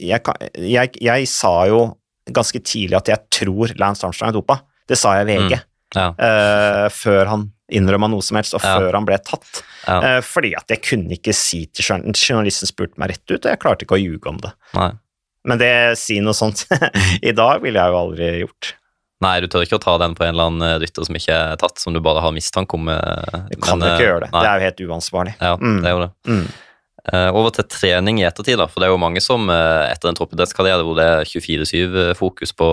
jeg, 0.00 0.22
kan, 0.24 0.36
jeg, 0.56 0.94
jeg 1.00 1.28
sa 1.28 1.52
jo 1.68 1.82
ganske 2.30 2.60
tidlig 2.62 2.96
at 3.00 3.08
jeg 3.12 3.24
tror 3.40 3.72
Lance 3.80 4.04
Armstrong 4.06 4.30
er 4.30 4.36
dopa. 4.38 4.60
Det 4.88 4.96
sa 4.98 5.16
jeg 5.18 5.28
i 5.28 5.34
VG 5.36 5.58
Mm. 5.60 5.66
Ja. 5.98 6.04
Uh, 6.14 6.84
før 6.94 7.26
han 7.26 7.40
innrømma 7.74 8.06
noe 8.12 8.22
som 8.22 8.36
helst, 8.38 8.54
og 8.54 8.62
Ja. 8.62 8.76
før 8.78 8.94
han 8.94 9.04
ble 9.08 9.16
tatt. 9.26 9.64
Ja. 9.88 9.96
Uh, 9.98 10.20
fordi 10.22 10.52
at 10.54 10.70
jeg 10.70 10.84
kunne 10.86 11.16
ikke 11.16 11.34
si 11.34 11.64
til 11.66 11.82
journal- 11.82 12.14
journalisten 12.14 12.70
spurte 12.70 12.94
meg 13.02 13.10
rett 13.10 13.26
ut, 13.26 13.40
og 13.44 13.48
jeg 13.50 13.58
klarte 13.58 13.82
ikke 13.82 13.96
å 13.98 13.98
ljuge 13.98 14.30
om 14.30 14.38
det. 14.38 14.52
Nei. 14.78 14.92
Men 15.50 15.58
det 15.58 15.72
si 15.98 16.20
noe 16.22 16.30
sånt 16.38 16.62
i 17.26 17.32
dag 17.34 17.58
ville 17.64 17.82
jeg 17.82 17.90
jo 17.90 17.98
aldri 18.04 18.28
gjort. 18.44 18.70
Nei, 19.20 19.34
du 19.44 19.50
tør 19.52 19.66
ikke 19.66 19.76
å 19.76 19.82
ta 19.84 19.98
den 20.00 20.14
på 20.16 20.24
en 20.24 20.32
eller 20.32 20.48
annen 20.48 20.64
eh, 20.64 20.78
rytter 20.80 21.04
som 21.04 21.16
ikke 21.18 21.34
er 21.36 21.58
tatt, 21.60 21.76
som 21.82 21.92
du 21.92 22.00
bare 22.00 22.22
har 22.24 22.32
mistanke 22.32 22.78
om. 22.78 22.88
Du 22.88 23.56
kan 23.60 23.78
men, 23.78 23.90
ikke 23.90 24.00
eh, 24.00 24.06
gjøre 24.08 24.24
det. 24.24 24.32
Nei. 24.32 24.42
Det 24.42 24.50
er 24.50 24.56
jo 24.56 24.66
helt 24.70 24.82
uansvarlig. 24.88 25.36
Ja, 25.40 25.54
Mm. 25.60 25.80
det 25.82 25.88
er 25.90 25.96
jo 25.96 26.02
det. 26.06 26.10
Mm. 26.30 26.46
Eh, 27.12 27.30
over 27.32 27.50
til 27.56 27.64
trening 27.64 28.18
i 28.20 28.26
ettertid, 28.28 28.58
da. 28.60 28.66
For 28.68 28.80
det 28.80 28.88
er 28.88 28.92
jo 28.92 29.00
mange 29.00 29.20
som 29.24 29.48
eh, 29.48 29.88
etter 29.88 30.10
en 30.10 30.18
toppidrettskarriere 30.18 30.84
hvor 30.84 30.98
det 30.98 31.06
er 31.08 31.28
24-7-fokus 31.28 32.52
på 32.60 32.68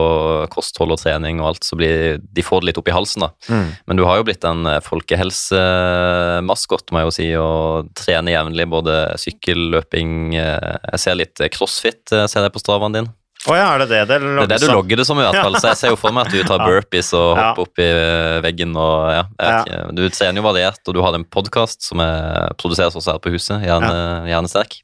kosthold 0.51 0.97
og 0.97 0.99
trening 0.99 1.39
og 1.39 1.53
alt, 1.53 1.63
så 1.63 1.77
blir 1.79 2.19
de 2.19 2.43
får 2.43 2.61
det 2.61 2.67
litt 2.71 2.81
opp 2.81 2.91
i 2.91 2.95
halsen, 2.95 3.23
da. 3.23 3.29
Mm. 3.47 3.69
Men 3.87 3.99
du 3.99 4.03
har 4.07 4.19
jo 4.19 4.25
blitt 4.27 4.43
en 4.47 4.67
eh, 4.67 4.81
folkehelsemaskot, 4.83 6.91
må 6.91 7.01
jeg 7.01 7.07
jo 7.07 7.15
si, 7.17 7.27
og 7.39 7.91
trener 7.97 8.35
jevnlig 8.35 8.67
både 8.71 8.97
sykkel, 9.21 9.69
løping 9.77 10.35
eh, 10.35 10.75
Jeg 10.93 11.03
ser 11.03 11.19
litt 11.19 11.43
crossfit, 11.55 12.03
eh, 12.11 12.27
ser 12.31 12.47
jeg 12.47 12.55
på 12.55 12.63
stravaen 12.63 12.95
din. 12.99 13.09
Å 13.47 13.55
ja, 13.55 13.67
er 13.73 13.83
det 13.83 13.87
det 13.91 14.01
det 14.09 14.19
Det 14.19 14.43
er 14.43 14.51
det 14.51 14.59
du 14.65 14.73
logger 14.73 14.99
det 14.99 15.05
som, 15.07 15.19
i 15.21 15.25
hvert 15.25 15.39
fall. 15.39 15.57
Så 15.61 15.71
jeg 15.71 15.79
ser 15.79 15.93
jo 15.93 15.99
for 15.99 16.15
meg 16.15 16.27
at 16.27 16.35
du 16.35 16.43
tar 16.47 16.63
burpees 16.65 17.13
og 17.15 17.29
hopper 17.39 17.63
opp 17.63 17.81
i 17.81 17.87
eh, 17.87 18.37
veggen 18.43 18.75
og 18.75 19.09
ja. 19.13 19.25
Jeg. 19.39 19.81
Du 19.97 20.03
ser 20.15 20.35
jo 20.35 20.45
variert, 20.45 20.81
og 20.83 20.97
du 20.97 21.01
har 21.05 21.15
en 21.15 21.25
podkast 21.37 21.87
som 21.87 22.03
er, 22.03 22.53
produseres 22.59 22.97
også 22.99 23.15
her 23.15 23.23
på 23.23 23.33
huset, 23.35 23.63
Hjerne, 23.63 24.27
Hjernesterk. 24.27 24.79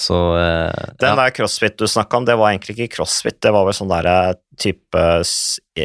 Så 0.00 0.16
eh, 0.38 0.84
Den 1.00 1.18
der 1.18 1.32
crossfit 1.36 1.76
du 1.78 1.86
snakka 1.88 2.20
om, 2.20 2.26
det 2.28 2.38
var 2.40 2.54
egentlig 2.54 2.78
ikke 2.78 2.96
crossfit, 2.96 3.40
det 3.44 3.52
var 3.52 3.66
vel 3.68 3.76
sånn 3.76 3.90
der 3.92 4.08
eh, 4.08 4.32
type 4.60 5.04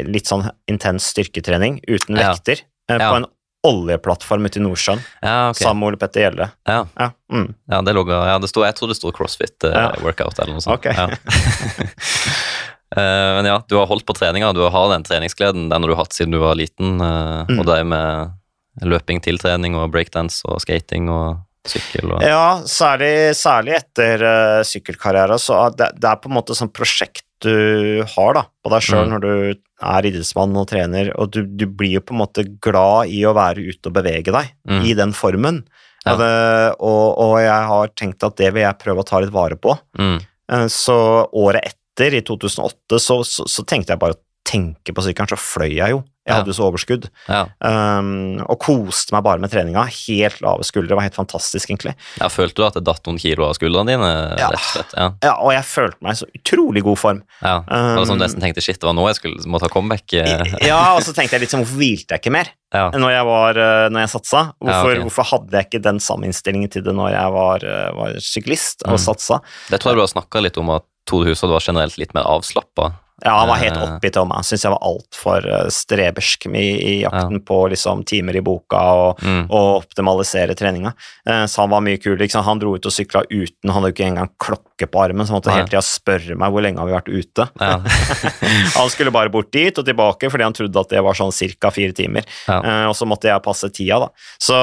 litt 0.07 0.31
sånn 0.31 0.47
intens 0.71 1.09
styrketrening 1.11 1.81
uten 1.87 2.19
vekter 2.19 2.63
eh, 2.63 3.01
på 3.01 3.15
en 3.19 3.27
oljeplattform 3.65 4.45
ute 4.47 4.61
i 4.61 4.63
Nordsjøen 4.63 5.01
ja, 5.21 5.49
okay. 5.49 5.63
sammen 5.63 5.81
med 5.81 5.91
Ole 5.91 5.99
Petter 6.01 6.25
Gjelle. 6.25 6.49
Ja. 6.69 6.83
Ja. 6.99 7.09
Mm. 7.33 7.49
Ja, 7.71 7.81
det 7.85 7.95
lå, 7.97 8.05
ja, 8.11 8.37
det 8.41 8.51
står, 8.51 8.67
jeg 8.69 8.77
tror 8.77 8.91
det 8.91 8.99
sto 8.99 9.11
CrossFit 9.15 9.67
eh, 9.67 9.89
eller 9.97 10.53
noe 10.53 10.63
sånt. 10.63 10.77
Okay. 10.77 10.95
Ja. 10.95 11.09
Eh, 12.95 13.01
men 13.35 13.47
ja, 13.49 13.57
du 13.67 13.73
har 13.75 13.89
holdt 13.89 14.05
på 14.07 14.13
treninga, 14.15 14.53
du 14.53 14.61
har 14.71 14.91
den 14.91 15.03
treningsgleden, 15.03 15.65
den 15.71 15.83
har 15.83 15.89
du 15.89 15.95
hatt 15.97 16.13
siden 16.15 16.31
du 16.31 16.37
var 16.39 16.55
liten, 16.55 17.01
Uh, 17.01 17.43
Mm. 17.49 17.59
og 17.59 17.65
det 17.65 17.79
med 17.83 18.31
løping 18.85 19.19
til 19.25 19.37
trening 19.41 19.75
og 19.75 19.89
breakdance 19.91 20.45
og 20.47 20.61
skating 20.61 21.09
og 21.09 21.41
sykkel 21.67 22.13
og 22.13 22.23
Ja, 22.23 22.61
særlig, 22.69 23.35
særlig 23.35 23.75
etter 23.81 24.23
uh, 24.23 24.63
sykkelkarriere, 24.63 25.37
så 25.41 25.75
det, 25.75 25.91
det 25.99 26.07
er 26.07 26.21
på 26.21 26.29
en 26.29 26.37
måte 26.37 26.55
sånn 26.55 26.71
prosjekt 26.71 27.24
du 27.43 28.03
har 28.15 28.33
da, 28.37 28.43
på 28.63 28.69
deg 28.71 28.81
sjøl 28.85 29.05
Mm. 29.05 29.09
når 29.15 29.19
du 29.25 29.31
er 29.85 30.05
idrettsmann 30.07 30.55
og 30.57 30.67
trener, 30.71 31.09
og 31.19 31.31
du, 31.35 31.41
du 31.45 31.65
blir 31.67 31.97
jo 31.97 32.01
på 32.01 32.13
en 32.15 32.21
måte 32.23 32.45
glad 32.63 33.09
i 33.11 33.19
å 33.27 33.33
være 33.35 33.65
ute 33.67 33.89
og 33.91 33.93
bevege 33.97 34.31
deg 34.31 34.53
Mm. 34.67 34.85
i 34.87 34.93
den 34.95 35.11
formen. 35.13 35.63
Ja. 36.05 36.13
Og, 36.13 36.19
det, 36.21 36.75
og, 36.79 37.17
og 37.19 37.33
jeg 37.41 37.67
har 37.71 37.87
tenkt 37.97 38.23
at 38.23 38.35
det 38.37 38.53
vil 38.53 38.61
jeg 38.63 38.77
prøve 38.79 39.01
å 39.03 39.07
ta 39.09 39.19
litt 39.19 39.33
vare 39.33 39.55
på. 39.57 39.75
Mm. 39.99 40.19
Eh, 40.51 40.67
Så 40.71 40.95
året 41.33 41.65
etter, 41.73 42.13
i 42.13 42.21
2008, 42.21 42.99
så, 42.99 43.19
så, 43.25 43.45
så 43.47 43.63
tenkte 43.65 43.93
jeg 43.95 43.99
bare 43.99 44.13
å 44.15 44.21
tenke 44.45 44.93
på 44.93 45.01
sykkelen, 45.01 45.29
så 45.31 45.37
fløy 45.39 45.73
jeg 45.79 45.95
jo. 45.95 46.03
Jeg 46.25 46.33
Ja. 46.33 46.37
hadde 46.41 46.49
jo 46.49 46.53
så 46.57 46.65
overskudd. 46.71 47.09
Ja. 47.29 47.43
Um, 47.61 48.39
og 48.49 48.57
koste 48.59 49.13
meg 49.13 49.21
bare 49.23 49.37
med 49.39 49.51
treninga. 49.51 49.83
Helt 50.07 50.39
lave 50.41 50.63
skuldre. 50.65 50.87
Det 50.89 50.95
var 50.97 51.05
helt 51.05 51.13
fantastisk, 51.19 51.69
egentlig. 51.69 51.93
ja. 52.19 52.27
Følte 52.33 52.55
du 52.55 52.63
at 52.65 52.73
det 52.73 52.83
datt 52.83 53.03
noen 53.05 53.19
kilo 53.21 53.45
av 53.45 53.53
skuldrene 53.53 53.85
dine? 53.93 54.09
Ja. 54.39 54.49
rett 54.49 54.57
og 54.57 54.71
slett? 54.73 54.93
Ja. 54.97 55.11
Ja, 55.21 55.33
og 55.39 55.51
jeg 55.53 55.63
følte 55.69 55.97
meg 56.01 56.11
i 56.13 56.19
så 56.23 56.25
utrolig 56.39 56.83
god 56.83 56.97
form. 56.97 57.23
ja. 57.43 57.59
Var 57.67 57.95
det 58.01 58.07
sånn 58.09 58.17
Um, 58.17 58.23
nesten 58.25 58.41
tenkte 58.41 58.61
shit, 58.63 58.79
det 58.81 58.87
var 58.89 58.93
nå 58.97 59.05
jeg 59.07 59.15
skulle 59.21 59.45
må 59.45 59.59
ta 59.61 59.67
comeback? 59.69 60.11
Ja, 60.65 60.95
og 60.95 61.01
så 61.05 61.13
tenkte 61.13 61.37
jeg 61.37 61.41
litt 61.41 61.51
sånn, 61.53 61.61
hvorfor 61.63 61.77
hvilte 61.77 62.09
jeg 62.17 62.21
ikke 62.23 62.31
mer 62.31 62.49
Ja. 62.73 62.89
når 62.89 63.11
jeg, 63.11 63.25
var, 63.25 63.49
eh, 63.57 63.89
når 63.89 63.99
jeg 64.07 64.09
satsa? 64.09 64.41
Hvorfor, 64.59 64.91
Ja, 64.95 64.97
ok. 64.97 65.05
hvorfor 65.05 65.23
hadde 65.29 65.51
jeg 65.51 65.69
ikke 65.69 65.81
den 65.83 65.99
samme 65.99 66.25
innstillingen 66.25 66.71
til 66.71 66.81
det 66.81 66.95
når 66.95 67.11
jeg 67.11 67.31
var, 67.31 67.55
eh, 67.63 67.91
var 67.93 68.13
syklist 68.19 68.81
og 68.87 68.97
Mm. 68.97 69.05
satsa? 69.05 69.41
Det 69.69 69.79
tror 69.79 69.91
jeg 69.93 69.95
du 69.95 70.01
har 70.01 70.13
snakka 70.21 70.41
litt 70.41 70.57
om, 70.57 70.69
at 70.71 70.83
Tore 71.05 71.25
Hushovd 71.29 71.51
var 71.51 71.59
generelt 71.61 71.97
litt 71.99 72.13
mer 72.15 72.23
avslappa. 72.23 72.95
Ja, 73.23 73.31
han 73.39 73.47
var 73.47 73.55
helt 73.61 73.77
oppgitt 73.79 73.95
oppi 73.95 74.09
til 74.11 74.25
meg. 74.27 74.43
Syns 74.43 74.65
jeg 74.65 74.73
var 74.73 74.81
altfor 74.83 75.45
uh, 75.47 75.69
strebersk 75.71 76.49
i, 76.51 76.63
i 76.83 76.95
jakten 77.05 77.39
på 77.47 77.61
liksom, 77.71 78.03
timer 78.03 78.35
i 78.35 78.41
boka 78.43 78.81
og, 78.91 79.21
Mm. 79.23 79.45
og 79.55 79.69
optimalisere 79.85 80.51
treninga. 80.59 80.91
Eh, 81.23 81.45
så 81.47 81.61
han 81.63 81.71
var 81.71 81.79
mye 81.81 81.95
kul. 81.97 82.17
Liksom. 82.19 82.43
Han 82.43 82.59
dro 82.59 82.73
ut 82.75 82.85
og 82.85 82.91
sykla 82.91 83.23
uten, 83.31 83.69
han 83.71 83.77
hadde 83.79 83.93
ikke 83.93 84.09
engang 84.09 84.29
klokke 84.37 84.74
på 84.83 84.99
armen, 84.99 85.23
så 85.23 85.31
han 85.31 85.39
måtte 85.39 85.47
Nei. 85.53 85.61
hele 85.61 85.69
tida 85.71 85.79
spørre 85.87 86.35
meg 86.35 86.51
hvor 86.51 86.63
lenge 86.65 86.81
har 86.83 86.89
vi 86.89 86.95
vært 86.97 87.07
ute. 87.07 87.45
Ja. 87.63 87.77
han 88.75 88.89
skulle 88.91 89.13
bare 89.15 89.31
bort 89.31 89.47
dit 89.55 89.77
og 89.79 89.85
tilbake 89.87 90.27
fordi 90.27 90.43
han 90.43 90.55
trodde 90.57 90.81
at 90.83 90.91
det 90.91 91.03
var 91.05 91.15
sånn 91.15 91.31
ca. 91.55 91.71
fire 91.71 91.95
timer. 91.95 92.27
Ja. 92.49 92.59
Uh, 92.59 92.85
og 92.91 92.95
så 92.99 93.07
måtte 93.07 93.31
jeg 93.31 93.43
passe 93.45 93.69
tida, 93.71 94.01
da. 94.03 94.09
Så, 94.43 94.59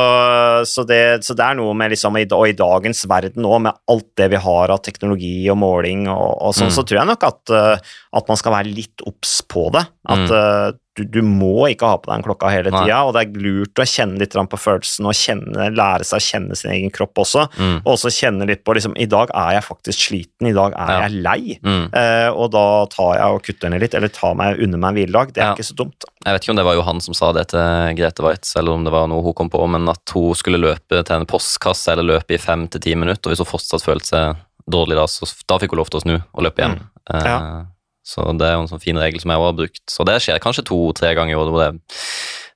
så, 0.69 0.85
det, 0.85 1.01
så 1.25 1.33
det 1.39 1.47
er 1.47 1.57
noe 1.57 1.73
med 1.79 1.95
liksom 1.95 2.13
Og 2.21 2.45
i 2.51 2.53
dagens 2.53 3.07
verden 3.09 3.49
òg, 3.49 3.63
med 3.65 3.81
alt 3.89 4.11
det 4.21 4.29
vi 4.35 4.43
har 4.45 4.75
av 4.77 4.83
teknologi 4.85 5.49
og 5.49 5.57
måling 5.63 6.05
og, 6.13 6.37
og 6.45 6.53
sånn, 6.53 6.69
Mm. 6.69 6.77
så 6.77 6.85
tror 6.87 6.99
jeg 7.01 7.09
nok 7.09 7.25
at, 7.27 7.51
uh, 7.57 7.97
at 8.21 8.29
man 8.29 8.37
skal 8.39 8.53
være 8.59 8.71
litt 8.77 9.03
obs 9.09 9.39
på 9.49 9.71
det. 9.73 9.87
At 10.13 10.29
Mm. 10.29 10.37
eh, 10.37 10.73
du, 10.99 11.05
du 11.09 11.23
må 11.25 11.69
ikke 11.73 11.89
ha 11.89 11.97
på 11.97 12.11
deg 12.11 12.19
den 12.19 12.25
klokka 12.27 12.51
hele 12.53 12.73
tida, 12.73 12.99
og 13.07 13.15
det 13.17 13.23
er 13.23 13.45
lurt 13.45 13.81
å 13.81 13.87
kjenne 13.89 14.21
litt 14.21 14.35
på 14.37 14.59
følelsen 14.61 15.07
og 15.09 15.17
kjenne, 15.17 15.69
lære 15.73 16.05
seg 16.05 16.21
å 16.21 16.25
kjenne 16.27 16.59
sin 16.59 16.73
egen 16.75 16.93
kropp 16.93 17.23
også. 17.23 17.47
Mm. 17.57 17.79
Og 17.81 17.95
også 17.95 18.13
kjenne 18.13 18.49
litt 18.49 18.61
på 18.67 18.75
liksom, 18.77 18.97
I 19.01 19.07
dag 19.09 19.33
er 19.33 19.57
jeg 19.57 19.65
faktisk 19.65 20.05
sliten, 20.11 20.51
i 20.51 20.53
dag 20.57 20.77
er 20.77 20.93
Ja. 20.93 20.99
jeg 21.07 21.23
lei. 21.25 21.59
Mm. 21.65 21.87
Eh, 21.97 22.29
og 22.31 22.51
da 22.53 22.67
tar 22.93 23.15
jeg 23.17 23.39
og 23.39 23.43
kutter 23.49 23.73
ned 23.73 23.81
litt, 23.81 23.95
eller 23.97 24.13
tar 24.13 24.35
meg 24.37 24.61
under 24.61 24.79
meg 24.79 24.89
en 24.93 25.01
hviledag. 25.01 25.33
Det 25.33 25.43
er 25.43 25.47
Ja. 25.47 25.55
ikke 25.55 25.71
så 25.71 25.79
dumt. 25.81 26.05
Jeg 26.25 26.35
vet 26.35 26.43
ikke 26.43 26.51
om 26.51 26.57
det 26.61 26.65
var 26.69 26.75
Johan 26.75 27.01
som 27.01 27.15
sa 27.15 27.33
det 27.33 27.49
til 27.49 27.97
Grete 27.97 28.23
Waitz, 28.23 28.55
eller 28.57 28.73
om 28.73 28.85
det 28.85 28.93
var 28.93 29.09
noe 29.09 29.23
hun 29.23 29.35
kom 29.35 29.51
på, 29.51 29.65
men 29.69 29.89
at 29.89 30.05
hun 30.13 30.35
skulle 30.35 30.61
løpe 30.61 31.03
til 31.05 31.17
en 31.17 31.27
postkasse 31.27 31.89
eller 31.89 32.21
løpe 32.21 32.35
i 32.37 32.39
fem 32.39 32.69
til 32.69 32.81
ti 32.81 32.95
minutter, 32.95 33.31
og 33.31 33.33
hvis 33.33 33.41
hun 33.45 33.53
fortsatt 33.59 33.83
følte 33.83 34.07
seg 34.13 34.37
dårlig 34.69 34.95
da, 34.97 35.07
så 35.09 35.25
da 35.49 35.59
fikk 35.59 35.71
hun 35.73 35.79
lov 35.79 35.91
til 35.91 36.01
å 36.01 36.03
snu 36.05 36.17
og 36.21 36.43
løpe 36.45 36.63
hjem. 36.63 36.79
Mm. 37.11 37.25
Ja. 37.25 37.65
Så 38.03 38.25
det 38.35 38.49
er 38.49 38.57
jo 38.57 38.65
en 38.65 38.71
sånn 38.71 38.83
fin 38.83 38.99
regel 38.99 39.23
som 39.23 39.31
jeg 39.31 39.41
også 39.41 39.51
har 39.53 39.59
brukt. 39.61 39.83
Så 39.91 40.07
det 40.09 40.19
skjer 40.25 40.43
kanskje 40.43 40.67
to-tre 40.67 41.15
ganger 41.19 41.35
i 41.35 41.39
året 41.39 41.55
hvor 41.55 41.65
jeg 41.65 41.81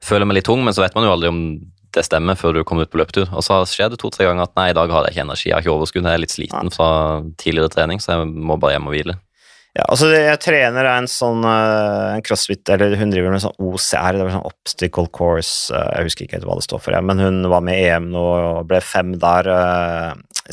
føler 0.07 0.28
meg 0.28 0.40
litt 0.40 0.49
tung, 0.49 0.64
men 0.66 0.74
så 0.74 0.82
vet 0.82 0.97
man 0.99 1.07
jo 1.07 1.14
aldri 1.14 1.30
om 1.30 1.42
det 1.97 2.05
stemmer 2.05 2.36
før 2.36 2.59
du 2.59 2.64
kommer 2.66 2.86
ut 2.86 2.92
på 2.92 3.01
løpetur. 3.01 3.30
Og 3.32 3.44
så 3.44 3.61
skjer 3.70 3.92
det 3.92 4.01
to-tre 4.03 4.26
ganger 4.28 4.47
at 4.49 4.57
nei, 4.59 4.70
i 4.72 4.76
dag 4.76 4.90
har 4.92 5.07
jeg 5.07 5.16
ikke 5.16 5.26
energi, 5.28 5.49
jeg 5.49 5.57
har 5.57 5.64
ikke 5.64 5.76
overskudd, 5.76 6.05
jeg 6.05 6.18
er 6.18 6.24
litt 6.24 6.34
sliten 6.34 6.74
fra 6.74 6.90
tidligere 7.40 7.72
trening, 7.72 8.03
så 8.03 8.16
jeg 8.16 8.28
må 8.34 8.59
bare 8.61 8.76
hjem 8.76 8.90
og 8.90 8.97
hvile. 8.97 9.16
Ja, 9.76 9.84
altså 9.92 10.09
Jeg 10.09 10.40
trener 10.40 10.86
en 10.88 11.09
sånn 11.11 11.42
eh, 11.44 12.14
en 12.16 12.22
crossfit, 12.24 12.64
eller 12.72 12.94
hun 12.97 13.11
driver 13.12 13.34
med 13.34 13.42
sånn 13.44 13.59
OCR, 13.61 14.16
det 14.16 14.24
var 14.24 14.32
sånn 14.38 14.49
obstacle 14.49 15.11
course, 15.12 15.68
eh, 15.68 15.90
jeg 15.99 16.09
husker 16.09 16.24
ikke 16.24 16.38
helt 16.38 16.49
hva 16.49 16.57
det 16.57 16.64
står 16.64 16.80
for, 16.84 16.97
men 17.11 17.20
hun 17.20 17.42
var 17.53 17.64
med 17.64 17.82
i 17.82 17.90
EM 17.90 18.09
nå 18.14 18.24
og 18.24 18.70
ble 18.70 18.80
fem 18.80 19.12
der. 19.20 19.51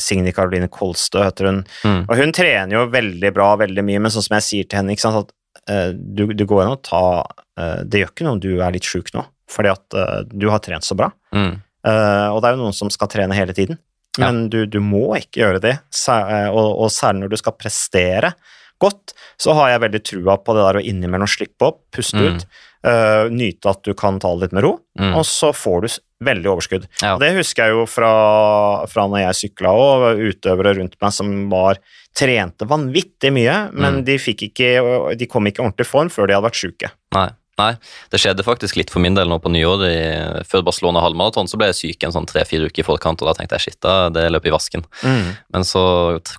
Signe 0.00 0.32
Caroline 0.34 0.68
Kolstø 0.72 1.22
heter 1.24 1.46
hun. 1.50 1.62
Mm. 1.84 2.02
Og 2.08 2.16
hun 2.18 2.32
trener 2.36 2.76
jo 2.76 2.84
veldig 2.92 3.30
bra, 3.36 3.52
veldig 3.60 3.84
mye, 3.86 4.00
men 4.04 4.10
sånn 4.14 4.26
som 4.26 4.36
jeg 4.38 4.46
sier 4.48 4.68
til 4.68 4.80
henne, 4.80 4.96
sant, 4.98 5.24
at 5.24 5.70
uh, 5.70 5.90
du, 5.94 6.26
du 6.34 6.44
går 6.50 6.64
an 6.64 6.74
å 6.74 6.80
ta 6.82 7.02
uh, 7.24 7.80
Det 7.86 8.00
gjør 8.02 8.10
ikke 8.12 8.26
noe 8.26 8.36
om 8.36 8.42
du 8.42 8.50
er 8.58 8.74
litt 8.74 8.88
sjuk 8.88 9.12
nå, 9.14 9.22
fordi 9.50 9.70
at 9.72 9.96
uh, 9.98 10.20
du 10.30 10.48
har 10.52 10.62
trent 10.64 10.84
så 10.86 10.96
bra. 10.98 11.10
Mm. 11.34 11.60
Og 11.84 12.38
det 12.40 12.48
er 12.48 12.54
jo 12.56 12.62
noen 12.62 12.72
som 12.72 12.88
skal 12.88 13.10
trene 13.12 13.36
hele 13.36 13.52
tiden, 13.52 13.76
Ja. 14.16 14.30
men 14.30 14.46
du, 14.48 14.62
du 14.66 14.78
må 14.80 15.18
ikke 15.18 15.42
gjøre 15.42 15.60
det. 15.60 15.74
Sær, 15.92 16.30
og, 16.54 16.78
og 16.80 16.88
særlig 16.94 17.26
når 17.26 17.34
du 17.34 17.36
skal 17.42 17.52
prestere 17.60 18.30
godt, 18.80 19.12
så 19.36 19.52
har 19.58 19.74
jeg 19.74 19.82
veldig 19.82 20.00
trua 20.08 20.38
på 20.40 20.54
det 20.56 20.62
der 20.64 20.78
å 20.80 20.82
innimellom 20.88 21.28
slippe 21.28 21.68
opp, 21.68 21.82
puste 21.92 22.16
Mm. 22.16 22.38
ut, 22.38 22.46
eh, 22.84 23.28
nyte 23.32 23.70
at 23.70 23.82
du 23.86 23.94
kan 23.94 24.18
ta 24.20 24.34
det 24.34 24.42
litt 24.48 24.52
med 24.52 24.64
ro, 24.66 24.78
Mm. 25.00 25.14
og 25.18 25.24
så 25.26 25.48
får 25.52 25.80
du 25.82 25.88
veldig 26.24 26.46
overskudd. 26.52 26.84
Ja. 27.02 27.14
Og 27.14 27.20
det 27.20 27.32
husker 27.36 27.64
jeg 27.66 27.72
jo 27.74 27.86
fra, 27.90 28.86
fra 28.86 29.06
når 29.08 29.24
jeg 29.26 29.50
sykla 29.50 29.72
og 29.74 30.20
utøvere 30.22 30.76
rundt 30.78 30.94
meg 31.02 31.12
som 31.12 31.32
var 31.50 31.78
trente 32.14 32.64
vanvittig 32.70 33.32
mye, 33.34 33.72
men 33.74 34.02
Mm. 34.02 34.04
de 34.04 34.14
ikke 34.18 35.16
De 35.18 35.26
kom 35.26 35.44
ikke 35.46 35.60
i 35.60 35.64
ordentlig 35.66 35.86
form 35.86 36.08
før 36.08 36.26
de 36.28 36.34
hadde 36.34 36.46
vært 36.46 36.60
sjuke. 36.62 36.90
Nei. 37.12 37.30
Nei, 37.60 37.70
det 38.10 38.18
skjedde 38.18 38.42
faktisk 38.46 38.78
litt 38.78 38.90
for 38.90 39.02
min 39.04 39.14
del 39.14 39.28
nå 39.30 39.38
på 39.42 39.52
nyåret. 39.52 40.46
Før 40.50 40.64
Barcelona 40.66 41.02
halvmaraton 41.04 41.46
så 41.50 41.58
ble 41.60 41.68
jeg 41.70 41.78
syk 41.78 42.06
en 42.06 42.14
sånn 42.16 42.26
tre-fire 42.26 42.66
uker 42.66 42.82
i 42.82 42.86
forkant, 42.86 43.22
og 43.22 43.30
da 43.30 43.36
tenkte 43.38 43.58
jeg 43.58 43.68
shit, 43.68 43.78
da, 43.84 44.08
det 44.14 44.26
løper 44.34 44.50
i 44.50 44.54
vasken. 44.54 44.84
Men 45.04 45.66
så 45.68 45.84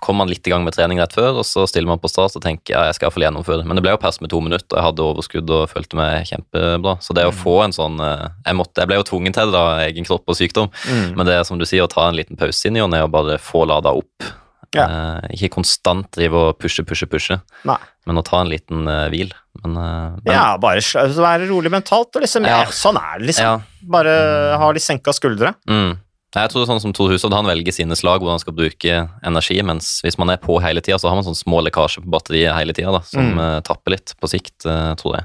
kom 0.04 0.20
man 0.20 0.32
litt 0.32 0.46
i 0.48 0.54
gang 0.54 0.66
med 0.68 0.76
trening 0.76 1.00
rett 1.00 1.16
før, 1.16 1.40
og 1.40 1.48
så 1.48 1.64
stiller 1.72 1.94
man 1.94 2.02
på 2.04 2.12
start 2.12 2.36
og 2.36 2.44
tenker 2.44 2.76
ja, 2.76 2.86
jeg 2.90 2.98
skal 2.98 3.08
iallfall 3.08 3.28
gjennomføre. 3.28 3.68
Men 3.68 3.80
det 3.80 3.86
ble 3.86 3.96
jo 3.96 4.02
pers 4.04 4.20
med 4.24 4.34
to 4.34 4.42
minutter, 4.44 4.68
og 4.74 4.80
jeg 4.80 4.88
hadde 4.90 5.08
overskudd 5.08 5.56
og 5.56 5.68
følte 5.72 6.00
meg 6.00 6.30
kjempebra. 6.32 6.98
Så 7.06 7.16
det 7.16 7.28
å 7.28 7.36
få 7.36 7.60
en 7.66 7.76
sånn 7.76 8.00
eh, 8.04 8.28
Jeg, 8.46 8.58
måtte, 8.60 8.82
jeg 8.82 8.92
ble 8.92 9.00
jo 9.00 9.08
tvungen 9.08 9.36
til 9.36 9.54
det, 9.54 9.62
av 9.62 9.84
egen 9.86 10.08
kropp 10.08 10.32
og 10.32 10.40
sykdom. 10.40 10.72
Mm. 10.90 11.06
Men 11.16 11.30
det 11.30 11.40
er 11.40 11.46
som 11.48 11.62
du 11.62 11.68
sier, 11.68 11.86
å 11.86 11.92
ta 11.92 12.10
en 12.10 12.18
liten 12.18 12.40
pause 12.40 12.68
inn 12.68 12.80
i 12.80 12.84
og 12.84 12.92
ned 12.92 13.08
og 13.08 13.14
bare 13.16 13.40
få 13.42 13.64
lada 13.70 13.96
opp. 13.96 14.34
Ja. 14.76 14.86
Uh, 15.22 15.28
ikke 15.36 15.50
konstant 15.56 16.10
drive 16.16 16.34
og 16.36 16.60
pushe, 16.60 16.84
pushe, 16.88 17.08
pushe, 17.10 17.40
Nei. 17.66 17.78
men 18.06 18.18
å 18.20 18.24
ta 18.26 18.42
en 18.44 18.50
liten 18.52 18.88
uh, 18.88 19.08
hvil. 19.14 19.32
Men, 19.64 19.76
uh, 19.78 20.16
men 20.24 20.34
Ja, 20.36 20.58
bare 20.62 20.82
være 20.82 21.48
rolig 21.50 21.72
mentalt. 21.72 22.16
Og 22.16 22.22
liksom, 22.26 22.46
Ja. 22.46 22.64
ja. 22.66 22.72
Sånn 22.76 22.98
er 23.00 23.20
det, 23.20 23.28
liksom. 23.32 23.46
ja, 23.46 23.60
Bare 23.88 24.58
ha 24.60 24.72
litt 24.76 24.84
senka 24.84 25.14
skuldre. 25.16 25.54
Mm. 25.70 25.96
Jeg 26.36 26.50
tror 26.52 26.60
det 26.60 26.66
er 26.66 26.72
sånn 26.74 26.82
som 26.84 26.92
Tor 26.92 27.08
Hushovd, 27.14 27.32
han 27.32 27.46
velger 27.48 27.72
sine 27.72 27.96
slag 27.96 28.20
hvor 28.20 28.34
han 28.34 28.42
skal 28.42 28.52
bruke 28.58 28.96
energi, 29.24 29.56
mens 29.64 30.02
hvis 30.04 30.18
man 30.20 30.34
er 30.34 30.38
på 30.44 30.58
hele 30.60 30.82
tida, 30.84 30.98
så 31.00 31.08
har 31.08 31.16
man 31.16 31.24
sånn 31.24 31.38
små 31.40 31.62
lekkasjer 31.64 32.04
på 32.04 32.12
batteriet 32.12 32.52
hele 32.58 32.74
tida, 32.76 33.00
som 33.08 33.38
Mm. 33.38 33.62
tapper 33.64 33.92
litt 33.96 34.12
på 34.20 34.28
sikt, 34.28 34.66
tror 35.00 35.16
jeg. 35.16 35.24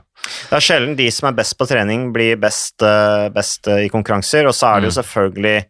Det 0.51 0.55
er 0.61 0.63
sjelden 0.63 0.95
de 0.97 1.11
som 1.11 1.27
er 1.27 1.33
best 1.35 1.59
på 1.59 1.67
trening, 1.67 2.13
blir 2.15 2.37
best, 2.39 2.79
best 3.35 3.67
i 3.67 3.89
konkurranser, 3.91 4.47
og 4.47 4.55
så 4.55 4.77
er 4.77 4.81
det 4.85 4.93
jo 4.93 5.03
selvfølgelig 5.03 5.65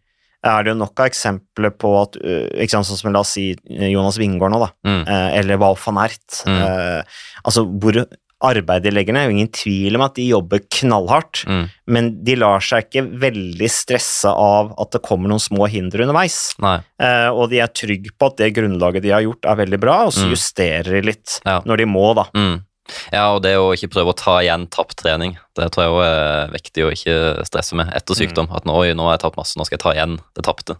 er 0.45 0.62
det 0.64 0.72
jo 0.72 0.78
nok 0.80 1.01
av 1.01 1.07
eksempler 1.11 1.70
på 1.76 1.91
at 2.03 2.16
ikke 2.22 2.70
sant, 2.70 2.86
Sånn 2.86 2.97
som 3.03 3.12
la 3.12 3.20
oss 3.20 3.34
si 3.36 3.55
Jonas 3.68 4.16
Wingård 4.18 4.53
nå, 4.55 4.59
da, 4.61 4.70
Mm. 4.86 5.03
eh, 5.07 5.38
eller 5.38 5.57
Val 5.61 5.76
van 5.76 5.99
Ert. 6.07 6.43
Mm. 6.47 6.59
Eh, 6.62 7.03
altså, 7.45 7.66
hvor 7.78 8.05
arbeidet 8.43 8.84
de 8.84 8.91
legger 8.97 9.12
ned, 9.12 9.20
er 9.20 9.28
jo 9.28 9.36
ingen 9.36 9.49
tvil 9.53 9.95
om 9.97 10.01
at 10.07 10.14
de 10.14 10.24
jobber 10.30 10.61
knallhardt, 10.72 11.45
Mm. 11.47 11.68
men 11.88 12.24
de 12.24 12.36
lar 12.36 12.59
seg 12.61 12.86
ikke 12.88 13.03
veldig 13.20 13.68
stresse 13.68 14.24
av 14.32 14.72
at 14.80 14.91
det 14.93 15.03
kommer 15.03 15.28
noen 15.28 15.38
små 15.38 15.68
hinder 15.68 16.01
underveis. 16.07 16.55
Eh, 16.99 17.28
og 17.28 17.51
de 17.51 17.61
er 17.61 17.68
trygge 17.68 18.09
på 18.18 18.26
at 18.30 18.36
det 18.38 18.55
grunnlaget 18.55 19.03
de 19.03 19.11
har 19.11 19.20
gjort, 19.20 19.45
er 19.45 19.57
veldig 19.66 19.78
bra, 19.80 20.07
og 20.07 20.12
så 20.12 20.24
Mm. 20.24 20.30
justerer 20.32 20.84
de 20.84 21.03
litt 21.03 21.41
Ja. 21.45 21.61
når 21.66 21.76
de 21.76 21.84
må, 21.84 22.14
da. 22.14 22.24
Mm. 23.11 23.17
Ja, 23.17 23.25
og 23.35 23.43
det 23.43 23.57
å 23.59 23.73
ikke 23.75 23.89
prøve 23.91 24.13
å 24.13 24.17
ta 24.17 24.37
igjen 24.41 24.69
tapt 24.71 24.97
trening, 25.03 25.37
det 25.59 25.67
tror 25.75 25.83
jeg 25.85 25.93
òg 25.95 26.03
er 26.07 26.53
viktig 26.55 26.85
å 26.87 26.91
ikke 26.95 27.15
stresse 27.49 27.75
med 27.75 27.91
etter 27.97 28.15
sykdom. 28.15 28.47
Mm. 28.49 28.57
At 28.57 28.65
nå, 28.69 28.77
oi, 28.79 28.93
nå 28.95 29.03
har 29.09 29.17
jeg 29.17 29.23
tapt 29.25 29.37
masse, 29.41 29.59
nå 29.59 29.67
skal 29.67 29.77
jeg 29.79 29.83
ta 29.83 29.93
igjen 29.97 30.15
det 30.39 30.45
tapte. 30.47 30.77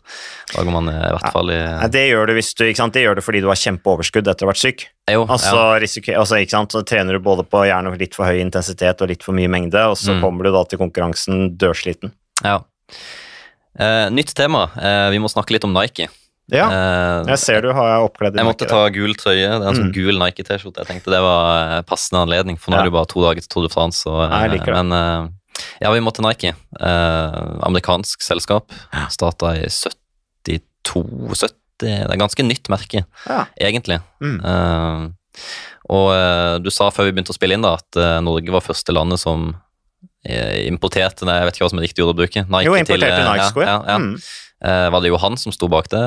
Da 0.55 0.63
går 0.63 0.73
man 0.73 0.89
i 0.93 0.95
hvert 1.17 1.33
fall 1.35 1.51
i 1.51 1.59
ja, 1.59 1.89
det 1.91 2.05
gjør 2.09 2.31
du 2.31 2.35
hvis 2.39 2.53
du, 2.55 2.65
ikke 2.69 2.83
sant? 2.85 2.95
Det 2.95 3.03
gjør 3.03 3.19
du 3.19 3.23
fordi 3.27 3.41
du 3.43 3.49
har 3.51 3.59
kjempeoverskudd 3.59 4.31
etter 4.31 4.47
å 4.47 4.49
ha 4.49 4.53
vært 4.55 4.63
syk. 4.63 4.87
Jo, 5.11 5.25
Altså, 5.27 5.57
ja. 5.57 5.79
risiker, 5.83 6.19
altså 6.23 6.39
ikke 6.39 6.55
sant? 6.55 6.73
Så 6.77 6.85
trener 6.87 7.19
du 7.19 7.25
både 7.25 7.43
på 7.51 7.65
gjerne 7.67 7.97
litt 7.99 8.15
for 8.15 8.31
høy 8.31 8.39
intensitet 8.41 9.03
og 9.03 9.11
litt 9.11 9.27
for 9.27 9.35
mye 9.35 9.51
mengde, 9.51 9.83
og 9.91 9.99
så 9.99 10.15
Mm. 10.15 10.23
kommer 10.23 10.45
du 10.47 10.53
da 10.55 10.63
til 10.71 10.79
konkurransen 10.79 11.57
dørsliten. 11.59 12.13
ja. 12.45 12.61
Eh, 13.79 14.11
nytt 14.11 14.35
tema. 14.35 14.65
Eh, 14.77 15.11
vi 15.15 15.19
må 15.23 15.29
snakke 15.31 15.53
litt 15.55 15.65
om 15.65 15.73
Nike. 15.73 16.09
Ja, 16.53 16.67
Eh, 16.71 17.25
jeg 17.31 17.39
ser 17.39 17.61
du 17.63 17.73
har 17.73 18.03
oppkledd 18.09 18.35
Jeg 18.37 18.45
måtte 18.47 18.67
ta 18.69 18.89
gul 18.91 19.15
trøye. 19.15 19.47
Det 19.47 19.63
er 19.63 19.69
en 19.71 19.77
sånn 19.77 19.91
Mm. 19.91 19.95
gul 19.95 20.19
Nike-T-skjorte. 20.19 20.83
Jeg 20.83 20.87
tenkte 20.89 21.11
det 21.15 21.21
var 21.23 21.79
eh, 21.79 21.83
passende 21.83 22.23
anledning, 22.27 22.59
for 22.59 22.71
nå 22.73 22.77
Ja. 22.77 22.81
er 22.81 22.85
det 22.89 22.93
jo 22.93 22.99
bare 22.99 23.07
to 23.13 23.21
dager 23.23 23.41
til 23.41 23.49
Tour 23.49 23.69
de 23.69 23.73
France. 23.75 24.07
Og, 24.07 24.21
jeg 24.31 24.51
eh, 24.51 24.55
liker 24.57 24.73
det. 24.75 24.85
men 24.85 24.93
eh, 24.93 25.29
ja, 25.83 25.93
vi 25.93 26.01
må 26.01 26.13
til 26.15 26.25
Nike. 26.25 26.55
Eh, 26.81 27.41
amerikansk 27.69 28.23
selskap. 28.23 28.71
Starta 29.11 29.55
i 29.57 29.67
72-70. 29.69 31.55
Det 31.81 31.95
er 32.05 32.17
ganske 32.21 32.45
nytt 32.45 32.69
merke, 32.69 33.05
Ja. 33.27 33.47
egentlig. 33.59 34.01
Mm. 34.21 34.39
Eh, 34.45 35.09
og 35.89 36.13
eh, 36.13 36.59
du 36.61 36.69
sa 36.71 36.91
før 36.91 37.05
vi 37.09 37.13
begynte 37.17 37.33
å 37.33 37.39
spille 37.39 37.55
inn 37.57 37.63
da, 37.65 37.75
at 37.81 37.97
eh, 37.97 38.21
Norge 38.21 38.51
var 38.53 38.61
første 38.61 38.93
landet 38.93 39.19
som 39.23 39.55
eh, 40.27 40.67
importerte 40.69 41.25
jeg 41.25 41.47
vet 41.47 41.55
ikke 41.57 41.65
hva 41.65 41.71
som 41.73 41.79
er 41.81 41.87
riktig 41.89 42.05
ord 42.05 42.13
å 42.13 42.19
bruke. 42.21 42.45
Nike 42.45 42.67
Jo, 42.69 42.75
importerte 42.77 43.23
eh, 43.23 43.31
Nike-sko, 43.33 43.63
ja. 43.65 43.67
ja. 43.67 43.81
ja, 43.81 43.93
ja. 43.95 43.99
Mm. 43.99 44.17
Eh, 44.63 44.91
var 44.93 45.01
det 45.01 45.09
Johan 45.09 45.39
som 45.41 45.53
sto 45.53 45.69
bak 45.73 45.89
det? 45.89 46.01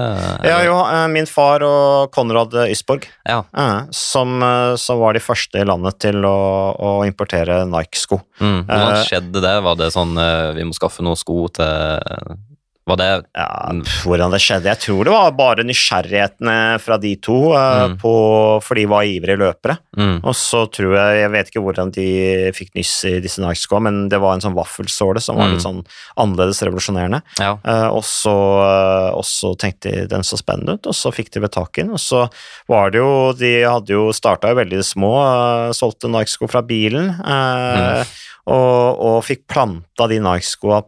Ja, 0.45 0.59
jo, 0.61 0.75
eh, 0.85 1.07
min 1.09 1.25
far 1.25 1.63
og 1.65 2.11
Konrad 2.13 2.53
Ysborg, 2.69 3.07
Ja. 3.25 3.43
eh, 3.57 3.79
som, 3.91 4.43
eh, 4.43 4.75
som 4.75 4.99
var 4.99 5.13
de 5.13 5.19
første 5.19 5.57
i 5.59 5.65
landet 5.65 5.97
til 5.99 6.21
å, 6.21 6.37
å 6.77 6.91
importere 7.07 7.63
Nike-sko. 7.65 8.21
Mm. 8.39 8.65
Hvordan 8.67 8.93
Eh, 8.93 9.03
skjedde 9.09 9.41
det? 9.41 9.55
Var 9.65 9.75
det 9.81 9.91
sånn 9.95 10.13
eh, 10.21 10.51
vi 10.53 10.63
må 10.69 10.73
skaffe 10.77 11.01
noen 11.01 11.17
sko 11.17 11.47
til 11.49 12.37
Var 12.85 12.97
det 12.99 13.05
Ja, 13.31 13.71
hvordan 14.03 14.31
det 14.33 14.41
skjedde 14.43 14.67
Jeg 14.67 14.79
tror 14.83 15.03
det 15.07 15.11
var 15.13 15.31
bare 15.31 15.63
nysgjerrighetene 15.63 16.55
fra 16.83 16.97
de 16.99 17.15
to, 17.15 17.53
eh, 17.55 17.83
Mm. 17.87 17.97
på, 18.01 18.61
for 18.61 18.75
de 18.75 18.85
var 18.85 19.03
ivrige 19.07 19.37
løpere. 19.39 19.77
mm, 19.95 20.19
Og 20.23 20.33
så 20.35 20.65
tror 20.69 20.95
jeg 20.97 21.21
Jeg 21.23 21.31
vet 21.31 21.47
ikke 21.51 21.63
hvordan 21.63 21.91
de 21.93 22.51
fikk 22.51 22.73
nyss 22.75 23.05
i 23.05 23.19
disse 23.21 23.39
Nike-skoa, 23.39 23.81
men 23.81 24.09
det 24.09 24.19
var 24.19 24.33
en 24.33 24.41
sånn 24.41 24.53
vaffelsåle 24.55 25.21
som 25.21 25.37
var 25.37 25.47
Mm. 25.47 25.51
litt 25.53 25.61
sånn 25.63 25.85
annerledes 26.17 26.61
revolusjonerende. 26.61 27.21
Ja. 27.39 27.57
Eh, 27.63 27.87
og, 27.87 28.03
så, 28.03 28.33
eh, 28.63 29.15
og 29.15 29.23
så 29.23 29.55
tenkte 29.57 29.91
de 29.91 30.07
den 30.07 30.21
så 30.21 30.35
spennende 30.37 30.73
ut, 30.73 30.85
og 30.87 30.93
så 30.93 31.13
fikk 31.13 31.31
de 31.31 31.39
ved 31.39 31.51
tak 31.51 31.77
i 31.77 31.83
den. 31.83 31.91
Og 31.91 31.99
så 31.99 32.29
var 32.67 32.89
det 32.91 32.99
jo 32.99 33.31
De 33.33 33.63
hadde 33.63 33.87
jo 33.95 34.09
starta 34.11 34.49
jo 34.49 34.55
veldig 34.55 34.83
små, 34.83 35.71
solgte 35.73 36.09
Nike-sko 36.11 36.49
fra 36.49 36.61
bilen. 36.61 37.15
Mm. 37.23 38.05
og, 38.45 38.99
og 38.99 39.23
fikk 39.23 39.47
planta 39.47 40.07
de 40.09 40.19
Nike-skoa 40.19 40.83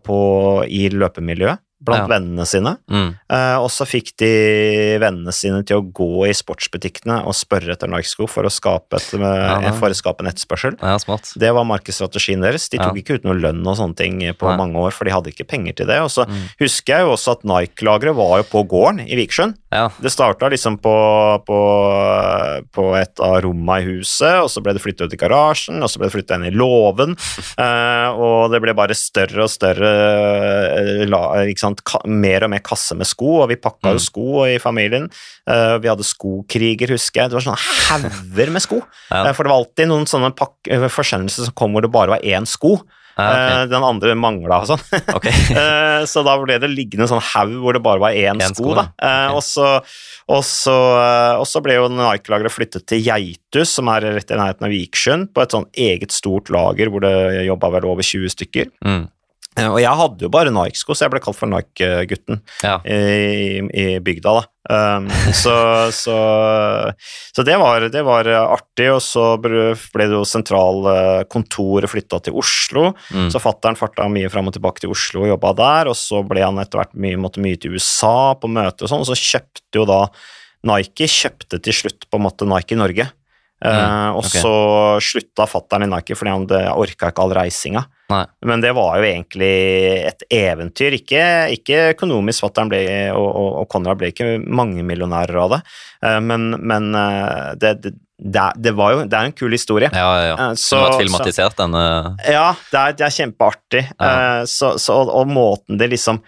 i 0.68 0.90
løpemiljøet 0.90 1.60
blant 1.86 2.10
Ja. 2.10 2.18
vennene 2.20 2.46
sine. 2.50 2.78
Mm, 2.90 3.14
Uh, 3.30 3.58
og 3.64 3.70
så 3.74 3.86
fikk 3.90 4.12
de 4.22 4.30
vennene 5.02 5.32
sine 5.34 5.64
til 5.66 5.80
å 5.82 5.86
gå 5.94 6.28
i 6.30 6.34
sportsbutikkene 6.38 7.24
og 7.26 7.34
spørre 7.38 7.74
etter 7.74 7.90
Nike-sko 7.90 8.28
for, 8.30 8.44
å 8.46 8.52
skape 8.54 8.98
et, 9.00 9.08
Ja, 9.18 9.72
for 9.74 9.90
å 9.90 9.98
skape 9.98 10.22
en 10.26 10.30
etterspørsel. 10.32 10.78
ja. 10.82 10.98
Det 11.38 11.52
var 11.54 11.66
markedsstrategien 11.66 12.42
deres. 12.42 12.70
De 12.70 12.78
tok 12.78 12.96
ikke 13.02 13.16
ut 13.20 13.24
noe 13.26 13.34
lønn 13.40 13.66
og 13.66 13.78
sånne 13.78 13.96
ting 13.96 14.20
på 14.38 14.56
mange 14.58 14.76
år, 14.76 14.92
for 14.94 15.06
de 15.06 15.12
hadde 15.12 15.32
ikke 15.34 15.48
penger 15.48 15.74
til 15.76 15.88
det. 15.88 16.00
Og 16.02 16.10
så 16.10 16.26
Mm. 16.28 16.50
husker 16.60 16.94
jeg 16.98 17.02
jo 17.06 17.12
også 17.16 17.32
at 17.32 17.44
Nike-lageret 17.44 18.16
var 18.16 18.38
jo 18.42 18.44
på 18.44 18.68
gården 18.68 19.08
i 19.10 19.16
Vikersund. 19.16 19.56
Ja. 19.76 19.90
Det 20.00 20.12
starta 20.14 20.48
liksom 20.54 20.78
på, 20.80 20.94
på, 21.46 21.60
på 22.76 22.86
et 22.96 23.20
av 23.24 23.36
rommene 23.44 23.82
i 23.84 23.88
huset, 23.98 24.38
og 24.46 24.50
så 24.52 24.62
ble 24.64 24.74
det 24.78 24.82
flytta 24.84 25.08
ut 25.10 25.16
i 25.16 25.20
garasjen, 25.20 25.82
og 25.84 25.92
så 25.92 26.00
ble 26.00 26.08
det 26.10 26.16
flytta 26.16 26.38
inn 26.40 26.48
i 26.48 26.54
låven, 26.56 27.16
eh, 27.66 28.08
og 28.16 28.54
det 28.54 28.62
ble 28.64 28.76
bare 28.78 28.96
større 28.98 29.46
og 29.46 29.52
større 29.52 29.92
eh, 30.80 31.04
la, 31.10 31.22
sant? 31.60 31.84
Mer 32.08 32.46
og 32.48 32.54
mer 32.56 32.64
kasse 32.66 32.96
med 32.98 33.10
sko, 33.10 33.42
og 33.44 33.50
vi 33.52 33.60
pakka 33.62 33.92
jo 33.96 33.96
Mm. 33.96 34.04
sko 34.06 34.26
i 34.50 34.58
familien. 34.60 35.06
Eh, 35.50 35.76
vi 35.82 35.88
hadde 35.90 36.04
skokriger, 36.06 36.92
husker 36.96 37.22
jeg. 37.24 37.32
Det 37.32 37.38
var 37.38 37.46
sånne 37.46 37.62
hauger 37.90 38.52
med 38.54 38.64
sko. 38.64 38.82
Ja. 39.12 39.22
Eh, 39.30 39.34
For 39.38 39.44
det 39.48 39.52
var 39.54 39.62
alltid 39.64 39.90
noen 39.92 40.06
sånne 40.10 40.32
pakk- 40.36 40.70
eh, 40.72 40.86
forsendelser 40.92 41.48
som 41.50 41.56
kom 41.58 41.74
hvor 41.76 41.82
det 41.86 41.92
bare 41.94 42.16
var 42.16 42.26
én 42.26 42.46
sko. 42.50 42.78
Ja, 43.18 43.26
Eh, 43.62 43.66
Den 43.72 43.84
andre 43.88 44.12
mangla 44.20 44.58
og 44.64 44.68
sånn. 44.74 44.82
ok. 45.16 45.16
ok. 45.16 45.28
Eh, 45.62 46.04
så 46.10 46.22
da 46.28 46.34
ble 46.42 46.58
det 46.60 46.68
liggende 46.70 47.06
en 47.08 47.14
sånn 47.16 47.24
haug 47.32 47.54
hvor 47.64 47.74
det 47.78 47.82
bare 47.86 48.02
var 48.04 48.12
én 48.18 48.42
En 48.44 48.54
sko. 48.54 48.74
da. 48.76 48.90
ja. 49.00 49.12
Eh, 49.30 49.36
og, 49.38 49.42
så, 49.46 49.70
og, 50.28 50.42
så, 50.44 50.76
og 51.40 51.46
så 51.48 51.62
ble 51.64 51.78
jo 51.78 51.88
Nike-lageret 51.94 52.52
flyttet 52.52 52.86
til 52.92 53.02
Geitus, 53.06 53.72
som 53.78 53.88
er 53.94 54.10
rett 54.18 54.32
i 54.36 54.40
nærheten 54.40 54.68
av 54.68 54.74
Vikersund, 54.76 55.32
på 55.34 55.42
et 55.46 55.56
sånn 55.56 55.68
eget 55.72 56.12
stort 56.12 56.52
lager 56.54 56.92
hvor 56.92 57.06
det 57.08 57.46
jobba 57.48 57.72
vel 57.78 57.88
over 57.94 58.04
20 58.04 58.34
stykker. 58.36 58.70
Mm, 58.84 59.06
og 59.56 59.78
jeg 59.80 60.00
hadde 60.02 60.26
jo 60.26 60.32
bare 60.32 60.52
Nike-sko, 60.52 60.96
så 60.96 61.06
jeg 61.06 61.14
ble 61.14 61.22
kalt 61.24 61.38
for 61.38 61.48
Nike-gutten 61.48 62.42
ja. 62.60 62.76
i, 62.84 63.62
i 63.72 63.86
bygda, 64.04 64.34
da. 64.36 64.44
Um, 64.66 65.08
så, 65.38 65.54
så, 66.04 66.18
så 67.32 67.46
det, 67.48 67.56
var, 67.62 67.86
det 67.94 68.04
var 68.04 68.28
artig, 68.42 68.90
og 68.92 69.00
så 69.06 69.28
ble 69.40 69.76
det 69.78 70.10
jo 70.12 70.26
sentralkontoret 70.28 71.92
flytta 71.92 72.20
til 72.26 72.36
Oslo. 72.42 72.90
Mm, 73.16 73.30
Så 73.32 73.40
fattern 73.44 73.80
farta 73.80 74.10
mye 74.12 74.32
fram 74.34 74.52
og 74.52 74.58
tilbake 74.58 74.84
til 74.84 74.92
Oslo 74.92 75.24
og 75.24 75.32
jobba 75.32 75.56
der, 75.62 75.92
og 75.94 76.00
så 76.00 76.20
ble 76.28 76.44
han 76.44 76.60
etter 76.60 76.82
hvert 76.82 76.96
mye, 77.00 77.22
måtte 77.22 77.44
mye 77.44 77.60
til 77.62 77.78
USA 77.78 78.34
på 78.40 78.52
møter 78.52 78.88
og 78.88 78.92
sånn, 78.92 79.06
og 79.06 79.12
så 79.12 79.20
kjøpte 79.20 79.80
jo 79.80 79.88
da 79.88 80.02
Nike 80.66 81.08
kjøpte 81.12 81.62
til 81.64 81.80
slutt 81.84 82.10
på 82.10 82.20
en 82.20 82.26
måte 82.26 82.48
Nike 82.50 82.76
Norge. 82.76 83.08
Eh, 83.64 83.72
uh, 83.72 84.18
og 84.18 84.26
så 84.28 84.56
slutta 85.00 85.46
fattern 85.48 85.86
i 85.86 85.88
Nike 85.88 86.18
fordi 86.18 86.34
han 86.34 86.50
orka 86.76 87.14
ikke 87.14 87.24
all 87.24 87.38
reisinga. 87.38 87.86
Nei. 88.12 88.24
Men 88.46 88.62
det 88.62 88.76
var 88.78 89.00
jo 89.00 89.08
egentlig 89.08 89.54
et 90.12 90.26
eventyr. 90.30 90.94
Ikke, 91.00 91.24
ikke 91.56 91.92
økonomisk, 91.96 92.44
fattern 92.46 92.70
og, 92.70 93.26
og, 93.26 93.52
og 93.64 93.70
Konrad 93.72 93.98
ble 94.02 94.12
ikke 94.14 94.36
mange 94.46 94.86
millionærer 94.86 95.40
av 95.42 95.56
det, 95.56 95.62
Eh, 96.06 96.22
men, 96.22 96.50
men 96.50 96.96
eh, 96.96 97.54
det, 97.62 97.74
det, 97.84 97.94
det, 98.56 98.72
jo 98.72 99.04
Det 99.06 99.18
er 99.18 99.30
en 99.30 99.36
kul 99.36 99.56
historie. 99.56 99.90
Ja, 99.94 100.10
ja, 100.20 100.26
ja. 100.32 100.50
Så, 100.56 100.76
Som 100.76 100.86
har 100.86 100.98
filmatisert 101.02 101.58
denne 101.60 101.84
ja, 102.24 102.48
det 102.72 102.82
er, 102.82 102.98
det 103.00 103.08
er 103.08 103.16
kjempeartig. 103.20 103.86
Ja. 103.98 104.10
Eh, 104.12 104.42
så, 104.50 104.76
så, 104.82 105.02
og, 105.02 105.14
og 105.22 105.32
måten 105.32 105.82
det 105.82 105.92
liksom 105.96 106.22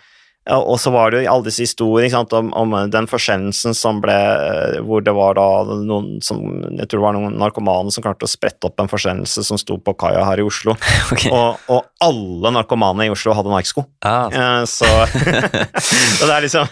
Og 0.56 0.78
så 0.80 0.92
var 0.94 1.12
det 1.12 1.24
jo 1.24 1.32
alle 1.32 1.48
disse 1.50 1.66
historiene 1.66 2.14
sant, 2.14 2.34
om, 2.38 2.52
om 2.56 2.76
den 2.92 3.08
forsendelsen 3.10 3.76
som 3.78 4.00
ble 4.04 4.16
eh, 4.16 4.78
Hvor 4.86 5.04
det 5.04 5.14
var 5.16 5.36
da 5.38 5.48
noen 5.82 6.22
som 6.24 6.40
Jeg 6.78 6.88
tror 6.88 7.00
det 7.00 7.06
var 7.06 7.18
noen 7.18 7.38
narkomane 7.42 7.92
som 7.94 8.06
klarte 8.06 8.28
å 8.28 8.32
sprette 8.32 8.70
opp 8.70 8.80
en 8.80 8.92
forsendelse 8.92 9.44
som 9.48 9.60
sto 9.60 9.80
på 9.82 9.96
kaia 10.00 10.24
her 10.28 10.42
i 10.42 10.48
Oslo. 10.48 10.78
Okay. 11.08 11.32
Og, 11.32 11.62
og 11.72 11.86
alle 12.04 12.50
narkomane 12.52 13.06
i 13.08 13.12
Oslo 13.12 13.32
hadde 13.34 13.50
Nike-sko. 13.50 13.86
Ja, 14.04 14.28
Eh, 14.28 14.64
så, 14.70 14.86
så 16.18 16.28
det 16.28 16.34
er 16.34 16.44
liksom 16.44 16.68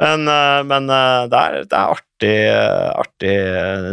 Men, 0.00 0.26
eh, 0.28 0.62
men 0.66 0.90
eh, 0.90 1.26
det, 1.30 1.38
er, 1.40 1.64
det 1.70 1.78
er 1.78 1.92
artig, 1.94 2.32
eh, 2.50 2.90
artig 2.98 3.34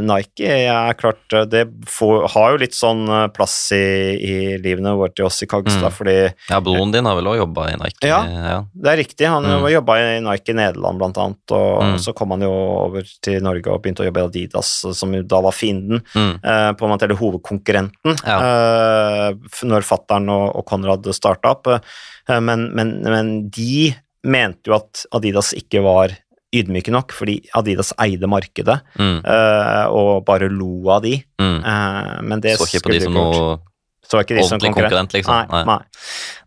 Nike. 0.08 0.45
Jeg 0.47 0.72
er 0.72 0.97
klart 0.97 1.36
Det 1.52 1.64
får, 1.89 2.28
har 2.34 2.52
jo 2.54 2.60
litt 2.62 2.76
sånn 2.78 3.04
plass 3.36 3.56
i, 3.76 3.82
i 4.18 4.36
livene 4.62 4.93
våre 4.97 5.14
til 5.16 5.26
oss 5.28 5.41
i 5.43 5.47
Kagstad, 5.52 5.89
Mm. 5.91 5.95
fordi 5.97 6.16
ja 6.49 6.60
broren 6.64 6.91
din 6.93 7.06
har 7.10 7.18
vel 7.18 7.30
òg 7.34 7.38
jobba 7.41 7.68
i 7.72 7.78
Nike? 7.82 8.08
Ja. 8.10 8.22
ja. 8.26 8.58
det 8.74 8.91
er 8.93 8.99
riktig. 9.04 9.28
Han 9.30 9.43
Mm. 9.52 9.68
jobba 9.74 9.97
i 9.99 10.20
Nike 10.26 10.54
i 10.54 10.58
Nederland, 10.58 10.97
blant 11.02 11.18
annet, 11.18 11.52
og 11.58 11.84
Mm. 11.84 11.97
så 11.99 12.14
kom 12.16 12.32
han 12.32 12.41
jo 12.45 12.52
over 12.52 13.04
til 13.22 13.41
Norge 13.43 13.68
og 13.74 13.82
begynte 13.84 14.04
å 14.06 14.08
jobbe 14.10 14.22
i 14.22 14.28
Adidas, 14.30 14.72
som 14.97 15.12
da 15.28 15.41
var 15.41 15.52
fienden. 15.52 16.02
Mm. 16.16 16.39
eh, 16.43 16.72
på 16.74 16.86
en 16.86 16.91
måte, 16.93 17.04
eller 17.10 17.20
hovedkonkurrenten, 17.20 18.16
Ja. 18.26 18.38
eh, 18.39 19.34
når 19.68 19.82
fattern 19.84 20.30
og, 20.30 20.56
og 20.56 20.66
Konrad 20.66 21.04
starta 21.14 21.52
opp. 21.52 21.68
Men, 22.30 22.70
men, 22.76 23.02
men 23.04 23.49
de 23.49 23.93
mente 24.24 24.70
jo 24.70 24.76
at 24.78 25.06
Adidas 25.18 25.54
ikke 25.58 25.82
var 25.86 26.14
ydmyke 26.54 26.92
nok, 26.92 27.14
fordi 27.16 27.38
Adidas 27.56 27.94
eide 28.04 28.28
markedet 28.28 28.82
Mm. 29.00 29.22
uh, 29.24 29.86
og 29.90 30.26
bare 30.28 30.50
lo 30.52 30.90
av 30.92 31.02
de. 31.06 31.16
Mm. 31.40 31.60
Uh, 31.64 32.22
men 32.28 32.42
det 32.44 32.58
Så 32.60 32.68
ikke 32.68 32.84
på 32.90 32.92
de 32.92 33.02
som 33.06 33.14
noe 33.16 33.60
de 34.12 34.44
som 34.44 34.58
ordentlig 34.60 34.74
konkurrent, 34.76 35.14
liksom. 35.16 35.32
Nei, 35.32 35.46
Nei. 35.48 35.64
nei. 35.64 35.80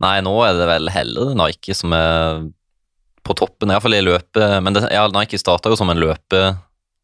Nei, 0.04 0.20
nå 0.26 0.34
er 0.44 0.52
det 0.58 0.66
vel 0.68 0.90
heller 0.92 1.30
Nike 1.34 1.72
som 1.74 1.92
er 1.96 2.42
på 3.24 3.32
toppen, 3.34 3.70
iallfall 3.72 3.94
i 3.96 4.02
løpet. 4.04 4.60
Men 4.62 4.74
det, 4.76 4.82
ja, 4.92 5.06
Nike 5.08 5.38
starta 5.40 5.70
jo 5.72 5.76
som 5.80 5.88
en 5.88 5.96
løpe... 6.02 6.58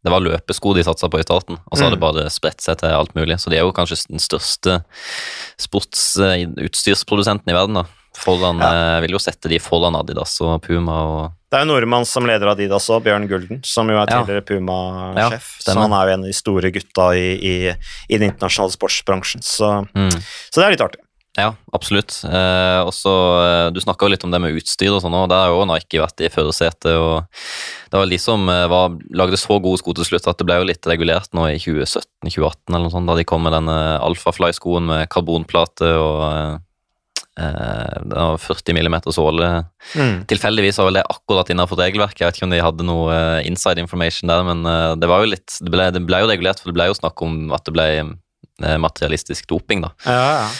Det 0.05 0.09
var 0.13 0.21
løpesko 0.25 0.73
de 0.77 0.81
satsa 0.85 1.09
på 1.13 1.19
i 1.21 1.25
starten, 1.25 1.59
og 1.61 1.77
så 1.77 1.85
har 1.85 1.91
Mm. 1.91 1.97
det 1.97 2.01
bare 2.01 2.31
spredt 2.33 2.61
seg 2.65 2.79
til 2.81 2.89
alt 2.89 3.13
mulig. 3.17 3.37
Så 3.41 3.51
de 3.53 3.57
er 3.59 3.65
jo 3.67 3.73
kanskje 3.73 3.99
den 4.09 4.19
største 4.21 4.79
sportsutstyrsprodusenten 5.61 7.51
i 7.53 7.57
verden, 7.57 7.75
da. 7.81 7.85
Foran, 8.21 8.61
Ja. 8.61 8.71
eh, 8.97 9.01
vil 9.07 9.17
jo 9.17 9.21
sette 9.23 9.49
de 9.49 9.59
Folland 9.59 9.97
Adidas 9.97 10.37
og 10.45 10.61
Puma 10.63 10.97
og 11.09 11.33
Det 11.51 11.59
er 11.59 11.65
jo 11.67 11.73
nordmann 11.73 12.07
som 12.07 12.27
leder 12.29 12.53
Adidas 12.53 12.87
òg, 12.95 13.03
Bjørn 13.03 13.27
Gulden, 13.27 13.61
som 13.67 13.89
jo 13.91 13.97
er 13.99 14.07
Ja. 14.07 14.23
tidligere 14.23 14.45
Puma-sjef. 14.47 15.47
Ja, 15.67 15.73
så 15.75 15.79
han 15.81 15.93
er 15.93 16.07
jo 16.07 16.13
en 16.15 16.21
av 16.25 16.27
de 16.31 16.33
store 16.37 16.71
gutta 16.71 17.11
i, 17.19 17.29
i, 17.43 17.77
i 18.09 18.19
den 18.19 18.31
internasjonale 18.31 18.77
sportsbransjen, 18.77 19.43
så, 19.43 19.87
mm. 19.95 20.11
så 20.51 20.61
det 20.61 20.65
er 20.67 20.77
litt 20.77 20.85
artig. 20.87 21.01
Ja, 21.39 21.55
absolutt. 21.73 22.25
Eh, 22.27 22.81
også, 22.83 23.11
eh, 23.39 23.71
du 23.71 23.79
snakka 23.81 24.09
litt 24.11 24.25
om 24.27 24.33
det 24.35 24.41
med 24.43 24.57
utstyr 24.59 24.91
og 24.91 25.03
sånn, 25.03 25.15
og 25.15 25.29
der 25.31 25.45
har 25.47 25.53
jo 25.55 25.67
Nike 25.69 26.01
vært 26.03 26.23
i 26.27 26.31
førersetet. 26.33 26.83
Det 26.83 27.99
var 27.99 28.07
de 28.11 28.19
som 28.19 28.49
eh, 28.51 28.67
var, 28.71 28.97
lagde 29.15 29.39
så 29.39 29.61
gode 29.63 29.79
sko 29.79 29.95
til 29.95 30.05
slutt 30.09 30.27
at 30.27 30.39
det 30.39 30.47
ble 30.49 30.59
jo 30.59 30.67
litt 30.67 30.87
regulert 30.91 31.31
nå 31.33 31.47
i 31.53 31.59
2017-2018, 31.63 32.75
eller 32.75 32.83
noe 32.87 32.95
sånt, 32.95 33.07
da 33.07 33.15
de 33.15 33.25
kom 33.25 33.47
med 33.47 33.55
denne 33.55 33.77
Alfa 34.03 34.35
Fly-skoen 34.35 34.87
med 34.91 35.07
karbonplate 35.11 35.93
og 36.03 36.61
det 37.41 38.17
var 38.17 38.39
40 38.43 38.75
mm 38.77 38.97
såle. 39.15 39.49
Mm. 39.97 40.17
Tilfeldigvis 40.31 40.79
var 40.81 40.89
vel 40.91 40.99
det 41.01 41.05
akkurat 41.11 41.51
innenfor 41.53 41.81
regelverket. 41.81 42.21
Jeg 42.21 42.29
vet 42.31 42.41
ikke 42.41 42.49
om 42.49 42.55
de 42.55 42.63
hadde 42.65 42.87
noe 42.89 43.15
eh, 43.15 43.47
inside 43.49 43.83
information 43.83 44.29
der, 44.33 44.43
men 44.47 44.65
eh, 44.69 44.95
det 45.01 45.09
var 45.11 45.25
jo 45.25 45.31
litt 45.33 45.59
Det 45.61 45.73
ble, 45.73 45.89
det 45.95 46.03
ble 46.09 46.21
jo 46.25 46.29
regulert, 46.31 46.61
for 46.61 46.71
det 46.73 46.77
ble 46.79 46.89
jo 46.91 46.99
snakk 47.01 47.23
om 47.27 47.39
at 47.57 47.65
det 47.69 47.75
ble 47.77 47.87
eh, 48.01 48.77
materialistisk 48.83 49.49
doping, 49.51 49.87
da. 49.87 49.93
Ja, 50.07 50.21
ja. 50.43 50.51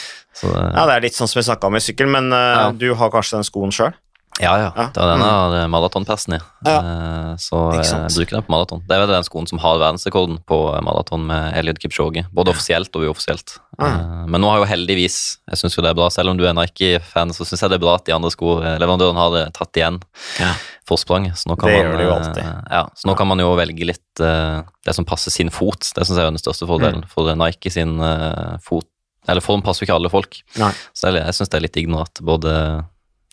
Så, 0.41 0.47
eh, 0.55 0.71
Ja, 0.77 0.87
det 0.89 0.95
er 0.97 1.05
litt 1.09 1.19
sånn 1.19 1.29
som 1.31 1.41
vi 1.41 1.47
snakka 1.49 1.69
om 1.69 1.77
i 1.77 1.83
sykkel, 1.85 2.09
men 2.11 2.33
eh, 2.33 2.57
Ja. 2.61 2.71
du 2.73 2.89
har 2.95 3.11
kanskje 3.13 3.41
den 3.41 3.49
skoen 3.49 3.75
sjøl? 3.75 3.93
Ja, 4.41 4.53
ja. 4.59 4.69
Ja. 4.77 4.87
Det 4.95 5.01
var 5.03 5.11
den 5.13 5.23
jeg 5.23 5.35
har 5.63 5.69
maratonpersen 5.73 6.35
i. 6.37 6.41
Ja. 6.67 6.77
Eh, 6.81 7.35
Så 7.41 7.59
jeg 7.77 8.09
bruker 8.17 8.37
den 8.39 8.45
på 8.47 8.53
maraton. 8.55 8.83
Det 8.89 8.97
er 8.97 9.03
vel 9.05 9.13
den 9.15 9.27
skoen 9.27 9.47
som 9.51 9.61
har 9.63 9.79
verdensrekorden 9.83 10.39
på 10.49 10.59
maraton 10.87 11.27
med 11.29 11.57
Eliud 11.61 11.79
Kipchoge. 11.83 12.25
Både 12.33 12.51
offisielt 12.55 12.95
og 12.97 13.05
uoffisielt. 13.11 13.59
Ja. 13.79 13.87
Eh, 13.87 14.27
Men 14.33 14.41
nå 14.41 14.49
har 14.51 14.59
jo 14.63 14.69
heldigvis, 14.71 15.39
jeg 15.51 15.61
syns 15.61 15.77
jo 15.77 15.83
det 15.85 15.91
er 15.93 15.99
bra, 16.01 16.09
selv 16.11 16.31
om 16.33 16.37
du 16.41 16.45
er 16.49 16.55
Nike-fan, 16.57 17.33
så 17.37 17.45
syns 17.45 17.61
jeg 17.63 17.71
det 17.71 17.79
er 17.81 17.85
bra 17.87 17.95
at 18.01 18.05
de 18.09 18.13
andre 18.17 18.31
skoleverandørene 18.33 19.21
har 19.25 19.51
tatt 19.57 19.77
igjen 19.81 20.01
Ja. 20.41 20.55
forspranget. 20.89 21.37
Så 21.39 21.49
nå 21.53 21.57
kan 21.59 21.69
Det 21.69 21.77
man, 21.77 21.85
gjør 21.87 21.97
de 21.99 22.05
jo 22.05 22.11
eh, 22.11 22.17
alltid. 22.21 22.45
Ja, 22.71 22.83
så 22.97 23.07
nå 23.09 23.17
kan 23.17 23.29
man 23.29 23.39
jo 23.39 23.51
velge 23.57 23.85
litt 23.87 24.21
eh, 24.21 24.63
det 24.85 24.95
som 24.95 25.05
passer 25.05 25.31
sin 25.31 25.51
fot. 25.51 25.81
Det 25.95 26.07
syns 26.07 26.17
jeg 26.17 26.27
er 26.27 26.31
den 26.33 26.39
største 26.43 26.67
fordelen. 26.67 27.05
Mm. 27.05 27.11
For 27.13 27.35
Nike 27.37 27.71
sin 27.71 28.01
eh, 28.01 28.57
fot 28.65 28.87
Eller 29.29 29.43
form 29.45 29.61
passer 29.63 29.85
jo 29.85 29.87
ikke 29.91 29.97
alle 30.01 30.09
folk. 30.11 30.39
Nei. 30.57 30.71
Så 30.97 31.11
jeg, 31.13 31.21
jeg 31.23 31.35
syns 31.37 31.51
det 31.53 31.59
er 31.59 31.63
litt 31.67 31.77
ignorant. 31.77 32.21
både 32.25 32.53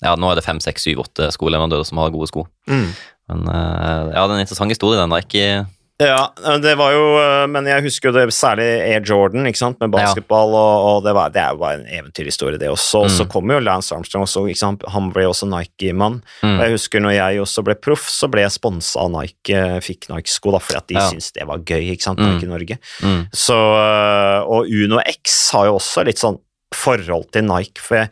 Ja, 0.04 0.14
nå 0.20 0.30
er 0.30 0.38
det 0.38 0.46
fem, 0.46 0.60
seks, 0.62 0.86
syv, 0.86 1.02
åtte 1.08 1.32
skoleverandører 1.34 1.88
som 1.88 2.02
har 2.02 2.14
gode 2.14 2.30
sko. 2.30 2.46
Mm. 2.70 2.92
Men 3.32 3.50
eh, 3.50 4.14
ja, 4.14 4.22
det 4.22 4.30
er 4.30 4.38
en 4.38 4.46
interessant 4.46 4.72
historie, 4.72 5.00
den. 5.00 5.12
Nike 5.12 5.66
Ja, 6.00 6.30
det 6.62 6.76
var 6.80 6.94
jo 6.94 7.08
eh, 7.20 7.48
Men 7.50 7.66
jeg 7.68 7.84
husker 7.88 8.12
jo 8.12 8.14
det 8.16 8.28
særlig 8.36 8.68
Air 8.86 9.02
Jordan, 9.08 9.50
ikke 9.50 9.60
sant, 9.60 9.80
med 9.82 9.92
basketball, 9.96 10.54
ja. 10.54 10.62
og, 10.62 10.86
og, 10.86 11.02
det, 11.08 11.16
var, 11.18 11.34
det 11.34 11.42
er 11.42 11.56
jo 11.56 11.62
bare 11.64 11.80
en 11.82 11.90
eventyrhistorie, 11.90 12.62
det 12.62 12.70
også. 12.70 13.02
Og 13.02 13.10
mm. 13.10 13.16
så 13.18 13.28
kom 13.34 13.52
jo 13.52 13.60
Lance 13.64 13.98
Armstrong 13.98 14.28
også, 14.28 14.46
ikke 14.54 14.62
sant? 14.62 14.88
han 14.94 15.10
ble 15.16 15.26
også 15.32 15.50
Nike-mann. 15.50 16.22
Mm. 16.46 16.54
Og 16.54 16.64
jeg 16.64 16.78
husker 16.78 17.04
når 17.04 17.18
jeg 17.18 17.44
også 17.48 17.66
ble 17.66 17.78
proff, 17.90 18.08
så 18.14 18.30
ble 18.32 18.46
jeg 18.46 18.56
sponsa 18.56 19.04
av 19.04 19.12
Nike, 19.18 19.66
fikk 19.90 20.12
Nike-sko 20.14 20.54
da, 20.56 20.64
fordi 20.64 20.82
at 20.84 20.90
de 20.94 21.02
ja. 21.02 21.10
syntes 21.10 21.34
det 21.36 21.50
var 21.50 21.66
gøy, 21.66 21.90
ikke 21.98 22.12
sant, 22.12 22.22
Nike 22.22 22.46
mm. 22.46 22.54
Norge. 22.54 22.80
Mm. 23.02 23.22
Så, 23.34 23.60
eh, 23.82 24.40
og 24.46 24.70
Uno 24.70 25.02
X 25.18 25.42
har 25.58 25.72
jo 25.72 25.80
også 25.82 26.06
litt 26.08 26.22
sånn 26.22 26.38
forhold 26.76 27.32
til 27.34 27.48
Nike, 27.50 27.82
for 27.82 28.06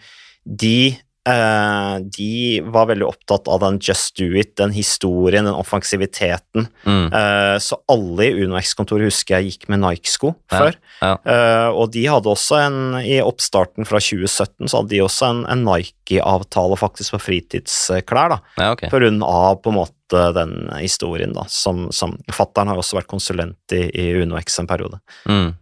de 0.45 0.95
Uh, 1.25 1.97
de 2.13 2.61
var 2.69 2.85
veldig 2.91 3.07
opptatt 3.07 3.47
av 3.49 3.63
den 3.63 3.79
just 3.81 4.13
do 4.19 4.27
it, 4.37 4.51
den 4.59 4.69
historien, 4.75 5.47
den 5.47 5.57
offensiviteten. 5.57 6.67
Mm. 6.85 7.07
Uh, 7.09 7.57
så 7.57 7.79
alle 7.89 8.27
i 8.27 8.43
UnoX-kontoret 8.45 9.09
husker 9.09 9.39
jeg 9.39 9.55
gikk 9.55 9.65
med 9.73 9.81
Nike-sko 9.81 10.35
ja, 10.35 10.59
før. 10.59 10.77
Ja. 10.99 11.11
Uh, 11.25 11.69
og 11.81 11.89
de 11.95 12.05
hadde 12.05 12.29
også 12.29 12.59
en 12.61 12.77
I 13.01 13.17
oppstarten 13.25 13.89
fra 13.89 14.01
2017 14.03 14.69
så 14.69 14.77
hadde 14.77 14.93
de 14.93 15.01
også 15.01 15.31
en, 15.31 15.41
en 15.49 15.65
Nike-avtale 15.65 16.77
faktisk 16.77 17.17
på 17.17 17.23
fritidsklær. 17.31 18.35
da, 18.35 18.39
ja, 18.61 18.71
okay. 18.77 18.93
For 18.93 19.01
grunn 19.01 19.21
av 19.25 19.63
på 19.65 19.73
en 19.73 19.79
måte 19.81 20.29
den 20.37 20.57
historien, 20.77 21.33
da, 21.33 21.47
som, 21.49 21.87
som 21.89 22.13
Fattern 22.29 22.69
har 22.69 22.77
også 22.77 22.99
vært 22.99 23.09
konsulent 23.09 23.73
i, 23.73 23.87
i 23.89 24.11
UnoX 24.21 24.61
en 24.61 24.69
periode. 24.69 25.01
Mm. 25.25 25.55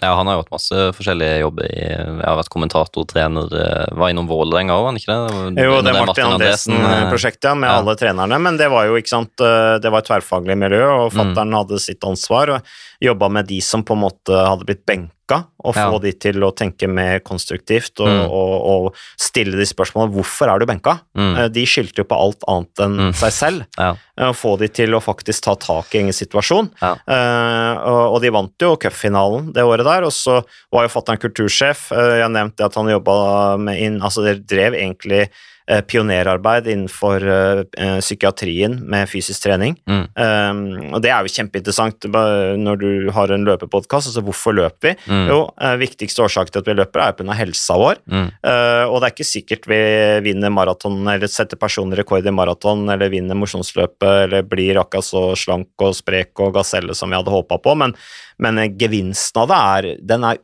Ja, 0.00 0.12
han 0.14 0.28
har 0.30 0.36
jo 0.36 0.42
hatt 0.44 0.52
masse 0.54 0.82
forskjellige 0.94 1.40
jobber. 1.40 1.66
I, 1.74 1.82
jeg 1.90 2.22
har 2.22 2.36
vært 2.38 2.52
kommentator, 2.54 3.06
trener, 3.10 3.50
eh, 3.50 3.96
var 3.98 4.12
innom 4.12 4.28
Vålerenga 4.30 4.76
òg, 4.76 4.84
var 4.84 4.92
han 4.92 5.00
ikke 5.00 5.10
det? 5.10 5.64
Jo, 5.66 5.80
det 5.82 5.90
er 5.90 5.98
Martin 5.98 6.34
Andresen-prosjektet, 6.36 7.48
ja, 7.50 7.56
med 7.58 7.72
ja. 7.72 7.80
alle 7.80 7.96
trenerne. 7.98 8.38
Men 8.46 8.60
det 8.60 8.70
var 8.70 8.86
jo 8.86 8.94
ikke 9.00 9.10
sant, 9.16 9.34
eh, 9.42 9.74
det 9.82 9.90
var 9.90 10.04
et 10.04 10.10
tverrfaglig 10.12 10.58
miljø, 10.60 10.84
og 10.86 11.08
mm. 11.10 11.16
fattern 11.18 11.50
mm. 11.50 11.58
hadde 11.58 11.82
sitt 11.82 12.06
ansvar. 12.06 12.54
og 12.54 12.74
Jobba 13.02 13.30
med 13.40 13.50
de 13.50 13.58
som 13.64 13.82
på 13.82 13.98
en 13.98 14.04
måte 14.06 14.42
hadde 14.46 14.68
blitt 14.70 14.86
benka 14.86 15.14
boka, 15.28 15.44
og 15.58 15.74
få 15.76 15.98
ja. 15.98 16.00
de 16.02 16.12
til 16.16 16.44
å 16.44 16.50
tenke 16.56 16.88
mer 16.88 17.20
konstruktivt 17.20 18.00
og, 18.00 18.08
mm. 18.08 18.24
og, 18.32 18.54
og, 18.72 18.98
stille 19.18 19.58
de 19.58 19.66
spørsmålene 19.66 20.14
'Hvorfor 20.14 20.48
er 20.48 20.58
du 20.58 20.66
benka?' 20.66 20.98
Mm. 21.18 21.34
Eh, 21.36 21.48
de 21.50 21.64
skyldte 21.66 21.98
jo 21.98 22.06
på 22.06 22.14
alt 22.14 22.44
annet 22.46 22.80
enn 22.84 22.96
mm. 23.08 23.12
seg 23.18 23.32
selv. 23.32 23.64
Ja. 23.76 23.96
Eh, 24.20 24.32
få 24.32 24.56
de 24.58 24.68
til 24.68 24.94
å 24.94 25.00
faktisk 25.02 25.44
ta 25.44 25.54
tak 25.58 25.94
i 25.94 25.98
egen 25.98 26.14
situasjon. 26.14 26.70
Ja. 26.80 26.94
Uh, 27.08 28.12
og, 28.14 28.20
de 28.22 28.30
vant 28.30 28.54
jo 28.62 28.76
cupfinalen 28.78 29.50
det 29.52 29.64
året 29.66 29.86
der, 29.86 30.06
og 30.06 30.14
så 30.14 30.40
var 30.72 30.86
jo 30.86 30.92
fatter'n 30.94 31.20
kultursjef. 31.20 31.88
Jeg 31.90 32.30
nevnte 32.30 32.66
at 32.66 32.78
han 32.78 32.90
jobba 32.90 33.56
med 33.58 33.82
inn 33.82 33.98
Altså, 33.98 34.22
dere 34.22 34.44
drev 34.46 34.76
egentlig 34.78 35.26
pionerarbeid 35.68 36.66
innenfor 36.66 37.24
eh, 37.28 37.62
eh, 37.76 37.98
psykiatrien 38.00 38.78
med 38.88 39.08
fysisk 39.10 39.44
trening. 39.44 39.76
Mm. 39.88 40.04
Um, 40.16 40.94
og 40.96 41.02
det 41.04 41.12
er 41.12 41.26
jo 41.26 41.34
kjempeinteressant 41.34 42.08
når 42.08 42.80
du 42.80 42.90
har 43.12 43.32
en 43.34 43.44
løpepodkast. 43.44 44.10
Altså 44.10 44.22
hvorfor 44.24 44.56
løper 44.56 44.90
vi? 44.90 44.94
Mm. 45.12 45.26
Jo, 45.28 45.40
viktigste 45.80 46.24
årsak 46.24 46.52
til 46.52 46.62
at 46.62 46.70
vi 46.70 46.76
løper, 46.78 47.04
er 47.04 47.16
pga. 47.18 47.36
helsa 47.36 47.76
vår. 47.80 48.00
Mm. 48.08 48.26
Uh, 48.40 48.84
og 48.88 48.98
det 48.98 49.10
er 49.10 49.14
ikke 49.16 49.28
sikkert 49.28 49.68
vi 49.68 49.82
vinner 50.24 50.52
maraton 50.54 51.02
eller 51.04 51.30
setter 51.30 51.60
personlig 51.60 52.00
rekord 52.00 52.26
i 52.26 52.34
maraton 52.34 52.86
eller 52.88 53.12
vinner 53.12 53.36
mosjonsløpet 53.38 54.24
eller 54.24 54.48
blir 54.48 54.80
akkurat 54.80 55.04
så 55.04 55.24
slank 55.36 55.84
og 55.84 55.96
sprek 55.98 56.40
og 56.44 56.56
gaselle 56.56 56.96
som 56.96 57.12
vi 57.12 57.18
hadde 57.18 57.32
håpa 57.32 57.60
på, 57.62 57.76
men, 57.78 57.94
men 58.42 58.64
gevinsten 58.80 59.44
av 59.44 59.50
det 59.50 59.58
er, 59.58 59.90
den 60.08 60.24
er 60.26 60.40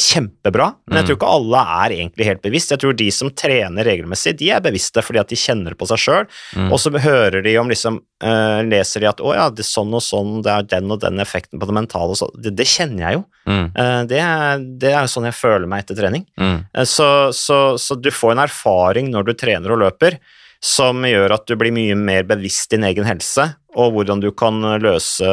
kjempebra, 0.00 0.66
men 0.88 1.00
jeg 1.00 1.08
tror 1.08 1.16
mm. 1.16 1.18
ikke 1.18 1.32
alle 1.34 1.62
er 1.84 1.94
egentlig 1.96 2.26
helt 2.26 2.42
bevisst. 2.44 2.72
Jeg 2.72 2.80
tror 2.82 2.96
de 2.96 3.06
som 3.14 3.30
trener 3.36 3.86
regelmessig, 3.86 4.32
de 4.40 4.50
er 4.54 4.62
bevisste 4.64 5.02
fordi 5.04 5.20
at 5.22 5.32
de 5.32 5.38
kjenner 5.38 5.76
på 5.78 5.88
seg 5.90 6.00
sjøl, 6.00 6.28
mm. 6.56 6.70
og 6.72 6.80
så 6.82 6.92
hører 6.94 7.44
de 7.44 7.54
om 7.60 7.70
liksom 7.70 8.00
uh, 8.24 8.60
Leser 8.66 9.04
de 9.04 9.10
at 9.10 9.20
'å 9.22 9.34
ja, 9.36 9.46
det 9.52 9.64
er 9.64 9.70
sånn 9.70 9.94
og 9.96 10.04
sånn, 10.04 10.40
det 10.46 10.52
er 10.54 10.68
den 10.74 10.94
og 10.94 11.00
den 11.04 11.22
effekten 11.22 11.60
på 11.60 11.68
det 11.68 11.76
mentale' 11.76 12.18
så, 12.18 12.30
det, 12.36 12.54
det, 12.58 12.68
kjenner 12.70 13.04
jeg 13.06 13.18
jo. 13.18 13.24
Mm. 13.50 13.66
Uh, 13.76 14.02
det, 14.10 14.20
er, 14.24 14.66
det, 14.84 14.92
er, 14.94 15.10
sånn 15.10 15.28
jeg 15.28 15.38
føler 15.38 15.70
meg 15.70 15.84
etter 15.84 16.00
trening. 16.00 16.26
Mm. 16.40 16.58
Uh, 16.76 16.84
så, 16.88 17.08
så, 17.36 17.60
så, 17.80 17.98
du 17.98 18.12
får 18.14 18.36
en 18.36 18.44
erfaring 18.46 19.10
når 19.12 19.30
du 19.30 19.34
trener 19.38 19.74
og 19.74 19.82
løper, 19.84 20.20
som 20.60 21.04
gjør 21.08 21.38
at 21.38 21.48
du 21.48 21.56
blir 21.56 21.72
mye 21.72 21.96
mer 21.96 22.26
bevisst 22.28 22.72
din 22.72 22.84
egen 22.88 23.08
helse, 23.08 23.52
og 23.76 23.94
hvordan 23.94 24.20
du 24.20 24.28
kan 24.36 24.60
løse 24.82 25.28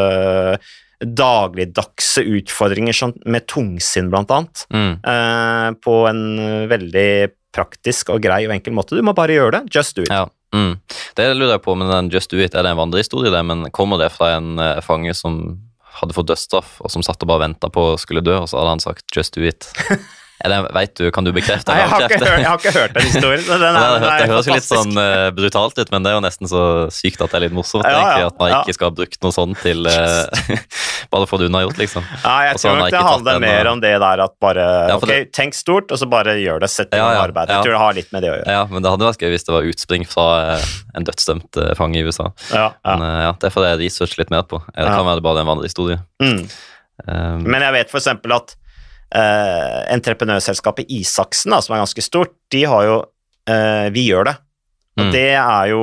dagligdagse 1.03 2.23
utfordringer 2.25 2.95
som, 2.95 3.13
med 3.25 3.45
tungsinn, 3.49 4.09
blant 4.13 4.31
annet, 4.33 4.63
mm. 4.73 4.93
eh, 5.05 5.69
på 5.83 5.97
en 6.09 6.23
veldig 6.71 7.11
praktisk 7.57 8.11
og 8.13 8.21
grei 8.23 8.43
og 8.47 8.55
enkel 8.55 8.75
måte. 8.77 8.97
Du 8.97 9.05
må 9.05 9.13
bare 9.17 9.37
gjøre 9.37 9.59
det. 9.59 9.77
Just 9.77 9.97
do 9.97 10.05
it. 10.05 10.11
Ja. 10.13 10.25
Mm. 10.55 10.77
Det 11.17 11.25
lurer 11.35 11.57
jeg 11.57 11.63
på, 11.65 11.75
men 11.75 11.91
den 11.91 12.11
Just 12.13 12.31
do 12.31 12.39
it, 12.39 12.55
er 12.55 12.63
det 12.63 12.73
en 12.73 12.79
vandrehistorie, 12.79 13.33
det? 13.33 13.43
Men 13.45 13.67
kommer 13.75 13.99
det 14.01 14.13
fra 14.15 14.35
en 14.37 14.55
uh, 14.61 14.79
fange 14.85 15.13
som 15.17 15.57
hadde 15.99 16.15
fått 16.15 16.29
dødsstraff, 16.29 16.77
og 16.85 16.93
som 16.93 17.03
satt 17.05 17.23
og 17.25 17.31
bare 17.31 17.47
venta 17.47 17.69
på 17.73 17.91
å 17.91 17.97
skulle 17.99 18.23
dø, 18.25 18.37
og 18.43 18.49
så 18.49 18.59
hadde 18.59 18.75
han 18.77 18.83
sagt 18.83 19.05
'just 19.13 19.37
do 19.37 19.45
it'? 19.45 19.69
Det, 20.51 20.59
vet 20.75 20.93
du, 20.99 21.05
Kan 21.13 21.27
du 21.27 21.31
bekrefte 21.35 21.75
jeg, 21.75 21.89
har 21.91 22.03
ikke 22.05 22.19
hørt, 22.21 22.39
jeg 22.41 22.47
har 22.47 22.59
ikke 22.61 22.73
hørt 22.75 22.95
den 22.95 23.07
historien. 23.07 23.43
Den 23.47 23.63
er, 23.67 23.75
den 23.75 24.07
er 24.07 24.21
det 24.21 24.29
høres 24.31 24.49
jo 24.49 24.55
litt 24.55 24.67
sånn 24.67 24.99
uh, 24.99 25.29
brutalt 25.35 25.79
ut, 25.79 25.91
men 25.93 26.05
det 26.05 26.11
er 26.11 26.17
jo 26.17 26.23
nesten 26.25 26.51
så 26.51 26.61
sykt 26.93 27.23
at 27.23 27.33
det 27.33 27.39
er 27.39 27.45
litt 27.47 27.55
morsomt. 27.57 27.87
Ja, 27.87 28.21
ja, 28.21 28.29
at 28.31 28.39
man 28.41 28.53
ikke 28.59 28.75
skal 28.77 28.91
ha 28.91 28.95
brukt 28.99 29.19
noe 29.25 29.35
sånt 29.35 29.59
til 29.63 29.89
uh, 29.89 30.27
Bare 31.13 31.27
få 31.29 31.39
det 31.39 31.49
unnagjort, 31.49 31.79
liksom. 31.79 32.05
Ja, 32.23 32.35
jeg 32.49 32.61
tror 32.61 32.79
nok 32.81 32.93
det 32.93 33.03
handler 33.07 33.41
mer 33.43 33.71
om 33.71 33.83
det 33.83 33.93
der 34.03 34.23
at 34.25 34.33
bare 34.43 34.69
Ok, 34.97 35.05
det, 35.09 35.19
tenk 35.35 35.55
stort, 35.57 35.91
og 35.93 36.01
så 36.01 36.07
bare 36.09 36.37
gjør 36.41 36.63
det. 36.63 36.71
Sett 36.71 36.93
i 36.93 36.99
ja, 36.99 37.07
arbeid. 37.23 37.51
Jeg 37.51 37.63
tror 37.63 37.75
det 37.77 37.81
har 37.81 37.97
litt 37.97 38.13
med 38.15 38.25
det 38.25 38.31
å 38.31 38.37
gjøre. 38.37 38.55
Ja, 38.57 38.63
men 38.71 38.83
det 38.83 38.91
hadde 38.93 39.07
vært 39.07 39.23
gøy 39.23 39.31
hvis 39.33 39.47
det 39.47 39.55
var 39.55 39.69
utspring 39.71 40.07
fra 40.09 40.27
uh, 40.57 40.71
en 40.97 41.07
dødsdømt 41.07 41.61
fange 41.79 42.01
i 42.01 42.05
USA. 42.07 42.31
Ja, 42.51 42.71
Men 42.87 43.05
ja, 43.27 43.33
det 43.41 43.53
får 43.53 43.69
jeg 43.71 43.81
researche 43.85 44.21
litt 44.21 44.33
mer 44.33 44.47
på. 44.49 44.59
Det 44.73 44.87
kan 44.87 45.05
være 45.07 45.23
bare 45.25 45.43
en 45.43 45.51
vandrehistorie. 45.51 46.01
Mm. 46.23 46.47
Um, 47.05 47.43
men 47.45 47.61
jeg 47.61 47.75
vet 47.75 47.91
for 47.91 48.01
eksempel 48.01 48.33
at 48.35 48.55
uh, 49.15 49.79
entreprenørselskapet 49.93 50.89
Isaksen, 50.91 51.53
da, 51.55 51.61
som 51.63 51.75
er 51.75 51.83
ganske 51.85 52.03
stort, 52.05 52.35
de 52.53 52.65
har 52.67 52.85
jo 52.87 52.97
eh, 53.49 53.87
Vi 53.95 54.07
gjør 54.09 54.29
det. 54.29 54.37
Og 54.97 55.05
mm. 55.05 55.11
det 55.13 55.27
er 55.37 55.67
jo 55.69 55.81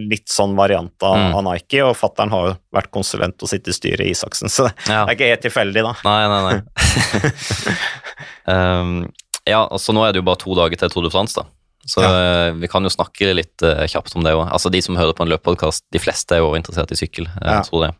litt 0.00 0.30
sånn 0.32 0.54
variant 0.56 1.04
av, 1.04 1.16
mm. 1.20 1.34
av 1.36 1.42
Nike, 1.44 1.82
og 1.84 1.96
fattern 1.98 2.32
har 2.32 2.46
jo 2.48 2.54
vært 2.72 2.88
konsulent 2.94 3.42
og 3.44 3.50
sittet 3.50 3.74
i 3.74 3.76
styret 3.76 4.06
i 4.06 4.14
Isaksen, 4.14 4.48
så 4.52 4.70
ja. 4.88 5.02
det 5.04 5.12
er 5.12 5.18
ikke 5.18 5.28
helt 5.28 5.44
tilfeldig, 5.44 5.82
da. 5.84 5.92
Nei, 6.06 6.22
nei, 6.32 6.40
nei. 6.48 7.74
um, 8.48 8.94
ja, 9.52 9.60
altså 9.60 9.92
nå 9.92 10.06
er 10.06 10.14
det 10.14 10.22
jo 10.22 10.28
bare 10.30 10.40
to 10.40 10.56
dager 10.56 10.80
til 10.80 10.94
Tour 10.94 11.04
de 11.04 11.12
France, 11.12 11.36
da. 11.36 11.44
Så 11.84 12.00
ja. 12.00 12.12
uh, 12.48 12.56
vi 12.56 12.68
kan 12.72 12.80
jo 12.86 12.92
snakke 12.92 13.34
litt 13.36 13.60
uh, 13.60 13.84
kjapt 13.92 14.16
om 14.16 14.24
det 14.24 14.32
òg. 14.32 14.46
Altså, 14.48 14.72
de 14.72 14.80
som 14.80 14.96
hører 14.96 15.12
på 15.16 15.26
en 15.26 15.28
løpepodkast, 15.34 15.84
de 15.92 16.00
fleste 16.00 16.32
er 16.32 16.40
jo 16.40 16.54
interessert 16.56 16.96
i 16.96 16.98
sykkel, 16.98 17.28
jeg 17.28 17.58
ja. 17.58 17.60
tror 17.66 17.84
det. 17.84 17.90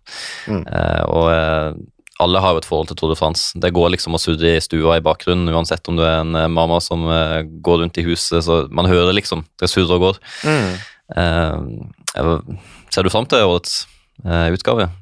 Mm. 0.49 0.63
Uh, 0.65 1.03
og 1.13 1.83
alle 2.23 2.39
har 2.39 2.55
jo 2.55 2.63
et 2.63 2.69
forhold 2.69 2.91
til 2.91 2.99
Tour 2.99 3.11
de 3.11 3.19
France. 3.19 3.59
Det 3.59 3.73
går 3.75 3.91
liksom 3.95 4.15
å 4.15 4.21
surre 4.23 4.55
i 4.55 4.63
stua 4.63 4.99
i 4.99 5.05
bakgrunnen, 5.05 5.51
uansett 5.51 5.89
om 5.91 5.99
du 5.99 6.05
er 6.07 6.21
en 6.21 6.37
eh, 6.39 6.51
mamma 6.51 6.79
som 6.83 7.07
uh, 7.11 7.43
går 7.43 7.83
rundt 7.83 7.99
i 7.99 8.07
huset. 8.07 8.45
så 8.47 8.65
Man 8.71 8.91
hører 8.91 9.17
liksom 9.17 9.43
det 9.61 9.71
surrer 9.73 9.97
og 9.97 10.05
går. 10.09 10.21
Mm. 10.47 10.77
Uh, 11.19 12.69
ser 12.95 13.07
du 13.07 13.11
fram 13.11 13.27
til 13.27 13.43
årets 13.43 13.83
uh, 14.23 14.47
utgave? 14.55 14.93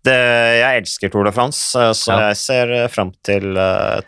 Det, 0.00 0.16
jeg 0.56 0.80
elsker 0.80 1.12
Tour 1.12 1.28
de 1.28 1.32
France, 1.36 1.76
så 1.76 2.14
ja. 2.14 2.30
jeg 2.30 2.38
ser 2.40 2.70
fram 2.88 3.10
til 3.20 3.52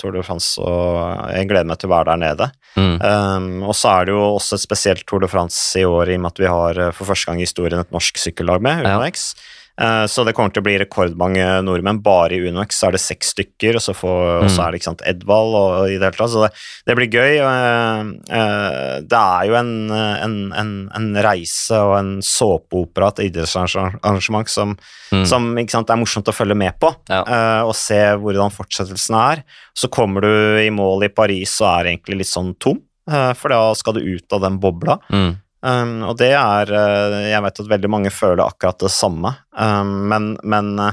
Tour 0.01 0.15
de 0.17 0.23
France, 0.25 0.57
og 0.57 1.35
jeg 1.35 1.51
gleder 1.51 1.69
meg 1.69 1.83
til 1.83 1.91
å 1.91 1.93
være 1.93 2.15
der 2.15 2.23
nede. 2.23 2.47
Mm. 2.81 2.95
Um, 2.97 3.51
og 3.69 3.77
så 3.77 3.91
er 3.93 4.09
det 4.09 4.15
jo 4.15 4.23
også 4.31 4.57
et 4.57 4.65
spesielt 4.65 5.05
Tour 5.05 5.21
de 5.21 5.29
France 5.29 5.77
i 5.77 5.85
år, 5.85 6.09
i 6.09 6.17
og 6.17 6.25
med 6.25 6.33
at 6.33 6.41
vi 6.41 6.49
har 6.49 6.81
for 6.97 7.13
første 7.13 7.29
gang 7.29 7.43
i 7.43 7.45
historien 7.45 7.85
et 7.85 7.93
norsk 7.93 8.23
sykkellag 8.25 8.65
med, 8.65 8.89
UnoX. 8.89 9.35
Ja. 9.37 9.62
Eh, 9.81 10.07
så 10.07 10.25
det 10.25 10.35
kommer 10.37 10.53
til 10.53 10.61
å 10.61 10.67
bli 10.67 10.75
rekordmange 10.83 11.47
nordmenn. 11.65 12.03
Bare 12.05 12.37
i 12.37 12.51
Unox 12.51 12.79
så 12.79 12.89
er 12.89 12.97
det 12.97 13.03
seks 13.03 13.33
stykker, 13.33 13.79
og 13.79 13.85
så, 13.85 13.95
får, 13.97 14.21
mm. 14.29 14.45
og 14.45 14.53
så 14.53 14.65
er 14.67 14.75
det 14.75 14.83
sant, 14.85 15.05
Edvald 15.09 15.57
og, 15.57 15.69
og 15.81 15.93
i 15.93 15.97
det 15.97 16.11
hele 16.11 16.19
tatt. 16.19 16.33
Så 16.35 16.45
det, 16.45 16.51
det 16.89 16.97
blir 16.99 17.11
gøy. 17.13 17.41
Uh, 17.41 18.13
uh, 18.29 18.97
det 19.09 19.23
er 19.23 19.49
jo 19.49 19.59
en, 19.59 19.75
en, 19.93 20.37
en, 20.59 20.75
en, 20.93 21.11
reise 21.25 21.79
og 21.81 21.97
en 21.99 22.13
såpeopera, 22.27 23.13
til 23.17 23.31
idrettsarrangement 23.31 24.51
som, 24.51 24.77
mm. 25.13 25.27
som 25.29 25.51
sant, 25.73 25.93
er 25.93 26.01
morsomt 26.01 26.29
å 26.29 26.37
følge 26.37 26.59
med 26.59 26.77
på, 26.83 26.91
ja. 27.11 27.23
og 27.67 27.75
se 27.77 28.01
hvordan 28.21 28.53
fortsettelsen 28.53 29.17
er. 29.19 29.45
Så 29.77 29.91
kommer 29.93 30.25
du 30.25 30.33
i 30.61 30.71
mål 30.75 31.07
i 31.07 31.13
Paris 31.13 31.55
og 31.63 31.69
er 31.71 31.93
egentlig 31.93 32.23
litt 32.23 32.31
sånn 32.31 32.55
tom, 32.61 32.81
for 33.07 33.53
da 33.53 33.61
skal 33.77 33.97
du 33.97 34.05
ut 34.05 34.35
av 34.35 34.45
den 34.45 34.59
bobla. 34.63 34.99
Mm. 35.13 35.42
Um, 35.63 36.01
og 36.11 36.17
det 36.19 36.33
er 36.35 36.73
uh, 36.75 37.21
Jeg 37.31 37.43
vet 37.45 37.63
at 37.63 37.71
veldig 37.77 37.91
mange 37.93 38.11
føler 38.11 38.43
akkurat 38.43 38.83
det 38.83 38.91
samme, 38.91 39.31
um, 39.55 39.95
men, 40.11 40.35
men 40.43 40.75
uh, 40.81 40.91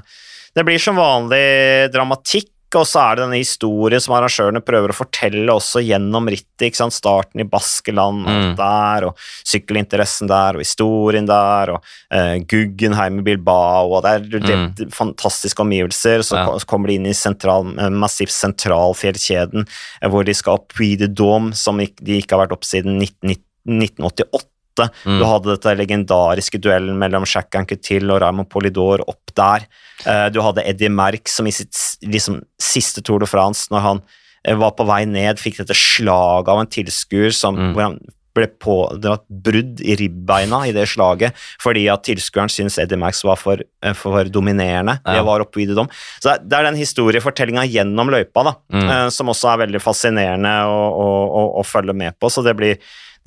det 0.53 0.65
blir 0.67 0.81
som 0.81 0.99
vanlig 0.99 1.89
dramatikk, 1.93 2.51
og 2.77 2.85
så 2.85 3.01
er 3.01 3.17
det 3.17 3.23
denne 3.23 3.39
historien 3.39 4.01
som 4.01 4.13
arrangørene 4.13 4.61
prøver 4.61 4.91
å 4.91 4.97
fortelle 4.97 5.55
også 5.55 5.81
gjennom 5.81 6.27
rittet. 6.29 6.77
Starten 6.93 7.41
i 7.41 7.47
Baskeland 7.49 8.27
mm. 8.27 8.51
der, 8.59 9.07
og 9.07 9.23
sykkelinteressen 9.47 10.29
der, 10.29 10.57
og 10.57 10.61
historien 10.61 11.25
der, 11.29 11.73
og 11.73 11.89
uh, 12.13 12.35
Guggenheim 12.45 13.23
i 13.23 13.25
Bilbao, 13.25 13.95
og 13.95 14.05
det 14.05 14.13
er, 14.13 14.29
det 14.35 14.43
det, 14.45 14.59
mm. 14.61 14.93
fantastiske 14.93 15.65
omgivelser. 15.65 16.21
Så 16.25 16.37
ja. 16.37 16.45
kommer 16.69 16.93
de 16.93 16.99
inn 16.99 17.09
i 17.09 17.17
sentral, 17.17 17.73
massivt 17.89 18.35
sentralfjellkjeden, 18.37 19.65
hvor 20.13 20.29
de 20.29 20.37
skal 20.37 20.61
opp 20.61 20.69
Puy 20.77 20.93
de 21.01 21.09
Dôme, 21.09 21.55
som 21.57 21.81
de 21.81 22.21
ikke 22.21 22.37
har 22.37 22.45
vært 22.45 22.57
opp 22.59 22.69
siden 22.69 23.01
1990 23.01 23.47
1988 23.69 24.58
Mm. 24.77 25.17
Du 25.19 25.25
hadde 25.27 25.51
dette 25.53 25.75
legendariske 25.79 26.61
duellen 26.61 26.99
mellom 27.01 27.25
Jack 27.27 27.55
Anquetil 27.59 28.11
og 28.13 28.21
Raymond 28.23 28.49
Polidor 28.51 29.03
opp 29.07 29.33
der. 29.37 29.65
Uh, 30.05 30.27
du 30.31 30.41
hadde 30.45 30.65
Eddie 30.67 30.91
Merck 30.93 31.31
som 31.31 31.49
i 31.49 31.55
sitt 31.55 31.75
liksom, 32.05 32.41
siste 32.61 33.03
Tour 33.05 33.23
de 33.23 33.29
France, 33.29 33.67
når 33.73 33.85
han 33.85 34.03
uh, 34.03 34.55
var 34.61 34.75
på 34.77 34.87
vei 34.87 35.03
ned, 35.09 35.41
fikk 35.41 35.59
dette 35.63 35.75
slaget 35.77 36.53
av 36.53 36.63
en 36.63 36.71
tilskuer 36.77 37.33
mm. 37.33 37.73
hvor 37.73 37.85
han 37.87 37.99
ble 38.39 38.47
pådratt 38.61 39.25
brudd 39.27 39.81
i 39.81 39.95
ribbeina 39.99 40.61
i 40.67 40.73
det 40.75 40.85
slaget 40.91 41.37
fordi 41.61 41.87
at 41.91 42.05
tilskueren 42.07 42.51
syntes 42.51 42.79
Eddie 42.81 42.99
Max 42.99 43.23
var 43.25 43.39
for, 43.39 43.61
eh, 43.61 43.95
for 43.97 44.29
dominerende. 44.29 44.99
Ja. 45.03 45.17
Det 45.17 45.25
var 45.27 45.43
oppvidet 45.43 45.77
om. 45.81 45.89
Så 46.21 46.37
det 46.43 46.57
er 46.57 46.69
den 46.69 46.79
historiefortellinga 46.79 47.65
gjennom 47.69 48.11
løypa 48.13 48.45
da, 48.45 48.55
mm. 48.71 48.89
Eh, 48.89 49.09
som 49.13 49.31
også 49.33 49.53
er 49.53 49.63
veldig 49.65 49.83
fascinerende 49.83 50.55
å, 50.69 50.79
å, 50.89 51.07
å, 51.41 51.45
å 51.61 51.65
følge 51.67 51.95
med 51.97 52.17
på. 52.19 52.31
Så 52.31 52.45
det 52.45 52.55
blir, 52.59 52.77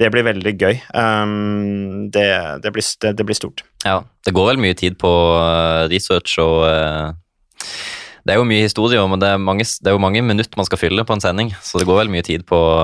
det 0.02 0.10
blir 0.12 0.26
veldig 0.26 0.52
gøy. 0.58 0.80
Um, 0.98 2.10
det, 2.12 2.26
det, 2.64 2.74
blir, 2.74 2.86
det, 3.04 3.14
det, 3.18 3.26
blir, 3.28 3.38
stort. 3.38 3.64
Ja, 3.86 4.02
det 4.26 4.34
går 4.34 4.52
vel 4.52 4.62
mye 4.62 4.76
tid 4.78 4.98
på 5.00 5.10
uh, 5.38 5.86
research 5.92 6.34
og 6.42 6.66
uh, 6.66 7.14
Det 8.22 8.34
er 8.34 8.40
jo 8.40 8.48
mye 8.48 8.66
historier, 8.66 9.02
men 9.10 9.22
det 9.22 9.32
er, 9.34 9.40
mange, 9.42 9.66
det 9.66 9.90
er 9.90 9.96
jo 9.96 10.02
mange 10.02 10.22
minutter 10.22 10.58
man 10.58 10.68
skal 10.68 10.80
fylle 10.80 11.06
på 11.06 11.16
en 11.16 11.22
sending, 11.22 11.54
så 11.62 11.80
det 11.80 11.88
går 11.88 12.04
vel 12.04 12.12
mye 12.12 12.26
tid 12.26 12.46
på 12.46 12.58
å 12.58 12.76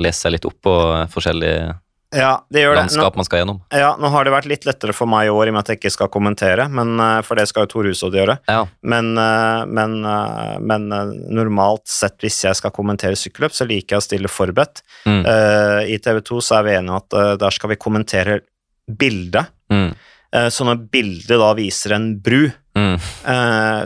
lese 0.00 0.24
seg 0.24 0.34
litt 0.34 0.48
opp 0.48 0.58
på 0.64 0.74
forskjellige 1.14 1.72
ja, 2.14 2.32
landskap 2.50 3.16
man 3.18 3.26
skal 3.26 3.42
gjennom. 3.42 3.60
Ja, 3.74 3.94
Nå 4.00 4.10
har 4.12 4.26
det 4.26 4.32
vært 4.34 4.48
litt 4.50 4.66
lettere 4.68 4.94
for 4.96 5.10
meg 5.10 5.28
i 5.28 5.32
år 5.32 5.48
i 5.48 5.52
og 5.52 5.56
med 5.56 5.64
at 5.64 5.72
jeg 5.72 5.80
ikke 5.80 5.92
skal 5.94 6.10
kommentere, 6.12 6.66
men, 6.72 6.94
eh, 7.00 7.20
for 7.26 7.38
det 7.38 7.46
skal 7.50 7.66
jo 7.66 7.72
Tor 7.72 7.88
Hushovd 7.88 8.18
gjøre. 8.18 8.38
Ja. 8.50 8.62
Men, 8.82 9.12
eh, 9.18 9.64
men, 9.66 9.96
eh, 10.04 10.56
men, 10.60 10.88
normalt 11.34 11.86
sett, 11.90 12.18
hvis 12.22 12.42
jeg 12.46 12.56
skal 12.60 12.74
kommentere 12.74 13.18
sykkelløp, 13.18 13.54
så 13.56 13.66
liker 13.68 13.96
jeg 13.96 14.02
å 14.02 14.06
stille 14.06 14.30
forberedt. 14.30 14.82
Mm. 15.06 15.22
Uh, 15.26 15.80
I 15.90 15.98
TV 15.98 16.20
2 16.24 16.40
så 16.44 16.58
er 16.58 16.66
vi 16.66 16.74
enige 16.78 16.94
om 16.94 17.00
at 17.00 17.16
uh, 17.16 17.36
der 17.40 17.54
skal 17.54 17.72
vi 17.72 17.80
kommentere 17.80 18.40
bildet. 18.88 19.50
Mm. 19.72 19.94
Uh, 20.34 20.48
så 20.52 20.66
når 20.66 20.84
bildet 20.92 21.40
da 21.40 21.52
viser 21.58 21.96
en 21.96 22.08
bru, 22.20 22.48
mm. 22.76 22.96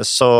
så, 0.06 0.30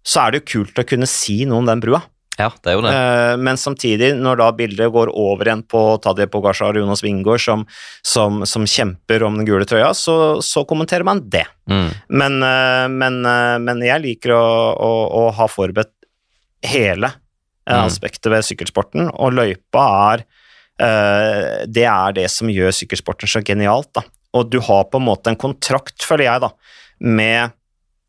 så 0.00 0.22
er 0.22 0.32
det 0.32 0.40
jo 0.40 0.50
kult 0.54 0.80
å 0.80 0.86
kunne 0.88 1.08
si 1.10 1.42
noe 1.44 1.60
om 1.60 1.68
den 1.68 1.82
brua. 1.82 2.02
Ja, 2.40 2.48
det 2.62 2.72
er 2.72 2.76
jo 2.76 2.82
det. 2.84 2.92
Uh, 2.94 3.34
men 3.40 3.58
samtidig, 3.60 4.10
når 4.18 4.40
da 4.40 4.48
bildet 4.56 4.92
går 4.94 5.12
over 5.12 5.48
igjen 5.48 5.62
på 5.68 5.82
Tadje 6.02 6.26
Pogasjar 6.32 6.76
og 6.76 6.84
Jonas 6.84 7.04
Wingård 7.04 7.42
som, 7.44 7.64
som, 8.06 8.42
som, 8.48 8.66
kjemper 8.68 9.24
om 9.26 9.40
den 9.40 9.48
gule 9.48 9.66
trøya, 9.68 9.92
så, 9.96 10.16
så 10.44 10.64
kommenterer 10.68 11.06
man 11.06 11.22
det. 11.32 11.46
Mm. 11.70 11.88
Men, 12.22 12.38
uh, 12.44 12.86
men, 12.92 13.20
uh, 13.26 13.56
men, 13.62 13.84
jeg 13.86 14.04
liker 14.06 14.34
å, 14.36 14.44
å, 14.74 14.92
å 15.22 15.24
ha 15.36 15.48
forberedt 15.50 15.92
hele 16.66 17.12
mm. 17.12 17.74
aspektet 17.82 18.30
ved 18.32 18.46
sykkelsporten, 18.46 19.10
og 19.10 19.36
løypa 19.38 19.88
er 20.12 20.28
Det 21.68 21.82
er 21.84 22.14
det 22.16 22.22
som 22.32 22.48
gjør 22.48 22.72
sykkelsporten 22.72 23.28
så 23.28 23.42
genialt, 23.44 23.90
da. 23.92 24.00
Og 24.32 24.46
du 24.48 24.56
har 24.64 24.86
på 24.88 24.96
en 24.96 25.04
måte 25.04 25.28
en 25.28 25.36
kontrakt, 25.36 25.98
føler 26.08 26.24
jeg, 26.24 26.40
da, 26.40 26.48
med, 27.04 27.52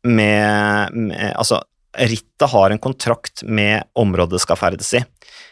med, 0.08 0.96
med 0.96 1.34
Altså, 1.34 1.60
rittet 1.98 2.50
har 2.50 2.70
en 2.70 2.80
kontrakt 2.82 3.42
med 3.42 3.84
området 3.98 4.38
det 4.38 4.44
skal 4.44 4.60
ferdes 4.60 4.92
i. 4.96 5.02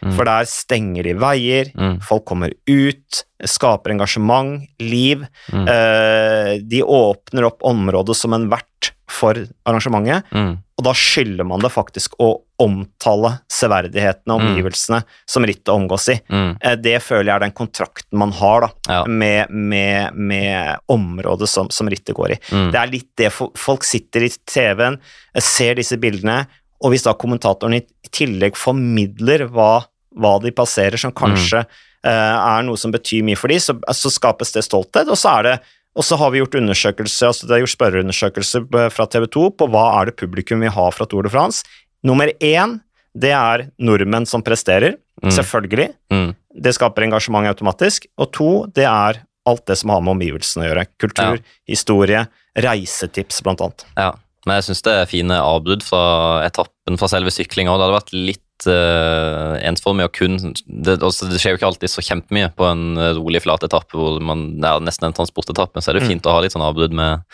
Mm. 0.00 0.14
For 0.16 0.24
der 0.28 0.48
stenger 0.48 1.04
de 1.04 1.14
veier, 1.20 1.70
mm. 1.76 1.98
folk 2.06 2.24
kommer 2.28 2.54
ut, 2.70 3.22
skaper 3.44 3.92
engasjement, 3.92 4.64
liv. 4.80 5.26
Mm. 5.52 5.66
Eh, 5.68 6.52
de 6.64 6.82
åpner 6.82 7.48
opp 7.50 7.64
området 7.68 8.16
som 8.16 8.36
en 8.36 8.48
vert 8.52 8.92
for 9.10 9.36
arrangementet, 9.68 10.28
mm. 10.32 10.52
Og 10.80 10.86
da 10.86 10.94
skylder 10.96 11.44
man 11.44 11.60
det 11.60 11.68
faktisk 11.74 12.14
å 12.24 12.30
omtale 12.60 13.34
severdighetene 13.52 14.32
og 14.32 14.40
mm. 14.40 14.46
omgivelsene 14.48 15.00
som 15.28 15.44
rittet 15.44 15.72
omgås 15.74 16.08
i. 16.12 16.16
Mm. 16.32 16.54
Eh, 16.56 16.76
det 16.80 16.94
føler 17.04 17.28
jeg 17.28 17.34
er 17.34 17.44
den 17.44 17.56
kontrakten 17.56 18.20
man 18.20 18.32
har 18.38 18.64
da, 18.64 18.70
ja. 18.88 19.00
med, 19.04 19.52
med, 19.52 20.16
med, 20.16 20.80
området 20.88 21.50
som, 21.52 21.68
som 21.72 21.90
rittet 21.92 22.16
går 22.16 22.36
i. 22.36 22.38
Det 22.72 22.80
er 22.80 22.92
litt 22.92 23.10
det 23.20 23.28
folk 23.36 23.84
sitter 23.84 24.24
i 24.24 24.32
TV-en, 24.48 24.96
ser 25.36 25.76
disse 25.76 26.00
bildene, 26.00 26.46
og 26.80 26.94
hvis 26.94 27.04
da 27.04 27.12
kommentatoren 27.18 27.76
i 27.76 27.84
tillegg 28.08 28.56
formidler 28.56 29.44
hva, 29.52 29.82
hva 30.16 30.34
de 30.40 30.52
passerer, 30.56 30.96
som 31.00 31.12
kanskje 31.12 31.60
mm. 31.60 31.74
uh, 32.08 32.38
er 32.56 32.64
noe 32.64 32.80
som 32.80 32.94
betyr 32.94 33.26
mye 33.26 33.36
for 33.36 33.52
dem, 33.52 33.60
så, 33.60 33.76
så, 33.96 34.12
skapes 34.12 34.56
det 34.56 34.64
stolthet. 34.64 35.10
Og 35.12 35.20
så, 35.20 35.36
er 35.36 35.48
det, 35.48 35.54
og 36.00 36.06
så 36.06 36.16
har 36.16 36.32
vi 36.32 36.40
gjort 36.40 36.56
undersøkelse, 36.56 37.28
altså 37.28 37.44
det 37.44 37.56
er 37.56 37.64
gjort 37.66 37.74
spørreundersøkelser 37.74 38.68
fra 38.94 39.04
TV 39.12 39.26
2 39.36 39.42
på 39.60 39.66
hva 39.68 39.82
er 39.98 40.08
det 40.08 40.16
publikum 40.16 40.62
vil 40.64 40.72
ha 40.72 40.86
fra 40.96 41.06
Tour 41.08 41.26
de 41.26 41.32
France. 41.32 41.66
Nummer 42.06 42.32
én 42.40 42.78
det 43.20 43.32
er 43.34 43.66
nordmenn 43.82 44.24
som 44.28 44.40
presterer, 44.46 44.94
mm. 45.20 45.32
selvfølgelig. 45.34 45.90
Mm. 46.14 46.30
Det 46.64 46.72
skaper 46.76 47.04
engasjement 47.04 47.50
automatisk. 47.50 48.06
Og 48.22 48.30
to, 48.32 48.50
det 48.72 48.86
er 48.86 49.20
alt 49.50 49.64
det 49.68 49.76
som 49.80 49.92
har 49.92 50.04
med 50.06 50.14
omgivelsene 50.14 50.64
å 50.64 50.68
gjøre. 50.70 50.86
Kultur, 51.02 51.40
ja. 51.40 51.58
historie, 51.68 52.24
reisetips, 52.54 53.42
blant 53.44 53.64
annet. 53.66 53.86
Ja. 53.98 54.12
Men 54.46 54.56
jeg 54.56 54.70
syns 54.70 54.84
det 54.86 54.94
er 54.96 55.10
fine 55.10 55.36
avbud 55.36 55.82
fra 55.84 56.04
etappen 56.46 56.96
fra 57.00 57.10
selve 57.12 57.34
syklinga. 57.34 57.74
Det 57.74 57.84
hadde 57.84 57.98
vært 57.98 58.14
litt 58.14 58.44
uh, 58.68 59.56
ensformig 59.66 60.08
å 60.08 60.12
kun 60.12 60.38
det, 60.66 60.98
også, 60.98 61.28
det, 61.30 61.40
skjer 61.40 61.54
jo 61.54 61.60
ikke 61.60 61.68
alltid 61.70 61.92
så 61.92 62.04
kjempemye 62.04 62.50
på 62.56 62.66
en 62.68 63.00
rolig, 63.18 63.42
flat 63.44 63.64
etappe 63.66 63.96
hvor 63.96 64.20
man 64.24 64.48
er 64.66 64.82
nesten 64.84 65.08
en 65.08 65.16
transportetappe. 65.16 65.82
Så 65.82 65.92
er 65.92 65.98
det 65.98 66.06
mm. 66.06 66.10
fint 66.12 66.24
mm. 66.24 66.30
å 66.30 66.36
ha 66.36 66.44
litt 66.44 66.56
sånn 66.56 66.66
avbrudd 66.66 66.96
med 66.96 67.26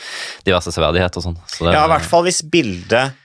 diverse 0.46 0.74
severdigheter 0.74 1.22
og 1.22 1.28
sånn. 1.30 1.38
Så 1.50 1.70
ja, 1.70 1.86
i 1.86 1.92
hvert 1.94 2.06
fall 2.08 2.26
hvis 2.26 2.42
bildet 2.46 3.16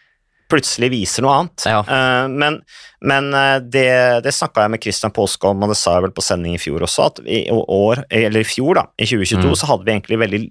plutselig 0.52 0.90
viser 0.92 1.24
noe 1.24 1.36
annet. 1.40 1.68
Ja. 1.70 1.84
Uh, 1.88 2.26
men, 2.32 2.62
men 3.08 3.30
det, 3.72 3.90
det 4.26 4.34
snakka 4.36 4.66
jeg 4.66 4.74
med 4.74 4.84
Christian 4.84 5.14
om, 5.16 5.64
og 5.64 5.72
det 5.72 5.80
sa 5.80 5.96
jeg 5.96 6.08
vel 6.08 6.16
på 6.16 6.26
sending 6.26 6.58
i 6.58 6.62
fjor 6.62 6.84
også, 6.88 7.12
at 7.12 7.22
i 7.24 7.46
år, 7.52 8.06
eller 8.10 8.44
i 8.44 8.48
fjor, 8.48 8.82
da, 8.82 8.90
i 8.98 9.08
2022, 9.08 9.46
mm. 9.46 9.60
så 9.62 9.72
hadde 9.72 9.88
vi 9.88 9.96
egentlig 9.96 10.20
veldig 10.26 10.42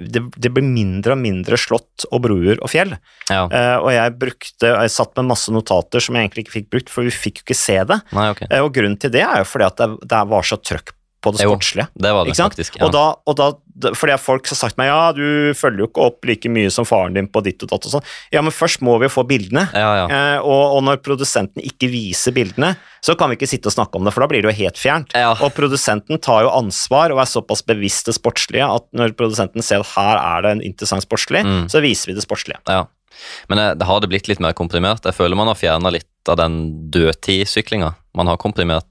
det, 0.00 0.22
det 0.40 0.52
blir 0.54 0.64
mindre 0.64 1.14
og 1.16 1.20
mindre 1.20 1.58
slott 1.60 2.06
og 2.10 2.22
broer 2.24 2.60
og 2.60 2.72
fjell. 2.72 2.94
Ja. 3.28 3.44
Uh, 3.52 3.76
og 3.84 3.90
jeg 3.94 4.16
brukte, 4.20 4.72
jeg 4.72 4.94
satt 4.94 5.12
med 5.20 5.30
masse 5.32 5.52
notater 5.54 6.02
som 6.02 6.16
jeg 6.16 6.28
egentlig 6.28 6.46
ikke 6.46 6.56
fikk 6.56 6.70
brukt, 6.72 6.92
for 6.92 7.06
vi 7.06 7.14
fikk 7.14 7.42
jo 7.42 7.46
ikke 7.48 7.58
se 7.58 7.76
det. 7.92 8.00
Nei, 8.16 8.30
okay. 8.34 8.48
uh, 8.52 8.62
og 8.64 8.72
grunnen 8.76 8.98
til 9.00 9.12
det 9.14 9.24
er 9.26 9.42
jo 9.42 9.50
fordi 9.50 9.68
at 9.68 9.82
det, 9.82 9.90
det 10.10 10.24
var 10.32 10.48
så 10.48 10.60
trøkk 10.60 10.94
på 11.20 11.32
det 11.34 11.44
sportslige. 11.44 11.86
Jo, 11.92 12.02
det 12.04 12.12
var 12.16 12.28
det 12.28 12.36
faktisk, 12.38 12.78
ja. 12.78 12.86
Og 12.86 12.92
da, 12.94 13.04
og 13.28 13.36
da, 13.36 13.48
fordi 13.96 14.16
folk 14.20 14.48
har 14.48 14.58
sagt 14.58 14.78
meg 14.80 14.88
ja, 14.90 15.10
du 15.16 15.52
følger 15.56 15.84
jo 15.84 15.88
ikke 15.90 16.04
opp 16.08 16.28
like 16.28 16.52
mye 16.52 16.70
som 16.72 16.86
faren 16.88 17.16
din 17.16 17.28
på 17.30 17.42
ditt 17.44 17.60
og 17.64 17.72
datt 17.72 17.88
og 17.88 17.94
sånn. 17.96 18.06
Ja, 18.32 18.42
men 18.44 18.54
først 18.54 18.84
må 18.84 18.96
vi 19.00 19.08
jo 19.08 19.14
få 19.14 19.24
bildene. 19.28 19.66
Ja, 19.76 19.90
ja. 20.02 20.06
Eh, 20.06 20.38
og, 20.40 20.76
og, 20.76 20.80
når 20.88 21.02
produsenten 21.04 21.64
ikke 21.64 21.90
viser 21.92 22.34
bildene, 22.36 22.72
så 23.04 23.16
kan 23.20 23.32
vi 23.32 23.38
ikke 23.38 23.50
sitte 23.50 23.70
og 23.70 23.76
snakke 23.76 24.00
om 24.00 24.08
det, 24.08 24.14
for 24.16 24.24
da 24.24 24.30
blir 24.32 24.44
det 24.44 24.52
jo 24.52 24.58
helt 24.62 24.80
fjernt. 24.80 25.16
Ja. 25.16 25.34
Og 25.44 25.52
produsenten 25.56 26.20
tar 26.24 26.46
jo 26.46 26.54
ansvar 26.54 27.12
og 27.14 27.22
er 27.22 27.28
såpass 27.30 27.64
bevisst 27.68 28.08
det 28.08 28.16
sportslige 28.16 28.68
at 28.68 28.88
når 28.96 29.16
produsenten 29.18 29.64
ser 29.64 29.84
at 29.84 29.92
her 29.94 30.20
er 30.20 30.46
det 30.46 30.56
en 30.56 30.64
interessant 30.72 31.04
sportslig, 31.04 31.44
mm. 31.44 31.68
så 31.72 31.84
viser 31.84 32.12
vi 32.12 32.18
det 32.18 32.24
sportslige. 32.24 32.62
Ja. 32.68 32.86
Men 33.48 33.60
det, 33.78 33.84
har 33.84 34.00
det 34.00 34.08
blitt 34.08 34.28
litt 34.30 34.40
mer 34.40 34.54
komprimert? 34.56 35.04
Jeg 35.04 35.16
føler 35.16 35.38
man 35.38 35.50
har 35.50 35.58
fjerna 35.58 35.92
litt 35.92 36.30
av 36.30 36.38
den 36.40 36.62
dødtidssyklinga. 36.92 37.92
Man 38.16 38.30
har 38.30 38.40
komprimert 38.40 38.86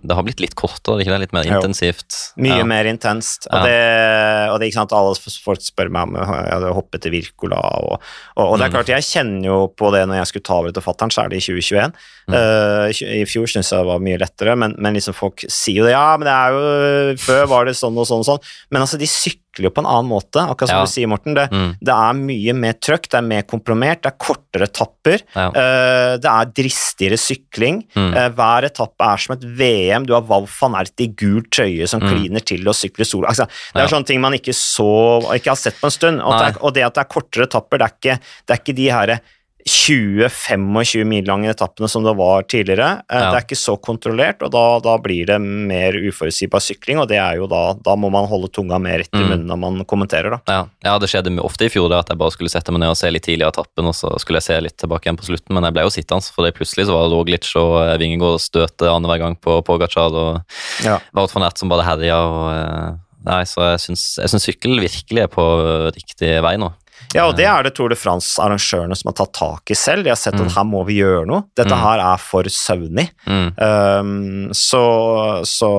det 0.00 0.16
har 0.16 0.24
blitt 0.24 0.40
litt 0.40 0.54
kortere, 0.58 1.02
ikke 1.02 1.12
det? 1.12 1.18
Litt 1.26 1.34
mer 1.36 1.48
intensivt? 1.48 2.16
Jo, 2.34 2.44
mye 2.46 2.60
ja. 2.62 2.66
mer 2.68 2.88
intenst. 2.88 3.46
Og, 3.50 3.60
ja. 3.60 3.68
det, 3.68 4.52
og 4.52 4.56
det, 4.60 4.70
ikke 4.70 4.78
sant, 4.78 4.94
alle 4.96 5.32
folk 5.44 5.64
spør 5.64 5.92
meg 5.92 6.08
om 6.08 6.16
jeg 6.16 6.28
hadde 6.30 6.72
hoppet 6.76 7.04
til 7.04 7.14
Virkola, 7.14 7.60
Og, 7.82 7.92
og, 8.36 8.42
og, 8.46 8.56
det 8.56 8.66
er 8.66 8.72
mm. 8.72 8.76
klart, 8.76 8.92
jeg 8.94 9.08
kjenner 9.08 9.48
jo 9.50 9.58
på 9.76 9.92
det 9.94 10.06
når 10.08 10.22
jeg 10.22 10.30
skulle 10.32 10.48
ta 10.48 10.58
over 10.62 10.74
til 10.74 10.86
fatter'n, 10.86 11.14
er 11.22 11.36
i 11.36 11.42
2021. 11.44 11.94
Mm. 12.30 12.36
Uh, 12.38 13.04
I 13.20 13.22
fjor 13.28 13.50
syntes 13.50 13.72
jeg 13.74 13.82
det 13.82 13.90
var 13.90 14.02
mye 14.08 14.20
lettere, 14.22 14.56
men, 14.58 14.76
men 14.80 14.96
liksom 14.96 15.16
folk 15.18 15.44
sier 15.48 15.82
jo 15.82 15.88
det. 15.88 15.94
Ja, 15.96 16.16
men 16.16 16.28
det 16.28 16.36
er 16.38 16.56
jo 16.56 17.22
Før 17.22 17.48
var 17.50 17.68
det 17.68 17.76
sånn 17.78 17.98
og 17.98 18.08
sånn 18.08 18.24
og 18.24 18.28
sånn. 18.30 18.52
Men 18.72 18.86
altså, 18.86 19.00
de 19.00 19.10
sykler 19.10 19.41
sykler 19.52 19.68
jo 19.68 19.72
på 19.74 19.82
en 19.82 19.88
annen 19.88 20.08
måte, 20.08 20.40
akkurat 20.40 20.70
som 20.70 20.78
ja. 20.78 20.86
du 20.86 20.90
sier, 20.90 21.08
Morten. 21.08 21.34
Det, 21.34 21.48
mm. 21.52 21.76
det, 21.80 21.92
er 21.92 22.18
mye 22.18 22.54
mer 22.56 22.76
trøkk, 22.80 23.08
det 23.10 23.18
er 23.18 23.26
mer 23.26 23.42
komprimert, 23.42 24.02
det 24.02 24.12
er 24.12 24.18
kortere 24.18 24.68
etapper. 24.68 25.24
Ja. 25.34 25.48
Uh, 25.52 26.12
det 26.22 26.30
er 26.30 26.52
dristigere 26.56 27.18
sykling. 27.20 27.82
Mm. 27.94 28.12
Uh, 28.14 28.28
hver 28.36 28.68
etappe 28.68 29.10
er 29.12 29.24
som 29.24 29.36
et 29.36 29.44
VM. 29.44 30.06
Du 30.08 30.14
har 30.16 30.24
Wav 30.28 30.48
van 30.48 30.78
Ert 30.80 31.04
i 31.04 31.10
gul 31.12 31.44
trøye 31.52 31.86
som 31.86 32.02
mm. 32.02 32.08
kliner 32.08 32.46
til 32.46 32.66
og 32.66 32.76
sykler 32.76 33.08
solo. 33.08 33.28
Altså, 33.28 33.46
det 33.46 33.82
er 33.82 33.88
ja. 33.88 33.92
sånne 33.92 34.08
ting 34.08 34.22
man 34.22 34.38
ikke, 34.38 34.56
så, 34.56 34.88
ikke 35.36 35.52
har 35.52 35.60
sett 35.60 35.78
på 35.80 35.90
en 35.90 35.96
stund. 35.98 36.24
Og 36.24 36.38
det, 36.38 36.48
er, 36.48 36.58
og 36.62 36.74
det, 36.76 36.88
at 36.88 36.96
det 36.96 37.04
er 37.04 37.12
kortere 37.12 37.48
etapper, 37.50 37.82
det 37.82 37.88
er 37.88 37.96
ikke, 37.98 38.18
det 38.46 38.56
er 38.56 38.64
ikke 38.64 38.78
de 38.80 38.90
herre 38.92 39.20
20-25 39.68 41.04
mil 41.06 41.26
lange 41.26 41.50
etappene 41.50 41.88
som 41.88 42.04
det 42.04 42.14
var 42.18 42.42
tidligere. 42.50 43.02
Eh, 43.06 43.18
ja. 43.18 43.30
Det 43.30 43.38
er 43.38 43.46
ikke 43.46 43.58
så 43.58 43.76
kontrollert, 43.78 44.42
og 44.42 44.50
da, 44.54 44.64
da, 44.82 44.96
blir 45.02 45.28
det 45.28 45.38
mer 45.42 45.96
uforutsigbar 46.08 46.62
sykling. 46.64 47.00
Og 47.02 47.08
det 47.10 47.18
er 47.22 47.38
jo 47.38 47.48
da, 47.50 47.62
da 47.78 47.94
må 47.98 48.10
man 48.12 48.26
holde 48.30 48.50
tunga 48.54 48.80
mer 48.82 49.02
rett 49.02 49.12
i 49.14 49.22
mm. 49.22 49.28
munnen 49.30 49.52
når 49.52 49.60
man 49.62 49.86
kommenterer, 49.88 50.36
da. 50.36 50.40
Ja. 50.50 50.64
ja, 50.88 50.96
det 51.02 51.10
skjedde 51.12 51.34
ofte 51.44 51.68
i 51.68 51.72
fjor 51.72 51.90
da, 51.92 52.02
at 52.02 52.10
jeg 52.12 52.20
bare 52.22 52.34
skulle 52.34 52.52
sette 52.52 52.74
meg 52.74 52.82
ned 52.84 52.94
og 52.94 52.98
se 52.98 53.12
litt 53.12 53.26
tidlig 53.26 53.46
av 53.46 53.54
etappen, 53.54 53.90
og 53.92 53.96
så 53.98 54.12
skulle 54.22 54.42
jeg 54.42 54.48
se 54.48 54.58
litt 54.66 54.78
tilbake 54.82 55.08
igjen 55.08 55.20
på 55.20 55.30
slutten, 55.30 55.54
men 55.56 55.68
jeg 55.68 55.76
ble 55.78 55.86
jo 55.86 55.94
sittende, 55.94 56.34
for 56.34 56.46
det 56.46 56.56
plutselig 56.58 56.88
så 56.88 56.96
var 56.96 57.06
det 57.06 57.14
Roglic 57.14 57.48
og 57.60 57.78
eh, 57.84 57.96
Vingegård 58.02 58.42
støte 58.42 58.90
annenhver 58.90 59.22
gang 59.22 59.38
på 59.38 59.60
Pogacar, 59.66 60.12
og 60.12 60.86
ja. 60.86 60.98
Wout 61.14 61.34
van 61.34 61.48
Ert 61.48 61.62
som 61.62 61.72
bare 61.72 61.86
herja. 61.86 62.20
og... 62.26 62.44
Eh, 62.56 63.00
nei, 63.22 63.42
så 63.46 63.62
jeg 63.76 63.82
syns 63.86 64.42
sykkel 64.42 64.80
virkelig 64.82 65.22
er 65.22 65.28
på 65.30 65.44
riktig 65.94 66.34
vei 66.42 66.56
nå. 66.58 66.72
Ja, 67.14 67.26
og 67.28 67.36
det 67.36 67.44
er 67.48 67.66
det 67.66 67.74
Tour 67.76 67.92
de 67.92 67.96
France-arrangørene 67.98 68.96
som 68.96 69.10
har 69.10 69.16
tatt 69.20 69.32
tak 69.36 69.72
i 69.72 69.76
selv. 69.78 70.04
De 70.06 70.12
har 70.12 70.20
sett 70.20 70.38
at 70.40 70.54
her 70.56 70.64
må 70.68 70.80
vi 70.88 70.98
gjøre 71.00 71.26
noe. 71.28 71.44
Dette 71.58 71.76
her 71.76 72.00
er 72.02 72.22
for 72.22 72.48
søvnig. 72.52 73.08
Mm. 73.26 73.48
Um, 73.58 74.54
så, 74.56 74.82
så, 75.48 75.70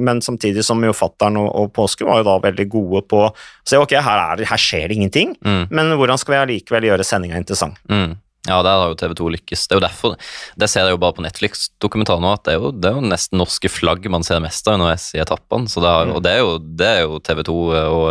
men 0.00 0.22
samtidig 0.24 0.64
som 0.66 0.82
jo 0.84 0.94
fattern 0.96 1.36
og, 1.40 1.48
og 1.52 1.72
påske 1.76 2.06
var 2.08 2.22
jo 2.22 2.28
da 2.30 2.38
veldig 2.48 2.68
gode 2.72 3.04
på 3.10 3.26
å 3.26 3.32
si 3.68 3.76
ok, 3.76 3.98
her, 4.00 4.22
er 4.32 4.40
det, 4.40 4.48
her 4.48 4.64
skjer 4.68 4.88
det 4.88 4.96
ingenting, 4.98 5.36
Mm. 5.44 5.68
men 5.70 5.92
hvordan 5.98 6.18
skal 6.18 6.34
vi 6.34 6.38
allikevel 6.40 6.86
gjøre 6.88 7.04
sendinga 7.06 7.38
interessant? 7.38 7.76
Mm. 7.92 8.16
Ja, 8.48 8.62
der 8.64 8.80
har 8.80 8.90
jo 8.92 8.96
TV 8.98 9.12
2 9.18 9.28
lykkes. 9.34 9.66
Det 9.68 9.74
er 9.74 9.80
jo 9.80 9.84
derfor, 9.84 10.14
det 10.56 10.68
ser 10.72 10.86
jeg 10.86 10.94
jo 10.94 11.00
bare 11.02 11.16
på 11.16 11.24
Netflix-dokumentar 11.24 12.20
nå, 12.22 12.30
at 12.32 12.46
det 12.46 12.54
er, 12.54 12.62
jo, 12.62 12.70
det 12.72 12.90
er 12.90 12.96
jo 12.96 13.04
nesten 13.10 13.40
norske 13.40 13.68
flagg 13.70 14.06
man 14.10 14.24
ser 14.24 14.40
mest 14.44 14.68
av 14.70 14.78
underveis 14.78 15.10
i 15.16 15.20
etappene. 15.22 15.68
Så 15.68 15.82
og 15.84 16.22
det 16.24 16.32
er, 16.32 16.40
jo, 16.44 16.54
det 16.58 16.88
er 16.88 17.02
jo 17.04 17.18
TV 17.24 17.42
2 17.48 17.56
og 17.68 18.06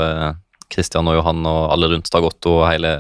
eh, 0.68 0.74
Christian 0.74 1.08
og 1.08 1.16
Johan 1.20 1.46
og 1.48 1.74
alle 1.74 1.90
rundt 1.96 2.12
Dag 2.14 2.28
Otto 2.28 2.60
og 2.62 2.70
hele 2.72 2.94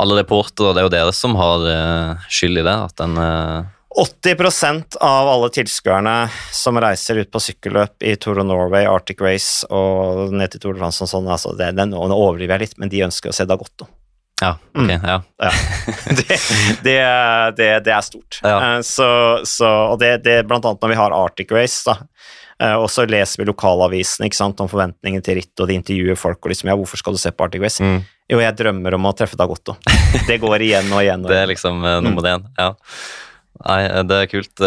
alle 0.00 0.16
reportere, 0.22 0.72
det 0.74 0.82
er 0.82 0.86
jo 0.88 0.94
dere 0.94 1.12
som 1.14 1.36
har 1.38 1.66
eh, 1.68 2.26
skyld 2.32 2.62
i 2.62 2.64
det. 2.66 2.76
At 2.88 2.96
den 3.00 3.18
eh, 3.20 3.68
80% 4.00 5.00
av 5.02 5.28
alle 5.28 5.48
tilskuerne 5.50 6.14
som 6.54 6.78
reiser 6.78 7.18
ut 7.24 7.30
på 7.32 7.42
sykkelløp 7.42 8.04
i 8.06 8.14
Tour 8.22 8.38
of 8.38 8.46
Norway, 8.46 8.86
Arctic 8.86 9.20
Race 9.20 9.66
og 9.66 10.30
ned 10.32 10.52
til 10.52 10.62
Tour 10.62 10.76
de 10.76 10.82
France 10.84 11.02
og 11.02 11.10
sånn, 11.10 11.26
altså 11.30 11.56
det, 11.58 11.72
det, 11.74 11.88
nå 11.90 11.98
overdriver 12.06 12.54
jeg 12.54 12.68
litt, 12.68 12.78
men 12.78 12.92
de 12.92 13.02
ønsker 13.08 13.32
å 13.32 13.34
se 13.34 13.48
Dagotto. 13.50 13.88
Ja, 14.40 14.54
ok, 14.72 14.88
ja. 14.94 15.16
Ja. 15.42 15.50
det, 16.20 16.38
det, 16.86 16.98
det, 17.58 17.68
det 17.84 17.92
er 17.92 18.04
stort. 18.06 18.38
Ja. 18.40 18.76
Eh, 18.76 18.78
Så, 18.86 19.08
så, 19.44 19.68
og 19.92 19.98
det, 20.00 20.20
det 20.24 20.44
blant 20.48 20.64
annet 20.64 20.80
når 20.80 20.94
vi 20.94 21.00
har 21.02 21.16
Arctic 21.16 21.52
Race, 21.52 21.82
da. 21.84 21.98
Eh, 22.60 22.76
Og 22.78 22.88
så 22.92 23.06
leser 23.08 23.40
vi 23.42 23.48
lokalavisen 23.48 24.26
ikke 24.28 24.38
sant, 24.38 24.60
om 24.60 24.68
forventningene 24.70 25.24
til 25.24 25.40
ritt, 25.40 25.52
og 25.60 25.68
de 25.70 25.78
intervjuer 25.80 26.18
folk 26.20 26.38
og 26.44 26.52
liksom 26.54 26.70
Ja, 26.70 26.76
hvorfor 26.78 27.00
skal 27.00 27.16
du 27.16 27.20
se 27.22 27.32
på 27.32 27.46
Arctic 27.48 27.64
Race? 27.64 27.82
Mm. 27.82 28.00
Jo, 28.30 28.38
jeg 28.44 28.56
drømmer 28.60 28.94
om 28.94 29.08
å 29.10 29.14
treffe 29.18 29.36
Dagotto. 29.40 29.74
Det 30.28 30.36
går 30.42 30.62
igjen 30.68 30.92
og 30.94 31.02
igjen. 31.02 31.24
Og 31.24 31.32
Det 31.32 31.36
er 31.36 31.42
igjen. 31.42 31.54
liksom 31.56 31.84
eh, 31.84 31.98
nummer 32.04 32.28
én. 32.30 32.44
Ja. 32.60 32.72
Nei, 33.66 33.80
eh, 33.88 34.02
det 34.06 34.20
er 34.22 34.30
kult. 34.30 34.62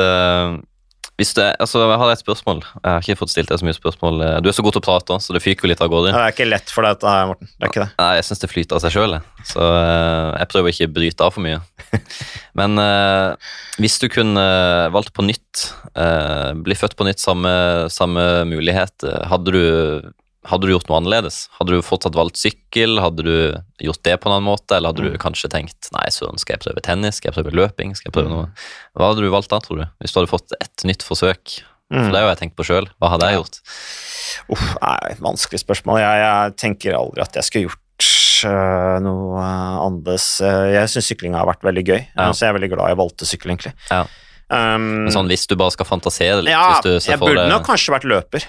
Eh, 1.24 1.26
hvis 1.26 1.34
det, 1.38 1.47
altså, 1.63 1.82
jeg 1.88 1.99
har 2.03 2.11
et 2.13 2.21
spørsmål. 2.21 2.59
Jeg 2.84 2.89
har 2.91 3.01
ikke 3.05 3.19
fått 3.24 3.32
stilt 3.34 3.49
deg 3.51 3.61
så 3.61 3.67
mye 3.67 3.78
spørsmål. 3.78 4.21
Eh, 4.28 4.38
Du 4.43 4.49
er 4.51 4.55
så 4.57 4.63
god 4.65 4.76
til 4.76 4.84
å 4.84 4.86
prate, 4.86 5.17
så 5.24 5.34
det 5.36 5.41
fyker 5.43 5.71
litt 5.71 5.82
av 5.82 5.89
gårde. 5.93 6.11
Det 6.11 6.19
er 6.19 6.36
ikke 6.36 6.49
lett 6.49 6.69
for 6.74 6.84
deg 6.86 6.97
dette 6.97 7.13
her, 7.15 7.28
Morten. 7.32 7.47
Det 7.53 7.63
er 7.67 7.71
ikke 7.71 7.84
det. 7.86 7.89
Nei, 8.03 8.09
jeg 8.19 8.28
syns 8.30 8.43
det 8.43 8.49
flyter 8.51 8.78
av 8.78 8.84
seg 8.84 8.95
sjøl, 8.97 9.17
så 9.47 9.67
eh, 9.69 10.30
jeg 10.43 10.51
prøver 10.53 10.74
ikke 10.76 10.89
å 10.89 10.95
bryte 10.99 11.28
av 11.28 11.36
for 11.38 11.45
mye. 11.47 11.61
Men 12.59 12.78
eh, 12.84 13.53
hvis 13.82 13.97
du 14.03 14.07
kunne 14.13 14.43
valgt 14.93 15.13
på 15.17 15.26
nytt, 15.26 15.63
eh, 15.97 16.51
bli 16.65 16.76
født 16.78 16.97
på 16.99 17.07
nytt, 17.07 17.24
samme, 17.24 17.53
samme 17.93 18.28
mulighet, 18.49 18.95
eh, 19.07 19.24
hadde 19.32 19.55
du, 19.55 20.13
hadde 20.50 20.68
du 20.68 20.74
gjort 20.74 20.88
noe 20.89 20.98
annerledes? 21.00 21.48
Hadde 21.60 21.76
du 21.78 21.82
fortsatt 21.86 22.16
valgt 22.18 22.38
sykkel? 22.41 22.98
Hadde 23.04 23.24
du 23.26 23.36
gjort 23.86 24.02
det 24.04 24.16
på 24.22 24.30
en 24.30 24.36
annen 24.38 24.48
måte? 24.50 24.76
Eller 24.78 24.91
hadde 24.94 25.06
du 25.14 25.18
kanskje 25.22 25.50
tenkt 25.54 25.89
nei, 25.96 26.06
søren, 26.14 26.39
skal 26.41 26.58
jeg 26.58 26.64
prøve 26.66 26.84
tennis? 26.86 27.20
Skal 27.22 27.32
jeg 27.32 27.38
prøve 27.39 27.54
løping? 27.56 27.94
Skal 27.96 28.10
jeg 28.12 28.16
prøve 28.18 28.32
noe? 28.32 28.50
Hva 28.98 29.12
hadde 29.12 29.24
du 29.26 29.30
valgt 29.34 29.52
da, 29.54 29.60
tror 29.64 29.84
du? 29.84 29.86
Hvis 30.04 30.12
du 30.16 30.20
hadde 30.22 30.32
fått 30.34 30.56
et 30.60 30.86
nytt 30.89 31.06
forsøk? 31.08 31.60
For 31.94 32.10
det 32.10 32.18
har 32.18 32.24
jo 32.26 32.32
jeg 32.34 32.39
tenkt 32.41 32.56
på 32.58 32.66
sjøl. 32.66 32.88
Hva 32.98 33.12
hadde 33.14 33.28
jeg 33.30 33.38
gjort? 33.38 33.58
Uff, 34.56 34.64
nei, 34.82 35.14
vanskelig 35.22 35.60
spørsmål. 35.62 36.00
Jeg, 36.02 36.22
jeg 36.24 36.56
tenker 36.64 36.96
aldri 36.98 37.22
at 37.22 37.36
jeg 37.38 37.46
skulle 37.46 37.68
gjort 37.68 38.08
øh, 38.50 38.98
noe 39.06 39.38
øh, 39.38 39.78
annerledes. 39.86 40.26
Øh, 40.41 40.72
Jeg 40.74 40.89
syns 40.89 41.10
sykling 41.12 41.38
har 41.38 41.46
vært 41.52 41.62
veldig 41.68 41.84
gøy, 41.86 42.00
Ja. 42.18 42.32
så 42.34 42.48
jeg 42.48 42.50
er 42.54 42.58
veldig 42.58 42.72
glad 42.74 42.89
jeg 42.96 43.00
valgte 43.04 43.30
sykkel, 43.30 43.54
egentlig. 43.54 43.76
Ja. 43.91 44.04
Um, 44.54 44.88
Men 45.06 45.14
sånn, 45.14 45.30
hvis 45.32 45.46
du 45.50 45.56
bare 45.58 45.72
skal 45.74 45.88
fantasere 45.88 46.41
litt 46.44 46.52
ja, 46.52 46.76
jeg 46.84 47.18
burde 47.22 47.39
deg- 47.46 47.54
nok 47.54 47.64
kanskje 47.70 47.94
vært 47.96 48.10
løper. 48.10 48.44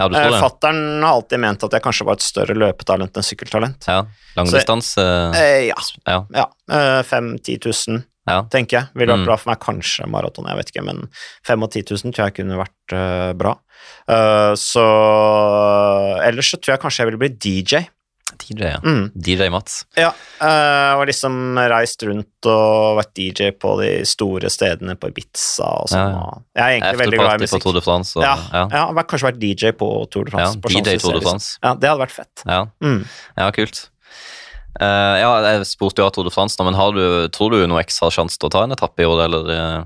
Ja, 0.00 0.08
det? 0.08 0.40
Fattern 0.40 1.02
har 1.04 1.18
alltid 1.18 1.42
ment 1.42 1.64
at 1.66 1.74
jeg 1.76 1.84
kanskje 1.84 2.06
var 2.08 2.16
et 2.16 2.24
større 2.24 2.54
løpetalent 2.56 3.18
enn 3.20 3.26
sykkeltalent. 3.26 3.84
Ja, 3.90 3.98
langdistanse 4.38 5.04
Eh, 5.36 5.66
ja. 5.68 5.76
Ja. 6.08 6.22
ja. 6.34 6.46
Uh, 6.72 7.02
5000-10 7.04 7.60
000, 7.92 8.02
ja. 8.30 8.38
tenker 8.52 8.78
jeg. 8.80 8.88
Ville 8.96 9.12
vært 9.12 9.22
Mm. 9.24 9.28
bra 9.28 9.36
for 9.36 9.50
meg. 9.52 9.60
Kanskje 9.60 10.08
maraton, 10.08 10.48
jeg 10.48 10.56
vet 10.60 10.72
ikke, 10.72 10.84
men 10.88 11.04
5 11.46 11.62
og 11.66 11.70
10 11.74 11.84
000 11.92 12.14
tror 12.16 12.30
jeg 12.30 12.38
kunne 12.40 12.58
vært 12.62 12.96
uh, 12.96 13.32
bra. 13.36 13.54
Uh, 14.08 14.52
så 14.56 14.84
Ellers 16.24 16.50
så 16.52 16.58
tror 16.60 16.74
jeg 16.74 16.82
kanskje 16.82 17.02
jeg 17.04 17.10
ville 17.10 17.20
bli 17.22 17.32
DJ. 17.36 17.84
DJ, 18.40 18.62
ja. 18.72 18.80
Mm. 18.82 19.10
DJ 19.14 19.48
Mats. 19.52 19.84
Ja, 19.98 20.10
jeg 20.40 20.96
og 21.00 21.06
liksom 21.10 21.36
reist 21.70 22.02
rundt 22.08 22.48
og 22.50 22.98
vært 23.00 23.12
DJ 23.18 23.50
på 23.60 23.74
de 23.82 23.90
store 24.08 24.50
stedene 24.52 24.96
på 25.00 25.10
Ibiza 25.12 25.68
og 25.82 25.90
sånn. 25.92 26.14
Ja. 26.16 26.32
Jeg 26.56 26.64
er 26.64 26.76
egentlig 26.78 27.02
veldig 27.04 27.20
glad 27.22 27.36
i 27.40 27.44
musikk. 27.46 27.62
Tour 27.66 27.78
de 27.78 27.84
France. 27.84 28.16
Og, 28.18 28.24
Ja, 28.26 28.34
ja. 28.52 28.64
ja, 28.72 28.82
vært, 28.96 29.10
kanskje 29.12 29.28
vært 29.30 29.40
DJ 29.44 29.72
på 29.80 29.90
Tour 30.10 30.26
de 30.28 30.34
France. 30.34 30.56
Ja, 30.58 30.66
DJ 30.66 30.74
Champs-Élysées, 30.80 31.06
Tour 31.06 31.20
de. 31.20 31.24
France. 31.28 31.52
Ja, 31.62 31.74
det 31.74 31.92
hadde 31.92 32.04
vært 32.06 32.16
fett. 32.18 32.44
Ja, 32.48 32.60
Mm. 32.80 33.00
ja 33.38 33.50
kult. 33.56 33.86
Uh, 34.80 35.16
ja, 35.18 35.30
jeg 35.56 35.64
spurte 35.66 36.00
jo 36.00 36.06
av 36.06 36.12
Tour 36.14 36.24
de 36.28 36.32
France, 36.32 36.56
men 36.64 36.76
har 36.78 36.92
du, 36.94 37.02
tror 37.34 37.50
du 37.52 37.64
noe 37.68 37.82
ekstra 37.82 38.08
sjanse 38.14 38.38
til 38.38 38.48
å 38.48 38.52
ta 38.54 38.62
en 38.64 38.72
etappe 38.76 39.02
i 39.02 39.08
år, 39.08 39.24
eller? 39.28 39.50
eh, 39.56 39.80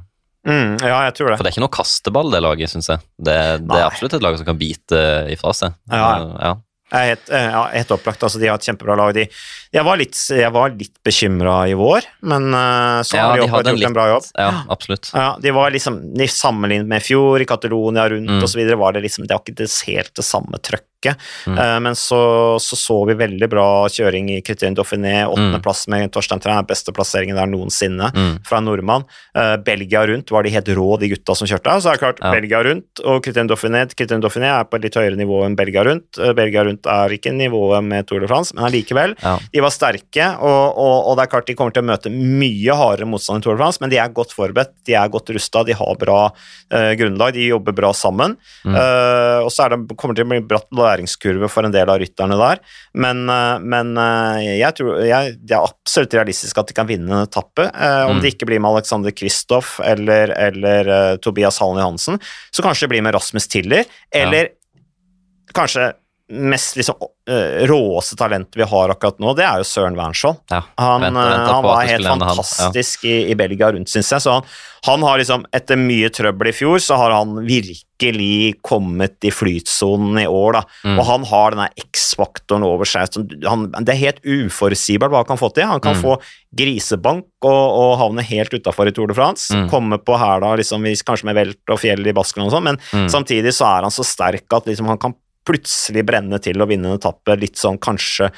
Mm, 0.45 0.75
ja, 0.77 0.99
jeg 1.07 1.15
tror 1.17 1.31
det. 1.31 1.37
For 1.39 1.47
det 1.47 1.49
er 1.49 1.55
ikke 1.55 1.63
noe 1.65 1.73
kasteball, 1.73 2.29
det 2.31 2.43
laget, 2.45 2.69
syns 2.69 2.91
jeg. 2.93 3.01
Det, 3.17 3.37
det 3.65 3.79
er 3.79 3.87
absolutt 3.87 4.13
et 4.19 4.25
lag 4.27 4.37
som 4.37 4.45
kan 4.45 4.59
bite 4.61 4.99
ifra 5.33 5.55
seg. 5.57 5.73
Ja. 5.89 6.03
Eh, 6.21 6.35
ja. 6.45 6.51
Er 6.95 7.09
helt, 7.11 7.31
eh, 7.35 7.49
ja, 7.51 7.63
helt 7.75 7.91
opplagt. 7.97 8.23
Altså, 8.23 8.39
de 8.39 8.47
har 8.47 8.61
et 8.61 8.67
kjempebra 8.69 8.95
lag. 9.01 9.13
De, 9.17 9.25
jeg 9.75 9.85
var 9.89 9.99
litt, 9.99 10.15
jeg 10.31 10.53
var 10.55 10.71
litt 10.79 10.95
bekymra 11.05 11.57
i 11.67 11.75
vår, 11.79 12.07
men 12.31 12.49
eh, 12.55 13.01
så 13.03 13.17
Ja, 13.19 13.25
har 13.33 13.37
de, 13.41 13.43
de 13.49 13.51
hadde 13.51 13.73
en 13.73 13.77
gjort 13.81 13.89
en 13.91 13.97
bra 13.99 14.07
jobb. 14.13 14.29
ja, 14.39 14.51
absolutt. 14.71 15.11
Ja, 15.15 15.29
de 15.43 15.51
var 15.57 15.75
liksom, 15.75 16.01
Sammenlignet 16.31 16.87
med 16.87 17.03
i 17.03 17.07
fjor, 17.09 17.41
i 17.43 17.49
Catalonia 17.51 18.09
rundt 18.13 18.31
Mm. 18.31 18.41
videre, 18.57 18.77
var 18.79 18.93
det 18.93 19.03
liksom, 19.03 19.27
det 19.27 19.35
var 19.35 19.43
ikke 19.43 19.69
helt 19.91 20.15
det 20.15 20.25
samme 20.25 20.59
trøkket. 20.63 20.89
Mm. 21.47 21.59
Eh, 21.59 21.79
men 21.85 21.95
så, 21.99 22.21
så 22.63 22.77
så 22.79 22.97
vi 23.09 23.15
veldig 23.21 23.49
bra 23.53 23.67
kjøring 23.93 24.31
i 24.35 24.41
Criterion 24.45 24.77
Dauphiné, 24.79 25.15
åttendeplass 25.29 25.87
med 25.93 26.11
Torstein 26.15 26.41
Træn, 26.43 26.65
beste 26.69 26.93
plasseringen 26.97 27.37
der 27.37 27.47
noensinne 27.51 28.11
Mm. 28.15 28.39
fra 28.47 28.59
en 28.59 28.65
nordmann. 28.69 29.05
Eh, 29.37 29.57
Belgia 29.65 30.05
rundt 30.07 30.31
var 30.31 30.43
de 30.45 30.51
helt 30.55 30.69
rå, 30.77 30.99
de 31.01 31.09
gutta 31.13 31.35
som 31.37 31.49
kjørte. 31.49 31.77
Så 31.83 31.89
er 31.91 31.97
det 31.99 32.03
klart, 32.05 32.19
Ja. 32.23 32.31
Belgia 32.33 32.63
rundt 32.65 33.01
og 33.05 33.23
Criterion 33.25 33.49
Dauphiné 33.49 33.85
Criterion 33.95 34.23
Dauphiné 34.23 34.49
er 34.61 34.65
på 34.65 34.77
et 34.79 34.83
litt 34.87 34.95
høyere 34.95 35.17
nivå 35.17 35.45
enn 35.47 35.57
Belgia 35.57 35.83
rundt. 35.85 36.19
Eh, 36.19 36.33
Belgia 36.33 36.63
rundt 36.65 36.87
er 36.87 37.09
ikke 37.17 37.33
nivået 37.35 37.83
med 37.85 38.07
Tour 38.07 38.21
de 38.21 38.29
France, 38.29 38.55
men 38.55 38.65
allikevel. 38.65 39.15
Ja. 39.23 39.39
De 39.53 39.61
var 39.61 39.71
sterke, 39.75 40.29
og, 40.41 40.79
og, 40.79 40.97
og 41.11 41.17
det 41.19 41.25
er 41.27 41.33
klart 41.33 41.47
de 41.47 41.55
kommer 41.59 41.73
til 41.75 41.83
å 41.83 41.89
møte 41.91 42.11
mye 42.13 42.75
hardere 42.77 43.07
motstand 43.09 43.43
i 43.43 43.47
Tour 43.47 43.57
de 43.57 43.63
France, 43.63 43.79
men 43.81 43.91
de 43.91 43.99
er 43.99 44.09
godt 44.15 44.33
forberedt, 44.35 44.73
de 44.87 44.95
er 44.95 45.09
godt 45.09 45.31
rusta, 45.35 45.65
de 45.67 45.73
har 45.75 45.97
bra 46.01 46.31
eh, 46.71 46.95
grunnlag, 46.99 47.35
de 47.35 47.49
jobber 47.49 47.73
bra 47.77 47.93
sammen. 47.97 48.37
Mm. 48.65 48.75
Eh, 48.75 49.41
og 49.45 49.51
så 49.53 49.65
er 49.67 49.75
det, 49.75 49.97
kommer 49.97 50.15
det 50.15 50.23
til 50.23 50.29
å 50.29 50.33
bli 50.35 50.41
bratt 50.55 50.69
læringskurve 50.95 51.51
for 51.51 51.67
en 51.67 51.75
del 51.75 51.91
av 51.91 51.99
rytterne 52.01 52.39
der, 52.39 52.63
men, 52.95 53.25
eh, 53.29 53.59
men 53.61 53.97
eh, 53.99 54.59
jeg 54.61 54.79
tror 54.79 55.03
jeg, 55.05 55.37
det 55.43 55.57
er 55.59 55.67
absolutt 55.67 56.15
realistisk 56.15 56.59
at 56.63 56.71
de 56.71 56.75
kan 56.79 56.87
vinne 56.89 57.11
en 57.11 57.27
etappe. 57.27 57.67
Eh, 57.75 58.05
om 58.07 58.17
Mm. 58.17 58.23
det 58.23 58.35
ikke 58.35 58.47
blir 58.47 58.61
med 58.63 58.71
Alexander 58.77 59.11
Kristoff 59.11 59.81
eller, 59.83 60.31
eller 60.39 61.17
Tobias 61.19 61.59
Hallen 61.59 61.83
Johansen, 61.83 62.21
så 62.55 62.63
kanskje 62.63 62.87
det 62.87 62.95
blir 62.95 63.03
med 63.03 63.15
Rasmus 63.15 63.49
Tiller, 63.49 63.85
eller 64.15 64.49
kanskje 65.55 65.93
mest 66.33 66.77
liksom, 66.79 66.97
råeste 67.69 68.17
talentet 68.17 68.57
vi 68.57 68.65
har 68.69 68.93
akkurat 68.93 69.19
nå, 69.21 69.35
det 69.37 69.45
er 69.45 69.61
jo 69.61 69.67
Søren 69.69 69.97
Wernskjold. 69.99 70.39
Ja. 70.53 70.63
Han, 70.81 71.05
han 71.17 71.65
var 71.65 71.85
helt 71.89 72.07
fantastisk 72.09 73.05
han. 73.05 73.11
Ja. 73.11 73.17
i, 73.17 73.31
i 73.33 73.37
Belgia 73.37 73.69
rundt, 73.73 73.89
syns 73.93 74.09
jeg. 74.13 74.25
Så 74.25 74.33
han, 74.39 74.47
han 74.89 75.05
har 75.05 75.21
liksom, 75.21 75.45
etter 75.53 75.77
mye 75.81 76.09
trøbbel 76.13 76.49
i 76.49 76.55
fjor, 76.57 76.81
så 76.85 76.97
har 77.01 77.13
han 77.17 77.37
virkelig 77.45 78.55
kommet 78.65 79.25
i 79.25 79.33
flytsonen 79.33 80.23
i 80.25 80.27
år, 80.29 80.59
da. 80.59 80.63
Mm. 80.85 80.99
Og 81.01 81.09
han 81.09 81.27
har 81.31 81.57
den 81.57 81.79
X-faktoren 81.85 82.65
over 82.69 82.89
seg. 82.89 83.09
Det 83.21 83.93
er 83.95 84.01
helt 84.01 84.25
uforutsigbart 84.25 85.13
hva 85.13 85.23
han 85.25 85.31
kan 85.33 85.41
få 85.41 85.53
til. 85.57 85.69
Han 85.71 85.81
kan 85.85 85.97
Mm. 85.97 86.03
få 86.05 86.17
grisebank 86.57 87.27
og, 87.45 87.65
og 87.81 87.99
havne 88.01 88.25
helt 88.25 88.53
utafor 88.55 88.89
i 88.89 88.93
Tour 88.97 89.09
de 89.13 89.17
France. 89.17 89.53
Mm. 89.55 89.69
Komme 89.73 89.99
på 90.01 90.17
da, 90.19 90.55
liksom, 90.57 90.85
kanskje 91.05 91.29
med 91.29 91.37
velt 91.41 91.73
og 91.73 91.81
fjell 91.81 92.05
i 92.07 92.17
Baskeland 92.17 92.49
og 92.49 92.57
sånn, 92.57 92.69
men 92.73 92.81
Mm. 92.95 93.09
samtidig 93.13 93.53
så 93.57 93.67
er 93.79 93.83
han 93.89 93.91
så 93.95 94.05
sterk 94.07 94.53
at 94.53 94.67
liksom, 94.67 94.87
han 94.87 94.99
kan 94.99 95.15
plutselig 95.45 96.05
brenne 96.09 96.39
til 96.43 96.61
og 96.63 96.69
vinne 96.73 96.91
en 96.93 96.99
etappe 96.99 97.37
litt 97.41 97.57
sånn 97.61 97.79
kanskje 97.79 98.31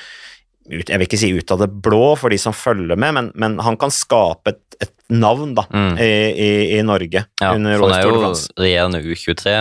ut, 0.66 0.88
Jeg 0.90 0.98
vil 0.98 1.06
ikke 1.06 1.18
si 1.20 1.28
ut 1.38 1.50
av 1.54 1.60
det 1.62 1.68
blå 1.82 2.16
for 2.18 2.28
de 2.34 2.38
som 2.42 2.52
følger 2.56 2.98
med, 2.98 3.14
men, 3.14 3.28
men 3.38 3.58
han 3.62 3.76
kan 3.78 3.92
skape 3.94 4.50
et, 4.50 4.60
et 4.82 4.92
navn 5.14 5.54
da, 5.54 5.62
Mm. 5.70 5.94
i, 6.02 6.10
i, 6.34 6.50
i 6.78 6.82
Norge 6.82 7.22
Ja, 7.40 7.52
under 7.54 7.78
for 7.78 7.92
han 7.94 8.00
er 8.00 8.08
jo 8.10 8.34
regjerende 8.58 9.02
U23, 9.06 9.52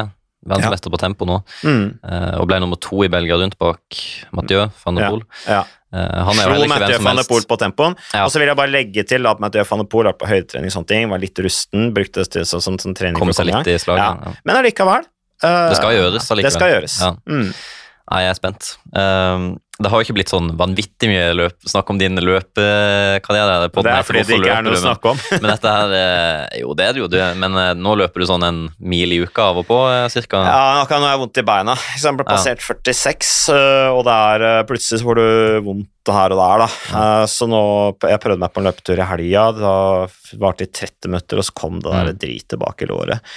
verdensmester 0.45 0.89
på 0.93 0.97
tempo 1.01 1.25
nå, 1.29 1.39
Mm, 1.63 1.85
eh, 2.01 2.35
og 2.41 2.47
ble 2.49 2.59
nummer 2.63 2.77
to 2.81 3.03
i 3.05 3.09
Belgia 3.13 3.37
rundt 3.37 3.57
bak 3.61 4.01
Mathieu 4.33 4.65
van 4.83 4.95
der 4.97 5.05
Ja. 5.05 5.09
Poel. 5.13 5.23
ja. 5.47 5.63
Eh, 5.95 6.23
Han 6.25 6.39
er 6.41 6.49
Slo 6.49 6.67
Mathieu 6.67 6.97
van 7.05 7.15
der. 7.21 7.23
Poel 7.29 7.45
på 7.47 7.55
tempoen. 7.61 7.93
Ja. 8.11 8.25
Og 8.25 8.31
så 8.33 8.39
vil 8.41 8.49
jeg 8.49 8.57
bare 8.57 8.67
legge 8.73 9.05
til 9.07 9.25
at 9.29 9.39
Mathieu 9.39 9.63
van 9.69 9.79
der 9.79 9.85
Poel 9.87 10.09
var 10.09 10.17
på 10.19 10.27
høydetrening 10.27 10.73
sånne 10.73 10.87
ting, 10.89 11.09
var 11.09 11.21
litt 11.21 11.37
rusten, 11.39 11.93
brukte 11.93 12.25
det 12.25 12.31
til, 12.33 12.45
som, 12.49 12.59
som, 12.65 12.77
som 12.81 12.93
trening. 12.97 13.15
Kom 13.21 13.31
seg 13.31 13.45
litt 13.47 13.69
i 13.69 13.77
slaget. 13.77 14.01
Ja. 14.01 14.17
Ja. 14.25 14.33
Men 14.43 14.57
allikevel. 14.59 15.05
Eh, 15.43 15.69
Det 15.69 15.77
skal 15.79 15.95
gjøres 15.97 16.31
allikevel. 16.31 16.51
Det 16.51 16.53
skal 16.53 16.71
gjøres. 16.73 16.99
Ja. 17.01 17.11
Mm. 17.27 17.49
Nei, 18.05 18.19
jeg 18.21 18.29
er 18.29 18.37
spent. 18.37 18.77
Um, 18.93 19.45
det 19.75 19.89
har 19.91 19.99
jo 19.99 20.05
ikke 20.05 20.15
blitt 20.15 20.31
sånn 20.31 20.53
vanvittig 20.55 21.09
mye 21.11 21.31
løp, 21.35 21.55
snakk 21.67 21.89
om 21.91 21.97
din 21.99 22.15
løpekarriere. 22.23 23.67
Det 23.75 23.91
er 23.91 24.05
fordi 24.07 24.21
det 24.23 24.37
ikke 24.39 24.53
er 24.53 24.63
noe 24.63 24.77
å 24.77 24.83
snakke 24.85 25.11
om. 25.11 25.23
men 25.41 25.49
dette 25.51 25.73
her, 25.73 25.95
eh, 25.99 26.61
jo 26.61 26.75
det 26.79 26.85
er 26.87 26.95
det 26.95 27.01
jo, 27.03 27.09
du, 27.11 27.17
men 27.41 27.59
eh, 27.59 27.73
nå 27.75 27.95
løper 27.99 28.23
du 28.23 28.29
sånn 28.29 28.45
en 28.47 28.61
mil 28.79 29.11
i 29.11 29.19
uka 29.25 29.49
av 29.51 29.59
og 29.59 29.67
på, 29.67 29.81
eh, 29.91 30.05
cirka? 30.13 30.45
Ja, 30.47 30.61
akkurat 30.85 31.03
nå 31.03 31.09
har 31.09 31.17
jeg 31.17 31.23
vondt 31.25 31.41
i 31.41 31.47
beina. 31.51 31.75
Jeg 31.99 32.15
ble 32.15 32.27
passert 32.29 32.63
ja. 32.63 32.69
46, 32.71 33.33
og 33.97 34.05
det 34.07 34.15
er 34.15 34.47
plutselig 34.69 35.01
så 35.01 35.09
får 35.09 35.19
du 35.19 35.27
vondt 35.67 35.91
her 36.05 36.35
og 36.35 36.37
der, 36.37 36.61
da. 36.61 37.03
Så 37.25 37.47
nå 37.49 37.59
Jeg 38.05 38.19
prøvde 38.21 38.37
meg 38.43 38.51
på 38.53 38.61
en 38.61 38.67
løpetur 38.67 38.99
i 39.01 39.07
helga. 39.09 39.45
Da 39.57 39.73
varte 40.37 40.67
i 40.67 40.69
30 40.69 41.09
minutter, 41.09 41.41
og 41.41 41.47
så 41.47 41.55
kom 41.57 41.79
det 41.81 41.89
der 41.89 42.11
mm. 42.11 42.19
dritet 42.21 42.57
bak 42.61 42.83
i 42.85 42.87
låret. 42.91 43.31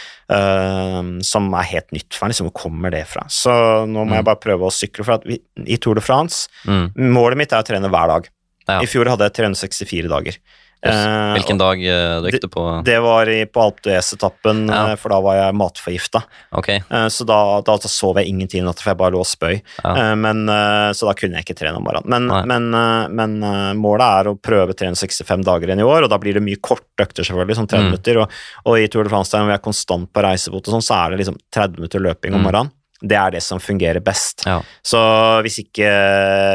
Som 1.25 1.49
er 1.57 1.71
helt 1.71 1.95
nytt 1.97 2.13
for 2.13 2.27
meg. 2.27 2.35
Liksom, 2.35 2.51
hvor 2.51 2.67
kommer 2.67 2.93
det 2.93 3.07
fra? 3.09 3.25
Så 3.33 3.55
nå 3.89 4.03
må 4.03 4.11
mm. 4.11 4.19
jeg 4.19 4.29
bare 4.29 4.43
prøve 4.43 4.69
å 4.69 4.75
sykle. 4.75 5.07
For 5.07 5.17
at 5.17 5.25
vi, 5.29 5.41
i 5.65 5.81
Tour 5.81 5.97
de 5.97 6.05
France 6.05 6.28
mm. 6.69 6.87
Målet 7.15 7.41
mitt 7.41 7.53
er 7.55 7.65
å 7.65 7.69
trene 7.69 7.91
hver 7.93 8.15
dag. 8.15 8.33
Ja. 8.69 8.81
I 8.85 8.89
fjor 8.89 9.09
hadde 9.09 9.29
jeg 9.29 9.39
364 9.41 10.11
dager. 10.13 10.41
Yes. 10.79 10.99
Hvilken 11.35 11.59
dag 11.59 11.81
uh, 11.83 12.27
gikk 12.31 12.45
du 12.45 12.53
på? 12.55 12.63
Det 12.87 13.01
var 13.03 13.27
i, 13.27 13.41
på 13.51 13.63
Alp 13.65 13.81
d'Huez-etappen, 13.83 14.61
ja. 14.71 14.83
uh, 14.87 14.99
for 15.01 15.11
da 15.11 15.17
var 15.25 15.35
jeg 15.41 15.57
matforgifta. 15.59 16.21
Okay. 16.55 16.85
så 17.11 17.27
da, 17.27 17.39
da, 17.67 17.75
da, 17.83 17.91
sov 17.91 18.21
jeg 18.21 18.31
ingenting 18.31 18.63
i 18.63 18.67
natt, 18.67 18.79
for 18.79 18.93
jeg 18.93 19.01
bare 19.01 19.17
lå 19.17 19.25
og 19.25 19.27
spøy. 19.27 19.59
Ja. 19.83 20.15
men, 20.15 20.45
så 20.95 21.09
da 21.09 21.17
kunne 21.19 21.41
jeg 21.41 21.49
ikke 21.49 21.59
trene 21.59 21.81
om 21.81 21.87
morgenen. 21.89 22.31
Men, 22.31 22.71
men, 22.71 23.11
men 23.11 23.77
målet 23.81 24.07
er 24.07 24.31
å 24.31 24.37
prøve 24.39 24.77
365 24.79 25.43
dager 25.49 25.73
igjen 25.73 25.83
i 25.83 25.89
år, 25.89 26.07
og 26.07 26.13
da 26.15 26.21
blir 26.23 26.39
det 26.39 26.45
mye 26.47 26.63
korte 26.63 27.09
økter, 27.09 27.27
selvfølgelig, 27.27 27.59
sånn 27.59 27.71
30 27.75 27.83
mm. 27.83 27.91
minutter. 27.91 28.23
Og, 28.23 28.41
og, 28.63 28.79
i 28.79 28.87
Tour 28.93 29.09
de 29.09 29.17
France, 29.17 29.35
der 29.35 29.51
vi 29.51 29.59
er 29.59 29.67
konstant 29.67 30.13
på 30.15 30.27
reisefot, 30.29 30.63
og 30.63 30.79
sånn, 30.79 30.87
så 30.87 31.01
er 31.03 31.11
det 31.11 31.25
liksom 31.25 31.43
30 31.59 31.83
minutter 31.83 32.07
løping 32.07 32.39
om 32.39 32.45
mm. 32.45 32.51
morgenen 32.53 32.75
det 32.99 33.15
er 33.15 33.35
det 33.37 33.43
som 33.45 33.61
fungerer 33.63 34.03
best. 34.03 34.43
Ja. 34.49 34.59
Så 34.83 34.99
hvis, 35.47 35.61
ikke, 35.63 35.89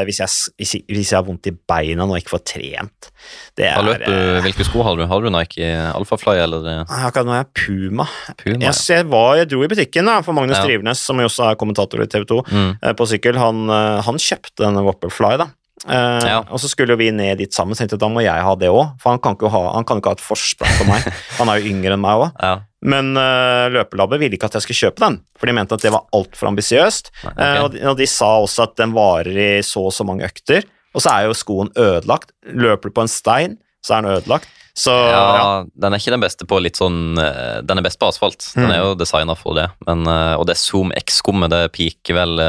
hvis, 0.04 0.20
jeg, 0.20 0.52
hvis, 0.60 0.74
hvis, 0.84 1.12
jeg, 1.12 1.16
har 1.16 1.24
vondt 1.24 1.48
i 1.48 1.54
beina 1.54 2.04
og 2.04 2.18
ikke 2.18 2.34
får 2.34 2.44
trent 2.52 3.10
det 3.56 3.68
er, 3.70 3.80
løp, 3.86 4.02
eh, 4.04 4.40
Hvilke 4.44 4.66
sko 4.66 4.84
har 4.84 4.98
du? 4.98 5.06
Har 5.08 5.24
du 5.24 5.30
Nike 5.32 5.64
Alphafly 5.94 6.36
eller? 6.42 6.84
Akkurat 6.84 7.24
nå 7.24 7.32
er 7.32 7.40
jeg 7.40 7.50
Puma. 7.62 8.08
Puma 8.40 8.58
jeg, 8.66 8.76
jeg, 8.90 9.08
var, 9.08 9.38
jeg, 9.40 9.50
dro 9.54 9.64
i 9.64 9.70
butikken 9.70 10.10
da, 10.10 10.18
for 10.26 10.36
Magnus 10.36 10.58
ja. 10.58 10.66
Drivnes, 10.66 11.00
som 11.00 11.22
jo 11.22 11.30
også 11.30 11.48
er 11.48 11.60
kommentator 11.60 12.04
i 12.04 12.08
TV 12.10 12.26
2, 12.28 12.40
mm. 12.50 12.70
Eh, 12.82 12.96
på 12.98 13.08
sykkel. 13.08 13.40
Han, 13.40 13.64
eh, 13.72 14.00
han 14.04 14.20
kjøpte 14.20 14.66
denne 14.66 14.84
Wopperfly. 14.84 15.38
da. 15.40 15.48
Uh, 15.84 16.24
ja. 16.24 16.38
Og 16.48 16.60
så 16.62 16.70
skulle 16.70 16.96
vi 16.96 17.10
ned 17.12 17.42
dit 17.42 17.52
sammen, 17.52 17.76
så 17.76 17.82
tenkte 17.82 17.98
jeg 17.98 18.04
da 18.04 18.08
må 18.12 18.22
jeg 18.24 18.44
ha 18.46 18.52
det 18.56 18.70
òg. 18.72 18.94
For 19.02 19.12
han 19.12 19.20
kan, 19.22 19.36
ikke 19.36 19.50
ha, 19.52 19.64
han 19.74 19.86
kan 19.88 20.00
ikke 20.00 20.14
ha 20.14 20.18
et 20.18 20.24
forsprang 20.24 20.78
på 20.78 20.86
meg. 20.88 21.08
han 21.38 21.52
er 21.52 21.60
jo 21.60 21.74
yngre 21.74 21.96
enn 21.96 22.04
meg 22.04 22.24
òg. 22.24 22.40
Ja. 22.40 22.54
Men 22.94 23.12
uh, 23.16 23.66
løpelabbet 23.72 24.22
ville 24.22 24.38
ikke 24.38 24.48
at 24.50 24.58
jeg 24.58 24.66
skulle 24.66 24.80
kjøpe 24.88 25.04
den, 25.04 25.20
for 25.40 25.48
de 25.48 25.56
mente 25.56 25.76
at 25.76 25.84
det 25.84 25.92
var 25.94 26.06
altfor 26.16 26.50
ambisiøst. 26.52 27.12
Okay. 27.20 27.36
Uh, 27.36 27.60
og, 27.66 27.78
og, 27.92 28.00
de 28.00 28.08
sa 28.10 28.32
også 28.44 28.66
at 28.68 28.76
den 28.80 28.96
varer 28.96 29.40
i 29.44 29.52
så 29.64 29.86
og 29.90 29.94
så 29.96 30.08
mange 30.08 30.26
økter. 30.28 30.66
Og 30.94 31.04
så 31.04 31.12
er 31.12 31.28
jo 31.28 31.36
skoen 31.36 31.72
ødelagt. 31.76 32.32
Løper 32.48 32.90
du 32.90 32.96
på 32.96 33.04
en 33.04 33.10
stein, 33.10 33.58
så 33.84 33.96
er 33.96 34.04
den 34.04 34.16
ødelagt. 34.16 34.48
Så, 34.74 34.90
ja, 34.90 35.18
ja, 35.38 35.50
Den 35.78 35.94
er 35.94 36.00
ikke 36.00 36.10
den 36.16 36.22
beste 36.24 36.46
på 36.50 36.56
litt 36.58 36.74
sånn 36.80 37.14
Den 37.14 37.78
er 37.78 37.84
best 37.86 37.94
på 38.00 38.08
asfalt. 38.10 38.42
Den 38.56 38.64
mm. 38.66 38.72
er 38.74 38.80
jo 38.80 38.96
designa 38.98 39.36
for 39.38 39.54
det. 39.54 39.68
Men, 39.86 40.02
og 40.34 40.48
det 40.50 40.56
Zoom 40.58 40.90
X-skummet 40.98 41.52
det 41.52 41.68
piker 41.76 42.18
vel 42.18 42.42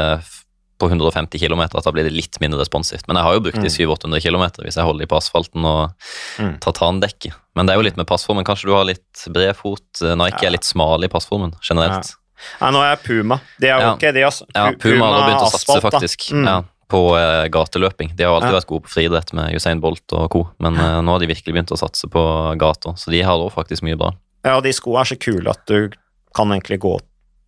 på 0.78 0.88
150 0.90 1.40
km 1.40 1.62
at 1.66 1.84
da 1.84 1.92
blir 1.94 2.06
det 2.06 2.14
litt 2.14 2.38
mindre 2.42 2.60
responsivt. 2.60 3.06
Men 3.08 3.18
jeg 3.18 3.26
har 3.26 3.36
jo 3.36 3.42
brukt 3.46 3.62
de 3.62 3.72
700-800 3.72 4.22
km 4.26 4.44
hvis 4.64 4.78
jeg 4.78 4.86
holder 4.86 5.04
de 5.04 5.10
på 5.10 5.18
asfalten 5.18 5.66
og 5.68 6.12
mm. 6.42 6.54
tartandekket. 6.64 7.36
Men 7.56 7.68
det 7.68 7.74
er 7.74 7.80
jo 7.80 7.86
litt 7.88 7.98
med 8.00 8.08
passformen. 8.08 8.44
Kanskje 8.46 8.70
du 8.70 8.76
har 8.76 8.86
litt 8.88 9.26
bred 9.32 9.56
fot? 9.56 9.86
Nike 10.02 10.42
ja. 10.42 10.50
er 10.50 10.56
litt 10.58 10.68
smal 10.68 11.06
i 11.06 11.10
passformen 11.12 11.56
generelt. 11.64 12.12
Ja. 12.12 12.66
ja 12.66 12.72
nå 12.74 12.84
er 12.84 12.92
jeg 12.92 13.02
Puma. 13.06 13.40
Det 13.56 13.72
er 13.72 13.84
jo 13.84 13.96
ikke 13.96 14.12
de, 14.16 14.24
altså. 14.28 14.48
Ja, 14.52 14.68
Puma, 14.76 15.12
har 15.14 15.28
begynt 15.30 15.46
å 15.46 15.52
satse, 15.54 15.78
faktisk. 15.84 16.28
Mm. 16.36 16.48
Ja, 16.50 16.58
på 16.92 17.00
uh, 17.16 17.46
gateløping. 17.50 18.12
De 18.14 18.26
har 18.26 18.36
alltid 18.36 18.52
ja. 18.52 18.58
vært 18.60 18.70
gode 18.70 18.86
på 18.86 18.92
friidrett 18.92 19.32
med 19.34 19.56
Usain 19.56 19.80
Bolt 19.82 20.12
og 20.14 20.28
co., 20.30 20.44
men 20.62 20.78
uh, 20.78 21.00
nå 21.02 21.16
har 21.16 21.22
de 21.22 21.30
virkelig 21.32 21.56
begynt 21.56 21.74
å 21.74 21.80
satse 21.80 22.06
på 22.12 22.22
gata, 22.60 22.94
så 23.00 23.10
de 23.10 23.24
har 23.26 23.42
òg 23.42 23.50
faktisk 23.56 23.82
mye 23.86 23.98
bra. 23.98 24.12
Ja, 24.46 24.60
de 24.62 24.70
skoene 24.76 25.02
er 25.02 25.10
så 25.10 25.18
kule 25.18 25.50
at 25.50 25.64
du 25.66 25.90
kan 26.36 26.52
egentlig 26.54 26.78
gå 26.84 26.94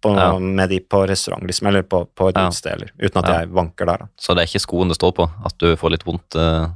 på, 0.02 0.12
ja. 0.16 0.38
med 0.38 0.70
de 0.70 0.80
på 0.80 1.02
restaurant, 1.06 1.44
liksom, 1.46 1.70
eller 1.70 1.82
på, 1.82 2.04
på 2.14 2.28
et 2.30 2.38
ja. 2.38 2.46
utested, 2.48 2.84
uten 2.98 3.20
at 3.22 3.30
ja. 3.30 3.40
jeg 3.40 3.50
vanker 3.56 3.88
der. 3.88 4.04
Da. 4.04 4.12
Så 4.20 4.36
det 4.36 4.44
er 4.44 4.50
ikke 4.50 4.64
skoen 4.66 4.92
det 4.92 4.98
står 4.98 5.16
på? 5.16 5.26
At 5.48 5.58
du 5.62 5.72
får 5.78 5.94
litt 5.94 6.06
vondt 6.06 6.38
uh, 6.38 6.70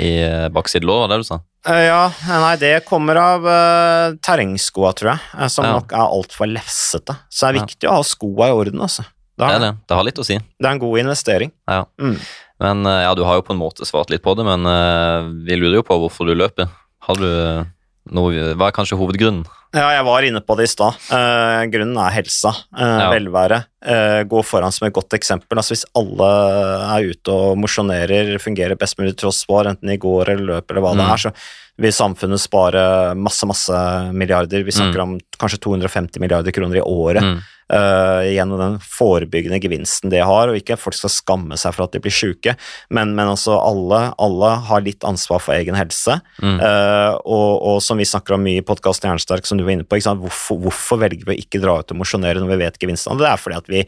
i 0.00 0.10
baksidelåret, 0.52 1.06
var 1.06 1.12
det 1.12 1.22
du 1.22 1.30
sa? 1.30 1.40
Uh, 1.68 1.84
ja, 1.84 2.02
nei, 2.42 2.52
det 2.62 2.74
kommer 2.88 3.20
av 3.20 3.46
uh, 3.46 4.18
terrengskoa, 4.24 4.92
tror 4.98 5.14
jeg, 5.14 5.50
som 5.54 5.68
nok 5.68 5.94
er 5.94 6.04
altfor 6.18 6.50
lefsete. 6.50 7.16
Så 7.28 7.46
det 7.46 7.50
er 7.50 7.68
viktig 7.68 7.90
å 7.90 7.98
ha 8.00 8.04
skoa 8.06 8.50
i 8.50 8.60
orden, 8.62 8.84
altså. 8.86 9.06
Det, 9.40 9.48
er 9.48 9.62
det. 9.62 9.74
det 9.88 9.96
har 9.96 10.04
litt 10.04 10.20
å 10.20 10.26
si. 10.26 10.36
Det 10.36 10.66
er 10.68 10.74
en 10.74 10.82
god 10.82 11.00
investering. 11.00 11.52
Ja. 11.70 11.84
Mm. 12.02 12.16
Men 12.60 12.84
ja, 12.84 13.14
du 13.16 13.22
har 13.24 13.38
jo 13.38 13.44
på 13.46 13.54
en 13.54 13.62
måte 13.62 13.86
svart 13.88 14.10
litt 14.12 14.20
på 14.20 14.34
det, 14.36 14.44
men 14.44 14.68
vi 15.46 15.56
lurer 15.56 15.78
jo 15.78 15.84
på 15.86 15.96
hvorfor 16.02 16.28
du 16.28 16.34
løper. 16.36 16.68
Har 17.06 17.16
du 17.16 17.30
noe, 18.14 18.52
hva 18.58 18.68
er 18.68 18.76
kanskje 18.76 18.98
hovedgrunnen? 19.00 19.46
Ja, 19.70 19.86
jeg 19.94 20.02
var 20.02 20.24
inne 20.26 20.40
på 20.42 20.56
det 20.58 20.66
i 20.66 20.70
stad. 20.72 20.96
Uh, 21.12 21.62
grunnen 21.70 21.98
er 22.02 22.14
helsa. 22.16 22.50
Uh, 22.74 22.82
ja. 22.82 23.10
Velvære. 23.12 23.60
Uh, 23.86 24.22
gå 24.26 24.42
foran 24.42 24.74
som 24.74 24.88
et 24.88 24.96
godt 24.96 25.14
eksempel. 25.14 25.60
Altså, 25.60 25.76
hvis 25.76 25.86
alle 25.98 26.30
er 26.96 27.12
ute 27.12 27.36
og 27.36 27.60
mosjonerer, 27.62 28.32
fungerer 28.42 28.78
best 28.80 28.98
mulig 28.98 29.14
tross 29.20 29.44
for, 29.46 29.70
enten 29.70 29.94
i 29.94 30.00
går 30.00 30.34
eller 30.34 30.56
løp 30.56 30.74
eller 30.74 30.86
hva 30.86 30.96
mm. 30.96 31.02
det 31.02 31.06
er, 31.06 31.22
så 31.22 31.80
vil 31.80 31.94
samfunnet 31.94 32.42
spare 32.42 32.82
masse, 33.16 33.46
masse 33.46 33.78
milliarder. 34.10 34.66
Vi 34.66 34.74
snakker 34.74 34.98
mm. 34.98 35.06
om 35.06 35.40
kanskje 35.40 35.62
250 35.68 36.22
milliarder 36.24 36.56
kroner 36.56 36.82
i 36.82 36.84
året. 36.84 37.24
Mm 37.24 37.40
uh, 37.70 38.22
gjennom 38.26 38.60
den 38.60 38.76
forebyggende 38.84 39.60
gevinsten 39.62 40.12
det 40.12 40.22
har, 40.26 40.50
og 40.50 40.58
ikke 40.58 40.78
folk 40.80 40.96
skal 40.98 41.12
skamme 41.12 41.58
seg 41.60 41.74
for 41.76 41.86
at 41.86 41.94
de 41.94 42.02
blir 42.02 42.14
syke, 42.14 42.56
men, 42.90 43.14
men 43.16 43.30
altså 43.32 43.56
alle, 43.58 44.02
alle, 44.20 44.52
har 44.68 44.84
litt 44.84 45.06
ansvar 45.06 45.42
for 45.44 45.56
egen 45.56 45.78
helse. 45.78 46.18
Mm. 46.42 46.58
Uh, 46.60 47.14
og, 47.24 47.50
og, 47.56 47.78
som 47.84 48.00
vi 48.00 48.08
snakker 48.08 48.36
om 48.36 48.44
mye 48.44 48.60
i 48.62 48.66
podkasten 48.66 49.10
Jernsterk, 49.10 49.48
som 49.48 49.60
du 49.60 49.64
var 49.66 49.76
inne 49.76 49.88
på, 49.88 50.00
hvorfor, 50.00 50.60
hvorfor, 50.66 51.00
velger 51.00 51.26
vi 51.28 51.36
å 51.36 51.42
ikke 51.44 51.62
dra 51.62 51.78
ut 51.80 51.94
og 51.94 52.00
mosjonere 52.02 52.42
når 52.42 52.54
vi 52.54 52.60
vet 52.64 52.80
gevinstene? 52.82 53.18
Det 53.20 53.28
er 53.30 53.40
fordi 53.40 53.60
at 53.60 53.72
vi, 53.72 53.84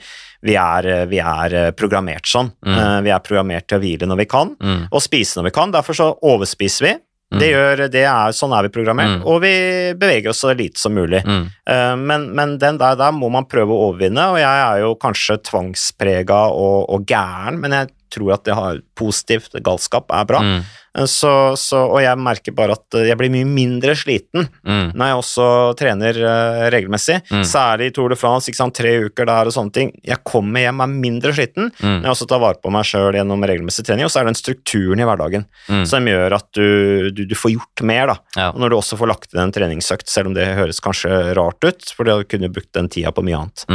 vi, 0.49 0.59
er, 0.59 0.91
vi 1.11 1.23
er, 1.23 1.59
programmert 1.79 2.29
sånn. 2.29 2.53
Mm. 2.65 2.77
Uh, 2.77 2.99
vi 3.07 3.15
er 3.15 3.25
programmert 3.25 3.69
til 3.69 3.81
å 3.81 3.85
hvile 3.85 4.09
når 4.11 4.25
vi 4.25 4.31
kan, 4.31 4.55
mm. 4.59 4.85
og 4.91 5.05
spise 5.05 5.39
når 5.39 5.51
vi 5.51 5.57
kan. 5.61 5.75
Derfor 5.75 5.99
så 5.99 6.13
overspiser 6.33 6.89
vi. 6.89 6.99
Mm. 7.33 7.39
Det 7.41 7.49
gjør, 7.49 7.83
det 7.93 8.05
er, 8.05 8.35
sånn 8.37 8.53
er 8.53 8.67
vi 8.67 8.73
programmert, 8.75 9.15
mm. 9.17 9.25
og 9.25 9.39
vi 9.45 9.55
beveger 9.99 10.33
oss 10.33 10.43
så 10.45 10.53
lite 10.57 10.81
som 10.81 10.93
mulig. 10.97 11.23
Mm. 11.25 11.47
Uh, 11.65 11.95
men, 11.97 12.29
men, 12.37 12.59
den 12.61 12.81
der, 12.81 12.99
der 13.01 13.15
må 13.17 13.31
man 13.33 13.49
prøve 13.49 13.73
å 13.73 13.89
overvinne, 13.89 14.29
og 14.35 14.41
jeg 14.43 14.63
er 14.67 14.85
jo 14.85 14.93
kanskje 15.01 15.41
tvangsprega 15.49 16.45
og, 16.53 16.91
og 16.93 17.09
gæren, 17.09 17.61
men 17.63 17.79
jeg 17.79 17.93
tror 18.13 18.37
at 18.37 18.47
det 18.49 18.57
har 18.57 18.81
positivt 18.99 19.57
galskap 19.65 20.13
er 20.13 20.29
bra. 20.29 20.41
Mm. 20.45 20.63
Eh, 20.99 21.09
så, 21.09 21.33
så, 21.57 21.81
og 21.87 22.01
jeg 22.05 22.21
merker 22.21 22.55
bare 22.57 22.77
at 22.77 22.99
jeg 23.09 23.17
blir 23.19 23.33
mye 23.33 23.49
mindre 23.49 23.95
sliten 23.99 24.47
mm. 24.47 24.93
når 24.93 25.09
jeg 25.09 25.21
også 25.23 25.47
trener 25.79 26.21
uh, 26.21 26.65
regelmessig. 26.73 27.19
Mm. 27.33 27.45
Særlig 27.49 27.91
i 27.91 27.95
Tour 27.97 28.13
de 28.13 28.19
France, 28.21 28.51
ikke 28.51 28.61
sant, 28.61 28.77
tre 28.77 28.95
uker 29.07 29.29
der 29.29 29.49
og 29.49 29.57
sånne 29.57 29.75
ting. 29.77 29.93
Jeg 30.07 30.21
kommer 30.29 30.67
hjem 30.67 30.85
er 30.85 30.93
mindre 30.93 31.35
sliten 31.37 31.71
mm. 31.73 31.99
når 32.03 32.09
jeg 32.09 32.17
også 32.17 32.29
tar 32.33 32.45
vare 32.45 32.61
på 32.63 32.75
meg 32.75 32.89
sjøl 32.89 33.19
gjennom 33.19 33.49
regelmessig 33.49 33.87
trening. 33.89 34.09
Og 34.09 34.13
så 34.13 34.21
er 34.21 34.29
det 34.29 34.35
den 34.35 34.43
strukturen 34.43 35.03
i 35.03 35.09
hverdagen 35.09 35.49
mm. 35.69 35.85
som 35.89 36.13
gjør 36.13 36.39
at 36.39 36.49
du, 36.59 37.11
du, 37.15 37.25
du, 37.29 37.37
får 37.39 37.57
gjort 37.57 37.85
mer. 37.89 38.15
da. 38.15 38.19
Ja. 38.37 38.49
Og 38.53 38.63
når 38.63 38.73
du 38.73 38.79
også 38.79 39.01
får 39.01 39.13
lagt 39.15 39.35
inn 39.35 39.45
en 39.47 39.55
treningsøkt, 39.55 40.11
selv 40.13 40.31
om 40.31 40.39
det 40.39 40.53
høres 40.59 40.83
kanskje 40.85 41.35
rart 41.39 41.65
ut, 41.65 41.93
for 41.97 42.09
du 42.09 42.27
kunne 42.29 42.53
brukt 42.53 42.73
den 42.77 42.91
tida 42.93 43.15
på 43.15 43.25
mye 43.27 43.45
annet. 43.45 43.67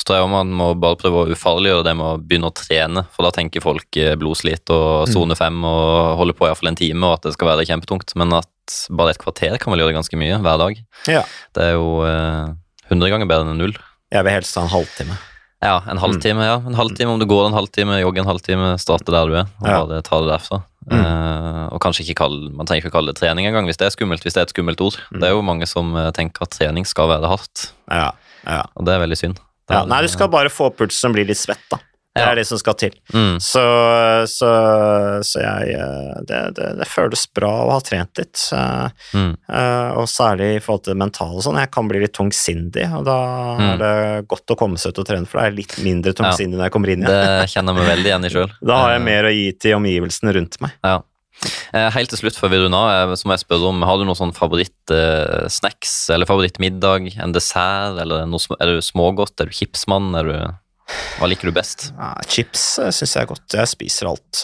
Mm. 0.00 0.06
Så 0.06 0.16
jeg 0.16 0.30
man 0.32 0.52
må 0.56 0.70
bare 0.80 0.98
prøve 0.98 1.22
å 1.22 1.34
ufarliggjøre 1.34 1.84
det 1.86 1.94
med 1.98 2.06
å 2.06 2.18
begynne 2.18 2.48
å 2.48 2.56
trene, 2.56 3.04
for 3.12 3.26
da 3.26 3.32
tenker 3.34 3.64
folk 3.64 3.96
eh, 4.00 4.16
blodslit 4.18 4.72
og 4.72 5.06
mm. 5.06 5.12
sone 5.12 5.36
fem 5.38 5.58
og 5.66 6.16
holde 6.20 6.36
på 6.36 6.48
iallfall 6.48 6.72
en 6.72 6.78
time, 6.78 7.04
og 7.06 7.18
at 7.18 7.28
det 7.28 7.34
skal 7.36 7.52
være 7.52 7.66
kjempetungt. 7.68 8.14
Men 8.20 8.38
at 8.40 8.78
bare 8.94 9.14
et 9.14 9.20
kvarter 9.20 9.58
kan 9.60 9.74
vel 9.74 9.84
gjøre 9.84 9.98
ganske 9.98 10.20
mye 10.20 10.38
hver 10.40 10.62
dag. 10.62 10.84
Ja. 11.10 11.24
Det 11.56 11.66
er 11.66 11.74
jo 11.76 11.90
hundre 12.00 13.10
eh, 13.10 13.12
ganger 13.12 13.28
bedre 13.28 13.50
enn 13.50 13.60
null. 13.60 13.76
Jeg 14.10 14.26
vil 14.26 14.40
helst 14.40 14.56
ha 14.58 14.64
en 14.66 14.72
halvtime. 14.72 15.18
Ja, 15.60 15.76
en 15.92 16.00
halvtime. 16.00 16.46
ja. 16.48 16.56
En 16.64 16.74
halvtime 16.78 17.12
Om 17.12 17.20
du 17.20 17.26
går 17.28 17.50
en 17.50 17.54
halvtime, 17.54 17.98
jogger 18.00 18.24
en 18.24 18.30
halvtime, 18.30 18.72
starter 18.80 19.12
der 19.12 19.28
du 19.28 19.36
er, 19.42 19.50
og 19.60 19.68
ja. 19.68 19.82
bare 19.82 20.00
tar 20.06 20.24
det 20.24 20.32
derfra. 20.32 20.62
Mm. 20.88 20.96
Eh, 20.96 21.66
og 21.76 21.82
kanskje 21.84 22.06
ikke 22.06 22.22
kalle, 22.22 22.48
Man 22.56 22.64
trenger 22.64 22.86
ikke 22.86 22.94
å 22.94 22.96
kalle 22.96 23.12
det 23.12 23.20
trening 23.20 23.44
engang 23.46 23.68
hvis 23.68 23.78
det 23.78 23.90
er 23.90 23.92
skummelt, 23.92 24.24
hvis 24.24 24.38
det 24.38 24.40
er 24.40 24.48
et 24.48 24.56
skummelt 24.56 24.80
ord. 24.80 24.96
Mm. 25.12 25.20
Det 25.20 25.28
er 25.28 25.36
jo 25.36 25.44
mange 25.44 25.68
som 25.68 25.92
tenker 26.16 26.48
at 26.48 26.56
trening 26.56 26.88
skal 26.88 27.12
være 27.12 27.30
hardt, 27.30 27.70
ja. 27.92 28.10
Ja. 28.48 28.64
og 28.72 28.88
det 28.88 28.96
er 28.96 29.04
veldig 29.04 29.20
synd. 29.20 29.44
Ja, 29.70 29.84
nei, 29.88 30.02
du 30.04 30.10
skal 30.12 30.30
bare 30.32 30.52
få 30.52 30.72
pulsen 30.74 31.08
som 31.08 31.16
blir 31.16 31.28
litt 31.28 31.40
svett, 31.40 31.64
da. 31.70 31.80
Det 32.10 32.24
er 32.26 32.38
det 32.40 32.44
som 32.48 32.58
skal 32.58 32.74
til. 32.74 32.94
Mm. 33.14 33.36
Så, 33.38 33.62
så, 34.28 34.48
så, 35.22 35.42
jeg 35.44 35.76
eh, 35.78 36.16
det, 36.26 36.40
det, 36.56 36.70
det, 36.80 36.88
føles 36.90 37.22
bra 37.36 37.50
å 37.62 37.68
ha 37.70 37.78
trent 37.86 38.18
litt. 38.18 38.40
Mm. 39.14 39.36
Uh, 39.46 39.90
og 40.00 40.08
særlig 40.10 40.48
i 40.56 40.62
forhold 40.64 40.82
til 40.86 40.96
det 40.96 41.00
mentale 41.04 41.38
og 41.38 41.44
sånn. 41.46 41.60
Jeg 41.62 41.70
kan 41.76 41.90
bli 41.90 42.02
litt 42.02 42.14
tungsindig, 42.16 42.88
og 42.98 43.06
da 43.06 43.18
mm. 43.60 43.66
er 43.68 43.78
det 43.84 43.92
godt 44.32 44.56
å 44.56 44.58
komme 44.58 44.80
seg 44.80 44.90
ut 44.90 45.04
og 45.04 45.06
trene, 45.12 45.30
for 45.30 45.38
da 45.38 45.46
er 45.46 45.52
jeg 45.52 45.60
litt 45.62 45.76
mindre 45.86 46.14
tungsindig 46.18 46.56
ja. 46.56 46.58
når 46.58 46.66
jeg 46.66 46.76
kommer 46.76 46.94
inn 46.96 47.06
igjen. 47.06 47.14
Det 47.14 47.54
kjenner 47.54 47.72
jeg 47.72 47.80
meg 47.80 47.92
veldig 47.94 48.12
igjen 48.12 48.26
i 48.26 48.34
sjøl. 48.34 48.50
Da 48.72 48.82
har 48.82 48.96
jeg 48.96 49.06
mer 49.06 49.30
å 49.30 49.32
gi 49.34 49.46
til 49.62 49.78
omgivelsene 49.78 50.36
rundt 50.40 50.60
meg. 50.64 50.74
Ja. 50.82 50.98
Eh, 51.72 51.86
helt 51.94 52.10
til 52.12 52.18
slutt 52.20 52.36
før 52.36 52.50
vi 52.52 52.58
runder 52.60 52.90
av, 53.06 53.12
så 53.16 53.24
må 53.28 53.32
jeg 53.36 53.44
spørre 53.46 53.68
om, 53.70 53.80
har 53.86 53.96
du 54.00 54.04
noen 54.04 54.18
sånn 54.18 54.34
favorittsnacks 54.36 55.92
eller 56.12 56.28
favorittmiddag? 56.28 57.06
En 57.22 57.32
dessert? 57.32 57.98
eller 58.02 58.26
noe, 58.28 58.40
Er 58.60 58.66
du 58.74 58.80
smågodt? 58.84 59.40
Er 59.40 59.46
du 59.48 59.52
chipsmann? 59.56 60.10
Er 60.18 60.24
du 60.28 60.34
Hva 61.20 61.28
liker 61.30 61.46
du 61.48 61.52
best? 61.54 61.92
Ja, 61.96 62.14
chips 62.26 62.64
uh, 62.82 62.90
syns 62.90 63.14
jeg 63.14 63.22
er 63.22 63.30
godt. 63.30 63.46
Jeg 63.54 63.68
spiser 63.70 64.08
alt. 64.10 64.40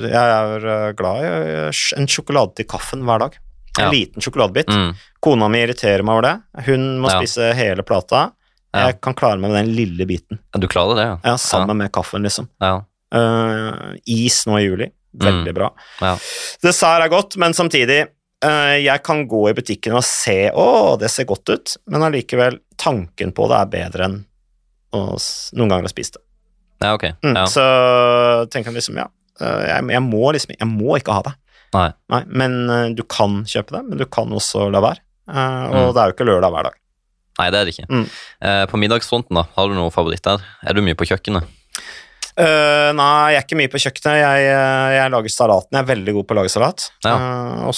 Jeg 0.00 0.16
er 0.16 0.94
glad 0.96 1.26
i 1.26 2.00
en 2.00 2.08
sjokolade 2.08 2.54
til 2.56 2.64
kaffen 2.70 3.04
hver 3.04 3.20
dag. 3.26 3.36
En 3.78 3.84
Ja. 3.84 3.90
liten 3.92 4.24
sjokoladebit. 4.24 4.66
Mm. 4.72 4.94
Kona 5.20 5.48
mi 5.52 5.60
irriterer 5.62 6.02
meg 6.02 6.16
over 6.16 6.22
det. 6.24 6.64
Hun 6.66 6.98
må 7.02 7.10
Ja. 7.12 7.20
spise 7.20 7.52
hele 7.54 7.82
plata. 7.84 8.32
Jeg 8.74 9.00
kan 9.00 9.14
klare 9.14 9.38
meg 9.38 9.50
med 9.52 9.66
den 9.66 9.74
lille 9.76 10.06
biten. 10.06 10.38
Du 10.58 10.66
klarer 10.68 10.96
det, 10.96 11.04
ja? 11.04 11.16
Ja, 11.24 11.36
sammen 11.36 11.76
med 11.76 11.92
kaffen, 11.92 12.22
liksom. 12.22 12.48
Ja. 12.60 12.82
Uh, 13.14 13.94
is 14.06 14.44
nå 14.46 14.56
i 14.58 14.64
juli. 14.68 14.90
Veldig 15.14 15.54
bra. 15.56 15.70
Mm. 15.72 16.04
Ja. 16.04 16.14
Dessert 16.62 17.02
er 17.04 17.08
godt, 17.08 17.36
men 17.40 17.54
samtidig 17.56 18.02
uh, 18.44 18.76
Jeg 18.78 19.02
kan 19.02 19.24
gå 19.28 19.48
i 19.50 19.54
butikken 19.56 19.94
og 19.96 20.04
se 20.04 20.50
å, 20.52 20.96
det 21.00 21.08
ser 21.10 21.24
godt 21.24 21.48
ut, 21.48 21.76
men 21.88 22.02
allikevel, 22.06 22.58
tanken 22.76 23.32
på 23.32 23.48
det 23.50 23.56
er 23.62 23.70
bedre 23.72 24.04
enn 24.10 24.18
å, 24.94 25.16
noen 25.56 25.68
ganger 25.72 25.88
å 25.88 25.92
spise 25.92 26.16
det. 26.18 26.22
ja, 26.84 26.92
ok. 26.94 27.04
Mm, 27.24 27.34
Ja. 27.36 27.46
Så 27.50 27.64
tenker 28.52 28.70
jeg 28.70 28.78
liksom, 28.82 28.96
ja, 29.00 29.08
uh, 29.40 29.62
jeg, 29.66 29.88
jeg 29.96 30.02
må 30.06 30.32
liksom 30.36 30.54
Jeg 30.58 30.68
må 30.70 30.96
ikke 31.00 31.16
ha 31.16 31.22
det. 31.26 31.34
Nei. 31.74 31.90
men 32.32 32.54
uh, 32.70 32.88
du 32.96 33.02
kan 33.04 33.42
kjøpe 33.44 33.74
det, 33.76 33.82
men 33.90 33.98
du 34.00 34.06
kan 34.06 34.30
også 34.32 34.68
la 34.72 34.80
være. 34.80 35.02
Og 35.28 35.74
Mm. 35.74 35.90
det 35.92 36.00
er 36.00 36.06
jo 36.08 36.14
ikke 36.14 36.24
lørdag 36.24 36.52
hver 36.54 36.64
dag. 36.70 36.76
Nei, 37.38 37.50
det 37.52 37.58
er 37.58 37.66
det 37.68 37.72
ikke. 37.74 37.84
Mm. 37.92 38.04
Eh, 38.42 38.62
på 38.66 38.78
middagsfronten, 38.80 39.36
da, 39.36 39.42
har 39.54 39.68
du 39.68 39.74
noe 39.76 39.90
favoritt 39.92 40.24
der? 40.24 40.40
Er 40.66 40.72
du 40.74 40.80
mye 40.82 40.96
på 40.98 41.04
kjøkkenet? 41.06 41.44
Uh, 42.38 42.92
nei, 42.94 43.32
jeg 43.34 43.38
er 43.40 43.44
ikke 43.46 43.56
mye 43.58 43.70
på 43.72 43.80
kjøkkenet. 43.82 44.18
Jeg, 44.20 44.44
uh, 44.54 44.90
jeg 44.94 45.10
lager 45.10 45.32
salaten. 45.34 45.74
Jeg 45.74 45.82
er 45.82 45.88
veldig 45.88 46.12
god 46.18 46.26
på 46.28 46.34
å 46.36 46.38
lage 46.38 46.52
salat. 46.54 46.84
Ja. 47.04 47.14
Uh, 47.18 47.64
og 47.70 47.74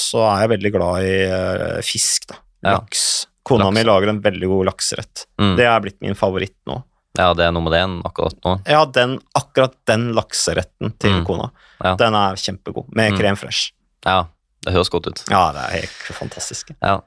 så 0.00 0.20
er 0.26 0.42
jeg 0.44 0.52
veldig 0.56 0.72
glad 0.74 1.06
i 1.08 1.14
uh, 1.30 1.78
fisk, 1.86 2.26
da. 2.28 2.36
Ja. 2.66 2.74
Laks. 2.80 3.06
Kona 3.46 3.68
Laks. 3.70 3.76
mi 3.78 3.84
lager 3.86 4.10
en 4.12 4.20
veldig 4.20 4.48
god 4.50 4.68
lakserett. 4.72 5.24
Mm. 5.40 5.54
Det 5.56 5.66
er 5.70 5.80
blitt 5.84 6.00
min 6.04 6.18
favoritt 6.18 6.56
nå. 6.68 6.82
Ja, 7.16 7.30
det 7.32 7.46
er 7.46 7.52
nummer 7.56 7.72
én 7.78 8.00
akkurat 8.04 8.36
nå. 8.44 8.58
Ja, 8.68 8.82
den, 8.92 9.16
akkurat 9.38 9.72
den 9.88 10.10
lakseretten 10.12 10.92
til 11.00 11.14
Mm. 11.22 11.24
kona, 11.24 11.50
Ja. 11.82 11.94
den 11.96 12.14
er 12.14 12.34
kjempegod. 12.36 12.90
Med 12.92 13.12
Mm. 13.14 13.18
krem 13.18 13.36
fresh. 13.40 13.70
Ja, 14.04 14.26
det 14.66 14.74
høres 14.74 14.90
godt 14.92 15.06
ut. 15.06 15.22
Ja, 15.30 15.50
det 15.52 15.62
er 15.64 15.70
helt 15.80 16.12
fantastisk. 16.18 16.74
Ja. 16.82 17.00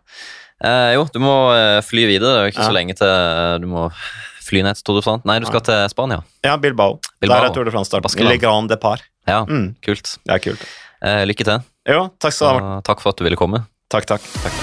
Eh, 0.64 0.94
jo, 0.96 1.06
du 1.14 1.20
må 1.20 1.36
eh, 1.54 1.82
fly 1.86 2.08
videre. 2.10 2.34
Det 2.34 2.42
er 2.42 2.52
ikke 2.56 2.66
så 2.72 2.74
lenge 2.74 2.96
til 2.98 3.08
eh, 3.08 3.60
du 3.60 3.68
må 3.68 3.92
fly 4.50 4.64
sto 4.76 4.96
du 4.98 5.02
sånn? 5.06 5.22
Nei, 5.30 5.38
du 5.40 5.46
skal 5.50 5.62
til 5.66 5.86
Spania. 5.94 6.24
Ja, 6.46 6.58
Bilbao. 6.58 7.00
Bilbao. 7.22 7.38
Der 7.40 7.50
er 7.50 7.54
Tour 7.56 7.66
de 7.70 7.72
France-start. 7.72 8.04
Baskeland. 8.04 8.34
Le 8.34 8.38
Grand 8.42 8.70
Depart. 8.70 9.06
Ja, 9.30 9.44
Mm, 9.46 9.76
kult. 9.86 10.18
det 10.26 10.34
er 10.36 10.40
kult. 10.50 10.66
Eh, 11.02 11.24
lykke 11.30 11.46
til. 11.46 11.64
Jo, 11.88 12.10
takk 12.20 12.34
skal 12.34 12.60
du 12.60 12.66
ha. 12.66 12.78
Og 12.80 12.84
takk 12.84 13.00
for 13.02 13.10
at 13.14 13.18
du 13.18 13.24
ville 13.24 13.38
komme. 13.40 13.64
Takk, 13.90 14.06
takk. 14.10 14.22
takk. 14.44 14.58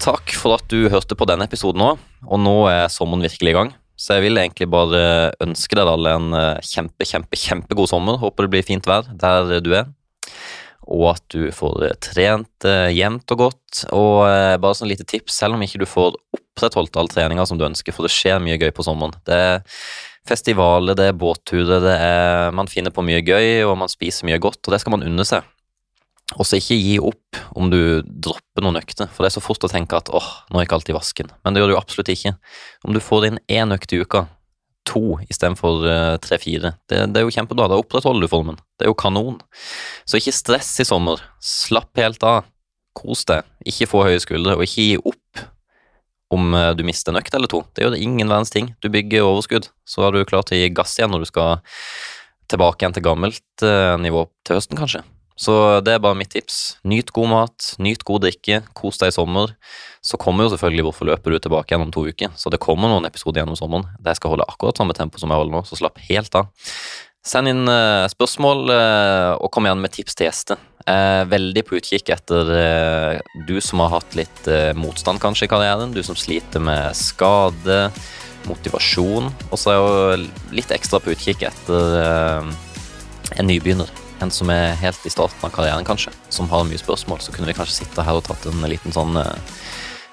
Takk 0.00 0.32
for 0.32 0.56
at 0.56 0.64
du 0.72 0.88
hørte 0.88 1.14
på 1.18 1.26
denne 1.28 1.44
episoden 1.44 1.82
òg. 1.84 1.98
Og 2.26 2.40
nå 2.40 2.54
er 2.72 2.86
sommeren 2.92 3.20
virkelig 3.26 3.52
i 3.52 3.56
gang. 3.58 3.72
Så 4.00 4.16
jeg 4.16 4.24
vil 4.30 4.40
egentlig 4.40 4.70
bare 4.72 5.00
ønske 5.44 5.76
dere 5.76 5.92
alle 5.92 6.14
en 6.16 6.30
eh, 6.32 6.60
kjempe, 6.64 7.04
kjempe, 7.04 7.36
kjempegod 7.36 7.90
sommer. 7.90 8.16
Håper 8.22 8.46
det 8.46 8.52
blir 8.54 8.64
fint 8.64 8.86
vær 8.88 9.04
der 9.20 9.60
du 9.60 9.74
er. 9.76 9.90
Og 10.90 11.06
at 11.12 11.24
du 11.30 11.48
får 11.54 11.84
trent 12.02 12.66
eh, 12.66 12.90
jevnt 12.96 13.34
og 13.34 13.44
godt. 13.44 13.82
Og 13.94 14.24
eh, 14.26 14.56
bare 14.60 14.78
sånn 14.78 14.90
lite 14.90 15.06
tips, 15.08 15.38
selv 15.42 15.56
om 15.56 15.64
ikke 15.64 15.82
du 15.82 15.86
får 15.88 16.18
opprettholdt 16.36 16.98
all 17.00 17.10
treninga 17.10 17.46
som 17.46 17.60
du 17.60 17.66
ønsker, 17.68 17.94
for 17.94 18.06
det 18.06 18.14
skjer 18.14 18.42
mye 18.42 18.58
gøy 18.58 18.72
på 18.74 18.86
sommeren. 18.86 19.14
Det 19.26 19.36
er 19.36 19.62
festivaler, 20.28 20.98
det 20.98 21.10
er 21.10 21.16
båtturer, 21.16 21.78
det 21.82 21.94
er 21.96 22.52
Man 22.56 22.68
finner 22.70 22.94
på 22.94 23.04
mye 23.06 23.22
gøy, 23.22 23.62
og 23.68 23.78
man 23.80 23.90
spiser 23.92 24.28
mye 24.28 24.40
godt, 24.42 24.62
og 24.66 24.74
det 24.74 24.82
skal 24.82 24.98
man 24.98 25.06
unne 25.06 25.26
seg. 25.26 25.46
Og 26.38 26.46
så 26.46 26.60
ikke 26.60 26.78
gi 26.78 26.98
opp 27.02 27.38
om 27.58 27.70
du 27.72 27.80
dropper 28.06 28.62
noen 28.62 28.78
økter, 28.78 29.08
for 29.10 29.24
det 29.24 29.32
er 29.32 29.38
så 29.38 29.42
fort 29.42 29.64
å 29.66 29.70
tenke 29.70 29.98
at 29.98 30.12
åh, 30.14 30.28
nå 30.50 30.60
er 30.60 30.66
ikke 30.66 30.78
alt 30.78 30.92
i 30.92 30.94
vasken. 30.94 31.32
Men 31.42 31.54
det 31.54 31.62
gjør 31.62 31.72
du 31.72 31.78
absolutt 31.80 32.12
ikke. 32.12 32.36
Om 32.86 32.94
du 32.94 33.00
får 33.02 33.26
inn 33.26 33.40
én 33.50 33.74
økt 33.74 33.94
i 33.96 34.02
uka, 34.04 34.28
to 34.90 35.02
istedenfor 35.30 35.84
uh, 35.86 36.16
tre-fire, 36.22 36.74
det, 36.90 37.04
det 37.14 37.20
er 37.20 37.26
jo 37.26 37.34
kjempebra. 37.34 37.68
Da 37.70 37.78
opprettholder 37.80 38.26
du 38.26 38.32
formen. 38.32 38.58
Det 38.78 38.86
er 38.86 38.92
jo 38.92 38.98
kanon. 38.98 39.38
Så 40.08 40.18
ikke 40.18 40.34
stress 40.34 40.72
i 40.82 40.88
sommer. 40.88 41.22
Slapp 41.44 41.94
helt 42.00 42.24
av. 42.26 42.48
Kos 42.98 43.22
deg. 43.28 43.46
Ikke 43.70 43.88
få 43.88 44.02
høye 44.08 44.20
skuldre, 44.22 44.56
og 44.58 44.66
ikke 44.66 44.86
gi 44.88 44.98
opp 44.98 45.44
om 46.34 46.54
eh, 46.54 46.72
du 46.78 46.84
mister 46.86 47.12
en 47.12 47.20
økt 47.20 47.34
eller 47.34 47.50
to. 47.50 47.62
Det 47.74 47.84
gjør 47.84 47.98
ingen 47.98 48.30
verdens 48.30 48.52
ting. 48.54 48.72
Du 48.82 48.90
bygger 48.92 49.26
overskudd, 49.26 49.70
så 49.86 50.06
er 50.06 50.14
du 50.14 50.26
klar 50.28 50.46
til 50.46 50.58
å 50.58 50.62
gi 50.62 50.74
gass 50.74 50.96
igjen 50.98 51.10
når 51.14 51.24
du 51.24 51.30
skal 51.30 51.62
tilbake 52.50 52.82
igjen 52.82 52.96
til 52.96 53.06
gammelt 53.06 53.66
eh, 53.66 53.96
nivå 54.02 54.26
til 54.46 54.58
høsten, 54.58 54.78
kanskje. 54.78 55.02
Så 55.40 55.54
det 55.80 55.94
er 55.94 56.02
bare 56.04 56.18
mitt 56.18 56.32
tips. 56.34 56.76
Nyt 56.84 57.14
god 57.16 57.30
mat, 57.30 57.68
nyt 57.80 58.02
god 58.04 58.26
drikke, 58.26 58.60
kos 58.76 59.00
deg 59.00 59.12
i 59.12 59.16
sommer. 59.16 59.54
Så 60.04 60.20
kommer 60.20 60.44
jo 60.44 60.52
selvfølgelig 60.52 60.84
Hvorfor 60.90 61.08
løper 61.08 61.32
du 61.32 61.38
tilbake 61.40 61.72
igjen 61.72 61.86
om 61.86 61.92
to 61.94 62.04
uker. 62.08 62.34
Så 62.36 62.52
det 62.52 62.60
kommer 62.60 62.92
noen 62.92 63.08
episoder 63.08 63.40
gjennom 63.40 63.56
sommeren 63.56 63.88
der 63.98 64.12
jeg 64.12 64.20
skal 64.20 64.34
holde 64.34 64.48
akkurat 64.48 64.80
samme 64.80 64.96
tempo 64.96 65.20
som 65.20 65.32
jeg 65.32 65.40
holder 65.40 65.56
nå, 65.56 65.62
så 65.68 65.80
slapp 65.80 66.00
helt 66.10 66.36
av. 66.36 66.50
Send 67.24 67.50
inn 67.50 67.68
eh, 67.68 68.06
spørsmål, 68.08 68.70
eh, 68.72 69.30
og 69.36 69.50
kom 69.52 69.68
igjen 69.68 69.82
med 69.82 69.92
tips 69.92 70.16
til 70.16 70.28
gjester. 70.28 70.60
Jeg 70.86 71.08
er 71.20 71.28
veldig 71.28 71.64
på 71.68 71.76
utkikk 71.76 72.12
etter 72.14 72.52
eh, 72.56 73.18
du 73.48 73.58
som 73.64 73.82
har 73.84 73.92
hatt 73.98 74.16
litt 74.16 74.48
eh, 74.48 74.72
motstand 74.76 75.20
kanskje 75.20 75.44
i 75.48 75.52
karrieren, 75.52 75.92
du 75.92 76.00
som 76.04 76.16
sliter 76.16 76.64
med 76.64 76.96
skade, 76.96 77.82
motivasjon, 78.48 79.28
og 79.28 79.60
så 79.60 79.72
er 79.72 79.76
jeg 79.76 79.84
jo 79.84 80.54
litt 80.56 80.72
ekstra 80.72 81.00
på 81.04 81.12
utkikk 81.12 81.44
etter 81.50 81.98
eh, 82.00 82.54
en 83.36 83.52
nybegynner. 83.52 83.92
En 84.20 84.30
som 84.30 84.50
er 84.52 84.74
helt 84.76 85.06
i 85.08 85.12
starten 85.12 85.44
av 85.46 85.52
karrieren, 85.54 85.86
kanskje, 85.88 86.12
som 86.28 86.48
har 86.50 86.66
mye 86.68 86.80
spørsmål. 86.80 87.22
Så 87.24 87.32
kunne 87.32 87.48
vi 87.48 87.56
kanskje 87.56 87.78
sitte 87.80 88.04
her 88.04 88.18
og 88.18 88.26
tatt 88.26 88.44
en 88.50 88.66
liten 88.68 88.92
sånn 88.92 89.16
eh, 89.16 89.54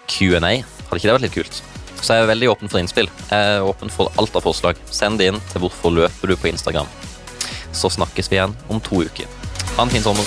Q&A. 0.07 0.39
Hadde 0.39 0.99
ikke 0.99 1.09
det 1.09 1.17
vært 1.17 1.25
litt 1.25 1.35
kult? 1.35 1.59
Så 1.99 2.13
jeg 2.13 2.23
er 2.23 2.29
veldig 2.29 2.51
åpen 2.53 2.71
for 2.71 2.79
innspill. 2.79 3.09
Jeg 3.27 3.57
er 3.57 3.67
åpen 3.67 3.91
for 3.91 4.13
alt 4.21 4.39
av 4.39 4.45
forslag. 4.47 4.79
Send 4.93 5.19
det 5.19 5.31
inn 5.31 5.41
til 5.51 5.65
Hvorfor 5.65 5.91
løper 5.91 6.31
du 6.31 6.38
på 6.39 6.47
Instagram. 6.53 6.88
Så 7.75 7.91
snakkes 7.97 8.31
vi 8.31 8.39
igjen 8.39 8.55
om 8.71 8.79
to 8.79 9.03
uker. 9.03 9.27
Ha 9.75 9.84
en 9.84 9.91
fin 9.91 10.05
sommer. 10.05 10.23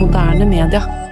Moderne 0.00 0.48
media. 0.48 1.03